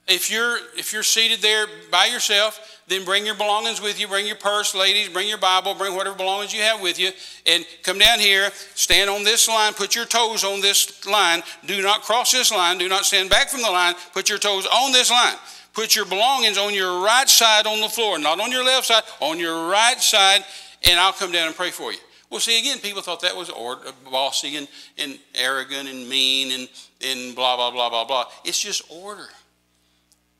if 0.08 0.30
you're, 0.30 0.60
if 0.78 0.94
you're 0.94 1.02
seated 1.02 1.40
there 1.40 1.66
by 1.90 2.06
yourself, 2.06 2.69
then 2.90 3.06
bring 3.06 3.26
your 3.26 3.36
belongings 3.36 3.82
with 3.82 4.00
you. 4.00 4.08
Bring 4.08 4.26
your 4.26 4.36
purse, 4.36 4.74
ladies. 4.74 5.10
Bring 5.10 5.30
your 5.30 5.38
Bible. 5.38 5.76
Bring 5.76 5.96
whatever 5.96 6.18
belongings 6.18 6.54
you 6.54 6.62
have 6.62 6.82
with 6.82 7.00
you. 7.00 7.12
And 7.46 7.66
come 7.84 8.00
down 8.00 8.20
here, 8.20 8.50
stand 8.74 9.10
on 9.10 9.24
this 9.24 9.48
line, 9.48 9.74
put 9.74 9.96
your 9.96 10.06
toes 10.06 10.44
on 10.44 10.60
this 10.60 11.06
line. 11.06 11.44
Do 11.66 11.82
not 11.82 12.02
cross 12.02 12.32
this 12.32 12.52
line. 12.52 12.80
Do 12.80 12.90
not 12.90 13.06
stand 13.06 13.30
back 13.30 13.50
from 13.50 13.62
the 13.62 13.70
line. 13.70 13.94
Put 14.14 14.28
your 14.28 14.40
toes 14.40 14.66
on 14.66 14.92
this 14.92 15.12
line. 15.12 15.36
Put 15.74 15.96
your 15.96 16.06
belongings 16.06 16.58
on 16.58 16.74
your 16.74 17.02
right 17.04 17.30
side 17.30 17.68
on 17.68 17.80
the 17.80 17.90
floor, 17.90 18.18
not 18.18 18.40
on 18.40 18.52
your 18.52 18.66
left 18.66 18.88
side, 18.88 19.04
on 19.20 19.40
your 19.40 19.70
right 19.70 20.02
side, 20.02 20.44
and 20.90 21.00
I'll 21.00 21.14
come 21.14 21.32
down 21.32 21.48
and 21.48 21.56
pray 21.56 21.70
for 21.70 21.94
you. 21.94 22.00
Well, 22.30 22.40
see, 22.40 22.60
again, 22.60 22.80
people 22.80 23.02
thought 23.02 23.22
that 23.22 23.36
was 23.36 23.50
or, 23.50 23.74
uh, 23.88 23.92
bossy 24.12 24.56
and, 24.56 24.68
and 24.98 25.20
arrogant 25.36 25.88
and 25.88 26.10
mean 26.10 26.52
and, 26.52 26.70
and 27.06 27.36
blah, 27.36 27.56
blah, 27.56 27.72
blah, 27.72 27.90
blah, 27.90 28.06
blah. 28.06 28.26
It's 28.44 28.60
just 28.60 28.84
order. 28.92 29.28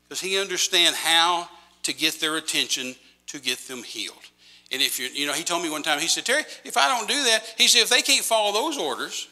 Because 0.08 0.20
he 0.20 0.38
understand 0.38 0.96
how 0.96 1.48
to 1.82 1.92
get 1.92 2.20
their 2.20 2.36
attention 2.36 2.94
to 3.28 3.40
get 3.40 3.58
them 3.68 3.82
healed. 3.82 4.16
And 4.72 4.80
if 4.80 4.98
you, 4.98 5.08
you 5.08 5.26
know, 5.26 5.32
he 5.32 5.42
told 5.42 5.62
me 5.62 5.70
one 5.70 5.82
time, 5.82 5.98
he 5.98 6.06
said, 6.06 6.24
Terry, 6.24 6.44
if 6.64 6.76
I 6.76 6.88
don't 6.88 7.08
do 7.08 7.24
that, 7.24 7.54
he 7.58 7.66
said, 7.66 7.82
if 7.82 7.88
they 7.88 8.02
can't 8.02 8.24
follow 8.24 8.52
those 8.52 8.78
orders, 8.78 9.28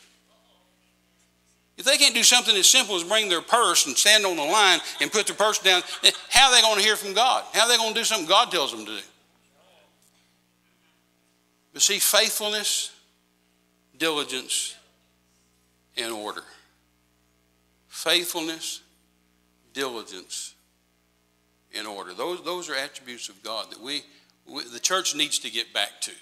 if 1.77 1.85
they 1.85 1.97
can't 1.97 2.15
do 2.15 2.25
something 2.25 2.57
as 2.57 2.67
simple 2.67 2.97
as 2.97 3.05
bring 3.05 3.29
their 3.29 3.41
purse 3.41 3.87
and 3.87 3.97
stand 3.97 4.27
on 4.27 4.37
the 4.37 4.43
line 4.43 4.81
and 5.01 5.13
put 5.13 5.29
their 5.29 5.37
purse 5.37 5.61
down, 5.61 5.83
eh, 6.03 6.11
how 6.29 6.51
are 6.51 6.57
they 6.57 6.61
going 6.61 6.77
to 6.77 6.83
hear 6.83 6.97
from 6.97 7.13
God? 7.15 7.45
How 7.53 7.63
are 7.63 7.69
they 7.69 7.77
going 7.77 7.95
to 7.95 8.01
do 8.01 8.05
something 8.05 8.29
God 8.29 8.51
tells 8.51 8.73
them 8.73 8.85
to 8.85 8.91
do? 8.91 9.03
But 11.73 11.83
see, 11.83 12.01
faithfulness, 12.01 12.93
diligence, 13.97 14.75
and 15.97 16.13
order. 16.13 16.43
Faithfulness, 17.87 18.83
diligence, 19.73 20.55
in 21.73 21.87
order. 21.87 22.15
Those, 22.15 22.43
those 22.45 22.69
are 22.71 22.75
attributes 22.75 23.29
of 23.29 23.43
God 23.43 23.71
that 23.71 23.81
we, 23.81 24.03
we, 24.47 24.65
the 24.65 24.81
church 24.81 25.15
needs 25.15 25.39
to 25.41 25.51
get 25.51 25.73
back 25.73 26.01
to. 26.03 26.13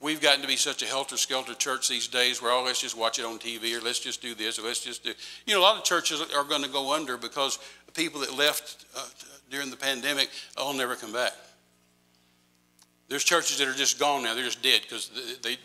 We've 0.00 0.20
gotten 0.20 0.42
to 0.42 0.46
be 0.48 0.56
such 0.56 0.82
a 0.82 0.86
helter-skelter 0.86 1.54
church 1.54 1.88
these 1.88 2.06
days 2.06 2.40
where, 2.40 2.52
oh, 2.52 2.62
let's 2.62 2.80
just 2.80 2.96
watch 2.96 3.18
it 3.18 3.24
on 3.24 3.38
TV 3.38 3.76
or 3.76 3.84
let's 3.84 3.98
just 3.98 4.22
do 4.22 4.34
this 4.34 4.58
or 4.58 4.62
let's 4.62 4.84
just 4.84 5.02
do. 5.02 5.12
You 5.44 5.54
know, 5.54 5.60
a 5.60 5.62
lot 5.62 5.76
of 5.76 5.84
churches 5.84 6.22
are 6.36 6.44
going 6.44 6.62
to 6.62 6.68
go 6.68 6.94
under 6.94 7.16
because 7.16 7.58
people 7.94 8.20
that 8.20 8.32
left 8.36 8.86
uh, 8.96 9.04
during 9.50 9.70
the 9.70 9.76
pandemic 9.76 10.30
will 10.56 10.72
never 10.72 10.94
come 10.94 11.12
back. 11.12 11.32
There's 13.08 13.24
churches 13.24 13.58
that 13.58 13.66
are 13.66 13.74
just 13.74 13.98
gone 13.98 14.22
now. 14.22 14.34
They're 14.34 14.44
just 14.44 14.62
dead 14.62 14.82
because 14.82 15.10
they, 15.42 15.54
they 15.54 15.58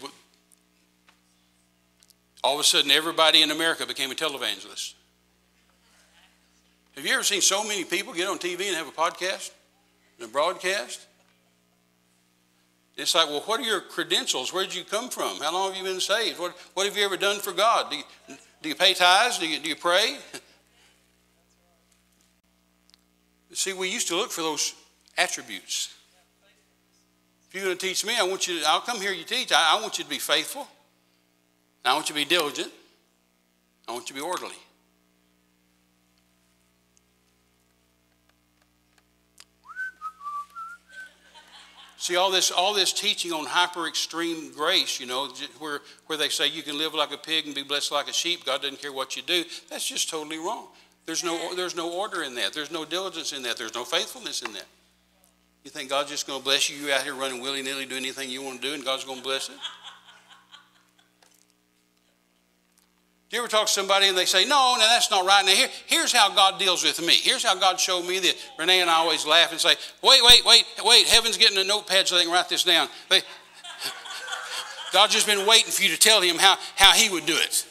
all 2.43 2.55
of 2.55 2.59
a 2.59 2.63
sudden 2.63 2.91
everybody 2.91 3.41
in 3.41 3.51
America 3.51 3.85
became 3.85 4.11
a 4.11 4.15
televangelist. 4.15 4.95
Have 6.95 7.05
you 7.05 7.13
ever 7.13 7.23
seen 7.23 7.41
so 7.41 7.63
many 7.63 7.83
people 7.83 8.13
get 8.13 8.27
on 8.27 8.37
TV 8.37 8.67
and 8.67 8.75
have 8.75 8.87
a 8.87 8.91
podcast 8.91 9.51
and 10.19 10.29
a 10.29 10.31
broadcast? 10.31 11.07
It's 12.95 13.15
like, 13.15 13.27
well, 13.27 13.41
what 13.41 13.59
are 13.59 13.63
your 13.63 13.81
credentials? 13.81 14.53
Where 14.53 14.63
did 14.63 14.75
you 14.75 14.83
come 14.83 15.09
from? 15.09 15.39
How 15.39 15.51
long 15.51 15.73
have 15.73 15.77
you 15.77 15.83
been 15.83 15.99
saved? 15.99 16.39
What, 16.39 16.55
what 16.75 16.85
have 16.85 16.95
you 16.95 17.03
ever 17.03 17.17
done 17.17 17.39
for 17.39 17.51
God? 17.51 17.89
Do 17.89 17.97
you, 17.97 18.03
do 18.61 18.69
you 18.69 18.75
pay 18.75 18.93
tithes? 18.93 19.39
Do 19.39 19.47
you, 19.47 19.59
do 19.59 19.69
you 19.69 19.75
pray? 19.75 20.17
See, 23.53 23.73
we 23.73 23.89
used 23.89 24.07
to 24.09 24.15
look 24.15 24.31
for 24.31 24.41
those 24.41 24.75
attributes. 25.17 25.93
If 27.47 27.55
you're 27.55 27.65
going 27.65 27.77
to 27.77 27.87
teach 27.87 28.05
me, 28.05 28.13
I 28.19 28.23
want 28.23 28.47
you 28.47 28.59
to, 28.59 28.65
I'll 28.67 28.81
come 28.81 29.01
here 29.01 29.11
you 29.11 29.23
teach. 29.23 29.51
I, 29.51 29.77
I 29.77 29.81
want 29.81 29.97
you 29.97 30.03
to 30.03 30.09
be 30.09 30.19
faithful. 30.19 30.67
I 31.83 31.93
want 31.93 32.09
you 32.09 32.15
to 32.15 32.21
be 32.21 32.25
diligent. 32.25 32.71
I 33.87 33.91
want 33.91 34.09
you 34.09 34.15
to 34.15 34.21
be 34.21 34.25
orderly. 34.25 34.55
See, 42.03 42.17
all 42.17 42.31
this, 42.31 42.51
all 42.51 42.73
this 42.73 42.91
teaching 42.91 43.31
on 43.31 43.45
hyper 43.45 43.87
extreme 43.87 44.51
grace, 44.51 44.99
you 44.99 45.05
know, 45.05 45.29
where, 45.59 45.79
where 46.07 46.17
they 46.17 46.27
say 46.27 46.47
you 46.47 46.61
can 46.61 46.77
live 46.77 46.93
like 46.93 47.13
a 47.13 47.17
pig 47.17 47.45
and 47.45 47.55
be 47.55 47.63
blessed 47.63 47.93
like 47.93 48.09
a 48.09 48.13
sheep, 48.13 48.43
God 48.43 48.61
doesn't 48.61 48.81
care 48.81 48.91
what 48.91 49.15
you 49.15 49.21
do, 49.21 49.45
that's 49.69 49.87
just 49.87 50.09
totally 50.09 50.37
wrong. 50.37 50.67
There's 51.05 51.23
no, 51.23 51.55
there's 51.55 51.77
no 51.77 51.93
order 51.93 52.23
in 52.23 52.35
that. 52.35 52.51
There's 52.51 52.71
no 52.71 52.83
diligence 52.83 53.31
in 53.31 53.41
that. 53.43 53.55
There's 53.55 53.73
no 53.73 53.85
faithfulness 53.85 54.41
in 54.41 54.51
that. 54.51 54.65
You 55.63 55.71
think 55.71 55.89
God's 55.89 56.09
just 56.09 56.27
going 56.27 56.39
to 56.39 56.43
bless 56.43 56.69
you? 56.69 56.75
You're 56.75 56.93
out 56.93 57.03
here 57.03 57.15
running 57.15 57.41
willy 57.41 57.61
nilly, 57.61 57.85
doing 57.85 58.03
anything 58.03 58.29
you 58.29 58.41
want 58.41 58.61
to 58.61 58.67
do, 58.67 58.73
and 58.73 58.83
God's 58.83 59.05
going 59.05 59.19
to 59.19 59.23
bless 59.23 59.47
it? 59.47 59.55
You 63.33 63.39
ever 63.39 63.47
talk 63.47 63.65
to 63.65 63.73
somebody 63.73 64.07
and 64.07 64.15
they 64.15 64.25
say, 64.25 64.45
no, 64.45 64.75
no, 64.77 64.85
that's 64.87 65.09
not 65.09 65.25
right. 65.25 65.43
Now, 65.43 65.53
here, 65.53 65.69
here's 65.87 66.13
how 66.13 66.29
God 66.29 66.59
deals 66.59 66.83
with 66.83 67.01
me. 67.01 67.13
Here's 67.13 67.43
how 67.43 67.55
God 67.55 67.79
showed 67.79 68.05
me 68.05 68.19
that. 68.19 68.35
Renee 68.59 68.81
and 68.81 68.89
I 68.89 68.95
always 68.95 69.25
laugh 69.25 69.51
and 69.51 69.59
say, 69.59 69.75
wait, 70.03 70.21
wait, 70.23 70.45
wait, 70.45 70.65
wait. 70.85 71.07
Heaven's 71.07 71.37
getting 71.37 71.57
a 71.57 71.63
notepad 71.63 72.07
so 72.07 72.15
they 72.15 72.25
can 72.25 72.31
write 72.31 72.47
this 72.47 72.63
down. 72.63 72.87
They, 73.09 73.21
God's 74.91 75.13
just 75.13 75.25
been 75.25 75.47
waiting 75.47 75.71
for 75.71 75.81
you 75.81 75.89
to 75.89 75.97
tell 75.97 76.21
him 76.21 76.37
how, 76.37 76.57
how 76.75 76.91
he 76.91 77.09
would 77.09 77.25
do 77.25 77.35
it. 77.35 77.65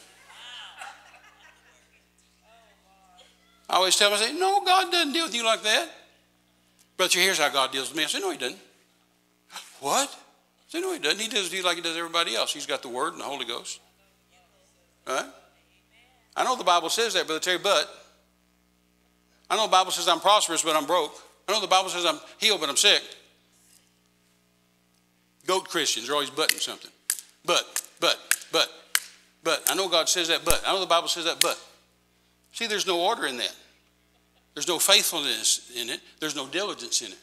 I 3.69 3.75
always 3.77 3.95
tell 3.95 4.09
him, 4.09 4.15
I 4.15 4.25
say, 4.25 4.33
no, 4.33 4.61
God 4.65 4.91
doesn't 4.91 5.13
deal 5.13 5.23
with 5.23 5.33
you 5.33 5.45
like 5.45 5.63
that. 5.63 5.89
Brother, 6.97 7.19
here's 7.19 7.39
how 7.39 7.47
God 7.49 7.71
deals 7.71 7.87
with 7.87 7.97
me. 7.97 8.03
I 8.03 8.07
say, 8.07 8.19
no, 8.19 8.31
he 8.31 8.37
doesn't. 8.37 8.59
What? 9.79 10.09
I 10.09 10.71
say, 10.71 10.81
no, 10.81 10.91
he 10.91 10.99
doesn't. 10.99 11.19
He 11.19 11.29
does 11.29 11.53
you 11.53 11.63
like 11.63 11.77
he 11.77 11.81
does 11.81 11.95
everybody 11.95 12.35
else. 12.35 12.53
He's 12.53 12.65
got 12.65 12.81
the 12.81 12.89
Word 12.89 13.13
and 13.13 13.21
the 13.21 13.25
Holy 13.25 13.45
Ghost. 13.45 13.79
Right? 15.07 15.25
I 16.35 16.43
know 16.43 16.55
the 16.55 16.63
Bible 16.63 16.89
says 16.89 17.13
that, 17.13 17.27
Brother 17.27 17.39
Terry, 17.39 17.59
but 17.59 17.89
I 19.49 19.55
know 19.55 19.65
the 19.65 19.71
Bible 19.71 19.91
says 19.91 20.07
I'm 20.07 20.19
prosperous, 20.19 20.63
but 20.63 20.75
I'm 20.75 20.85
broke. 20.85 21.13
I 21.47 21.51
know 21.51 21.61
the 21.61 21.67
Bible 21.67 21.89
says 21.89 22.05
I'm 22.05 22.19
healed, 22.39 22.59
but 22.59 22.69
I'm 22.69 22.77
sick. 22.77 23.03
Goat 25.45 25.67
Christians 25.67 26.09
are 26.09 26.13
always 26.13 26.29
butting 26.29 26.59
something. 26.59 26.91
But, 27.45 27.83
but, 27.99 28.17
but, 28.51 28.69
but. 29.43 29.61
I 29.69 29.75
know 29.75 29.89
God 29.89 30.07
says 30.07 30.29
that, 30.29 30.45
but. 30.45 30.63
I 30.65 30.73
know 30.73 30.79
the 30.79 30.85
Bible 30.85 31.09
says 31.09 31.25
that, 31.25 31.39
but. 31.41 31.59
See, 32.53 32.67
there's 32.67 32.87
no 32.87 32.99
order 32.99 33.27
in 33.27 33.37
that. 33.37 33.53
There's 34.53 34.67
no 34.67 34.79
faithfulness 34.79 35.71
in 35.75 35.89
it. 35.89 35.99
There's 36.19 36.35
no 36.35 36.47
diligence 36.47 37.01
in 37.01 37.11
it. 37.11 37.17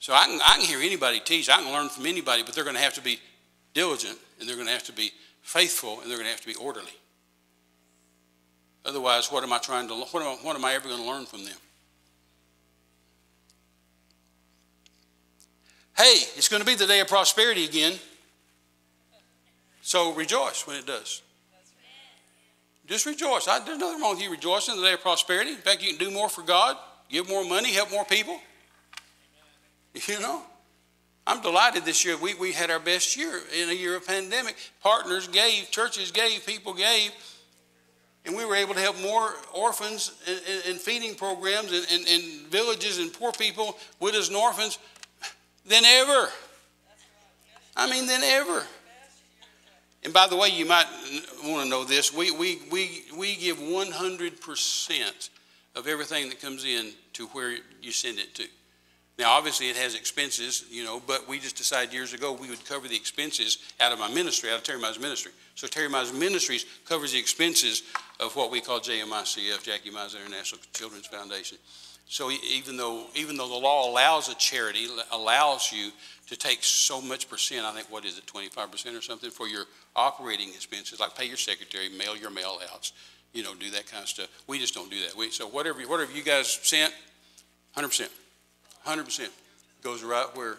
So 0.00 0.14
I 0.14 0.26
can, 0.26 0.40
I 0.42 0.56
can 0.56 0.64
hear 0.64 0.80
anybody 0.80 1.20
teach. 1.20 1.48
I 1.50 1.56
can 1.62 1.72
learn 1.72 1.88
from 1.88 2.06
anybody, 2.06 2.42
but 2.42 2.54
they're 2.54 2.64
going 2.64 2.76
to 2.76 2.82
have 2.82 2.94
to 2.94 3.02
be 3.02 3.20
diligent 3.74 4.16
and 4.40 4.48
they're 4.48 4.56
going 4.56 4.68
to 4.68 4.72
have 4.72 4.84
to 4.84 4.92
be 4.92 5.12
faithful 5.42 6.00
and 6.00 6.10
they're 6.10 6.18
going 6.18 6.26
to 6.26 6.30
have 6.30 6.40
to 6.40 6.46
be 6.46 6.54
orderly. 6.54 6.92
Otherwise, 8.88 9.30
what 9.30 9.44
am 9.44 9.52
I 9.52 9.58
trying 9.58 9.86
to, 9.88 9.94
what 9.94 10.14
am 10.14 10.22
I, 10.22 10.36
what 10.40 10.56
am 10.56 10.64
I 10.64 10.72
ever 10.72 10.88
going 10.88 11.02
to 11.02 11.06
learn 11.06 11.26
from 11.26 11.44
them? 11.44 11.56
Hey, 15.94 16.14
it's 16.36 16.48
going 16.48 16.62
to 16.62 16.66
be 16.66 16.74
the 16.74 16.86
day 16.86 17.00
of 17.00 17.06
prosperity 17.06 17.66
again. 17.66 17.98
So 19.82 20.14
rejoice 20.14 20.66
when 20.66 20.76
it 20.76 20.86
does. 20.86 21.20
Just 22.86 23.04
rejoice. 23.04 23.46
I, 23.46 23.62
there's 23.62 23.76
nothing 23.76 24.00
wrong 24.00 24.14
with 24.14 24.22
you 24.22 24.30
rejoicing 24.30 24.76
in 24.76 24.80
the 24.80 24.86
day 24.86 24.94
of 24.94 25.02
prosperity. 25.02 25.50
In 25.50 25.56
fact, 25.56 25.82
you 25.82 25.94
can 25.94 25.98
do 25.98 26.10
more 26.10 26.30
for 26.30 26.40
God, 26.40 26.78
give 27.10 27.28
more 27.28 27.44
money, 27.44 27.70
help 27.72 27.90
more 27.90 28.06
people. 28.06 28.40
You 30.06 30.20
know? 30.20 30.42
I'm 31.26 31.42
delighted 31.42 31.84
this 31.84 32.04
year. 32.04 32.16
We, 32.16 32.34
we 32.34 32.52
had 32.52 32.70
our 32.70 32.78
best 32.78 33.16
year 33.16 33.40
in 33.60 33.68
a 33.68 33.72
year 33.72 33.96
of 33.96 34.06
pandemic. 34.06 34.54
Partners 34.80 35.26
gave, 35.28 35.70
churches 35.70 36.12
gave, 36.12 36.46
people 36.46 36.72
gave 36.72 37.12
and 38.28 38.36
we 38.36 38.44
were 38.44 38.54
able 38.54 38.74
to 38.74 38.80
help 38.80 39.00
more 39.00 39.34
orphans 39.54 40.12
in, 40.68 40.76
feeding 40.76 41.14
programs 41.14 41.72
in, 41.72 42.46
villages 42.50 42.98
and 42.98 43.10
poor 43.10 43.32
people, 43.32 43.76
widows 44.00 44.28
and 44.28 44.36
orphans, 44.36 44.78
than 45.66 45.84
ever. 45.84 46.28
I 47.74 47.90
mean, 47.90 48.06
than 48.06 48.22
ever. 48.22 48.64
And 50.04 50.12
by 50.12 50.26
the 50.28 50.36
way, 50.36 50.48
you 50.48 50.66
might 50.66 50.86
want 51.42 51.64
to 51.64 51.70
know 51.70 51.84
this. 51.84 52.12
We, 52.12 52.30
we, 52.30 52.60
we, 52.70 53.04
we 53.16 53.34
give 53.36 53.56
100% 53.56 55.30
of 55.74 55.86
everything 55.86 56.28
that 56.28 56.40
comes 56.40 56.64
in 56.64 56.92
to 57.14 57.26
where 57.28 57.56
you 57.80 57.92
send 57.92 58.18
it 58.18 58.34
to. 58.34 58.44
Now, 59.18 59.32
obviously, 59.32 59.68
it 59.70 59.76
has 59.76 59.94
expenses, 59.94 60.64
you 60.70 60.84
know, 60.84 61.02
but 61.04 61.26
we 61.26 61.40
just 61.40 61.56
decided 61.56 61.92
years 61.92 62.12
ago 62.12 62.32
we 62.32 62.50
would 62.50 62.64
cover 62.66 62.88
the 62.88 62.94
expenses 62.94 63.58
out 63.80 63.90
of 63.90 63.98
my 63.98 64.12
ministry, 64.12 64.50
out 64.50 64.58
of 64.58 64.64
Terry 64.64 64.80
Mize 64.80 65.00
Ministry. 65.00 65.32
So 65.58 65.66
Terry 65.66 65.88
Mize 65.88 66.16
Ministries 66.16 66.64
covers 66.84 67.10
the 67.10 67.18
expenses 67.18 67.82
of 68.20 68.36
what 68.36 68.52
we 68.52 68.60
call 68.60 68.78
JMICF, 68.78 69.64
Jackie 69.64 69.90
Mize 69.90 70.14
International 70.14 70.60
Children's 70.72 71.08
Foundation. 71.08 71.58
So 72.06 72.30
even 72.30 72.76
though 72.76 73.06
even 73.16 73.36
though 73.36 73.48
the 73.48 73.56
law 73.56 73.90
allows 73.90 74.28
a 74.28 74.36
charity, 74.36 74.86
allows 75.10 75.72
you 75.72 75.90
to 76.28 76.36
take 76.36 76.62
so 76.62 77.00
much 77.00 77.28
percent, 77.28 77.66
I 77.66 77.72
think 77.72 77.90
what 77.90 78.04
is 78.04 78.18
it, 78.18 78.26
25% 78.26 78.96
or 78.96 79.02
something 79.02 79.30
for 79.30 79.48
your 79.48 79.64
operating 79.96 80.50
expenses, 80.50 81.00
like 81.00 81.16
pay 81.16 81.24
your 81.24 81.36
secretary, 81.36 81.88
mail 81.88 82.16
your 82.16 82.30
mail 82.30 82.60
outs, 82.72 82.92
you 83.32 83.42
know, 83.42 83.56
do 83.56 83.68
that 83.72 83.88
kind 83.88 84.04
of 84.04 84.08
stuff. 84.08 84.28
We 84.46 84.60
just 84.60 84.74
don't 84.74 84.92
do 84.92 85.00
that. 85.00 85.16
We, 85.16 85.30
so 85.30 85.48
whatever 85.48 85.80
whatever 85.80 86.12
you 86.12 86.22
guys 86.22 86.52
sent, 86.62 86.94
100%. 87.76 88.08
100% 88.86 89.28
goes 89.82 90.04
right 90.04 90.28
where 90.34 90.58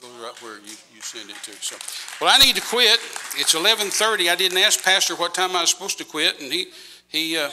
goes 0.00 0.10
right 0.22 0.42
where 0.42 0.58
you, 0.58 0.76
you 0.94 1.00
send 1.02 1.30
it 1.30 1.36
to. 1.42 1.52
So, 1.52 1.76
well, 2.20 2.32
I 2.34 2.38
need 2.44 2.56
to 2.56 2.62
quit. 2.62 2.98
It's 3.36 3.54
11:30. 3.54 4.30
I 4.30 4.36
didn't 4.36 4.58
ask 4.58 4.82
Pastor 4.82 5.14
what 5.14 5.34
time 5.34 5.56
I 5.56 5.62
was 5.62 5.70
supposed 5.70 5.98
to 5.98 6.04
quit, 6.04 6.40
and 6.40 6.52
he 6.52 6.68
he 7.08 7.36
uh, 7.36 7.50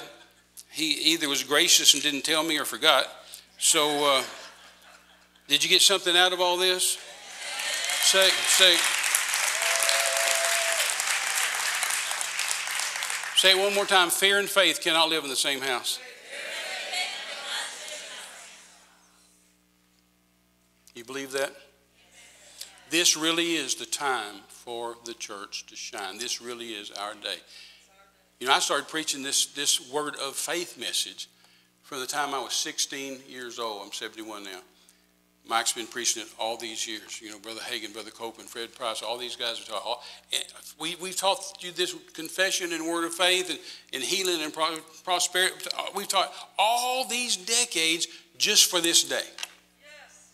he 0.70 1.14
either 1.14 1.30
was 1.30 1.44
gracious 1.44 1.94
and 1.94 2.04
didn't 2.04 2.24
tell 2.24 2.44
me 2.44 2.58
or 2.60 2.66
forgot. 2.66 3.08
So 3.58 4.18
uh, 4.18 4.24
Did 5.48 5.64
you 5.64 5.70
get 5.70 5.82
something 5.82 6.18
out 6.18 6.34
of 6.34 6.42
all 6.42 6.58
this? 6.58 6.98
Say, 8.02 8.30
say, 8.30 8.76
say 13.36 13.52
it 13.52 13.64
one 13.64 13.74
more 13.74 13.86
time. 13.86 14.10
Fear 14.10 14.40
and 14.40 14.50
faith 14.50 14.82
cannot 14.82 15.10
live 15.10 15.24
in 15.24 15.30
the 15.30 15.36
same 15.36 15.62
house. 15.62 16.00
You 20.96 21.04
believe 21.04 21.32
that? 21.34 21.54
This 22.96 23.18
really 23.18 23.56
is 23.56 23.76
the 23.76 23.86
time 23.86 24.36
for 24.48 24.96
the 25.04 25.14
church 25.14 25.66
to 25.66 25.76
shine. 25.76 26.18
This 26.18 26.42
really 26.42 26.70
is 26.70 26.92
our 26.92 27.14
day. 27.14 27.36
You 28.40 28.48
know, 28.48 28.54
I 28.54 28.60
started 28.60 28.88
preaching 28.88 29.22
this, 29.22 29.48
this 29.48 29.92
word 29.92 30.16
of 30.16 30.34
faith 30.34 30.80
message 30.80 31.28
from 31.84 32.00
the 32.00 32.08
time 32.08 32.34
I 32.34 32.40
was 32.40 32.54
16 32.54 33.24
years 33.28 33.60
old. 33.60 33.82
I'm 33.84 33.92
71 33.92 34.46
now. 34.46 34.62
Mike's 35.46 35.74
been 35.74 35.88
preaching 35.88 36.24
it 36.24 36.30
all 36.40 36.56
these 36.56 36.88
years. 36.88 37.20
You 37.22 37.32
know, 37.32 37.40
Brother 37.40 37.60
Hagin, 37.60 37.92
Brother 37.92 38.12
Copeland, 38.12 38.50
Fred 38.50 38.74
Price, 38.74 39.02
all 39.02 39.18
these 39.18 39.36
guys 39.36 39.60
are 39.60 39.74
taught. 39.74 39.84
All, 39.86 40.02
eh, 40.32 40.38
we, 40.80 40.96
we've 41.02 41.18
taught 41.18 41.42
you 41.60 41.74
this 41.74 41.94
confession 42.14 42.72
and 42.72 42.88
word 42.88 43.04
of 43.04 43.14
faith 43.14 43.50
and, 43.50 43.60
and 43.92 44.04
healing 44.04 44.42
and 44.42 44.54
prosperity. 45.04 45.54
We've 45.94 46.08
taught 46.08 46.32
all 46.58 47.06
these 47.06 47.36
decades 47.36 48.08
just 48.38 48.72
for 48.72 48.80
this 48.80 49.04
day. 49.04 49.28
Yes. 49.82 50.32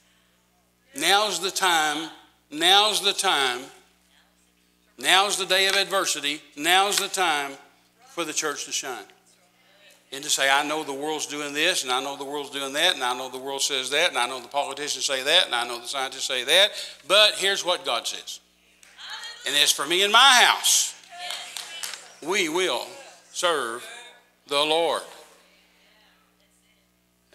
Now's 0.95 1.39
the 1.39 1.49
time. 1.49 2.11
Now's 2.51 3.01
the 3.01 3.13
time. 3.13 3.61
Now's 4.97 5.37
the 5.37 5.45
day 5.45 5.67
of 5.67 5.75
adversity. 5.75 6.41
Now's 6.55 6.97
the 6.97 7.07
time 7.07 7.51
for 8.09 8.23
the 8.25 8.33
church 8.33 8.65
to 8.65 8.71
shine 8.71 9.05
and 10.11 10.23
to 10.23 10.29
say, 10.29 10.49
I 10.49 10.67
know 10.67 10.83
the 10.83 10.93
world's 10.93 11.25
doing 11.25 11.53
this, 11.53 11.83
and 11.83 11.91
I 11.91 12.03
know 12.03 12.17
the 12.17 12.25
world's 12.25 12.49
doing 12.49 12.73
that, 12.73 12.95
and 12.95 13.03
I 13.03 13.17
know 13.17 13.29
the 13.29 13.37
world 13.37 13.61
says 13.61 13.89
that, 13.91 14.09
and 14.09 14.17
I 14.17 14.27
know 14.27 14.41
the 14.41 14.47
politicians 14.49 15.05
say 15.05 15.23
that, 15.23 15.45
and 15.45 15.55
I 15.55 15.65
know 15.65 15.79
the 15.79 15.87
scientists 15.87 16.25
say 16.25 16.43
that, 16.43 16.71
but 17.07 17.35
here's 17.35 17.63
what 17.63 17.85
God 17.85 18.05
says. 18.05 18.41
And 19.47 19.55
as 19.55 19.71
for 19.71 19.87
me 19.87 20.03
and 20.03 20.11
my 20.11 20.43
house, 20.43 20.93
we 22.21 22.49
will 22.49 22.85
serve 23.31 23.87
the 24.47 24.59
Lord. 24.59 25.01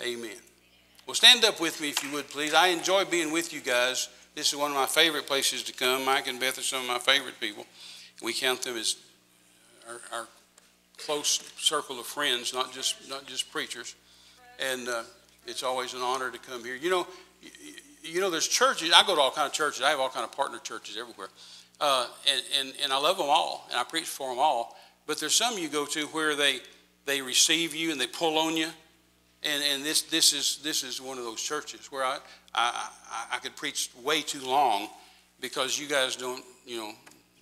Amen. 0.01 0.37
Well, 1.07 1.15
stand 1.15 1.45
up 1.45 1.61
with 1.61 1.81
me 1.81 1.89
if 1.89 2.05
you 2.05 2.13
would, 2.13 2.29
please. 2.29 2.53
I 2.53 2.69
enjoy 2.69 3.07
being 3.07 3.33
with 3.33 3.55
you 3.55 3.61
guys. 3.61 4.11
This 4.37 4.53
is 4.53 4.59
one 4.59 4.71
of 4.71 4.77
my 4.77 4.85
favorite 4.85 5.27
places 5.27 5.63
to 5.63 5.73
come. 5.73 6.05
Mike 6.05 6.27
and 6.27 6.39
Beth 6.39 6.59
are 6.59 6.63
some 6.63 6.83
of 6.83 6.87
my 6.87 6.99
favorite 6.99 7.41
people. 7.41 7.65
We 8.21 8.35
count 8.35 8.61
them 8.61 8.77
as 8.77 8.97
our, 9.89 9.99
our 10.13 10.27
close 10.99 11.43
circle 11.57 11.99
of 11.99 12.05
friends, 12.05 12.53
not 12.53 12.71
just 12.71 13.09
not 13.09 13.25
just 13.25 13.51
preachers, 13.51 13.95
and 14.61 14.91
uh, 14.91 15.05
it's 15.47 15.63
always 15.63 15.95
an 15.95 16.03
honor 16.03 16.31
to 16.31 16.37
come 16.37 16.63
here. 16.63 16.77
You 16.77 16.91
know, 16.91 17.07
you, 17.41 17.51
you, 18.03 18.21
know, 18.21 18.29
there's 18.29 18.47
churches. 18.47 18.93
I 18.95 19.07
go 19.07 19.15
to 19.15 19.21
all 19.23 19.31
kind 19.31 19.47
of 19.47 19.55
churches. 19.55 19.81
I 19.81 19.89
have 19.89 20.01
all 20.01 20.11
kind 20.11 20.25
of 20.25 20.33
partner 20.33 20.59
churches 20.59 20.99
everywhere, 20.99 21.29
uh, 21.81 22.07
and, 22.31 22.43
and 22.61 22.75
and 22.85 22.93
I 22.93 22.99
love 22.99 23.17
them 23.17 23.29
all, 23.31 23.67
and 23.71 23.81
I 23.81 23.85
preach 23.85 24.05
for 24.05 24.29
them 24.29 24.39
all. 24.39 24.77
But 25.07 25.19
there's 25.19 25.35
some 25.35 25.57
you 25.57 25.71
go 25.71 25.87
to 25.87 26.09
where 26.09 26.37
they 26.37 26.61
they 27.07 27.23
receive 27.23 27.75
you 27.75 27.91
and 27.91 27.99
they 27.99 28.07
pull 28.07 28.37
on 28.37 28.55
you, 28.55 28.69
and 29.47 29.63
and 29.63 29.85
this 29.85 30.03
this 30.03 30.33
is 30.33 30.59
this 30.63 30.83
is 30.83 31.01
one 31.01 31.19
of 31.19 31.25
those 31.25 31.41
churches 31.41 31.91
where 31.91 32.05
I 32.05 32.19
I 32.55 32.91
I, 33.11 33.37
I 33.37 33.39
could 33.39 33.57
preach 33.57 33.91
way 34.03 34.21
too 34.21 34.45
long 34.45 34.89
because 35.41 35.79
you 35.79 35.87
guys 35.87 36.17
don't 36.17 36.45
you 36.67 36.79
know 36.79 36.93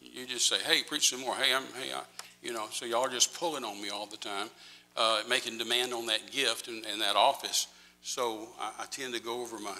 you 0.00 0.26
just 0.26 0.48
say 0.48 0.58
hey 0.58 0.82
preach 0.82 1.10
some 1.10 1.20
more 1.20 1.34
hey 1.34 1.54
I'm 1.54 1.64
hey 1.80 1.92
I, 1.92 2.02
you 2.44 2.52
know, 2.52 2.66
so 2.70 2.84
y'all 2.84 3.06
are 3.06 3.08
just 3.08 3.34
pulling 3.34 3.64
on 3.64 3.80
me 3.80 3.88
all 3.88 4.06
the 4.06 4.18
time, 4.18 4.48
uh, 4.96 5.22
making 5.28 5.56
demand 5.56 5.94
on 5.94 6.06
that 6.06 6.30
gift 6.30 6.68
and, 6.68 6.84
and 6.84 7.00
that 7.00 7.16
office. 7.16 7.68
So 8.02 8.48
I, 8.60 8.70
I, 8.80 8.84
tend 8.90 9.14
to 9.14 9.20
go 9.20 9.40
over 9.40 9.58
my 9.58 9.76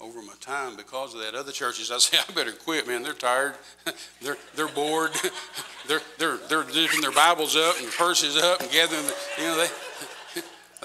over 0.00 0.22
my 0.22 0.32
time 0.40 0.76
because 0.76 1.14
of 1.14 1.20
that. 1.20 1.34
Other 1.34 1.52
churches, 1.52 1.90
I 1.90 1.98
say, 1.98 2.16
I 2.28 2.32
better 2.32 2.52
quit, 2.52 2.88
man. 2.88 3.02
They're 3.02 3.12
tired. 3.12 3.56
they're 4.22 4.38
they're 4.54 4.68
bored. 4.68 5.10
they're 5.88 6.00
they're 6.18 6.38
they're 6.48 6.64
dipping 6.64 7.02
their 7.02 7.12
Bibles 7.12 7.54
up 7.54 7.76
and 7.78 7.92
purses 7.92 8.38
up 8.38 8.62
and 8.62 8.70
gathering. 8.70 9.02
The, 9.02 9.14
you 9.38 9.44
know, 9.44 9.56
they 9.58 9.68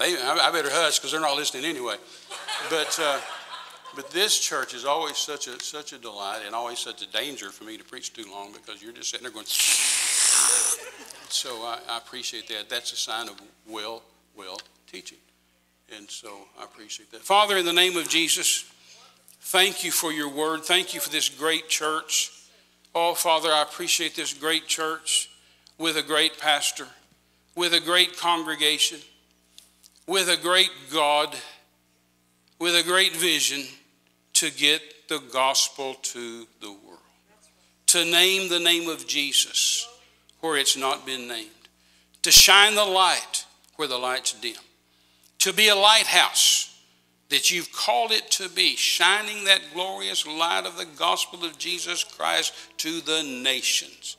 I 0.00 0.50
better 0.52 0.70
hush 0.70 0.98
because 0.98 1.12
they're 1.12 1.20
not 1.20 1.36
listening 1.36 1.64
anyway. 1.64 1.96
But. 2.68 2.98
Uh, 3.00 3.20
but 3.96 4.10
this 4.10 4.38
church 4.38 4.72
is 4.72 4.84
always 4.84 5.16
such 5.16 5.48
a 5.48 5.60
such 5.60 5.92
a 5.92 5.98
delight 5.98 6.42
and 6.46 6.54
always 6.54 6.78
such 6.78 7.02
a 7.02 7.10
danger 7.10 7.50
for 7.50 7.64
me 7.64 7.76
to 7.76 7.82
preach 7.82 8.12
too 8.12 8.24
long 8.30 8.52
because 8.52 8.80
you're 8.80 8.92
just 8.92 9.10
sitting 9.10 9.24
there 9.24 9.32
going 9.32 9.46
so 11.28 11.50
I, 11.62 11.80
I, 11.88 11.98
appreciate 11.98 12.46
that. 12.48 12.68
That's 12.68 12.92
a 12.92 12.96
sign 12.96 13.28
of 13.28 13.34
well, 13.66 14.02
well 14.36 14.60
teaching. 14.90 15.18
And 15.96 16.08
so 16.08 16.30
I 16.58 16.64
appreciate 16.64 17.10
that. 17.10 17.22
Father, 17.22 17.56
in 17.56 17.64
the 17.64 17.72
name 17.72 17.96
of 17.96 18.08
Jesus, 18.08 18.64
thank 19.40 19.82
you 19.82 19.90
for 19.90 20.12
your 20.12 20.28
word. 20.28 20.62
Thank 20.62 20.94
you 20.94 21.00
for 21.00 21.10
this 21.10 21.28
great 21.28 21.68
church. 21.68 22.30
Oh, 22.94 23.14
Father, 23.14 23.50
I 23.50 23.62
appreciate 23.62 24.14
this 24.14 24.32
great 24.34 24.66
church 24.66 25.30
with 25.78 25.96
a 25.96 26.02
great 26.02 26.38
pastor, 26.38 26.86
with 27.56 27.74
a 27.74 27.80
great 27.80 28.16
congregation, 28.16 29.00
with 30.10 30.28
a 30.28 30.36
great 30.36 30.72
God, 30.92 31.36
with 32.58 32.74
a 32.74 32.82
great 32.82 33.14
vision 33.14 33.62
to 34.32 34.50
get 34.50 34.82
the 35.08 35.22
gospel 35.32 35.94
to 36.02 36.48
the 36.60 36.72
world. 36.72 36.98
To 37.86 38.04
name 38.04 38.48
the 38.48 38.58
name 38.58 38.88
of 38.88 39.06
Jesus 39.06 39.86
where 40.40 40.56
it's 40.56 40.76
not 40.76 41.06
been 41.06 41.28
named, 41.28 41.50
to 42.22 42.32
shine 42.32 42.74
the 42.74 42.84
light 42.84 43.44
where 43.76 43.86
the 43.86 43.98
light's 43.98 44.32
dim, 44.32 44.56
to 45.38 45.52
be 45.52 45.68
a 45.68 45.76
lighthouse 45.76 46.76
that 47.28 47.52
you've 47.52 47.70
called 47.70 48.10
it 48.10 48.32
to 48.32 48.48
be, 48.48 48.74
shining 48.74 49.44
that 49.44 49.60
glorious 49.72 50.26
light 50.26 50.66
of 50.66 50.76
the 50.76 50.88
gospel 50.98 51.44
of 51.44 51.56
Jesus 51.56 52.02
Christ 52.02 52.52
to 52.78 53.00
the 53.00 53.22
nations. 53.22 54.16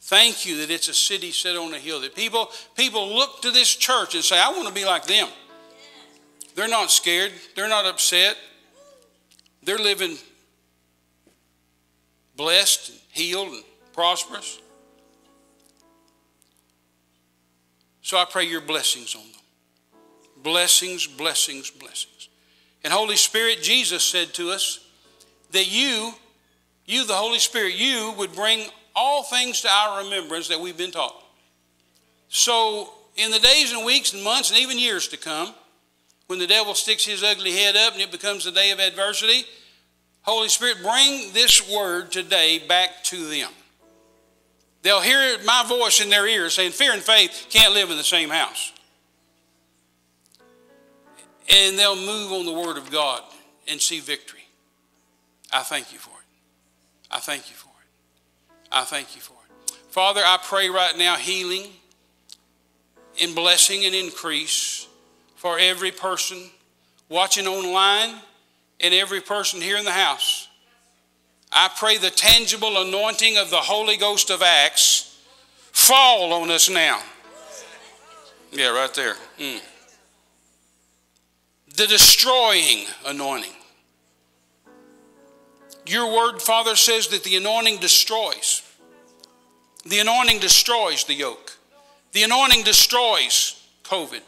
Thank 0.00 0.46
you 0.46 0.58
that 0.58 0.70
it's 0.70 0.88
a 0.88 0.94
city 0.94 1.32
set 1.32 1.56
on 1.56 1.74
a 1.74 1.78
hill, 1.78 2.00
that 2.00 2.14
people, 2.14 2.50
people 2.76 3.14
look 3.14 3.42
to 3.42 3.50
this 3.50 3.74
church 3.74 4.14
and 4.14 4.24
say, 4.24 4.38
I 4.38 4.50
want 4.50 4.68
to 4.68 4.74
be 4.74 4.84
like 4.84 5.06
them. 5.06 5.28
They're 6.54 6.68
not 6.68 6.90
scared, 6.90 7.32
they're 7.54 7.68
not 7.68 7.84
upset, 7.84 8.36
they're 9.62 9.78
living 9.78 10.16
blessed, 12.38 12.90
and 12.90 12.98
healed, 13.10 13.48
and 13.48 13.64
prosperous. 13.92 14.60
So 18.00 18.16
I 18.16 18.24
pray 18.24 18.44
your 18.44 18.62
blessings 18.62 19.14
on 19.14 19.20
them. 19.20 19.40
Blessings, 20.42 21.06
blessings, 21.06 21.70
blessings. 21.70 22.30
And 22.82 22.92
Holy 22.92 23.16
Spirit, 23.16 23.60
Jesus 23.60 24.02
said 24.02 24.32
to 24.34 24.50
us 24.50 24.80
that 25.50 25.70
you, 25.70 26.14
you, 26.86 27.06
the 27.06 27.12
Holy 27.12 27.40
Spirit, 27.40 27.74
you 27.74 28.14
would 28.16 28.32
bring 28.32 28.66
all 28.98 29.22
things 29.22 29.60
to 29.60 29.68
our 29.68 30.02
remembrance 30.02 30.48
that 30.48 30.60
we've 30.60 30.76
been 30.76 30.90
taught. 30.90 31.14
So, 32.28 32.92
in 33.16 33.30
the 33.30 33.38
days 33.38 33.72
and 33.72 33.86
weeks 33.86 34.12
and 34.12 34.22
months 34.22 34.50
and 34.50 34.58
even 34.58 34.78
years 34.78 35.08
to 35.08 35.16
come, 35.16 35.54
when 36.26 36.38
the 36.38 36.46
devil 36.46 36.74
sticks 36.74 37.06
his 37.06 37.22
ugly 37.22 37.52
head 37.52 37.76
up 37.76 37.94
and 37.94 38.02
it 38.02 38.10
becomes 38.10 38.46
a 38.46 38.52
day 38.52 38.70
of 38.70 38.78
adversity, 38.78 39.44
Holy 40.22 40.48
Spirit, 40.48 40.78
bring 40.82 41.32
this 41.32 41.70
word 41.72 42.12
today 42.12 42.60
back 42.68 43.02
to 43.04 43.28
them. 43.28 43.50
They'll 44.82 45.00
hear 45.00 45.38
my 45.44 45.64
voice 45.66 46.00
in 46.00 46.10
their 46.10 46.26
ears 46.26 46.54
saying, 46.54 46.72
Fear 46.72 46.92
and 46.92 47.02
faith 47.02 47.46
can't 47.50 47.74
live 47.74 47.90
in 47.90 47.96
the 47.96 48.04
same 48.04 48.28
house. 48.28 48.72
And 51.50 51.78
they'll 51.78 51.96
move 51.96 52.32
on 52.32 52.44
the 52.44 52.52
Word 52.52 52.76
of 52.76 52.90
God 52.90 53.22
and 53.66 53.80
see 53.80 54.00
victory. 54.00 54.44
I 55.50 55.62
thank 55.62 55.92
you 55.92 55.98
for 55.98 56.10
it. 56.10 56.26
I 57.10 57.20
thank 57.20 57.48
you 57.48 57.56
for 57.56 57.67
it. 57.67 57.67
I 58.70 58.84
thank 58.84 59.14
you 59.14 59.20
for 59.20 59.32
it. 59.32 59.72
Father, 59.90 60.20
I 60.24 60.38
pray 60.42 60.68
right 60.68 60.96
now 60.96 61.16
healing 61.16 61.70
and 63.20 63.34
blessing 63.34 63.84
and 63.84 63.94
increase 63.94 64.86
for 65.36 65.58
every 65.58 65.90
person 65.90 66.50
watching 67.08 67.46
online 67.46 68.14
and 68.80 68.94
every 68.94 69.20
person 69.20 69.60
here 69.60 69.76
in 69.76 69.84
the 69.84 69.90
house. 69.90 70.48
I 71.50 71.70
pray 71.76 71.96
the 71.96 72.10
tangible 72.10 72.82
anointing 72.82 73.38
of 73.38 73.50
the 73.50 73.56
Holy 73.56 73.96
Ghost 73.96 74.30
of 74.30 74.42
Acts 74.42 75.18
fall 75.72 76.32
on 76.32 76.50
us 76.50 76.68
now. 76.68 77.00
Yeah, 78.52 78.68
right 78.68 78.92
there. 78.94 79.14
Mm. 79.38 79.60
The 81.76 81.86
destroying 81.86 82.86
anointing. 83.06 83.52
Your 85.88 86.14
word, 86.14 86.42
Father, 86.42 86.76
says 86.76 87.08
that 87.08 87.24
the 87.24 87.36
anointing 87.36 87.78
destroys. 87.78 88.62
The 89.86 90.00
anointing 90.00 90.38
destroys 90.38 91.04
the 91.04 91.14
yoke. 91.14 91.56
The 92.12 92.24
anointing 92.24 92.62
destroys 92.64 93.58
COVID. 93.84 94.20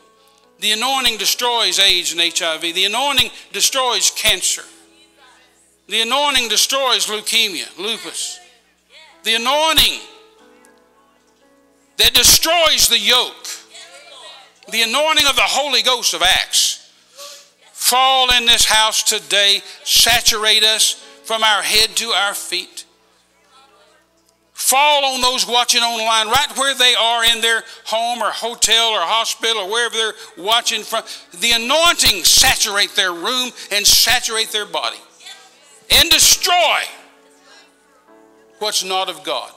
The 0.61 0.73
anointing 0.73 1.19
destroys 1.19 1.79
AIDS 1.79 2.13
and 2.13 2.21
HIV. 2.21 2.63
The 2.63 2.87
anointing 2.87 3.31
destroys 3.53 4.11
cancer. 4.11 4.63
The 5.87 6.01
anointing 6.01 6.49
destroys 6.49 7.07
leukemia, 7.07 7.77
lupus. 7.79 8.41
The 9.25 9.35
anointing 9.35 10.01
that 11.99 12.15
destroys 12.15 12.89
the 12.89 12.99
yoke. 12.99 13.49
The 14.71 14.83
anointing 14.83 15.27
of 15.27 15.37
the 15.37 15.43
Holy 15.43 15.83
Ghost 15.83 16.15
of 16.15 16.23
Acts 16.23 16.91
fall 17.73 18.31
in 18.35 18.47
this 18.47 18.65
house 18.65 19.03
today, 19.03 19.63
saturate 19.85 20.63
us 20.63 21.05
from 21.31 21.45
our 21.45 21.63
head 21.63 21.91
to 21.91 22.07
our 22.07 22.35
feet. 22.35 22.85
Fall 24.53 25.05
on 25.05 25.21
those 25.21 25.47
watching 25.47 25.81
online 25.81 26.27
right 26.27 26.49
where 26.57 26.75
they 26.75 26.97
are 26.97 27.25
in 27.25 27.41
their 27.41 27.63
home 27.85 28.21
or 28.21 28.33
hotel 28.33 28.89
or 28.89 28.99
hospital 28.99 29.63
or 29.63 29.71
wherever 29.71 29.95
they're 29.95 30.45
watching 30.45 30.83
from. 30.83 31.05
The 31.39 31.53
anointing 31.53 32.25
saturate 32.25 32.97
their 32.97 33.13
room 33.13 33.53
and 33.71 33.87
saturate 33.87 34.49
their 34.49 34.67
body 34.67 34.97
and 35.89 36.11
destroy 36.11 36.81
what's 38.59 38.83
not 38.83 39.09
of 39.09 39.23
God. 39.23 39.53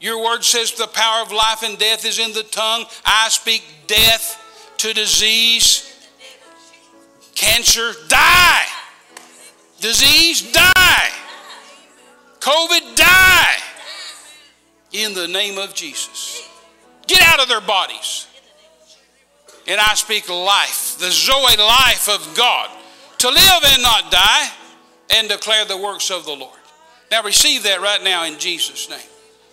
Your 0.00 0.24
word 0.24 0.42
says 0.42 0.72
the 0.72 0.86
power 0.86 1.20
of 1.20 1.32
life 1.32 1.62
and 1.62 1.76
death 1.76 2.06
is 2.06 2.18
in 2.18 2.32
the 2.32 2.44
tongue. 2.44 2.86
I 3.04 3.28
speak 3.28 3.62
death 3.86 4.74
to 4.78 4.94
disease, 4.94 6.08
cancer, 7.34 7.92
die. 8.08 8.64
Disease, 9.82 10.52
die. 10.52 11.10
COVID, 12.38 12.96
die. 12.96 13.56
In 14.92 15.12
the 15.12 15.26
name 15.26 15.58
of 15.58 15.74
Jesus. 15.74 16.48
Get 17.08 17.20
out 17.20 17.42
of 17.42 17.48
their 17.48 17.60
bodies. 17.60 18.28
And 19.66 19.80
I 19.80 19.94
speak 19.94 20.28
life, 20.28 20.98
the 20.98 21.10
Zoe 21.10 21.56
life 21.56 22.08
of 22.08 22.36
God, 22.36 22.70
to 23.18 23.28
live 23.28 23.64
and 23.64 23.82
not 23.82 24.12
die, 24.12 24.50
and 25.16 25.28
declare 25.28 25.64
the 25.64 25.76
works 25.76 26.12
of 26.12 26.24
the 26.26 26.34
Lord. 26.36 26.58
Now 27.10 27.24
receive 27.24 27.64
that 27.64 27.80
right 27.80 28.02
now 28.04 28.24
in 28.24 28.38
Jesus' 28.38 28.88
name. 28.88 29.00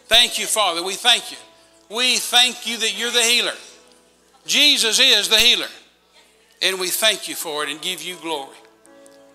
Thank 0.05 0.37
you, 0.37 0.45
Father. 0.45 0.83
We 0.83 0.93
thank 0.93 1.31
you. 1.31 1.37
We 1.89 2.17
thank 2.17 2.67
you 2.67 2.77
that 2.77 2.97
you're 2.97 3.11
the 3.11 3.23
healer. 3.23 3.55
Jesus 4.45 4.99
is 4.99 5.27
the 5.27 5.37
healer. 5.37 5.67
And 6.61 6.79
we 6.79 6.89
thank 6.89 7.27
you 7.27 7.33
for 7.33 7.63
it 7.63 7.69
and 7.69 7.81
give 7.81 8.03
you 8.03 8.15
glory. 8.21 8.55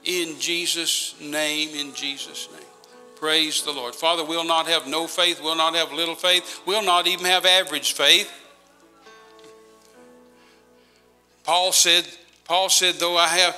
In 0.04 0.38
Jesus' 0.38 1.14
name, 1.20 1.70
in 1.74 1.94
Jesus' 1.94 2.48
name. 2.52 2.60
Praise 3.16 3.62
the 3.62 3.72
Lord. 3.72 3.94
Father, 3.94 4.24
we'll 4.24 4.44
not 4.44 4.66
have 4.66 4.86
no 4.86 5.06
faith, 5.06 5.40
we'll 5.42 5.56
not 5.56 5.74
have 5.74 5.92
little 5.92 6.14
faith, 6.14 6.60
we'll 6.66 6.82
not 6.82 7.06
even 7.06 7.24
have 7.24 7.46
average 7.46 7.92
faith. 7.92 8.30
Paul 11.44 11.72
said, 11.72 12.06
Paul 12.44 12.68
said, 12.68 12.96
though 12.96 13.16
I 13.16 13.28
have, 13.28 13.56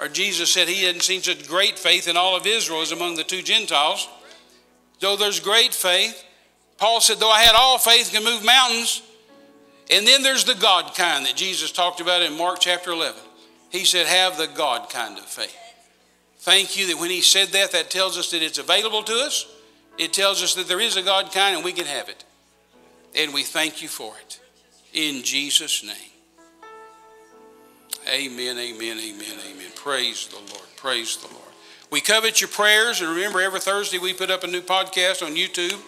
or 0.00 0.08
Jesus 0.08 0.52
said 0.52 0.68
he 0.68 0.84
hadn't 0.84 1.02
seen 1.02 1.22
such 1.22 1.46
great 1.46 1.78
faith 1.78 2.08
in 2.08 2.16
all 2.16 2.36
of 2.36 2.46
Israel 2.46 2.80
as 2.80 2.92
among 2.92 3.16
the 3.16 3.24
two 3.24 3.42
Gentiles 3.42 4.08
though 5.02 5.16
there's 5.16 5.40
great 5.40 5.74
faith. 5.74 6.24
Paul 6.78 7.02
said, 7.02 7.18
though 7.18 7.30
I 7.30 7.42
had 7.42 7.54
all 7.54 7.76
faith, 7.76 8.10
can 8.10 8.24
move 8.24 8.42
mountains. 8.42 9.02
And 9.90 10.06
then 10.06 10.22
there's 10.22 10.44
the 10.44 10.54
God 10.54 10.94
kind 10.94 11.26
that 11.26 11.36
Jesus 11.36 11.70
talked 11.70 12.00
about 12.00 12.22
in 12.22 12.38
Mark 12.38 12.60
chapter 12.60 12.92
11. 12.92 13.20
He 13.72 13.86
said, 13.86 14.06
have 14.06 14.36
the 14.36 14.46
God 14.46 14.90
kind 14.90 15.18
of 15.18 15.24
faith. 15.24 15.56
Thank 16.40 16.76
you 16.76 16.88
that 16.88 17.00
when 17.00 17.10
he 17.10 17.22
said 17.22 17.48
that, 17.48 17.72
that 17.72 17.90
tells 17.90 18.18
us 18.18 18.30
that 18.32 18.42
it's 18.42 18.58
available 18.58 19.02
to 19.04 19.14
us. 19.14 19.46
It 19.98 20.12
tells 20.12 20.42
us 20.42 20.54
that 20.54 20.68
there 20.68 20.80
is 20.80 20.96
a 20.96 21.02
God 21.02 21.32
kind 21.32 21.56
and 21.56 21.64
we 21.64 21.72
can 21.72 21.86
have 21.86 22.08
it. 22.08 22.24
And 23.16 23.32
we 23.32 23.42
thank 23.42 23.82
you 23.82 23.88
for 23.88 24.14
it. 24.18 24.40
In 24.92 25.22
Jesus' 25.22 25.82
name. 25.82 25.96
Amen, 28.08 28.58
amen, 28.58 28.98
amen, 28.98 29.38
amen. 29.50 29.70
Praise 29.74 30.26
the 30.26 30.36
Lord. 30.36 30.66
Praise 30.76 31.16
the 31.16 31.28
Lord. 31.28 31.48
We 31.90 32.00
covet 32.00 32.40
your 32.40 32.48
prayers, 32.48 33.00
and 33.00 33.10
remember, 33.10 33.40
every 33.40 33.60
Thursday 33.60 33.98
we 33.98 34.12
put 34.12 34.30
up 34.30 34.44
a 34.44 34.46
new 34.46 34.62
podcast 34.62 35.24
on 35.24 35.36
YouTube. 35.36 35.78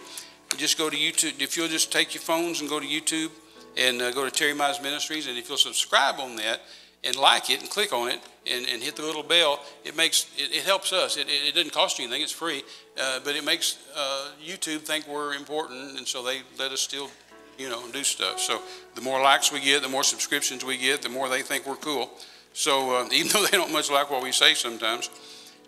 Just 0.55 0.77
go 0.77 0.89
to 0.89 0.95
YouTube. 0.95 1.41
If 1.41 1.57
you'll 1.57 1.67
just 1.67 1.91
take 1.91 2.13
your 2.13 2.21
phones 2.21 2.61
and 2.61 2.69
go 2.69 2.79
to 2.79 2.85
YouTube 2.85 3.31
and 3.75 4.01
uh, 4.01 4.11
go 4.11 4.23
to 4.23 4.31
Terry 4.31 4.53
Mize 4.53 4.81
Ministries, 4.81 5.27
and 5.27 5.37
if 5.37 5.49
you'll 5.49 5.57
subscribe 5.57 6.19
on 6.19 6.35
that 6.37 6.61
and 7.05 7.15
like 7.15 7.49
it 7.49 7.61
and 7.61 7.69
click 7.69 7.93
on 7.93 8.09
it 8.09 8.19
and, 8.51 8.65
and 8.67 8.81
hit 8.81 8.95
the 8.95 9.01
little 9.01 9.23
bell, 9.23 9.63
it 9.83 9.95
makes 9.95 10.27
it, 10.37 10.51
it 10.51 10.63
helps 10.63 10.91
us. 10.91 11.17
It, 11.17 11.27
it, 11.27 11.49
it, 11.49 11.55
doesn't 11.55 11.73
cost 11.73 11.99
you 11.99 12.05
anything; 12.05 12.21
it's 12.21 12.31
free, 12.31 12.63
uh, 12.99 13.19
but 13.23 13.35
it 13.35 13.45
makes 13.45 13.77
uh, 13.95 14.29
YouTube 14.43 14.79
think 14.79 15.07
we're 15.07 15.33
important, 15.35 15.97
and 15.97 16.07
so 16.07 16.23
they 16.23 16.41
let 16.57 16.71
us 16.71 16.81
still, 16.81 17.09
you 17.57 17.69
know, 17.69 17.87
do 17.91 18.03
stuff. 18.03 18.39
So 18.39 18.61
the 18.95 19.01
more 19.01 19.21
likes 19.21 19.51
we 19.51 19.61
get, 19.61 19.81
the 19.81 19.89
more 19.89 20.03
subscriptions 20.03 20.65
we 20.65 20.77
get, 20.77 21.01
the 21.01 21.09
more 21.09 21.29
they 21.29 21.41
think 21.41 21.65
we're 21.65 21.75
cool. 21.75 22.09
So 22.53 22.95
uh, 22.95 23.07
even 23.11 23.31
though 23.31 23.45
they 23.45 23.57
don't 23.57 23.71
much 23.71 23.91
like 23.91 24.09
what 24.09 24.23
we 24.23 24.31
say 24.31 24.53
sometimes. 24.53 25.09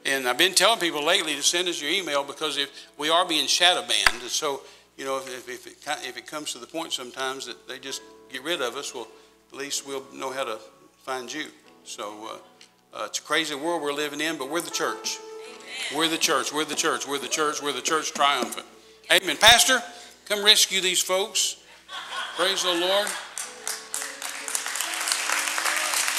And 0.05 0.27
I've 0.27 0.38
been 0.38 0.53
telling 0.53 0.80
people 0.80 1.03
lately 1.03 1.35
to 1.35 1.43
send 1.43 1.68
us 1.68 1.81
your 1.81 1.91
email 1.91 2.23
because 2.23 2.55
if 2.57 2.69
we 2.97 3.09
are 3.09 3.27
being 3.27 3.45
shadow 3.45 3.81
banned, 3.81 4.22
and 4.22 4.31
so 4.31 4.61
you 4.95 5.03
know 5.05 5.18
if, 5.18 5.49
if, 5.49 5.68
it, 5.68 5.76
if 6.07 6.18
it 6.18 6.26
comes 6.27 6.53
to 6.53 6.59
the 6.59 6.68
point 6.68 6.93
sometimes 6.93 7.45
that 7.47 7.68
they 7.68 7.77
just 7.77 8.01
get 8.31 8.43
rid 8.43 8.61
of 8.61 8.76
us, 8.77 8.93
well, 8.93 9.07
at 9.51 9.57
least 9.57 9.85
we'll 9.85 10.05
know 10.14 10.31
how 10.31 10.45
to 10.45 10.59
find 11.08 11.34
you. 11.34 11.46
So 11.86 12.28
uh, 12.94 12.98
uh, 12.98 13.06
it's 13.06 13.20
a 13.20 13.22
crazy 13.22 13.56
world 13.56 13.82
we're 13.82 13.94
living 13.94 14.20
in, 14.20 14.38
but 14.38 14.50
we're 14.50 14.60
the 14.60 14.70
church. 14.70 15.18
We're 15.96 16.10
the 16.10 16.18
church. 16.18 16.52
We're 16.52 16.66
the 16.66 16.76
church. 16.76 17.08
We're 17.08 17.18
the 17.18 17.30
church. 17.30 17.64
We're 17.64 17.72
the 17.72 17.82
church 17.82 18.12
triumphant. 18.14 18.66
Amen. 19.10 19.38
Pastor, 19.38 19.82
come 20.26 20.44
rescue 20.44 20.82
these 20.82 21.02
folks. 21.02 21.64
Praise 22.36 22.62
the 22.62 22.74
Lord. 22.74 23.08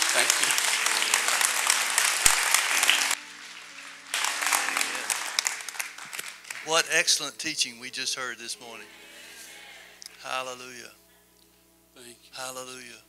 Thank 0.09 0.31
you. 0.41 0.49
What 6.71 6.89
excellent 6.95 7.39
teaching 7.39 7.79
we 7.79 7.91
just 7.91 8.15
heard 8.15 8.39
this 8.39 8.59
morning. 8.59 8.87
Hallelujah. 10.25 10.93
Hallelujah. 12.33 13.03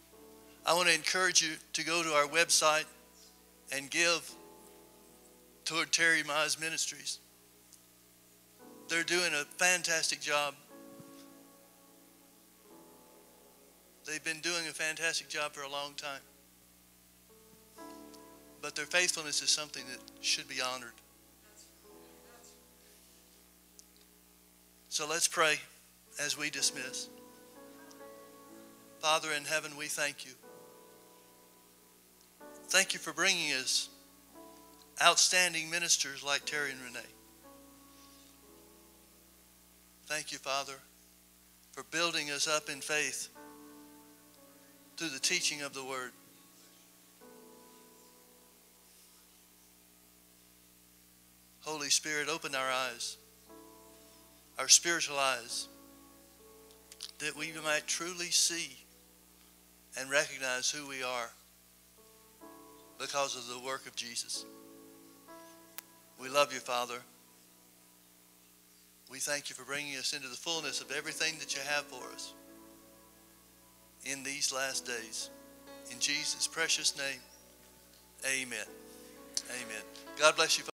I 0.66 0.74
want 0.74 0.88
to 0.88 0.94
encourage 0.94 1.42
you 1.42 1.54
to 1.74 1.84
go 1.84 2.04
to 2.04 2.10
our 2.10 2.26
website 2.26 2.86
and 3.72 3.90
give 3.90 4.30
toward 5.66 5.92
Terry 5.92 6.24
Mize 6.24 6.60
Ministries. 6.60 7.20
They're 8.88 9.04
doing 9.04 9.34
a 9.34 9.46
fantastic 9.58 10.20
job. 10.20 10.56
They've 14.06 14.24
been 14.24 14.42
doing 14.42 14.68
a 14.68 14.74
fantastic 14.74 15.30
job 15.30 15.54
for 15.54 15.62
a 15.62 15.70
long 15.70 15.94
time. 15.94 16.22
But 18.62 18.76
their 18.76 18.86
faithfulness 18.86 19.42
is 19.42 19.50
something 19.50 19.84
that 19.92 20.00
should 20.22 20.48
be 20.48 20.62
honored. 20.62 20.94
So 24.90 25.08
let's 25.08 25.28
pray 25.28 25.56
as 26.20 26.38
we 26.38 26.50
dismiss. 26.50 27.08
Father 29.00 29.30
in 29.32 29.46
heaven, 29.46 29.78
we 29.78 29.86
thank 29.86 30.26
you. 30.26 30.32
Thank 32.70 32.94
you 32.94 33.00
for 33.00 33.14
bringing 33.14 33.52
us 33.54 33.90
outstanding 35.02 35.70
ministers 35.70 36.24
like 36.24 36.46
Terry 36.46 36.72
and 36.72 36.80
Renee. 36.82 37.00
Thank 40.08 40.32
you, 40.32 40.38
Father, 40.38 40.76
for 41.72 41.84
building 41.92 42.32
us 42.32 42.48
up 42.48 42.70
in 42.70 42.82
faith 42.82 43.30
through 44.98 45.10
the 45.10 45.20
teaching 45.20 45.62
of 45.62 45.74
the 45.74 45.84
Word. 45.84 46.12
Holy 51.62 51.90
Spirit, 51.90 52.30
open 52.30 52.56
our 52.56 52.70
eyes 52.70 53.18
our 54.60 54.68
spiritual 54.68 55.18
eyes, 55.18 55.70
that 57.20 57.36
we 57.38 57.54
might 57.64 57.88
truly 57.88 58.26
see 58.26 58.78
and 59.98 60.10
recognize 60.10 60.70
who 60.70 60.86
we 60.86 61.02
are 61.02 61.30
because 63.00 63.36
of 63.36 63.48
the 63.48 63.66
work 63.66 63.88
of 63.88 63.96
Jesus. 63.96 64.46
We 66.22 66.30
love 66.30 66.54
you, 66.54 66.60
Father. 66.60 67.00
We 69.10 69.20
thank 69.20 69.50
you 69.50 69.56
for 69.56 69.64
bringing 69.64 69.96
us 69.96 70.14
into 70.14 70.28
the 70.28 70.36
fullness 70.36 70.82
of 70.82 70.92
everything 70.92 71.40
that 71.40 71.56
you 71.56 71.62
have 71.68 71.86
for 71.86 72.04
us 72.14 72.34
in 74.06 74.22
these 74.24 74.54
last 74.54 74.86
days. 74.86 75.30
In 75.92 76.00
Jesus' 76.00 76.46
precious 76.46 76.96
name, 76.98 77.20
amen. 78.26 78.66
Amen. 79.50 79.84
God 80.20 80.36
bless 80.36 80.58
you. 80.58 80.64